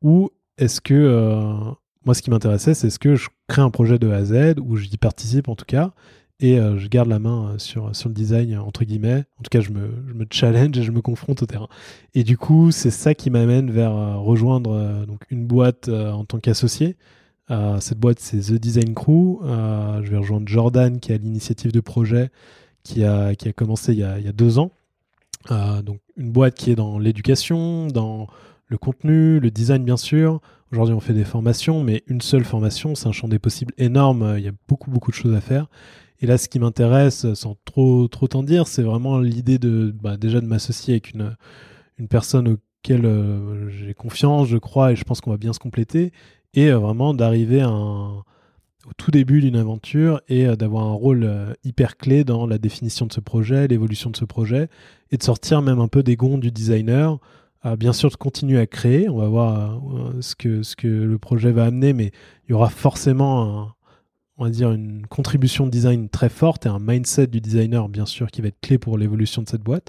Ou 0.00 0.30
est-ce 0.60 0.80
que 0.80 0.94
euh, 0.94 1.42
moi, 2.04 2.14
ce 2.14 2.22
qui 2.22 2.30
m'intéressait, 2.30 2.74
c'est 2.74 2.86
est-ce 2.86 2.98
que 2.98 3.16
je 3.16 3.28
crée 3.48 3.62
un 3.62 3.70
projet 3.70 3.98
de 3.98 4.10
A 4.10 4.16
à 4.16 4.24
Z 4.24 4.60
où 4.60 4.76
j'y 4.76 4.96
participe 4.96 5.48
en 5.48 5.56
tout 5.56 5.64
cas 5.64 5.92
et 6.42 6.58
euh, 6.58 6.78
je 6.78 6.88
garde 6.88 7.08
la 7.08 7.18
main 7.18 7.50
euh, 7.50 7.58
sur, 7.58 7.94
sur 7.94 8.08
le 8.08 8.14
design 8.14 8.56
entre 8.56 8.84
guillemets. 8.84 9.24
En 9.38 9.42
tout 9.42 9.50
cas, 9.50 9.60
je 9.60 9.70
me, 9.70 9.90
je 10.08 10.14
me 10.14 10.26
challenge 10.30 10.78
et 10.78 10.82
je 10.82 10.90
me 10.90 11.02
confronte 11.02 11.42
au 11.42 11.46
terrain. 11.46 11.68
Et 12.14 12.24
du 12.24 12.38
coup, 12.38 12.70
c'est 12.70 12.90
ça 12.90 13.14
qui 13.14 13.28
m'amène 13.30 13.70
vers 13.70 13.92
rejoindre 14.20 15.04
donc 15.06 15.20
une 15.30 15.46
boîte 15.46 15.88
en 15.88 16.24
tant 16.24 16.38
qu'associé. 16.38 16.96
cette 17.80 17.98
boîte, 17.98 18.20
c'est 18.20 18.38
The 18.38 18.54
Design 18.54 18.94
Crew. 18.94 19.40
je 19.42 20.10
vais 20.10 20.16
rejoindre 20.16 20.48
Jordan 20.48 20.98
qui 20.98 21.12
a 21.12 21.18
l'initiative 21.18 21.72
de 21.72 21.80
projet 21.80 22.30
qui 22.84 23.04
a, 23.04 23.34
qui 23.34 23.48
a 23.48 23.52
commencé 23.52 23.92
il 23.92 23.98
y 23.98 24.04
a, 24.04 24.18
il 24.18 24.24
y 24.24 24.28
a 24.28 24.32
deux 24.32 24.58
ans. 24.58 24.70
donc 25.50 26.00
une 26.16 26.32
boîte 26.32 26.54
qui 26.54 26.70
est 26.70 26.76
dans 26.76 26.98
l'éducation, 26.98 27.86
dans 27.88 28.28
le 28.70 28.78
contenu, 28.78 29.40
le 29.40 29.50
design 29.50 29.84
bien 29.84 29.96
sûr. 29.98 30.40
Aujourd'hui 30.72 30.94
on 30.94 31.00
fait 31.00 31.12
des 31.12 31.24
formations, 31.24 31.82
mais 31.82 32.02
une 32.06 32.20
seule 32.20 32.44
formation, 32.44 32.94
c'est 32.94 33.08
un 33.08 33.12
champ 33.12 33.28
des 33.28 33.40
possibles 33.40 33.74
énorme, 33.76 34.36
il 34.38 34.44
y 34.44 34.48
a 34.48 34.52
beaucoup 34.68 34.90
beaucoup 34.90 35.10
de 35.10 35.16
choses 35.16 35.34
à 35.34 35.40
faire. 35.40 35.66
Et 36.20 36.26
là 36.26 36.38
ce 36.38 36.48
qui 36.48 36.60
m'intéresse, 36.60 37.32
sans 37.34 37.56
trop 37.64 38.06
trop 38.08 38.28
t'en 38.28 38.44
dire, 38.44 38.68
c'est 38.68 38.82
vraiment 38.82 39.18
l'idée 39.18 39.58
de 39.58 39.92
bah, 40.00 40.16
déjà 40.16 40.40
de 40.40 40.46
m'associer 40.46 40.94
avec 40.94 41.12
une, 41.12 41.36
personne 42.08 42.48
auquel 42.48 43.04
euh, 43.04 43.68
j'ai 43.68 43.92
confiance, 43.92 44.48
je 44.48 44.56
crois, 44.56 44.92
et 44.92 44.96
je 44.96 45.04
pense 45.04 45.20
qu'on 45.20 45.30
va 45.30 45.36
bien 45.36 45.52
se 45.52 45.58
compléter, 45.58 46.12
et 46.54 46.70
euh, 46.70 46.78
vraiment 46.78 47.12
d'arriver 47.12 47.64
au 47.64 48.92
tout 48.96 49.10
début 49.10 49.40
d'une 49.40 49.56
aventure 49.56 50.22
et 50.28 50.46
euh, 50.46 50.56
d'avoir 50.56 50.84
un 50.84 50.92
rôle 50.92 51.28
hyper 51.64 51.96
clé 51.96 52.22
dans 52.22 52.46
la 52.46 52.58
définition 52.58 53.06
de 53.06 53.12
ce 53.12 53.20
projet, 53.20 53.66
l'évolution 53.66 54.10
de 54.10 54.16
ce 54.16 54.24
projet, 54.24 54.68
et 55.10 55.16
de 55.16 55.22
sortir 55.22 55.60
même 55.60 55.80
un 55.80 55.88
peu 55.88 56.02
des 56.04 56.14
gonds 56.16 56.38
du 56.38 56.52
designer 56.52 57.18
bien 57.76 57.92
sûr 57.92 58.10
de 58.10 58.16
continuer 58.16 58.58
à 58.58 58.66
créer. 58.66 59.08
On 59.08 59.18
va 59.18 59.28
voir 59.28 59.80
euh, 59.94 60.20
ce, 60.20 60.34
que, 60.34 60.62
ce 60.62 60.76
que 60.76 60.88
le 60.88 61.18
projet 61.18 61.52
va 61.52 61.64
amener, 61.64 61.92
mais 61.92 62.12
il 62.48 62.52
y 62.52 62.54
aura 62.54 62.70
forcément, 62.70 63.72
on 64.38 64.44
va 64.44 64.50
dire, 64.50 64.72
une 64.72 65.06
contribution 65.06 65.66
de 65.66 65.70
design 65.70 66.08
très 66.08 66.30
forte 66.30 66.66
et 66.66 66.68
un 66.68 66.78
mindset 66.78 67.26
du 67.26 67.40
designer, 67.40 67.88
bien 67.88 68.06
sûr, 68.06 68.30
qui 68.30 68.40
va 68.40 68.48
être 68.48 68.60
clé 68.60 68.78
pour 68.78 68.96
l'évolution 68.96 69.42
de 69.42 69.48
cette 69.48 69.62
boîte. 69.62 69.88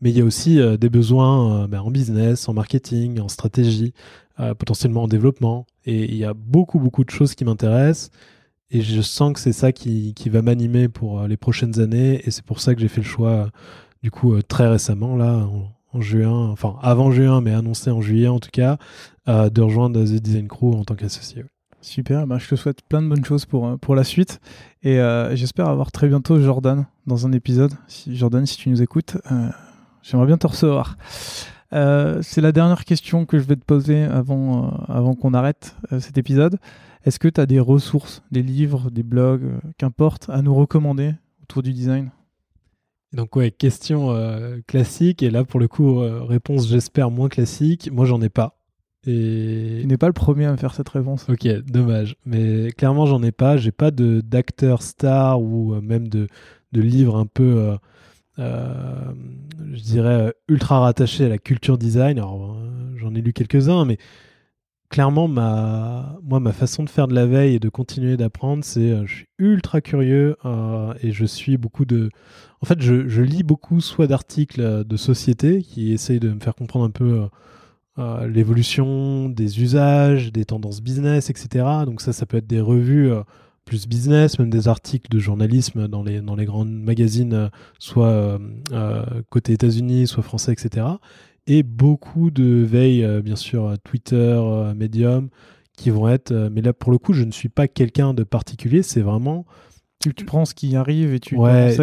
Mais 0.00 0.10
il 0.10 0.18
y 0.18 0.20
a 0.20 0.24
aussi 0.24 0.60
euh, 0.60 0.76
des 0.76 0.90
besoins 0.90 1.64
euh, 1.64 1.66
ben, 1.66 1.80
en 1.80 1.90
business, 1.90 2.48
en 2.48 2.54
marketing, 2.54 3.20
en 3.20 3.28
stratégie, 3.28 3.92
potentiellement 4.58 5.02
en 5.02 5.08
développement. 5.08 5.66
Et 5.84 6.04
il 6.04 6.14
y 6.14 6.24
a 6.24 6.32
beaucoup, 6.32 6.78
beaucoup 6.78 7.02
de 7.02 7.10
choses 7.10 7.34
qui 7.34 7.44
m'intéressent. 7.44 8.10
Et 8.70 8.82
je 8.82 9.00
sens 9.00 9.32
que 9.32 9.40
c'est 9.40 9.52
ça 9.52 9.72
qui, 9.72 10.14
qui 10.14 10.28
va 10.28 10.42
m'animer 10.42 10.88
pour 10.88 11.26
les 11.26 11.36
prochaines 11.36 11.80
années. 11.80 12.20
Et 12.24 12.30
c'est 12.30 12.44
pour 12.44 12.60
ça 12.60 12.72
que 12.74 12.80
j'ai 12.80 12.86
fait 12.86 13.00
le 13.00 13.06
choix, 13.06 13.50
du 14.04 14.12
coup, 14.12 14.40
très 14.42 14.68
récemment, 14.68 15.16
là, 15.16 15.48
juin, 15.94 16.50
enfin 16.50 16.76
avant 16.82 17.10
juin, 17.10 17.40
mais 17.40 17.52
annoncé 17.52 17.90
en 17.90 18.00
juillet 18.00 18.28
en 18.28 18.38
tout 18.38 18.50
cas, 18.52 18.78
euh, 19.28 19.50
de 19.50 19.62
rejoindre 19.62 20.02
The 20.02 20.20
Design 20.20 20.48
Crew 20.48 20.74
en 20.74 20.84
tant 20.84 20.94
qu'associé. 20.94 21.44
Super, 21.80 22.26
bah, 22.26 22.38
je 22.38 22.48
te 22.48 22.56
souhaite 22.56 22.82
plein 22.88 23.02
de 23.02 23.08
bonnes 23.08 23.24
choses 23.24 23.46
pour, 23.46 23.66
euh, 23.66 23.76
pour 23.76 23.94
la 23.94 24.04
suite 24.04 24.40
et 24.82 25.00
euh, 25.00 25.34
j'espère 25.36 25.68
avoir 25.68 25.92
très 25.92 26.08
bientôt 26.08 26.40
Jordan 26.40 26.86
dans 27.06 27.26
un 27.26 27.32
épisode. 27.32 27.72
Si, 27.86 28.16
Jordan, 28.16 28.44
si 28.46 28.56
tu 28.56 28.68
nous 28.68 28.82
écoutes, 28.82 29.16
j'aimerais 30.02 30.26
bien 30.26 30.38
te 30.38 30.46
recevoir. 30.46 30.96
c'est 31.70 32.40
la 32.40 32.52
dernière 32.52 32.84
question 32.84 33.26
que 33.26 33.38
je 33.38 33.44
vais 33.44 33.56
te 33.56 33.64
poser 33.64 34.02
avant, 34.02 34.70
avant 34.88 35.14
qu'on 35.14 35.34
arrête 35.34 35.76
cet 36.00 36.18
épisode. 36.18 36.58
Est-ce 37.04 37.18
que 37.18 37.28
tu 37.28 37.40
as 37.40 37.46
des 37.46 37.60
ressources, 37.60 38.22
des 38.30 38.42
livres, 38.42 38.90
des 38.90 39.02
blogs, 39.02 39.48
qu'importe, 39.78 40.28
à 40.28 40.42
nous 40.42 40.54
recommander 40.54 41.14
autour 41.42 41.62
du 41.62 41.72
design? 41.72 42.10
Donc 43.12 43.36
ouais, 43.36 43.50
question 43.50 44.10
euh, 44.10 44.58
classique, 44.66 45.22
et 45.22 45.30
là 45.30 45.44
pour 45.44 45.60
le 45.60 45.68
coup, 45.68 46.00
euh, 46.00 46.22
réponse 46.22 46.68
j'espère 46.68 47.10
moins 47.10 47.28
classique, 47.28 47.90
moi 47.92 48.04
j'en 48.04 48.20
ai 48.20 48.28
pas. 48.28 48.58
Et... 49.06 49.78
Tu 49.80 49.86
n'es 49.86 49.96
pas 49.96 50.08
le 50.08 50.12
premier 50.12 50.46
à 50.46 50.52
me 50.52 50.56
faire 50.56 50.74
cette 50.74 50.88
réponse. 50.88 51.26
Ok, 51.28 51.46
dommage. 51.66 52.16
Mais 52.26 52.70
clairement, 52.72 53.06
j'en 53.06 53.22
ai 53.22 53.32
pas. 53.32 53.56
J'ai 53.56 53.70
pas 53.70 53.90
de 53.90 54.20
d'acteur 54.20 54.82
star 54.82 55.40
ou 55.40 55.74
euh, 55.74 55.80
même 55.80 56.08
de, 56.08 56.26
de 56.72 56.80
livre 56.80 57.16
un 57.16 57.26
peu, 57.26 57.76
je 58.36 59.82
dirais, 59.82 60.34
ultra 60.48 60.80
rattaché 60.80 61.24
à 61.24 61.28
la 61.28 61.38
culture 61.38 61.78
design. 61.78 62.18
Alors, 62.18 62.60
j'en 62.96 63.14
ai 63.14 63.22
lu 63.22 63.32
quelques-uns, 63.32 63.84
mais 63.84 63.98
clairement, 64.88 65.28
ma, 65.28 66.18
moi, 66.22 66.40
ma 66.40 66.52
façon 66.52 66.84
de 66.84 66.90
faire 66.90 67.08
de 67.08 67.14
la 67.14 67.26
veille 67.26 67.54
et 67.54 67.60
de 67.60 67.68
continuer 67.68 68.16
d'apprendre, 68.16 68.64
c'est 68.64 69.06
je 69.06 69.14
suis 69.14 69.26
ultra 69.38 69.80
curieux 69.80 70.36
et 71.02 71.12
je 71.12 71.24
suis 71.24 71.56
beaucoup 71.56 71.84
de. 71.84 72.10
En 72.60 72.66
fait, 72.66 72.80
je, 72.80 73.22
lis 73.22 73.42
beaucoup 73.42 73.80
soit 73.80 74.06
d'articles 74.06 74.84
de 74.84 74.96
société 74.96 75.62
qui 75.62 75.92
essayent 75.92 76.20
de 76.20 76.30
me 76.30 76.40
faire 76.40 76.54
comprendre 76.54 76.84
un 76.84 76.90
peu 76.90 77.28
euh, 77.98 78.28
l'évolution 78.28 79.28
des 79.28 79.60
usages, 79.60 80.30
des 80.30 80.44
tendances 80.44 80.80
business, 80.80 81.30
etc. 81.30 81.66
Donc 81.84 82.00
ça, 82.00 82.12
ça 82.12 82.26
peut 82.26 82.36
être 82.36 82.46
des 82.46 82.60
revues 82.60 83.10
euh, 83.10 83.22
plus 83.64 83.88
business, 83.88 84.38
même 84.38 84.50
des 84.50 84.68
articles 84.68 85.10
de 85.10 85.18
journalisme 85.18 85.88
dans 85.88 86.04
les, 86.04 86.20
dans 86.20 86.36
les 86.36 86.44
grands 86.44 86.64
magazines, 86.64 87.34
euh, 87.34 87.48
soit 87.80 88.38
côté 89.30 89.52
États-Unis, 89.52 90.06
soit 90.06 90.22
français, 90.22 90.52
etc. 90.52 90.86
Et 91.48 91.62
beaucoup 91.62 92.30
de 92.30 92.62
veille, 92.62 93.06
bien 93.22 93.36
sûr, 93.36 93.74
Twitter, 93.82 94.40
Medium, 94.76 95.30
qui 95.76 95.90
vont 95.90 96.08
être... 96.08 96.32
mais 96.52 96.60
là, 96.60 96.72
pour 96.72 96.92
le 96.92 96.98
coup, 96.98 97.14
je 97.14 97.24
ne 97.24 97.32
suis 97.32 97.48
pas 97.48 97.66
quelqu'un 97.66 98.14
de 98.14 98.22
particulier, 98.22 98.82
c'est 98.82 99.00
vraiment... 99.00 99.46
Tu, 100.00 100.12
prends 100.12 100.44
ce 100.44 100.54
qui 100.54 100.76
arrive 100.76 101.12
et 101.12 101.18
tu 101.18 101.34
ouais, 101.36 101.74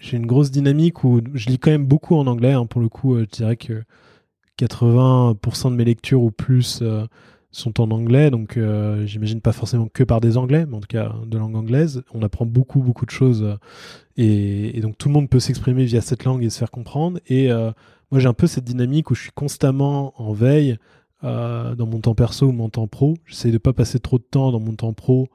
J'ai 0.00 0.16
une 0.16 0.26
grosse 0.26 0.50
dynamique 0.50 1.04
où 1.04 1.20
je 1.34 1.46
lis 1.48 1.60
quand 1.60 1.70
même 1.70 1.86
beaucoup 1.86 2.16
en 2.16 2.26
anglais. 2.26 2.52
Hein, 2.52 2.66
pour 2.66 2.80
le 2.80 2.88
coup, 2.88 3.16
je 3.20 3.24
dirais 3.26 3.56
que 3.56 3.84
80% 4.58 5.70
de 5.70 5.76
mes 5.76 5.84
lectures 5.84 6.22
ou 6.22 6.30
plus 6.30 6.80
euh, 6.82 7.06
sont 7.50 7.80
en 7.80 7.90
anglais, 7.90 8.30
donc 8.30 8.56
euh, 8.56 9.06
j'imagine 9.06 9.40
pas 9.40 9.52
forcément 9.52 9.88
que 9.92 10.02
par 10.02 10.20
des 10.20 10.36
anglais, 10.36 10.66
mais 10.66 10.76
en 10.76 10.80
tout 10.80 10.88
cas 10.88 11.14
de 11.26 11.38
langue 11.38 11.56
anglaise. 11.56 12.02
On 12.14 12.22
apprend 12.22 12.46
beaucoup, 12.46 12.80
beaucoup 12.80 13.06
de 13.06 13.10
choses 13.10 13.42
euh, 13.42 13.56
et, 14.16 14.80
donc 14.80 14.96
tout 14.98 15.08
le 15.08 15.14
monde 15.14 15.28
peut 15.28 15.40
s'exprimer 15.40 15.84
via 15.84 16.00
cette 16.00 16.24
langue 16.24 16.42
et 16.42 16.50
se 16.50 16.58
faire 16.58 16.70
comprendre. 16.70 17.20
Et 17.28 17.50
moi 18.10 18.20
j'ai 18.20 18.28
un 18.28 18.34
peu 18.34 18.46
cette 18.46 18.64
dynamique 18.64 19.10
où 19.10 19.14
je 19.14 19.22
suis 19.22 19.32
constamment 19.32 20.14
en 20.20 20.32
veille 20.32 20.78
dans 21.22 21.86
mon 21.86 21.98
temps 21.98 22.14
perso 22.14 22.46
ou 22.46 22.52
mon 22.52 22.68
temps 22.68 22.86
pro. 22.86 23.16
J'essaie 23.24 23.50
de 23.50 23.58
pas 23.58 23.72
passer 23.72 23.98
trop 23.98 24.18
de 24.18 24.22
temps 24.22 24.52
dans 24.52 24.60
mon 24.60 24.74
temps 24.74 24.92
pro. 24.92 25.28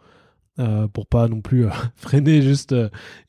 pour 0.93 1.05
pas 1.05 1.27
non 1.27 1.41
plus 1.41 1.65
freiner 1.95 2.41
juste 2.41 2.73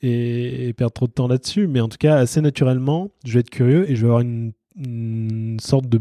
et, 0.01 0.69
et, 0.69 0.73
perdre 0.75 0.93
trop 0.93 1.09
de 1.09 1.13
temps 1.13 1.27
là-dessus. 1.27 1.67
Mais 1.67 1.81
en 1.81 1.89
tout 1.89 1.99
cas, 1.99 2.17
assez 2.17 2.41
naturellement, 2.41 3.11
je 3.25 3.35
vais 3.35 3.41
être 3.41 3.51
curieux 3.51 3.91
et 3.91 3.97
je 3.97 4.03
vais 4.03 4.13
avoir 4.13 4.21
une 4.21 5.59
sorte 5.61 5.87
de, 5.89 6.01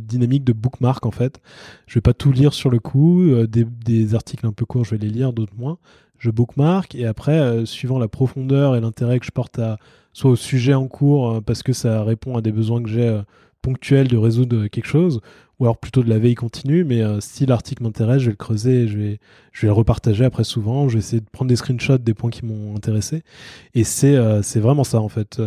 dynamique 0.00 0.44
de 0.44 0.52
bookmark 0.52 1.06
en 1.06 1.10
fait. 1.10 1.40
Je 1.86 1.94
vais 1.94 2.02
pas 2.02 2.14
tout 2.14 2.32
lire 2.32 2.52
sur 2.52 2.70
le 2.70 2.78
coup, 2.78 3.22
euh, 3.22 3.46
des, 3.46 3.64
des, 3.64 4.14
articles 4.14 4.46
un 4.46 4.52
peu 4.52 4.66
courts, 4.66 4.84
je 4.84 4.92
vais 4.92 4.98
les 4.98 5.10
lire, 5.10 5.32
d'autres 5.32 5.56
moins. 5.56 5.78
Je 6.18 6.30
bookmark 6.30 6.94
et 6.94 7.06
après, 7.06 7.38
euh, 7.38 7.66
suivant 7.66 7.98
la 7.98 8.08
profondeur 8.08 8.76
et 8.76 8.80
l'intérêt 8.80 9.20
que 9.20 9.26
je 9.26 9.30
porte 9.30 9.58
à 9.58 9.78
soit 10.16 10.30
au 10.30 10.36
sujet 10.36 10.72
en 10.72 10.88
cours 10.88 11.30
euh, 11.30 11.40
parce 11.42 11.62
que 11.62 11.74
ça 11.74 12.02
répond 12.02 12.38
à 12.38 12.40
des 12.40 12.50
besoins 12.50 12.82
que 12.82 12.88
j'ai 12.88 13.20
ponctuels 13.60 14.08
de 14.08 14.16
résoudre 14.16 14.66
quelque 14.68 14.86
chose, 14.86 15.20
ou 15.58 15.64
alors 15.64 15.76
plutôt 15.76 16.02
de 16.02 16.08
la 16.08 16.18
veille 16.18 16.36
continue, 16.36 16.84
mais 16.84 17.02
si 17.20 17.44
l'article 17.44 17.82
m'intéresse, 17.82 18.20
je 18.20 18.26
vais 18.26 18.32
le 18.32 18.36
creuser, 18.36 18.88
je 18.88 18.96
vais, 18.96 19.20
je 19.52 19.62
vais 19.62 19.66
le 19.66 19.72
repartager 19.72 20.24
après 20.24 20.44
souvent, 20.44 20.88
je 20.88 20.94
vais 20.94 21.00
essayer 21.00 21.20
de 21.20 21.28
prendre 21.30 21.48
des 21.48 21.56
screenshots 21.56 21.98
des 21.98 22.14
points 22.14 22.30
qui 22.30 22.46
m'ont 22.46 22.76
intéressé, 22.76 23.24
et 23.74 23.82
c'est 23.82 24.14
vraiment 24.60 24.84
ça 24.84 25.00
en 25.00 25.08
fait. 25.08 25.40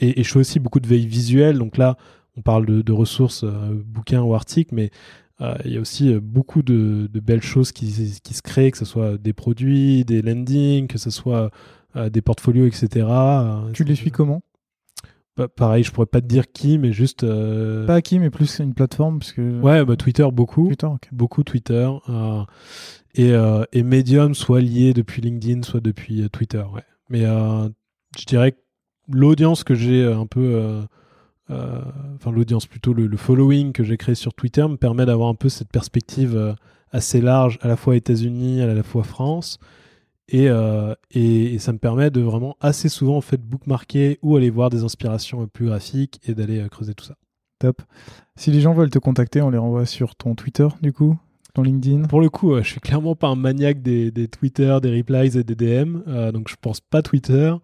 Et, 0.00 0.24
je 0.24 0.28
fais 0.28 0.40
aussi 0.40 0.58
beaucoup 0.58 0.80
de 0.80 0.88
veille 0.88 1.06
visuelle, 1.06 1.58
donc 1.58 1.76
là, 1.76 1.96
on 2.36 2.42
parle 2.42 2.66
de, 2.66 2.92
ressources, 2.92 3.44
bouquins 3.44 4.22
ou 4.22 4.34
articles, 4.34 4.74
mais 4.74 4.90
il 5.64 5.72
y 5.72 5.76
a 5.76 5.80
aussi 5.80 6.12
beaucoup 6.14 6.62
de, 6.62 7.08
de, 7.12 7.20
belles 7.20 7.42
choses 7.42 7.70
qui, 7.70 8.18
qui 8.20 8.34
se 8.34 8.42
créent, 8.42 8.72
que 8.72 8.78
ce 8.78 8.84
soit 8.84 9.16
des 9.16 9.32
produits, 9.32 10.04
des 10.04 10.22
landings, 10.22 10.88
que 10.88 10.98
ce 10.98 11.10
soit 11.10 11.52
des 11.94 12.22
portfolios, 12.22 12.66
etc. 12.66 13.06
Tu 13.72 13.84
les 13.84 13.94
suis 13.94 14.10
comment? 14.10 14.42
Pareil, 15.46 15.84
je 15.84 15.92
pourrais 15.92 16.06
pas 16.06 16.20
te 16.20 16.26
dire 16.26 16.50
qui, 16.50 16.78
mais 16.78 16.92
juste. 16.92 17.22
Euh, 17.22 17.86
pas 17.86 18.02
qui, 18.02 18.18
mais 18.18 18.30
plus 18.30 18.58
une 18.58 18.74
plateforme. 18.74 19.20
Parce 19.20 19.32
que... 19.32 19.60
Ouais, 19.60 19.84
bah, 19.84 19.96
Twitter, 19.96 20.26
beaucoup. 20.32 20.66
Twitter, 20.66 20.88
Beaucoup 21.12 21.44
Twitter. 21.44 21.88
Euh, 22.08 22.42
et, 23.14 23.32
euh, 23.32 23.64
et, 23.72 23.84
Medium, 23.84 24.34
soit 24.34 24.60
lié 24.60 24.94
depuis 24.94 25.22
LinkedIn, 25.22 25.62
soit 25.62 25.80
depuis 25.80 26.28
Twitter. 26.30 26.64
Ouais. 26.74 26.82
Mais 27.08 27.22
je 27.22 28.24
dirais 28.26 28.52
que 28.52 28.58
l'audience 29.08 29.62
que 29.62 29.74
j'ai 29.74 30.04
un 30.04 30.26
peu. 30.26 30.82
Enfin, 31.48 32.32
l'audience 32.32 32.66
plutôt, 32.66 32.92
le, 32.92 33.06
le, 33.06 33.16
following 33.16 33.72
que 33.72 33.84
j'ai 33.84 33.96
créé 33.96 34.14
sur 34.14 34.34
Twitter 34.34 34.66
me 34.66 34.76
permet 34.76 35.06
d'avoir 35.06 35.28
un 35.28 35.34
peu 35.34 35.48
cette 35.48 35.70
perspective 35.70 36.56
assez 36.90 37.20
large, 37.20 37.58
à 37.62 37.68
la 37.68 37.76
fois 37.76 37.96
États-Unis, 37.96 38.60
à 38.62 38.66
la 38.74 38.82
fois 38.82 39.04
France. 39.04 39.58
Euh, 40.34 40.94
et, 41.10 41.54
et, 41.54 41.58
ça 41.58 41.72
me 41.72 41.78
permet 41.78 42.10
de 42.10 42.20
vraiment 42.20 42.56
assez 42.60 42.88
souvent 42.88 43.16
en 43.16 43.20
fait 43.20 43.40
bookmarker 43.40 44.18
ou 44.22 44.36
aller 44.36 44.50
voir 44.50 44.68
des 44.68 44.84
inspirations 44.84 45.46
plus 45.46 45.66
graphiques 45.66 46.20
et 46.26 46.34
d'aller 46.34 46.60
euh, 46.60 46.68
creuser 46.68 46.94
tout 46.94 47.04
ça. 47.04 47.14
Top. 47.58 47.82
Si 48.36 48.50
les 48.50 48.60
gens 48.60 48.74
veulent 48.74 48.90
te 48.90 48.98
contacter, 48.98 49.40
on 49.40 49.50
les 49.50 49.58
renvoie 49.58 49.86
sur 49.86 50.14
ton 50.14 50.34
Twitter 50.34 50.68
du 50.82 50.92
coup 50.92 51.16
ton 51.54 51.62
LinkedIn 51.62 52.02
Pour 52.02 52.20
le 52.20 52.28
coup, 52.28 52.54
je 52.58 52.68
suis 52.68 52.80
clairement 52.80 53.16
pas 53.16 53.28
un 53.28 53.34
maniaque 53.34 53.80
des, 53.80 54.10
des 54.10 54.28
Twitter, 54.28 54.76
des 54.82 54.94
replies 54.94 55.36
et 55.38 55.42
des 55.42 55.54
DM, 55.54 56.02
euh, 56.06 56.30
donc 56.30 56.48
je 56.48 56.56
pense 56.60 56.80
pas 56.80 57.00
Twitter. 57.00 57.54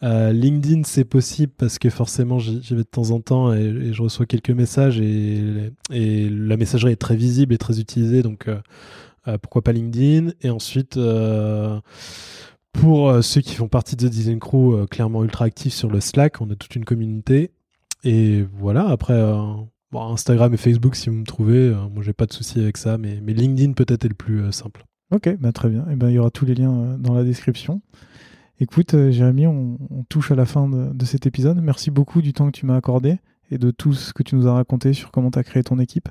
LinkedIn, 0.00 0.82
c'est 0.84 1.04
possible 1.04 1.52
parce 1.56 1.78
que 1.78 1.90
forcément 1.90 2.38
j'y 2.38 2.60
vais 2.70 2.76
de 2.76 2.82
temps 2.82 3.10
en 3.10 3.20
temps 3.20 3.52
et, 3.52 3.92
je 3.92 4.02
reçois 4.02 4.26
quelques 4.26 4.50
messages 4.50 5.00
et, 5.00 5.72
et, 5.90 6.28
la 6.28 6.56
messagerie 6.56 6.92
est 6.92 6.96
très 6.96 7.16
visible 7.16 7.54
et 7.54 7.58
très 7.58 7.80
utilisée, 7.80 8.22
donc 8.22 8.48
euh, 8.48 8.60
pourquoi 9.42 9.62
pas 9.62 9.72
LinkedIn 9.72 10.32
Et 10.42 10.50
ensuite, 10.50 10.96
euh, 10.96 11.80
pour 12.72 13.08
euh, 13.08 13.22
ceux 13.22 13.40
qui 13.40 13.54
font 13.54 13.68
partie 13.68 13.96
de 13.96 14.06
The 14.06 14.10
Design 14.10 14.38
Crew, 14.38 14.86
clairement 14.90 15.24
ultra 15.24 15.44
actifs 15.44 15.74
sur 15.74 15.90
le 15.90 16.00
Slack, 16.00 16.40
on 16.40 16.50
a 16.50 16.56
toute 16.56 16.74
une 16.76 16.84
communauté. 16.84 17.50
Et 18.04 18.44
voilà, 18.54 18.88
après, 18.88 19.20
Instagram 19.92 20.54
et 20.54 20.56
Facebook, 20.56 20.94
si 20.94 21.10
vous 21.10 21.16
me 21.16 21.24
trouvez, 21.24 21.74
moi 21.92 22.02
j'ai 22.02 22.12
pas 22.12 22.26
de 22.26 22.32
souci 22.32 22.60
avec 22.60 22.76
ça, 22.76 22.96
mais, 22.96 23.20
LinkedIn 23.20 23.72
peut-être 23.72 24.04
est 24.04 24.08
le 24.08 24.14
plus 24.14 24.52
simple. 24.52 24.84
Ok, 25.10 25.36
bah 25.40 25.52
très 25.52 25.68
bien. 25.68 25.86
Et 25.90 25.96
ben, 25.96 26.10
il 26.10 26.14
y 26.14 26.18
aura 26.18 26.30
tous 26.30 26.44
les 26.44 26.54
liens 26.54 26.96
dans 26.98 27.14
la 27.14 27.24
description. 27.24 27.80
Écoute, 28.60 28.92
Jérémy, 29.10 29.46
on, 29.46 29.78
touche 30.08 30.30
à 30.30 30.34
la 30.34 30.44
fin 30.44 30.68
de, 30.68 30.92
de, 30.92 31.04
cet 31.04 31.26
épisode. 31.26 31.60
Merci 31.62 31.90
beaucoup 31.90 32.22
du 32.22 32.32
temps 32.32 32.46
que 32.46 32.56
tu 32.56 32.66
m'as 32.66 32.76
accordé 32.76 33.18
et 33.50 33.58
de 33.58 33.70
tout 33.70 33.94
ce 33.94 34.12
que 34.12 34.22
tu 34.22 34.36
nous 34.36 34.46
as 34.46 34.52
raconté 34.52 34.92
sur 34.92 35.10
comment 35.10 35.30
tu 35.30 35.38
as 35.38 35.44
créé 35.44 35.62
ton 35.62 35.78
équipe. 35.78 36.08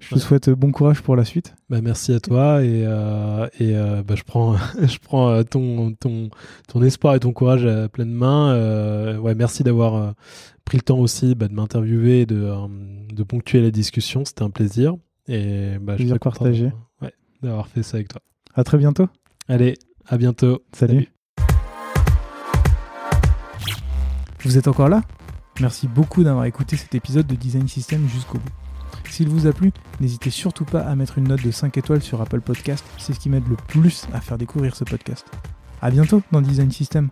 Je 0.00 0.14
te 0.14 0.18
souhaite 0.18 0.48
bon 0.50 0.72
courage 0.72 1.02
pour 1.02 1.14
la 1.14 1.24
suite. 1.24 1.54
Bah, 1.68 1.80
merci 1.82 2.12
à 2.12 2.20
toi 2.20 2.64
et, 2.64 2.84
euh, 2.86 3.46
et 3.60 3.76
euh, 3.76 4.02
bah, 4.02 4.14
je 4.16 4.22
prends, 4.24 4.56
je 4.82 4.98
prends 4.98 5.28
euh, 5.28 5.42
ton, 5.42 5.92
ton, 5.92 6.30
ton 6.66 6.82
espoir 6.82 7.14
et 7.14 7.20
ton 7.20 7.32
courage 7.32 7.66
à 7.66 7.88
pleine 7.88 8.10
main. 8.10 9.18
ouais, 9.18 9.34
merci 9.34 9.62
d'avoir 9.62 10.14
pris 10.64 10.78
le 10.78 10.82
temps 10.82 10.98
aussi 10.98 11.34
bah, 11.34 11.48
de 11.48 11.54
m'interviewer 11.54 12.22
et 12.22 12.26
de, 12.26 12.50
de 13.12 13.22
ponctuer 13.22 13.60
la 13.60 13.70
discussion. 13.70 14.24
C'était 14.24 14.42
un 14.42 14.50
plaisir. 14.50 14.96
Et 15.28 15.76
bah, 15.80 15.96
je 15.98 16.12
partager. 16.14 16.72
Ouais, 17.02 17.12
d'avoir 17.42 17.68
fait 17.68 17.82
ça 17.82 17.98
avec 17.98 18.08
toi. 18.08 18.22
À 18.54 18.64
très 18.64 18.78
bientôt. 18.78 19.06
Allez, 19.48 19.76
à 20.06 20.16
bientôt. 20.16 20.62
Salut. 20.72 21.08
Vous 24.42 24.56
êtes 24.56 24.66
encore 24.66 24.88
là? 24.88 25.02
Merci 25.60 25.86
beaucoup 25.86 26.24
d'avoir 26.24 26.46
écouté 26.46 26.76
cet 26.76 26.94
épisode 26.94 27.26
de 27.26 27.34
Design 27.34 27.68
System 27.68 28.08
jusqu'au 28.08 28.38
bout. 28.38 28.59
S'il 29.10 29.28
vous 29.28 29.46
a 29.48 29.52
plu, 29.52 29.72
n'hésitez 30.00 30.30
surtout 30.30 30.64
pas 30.64 30.80
à 30.80 30.94
mettre 30.94 31.18
une 31.18 31.28
note 31.28 31.42
de 31.42 31.50
5 31.50 31.76
étoiles 31.76 32.00
sur 32.00 32.20
Apple 32.20 32.40
Podcast, 32.40 32.84
c'est 32.96 33.12
ce 33.12 33.18
qui 33.18 33.28
m'aide 33.28 33.46
le 33.48 33.56
plus 33.56 34.06
à 34.14 34.20
faire 34.20 34.38
découvrir 34.38 34.76
ce 34.76 34.84
podcast. 34.84 35.26
A 35.82 35.90
bientôt 35.90 36.22
dans 36.30 36.40
Design 36.40 36.70
System. 36.70 37.08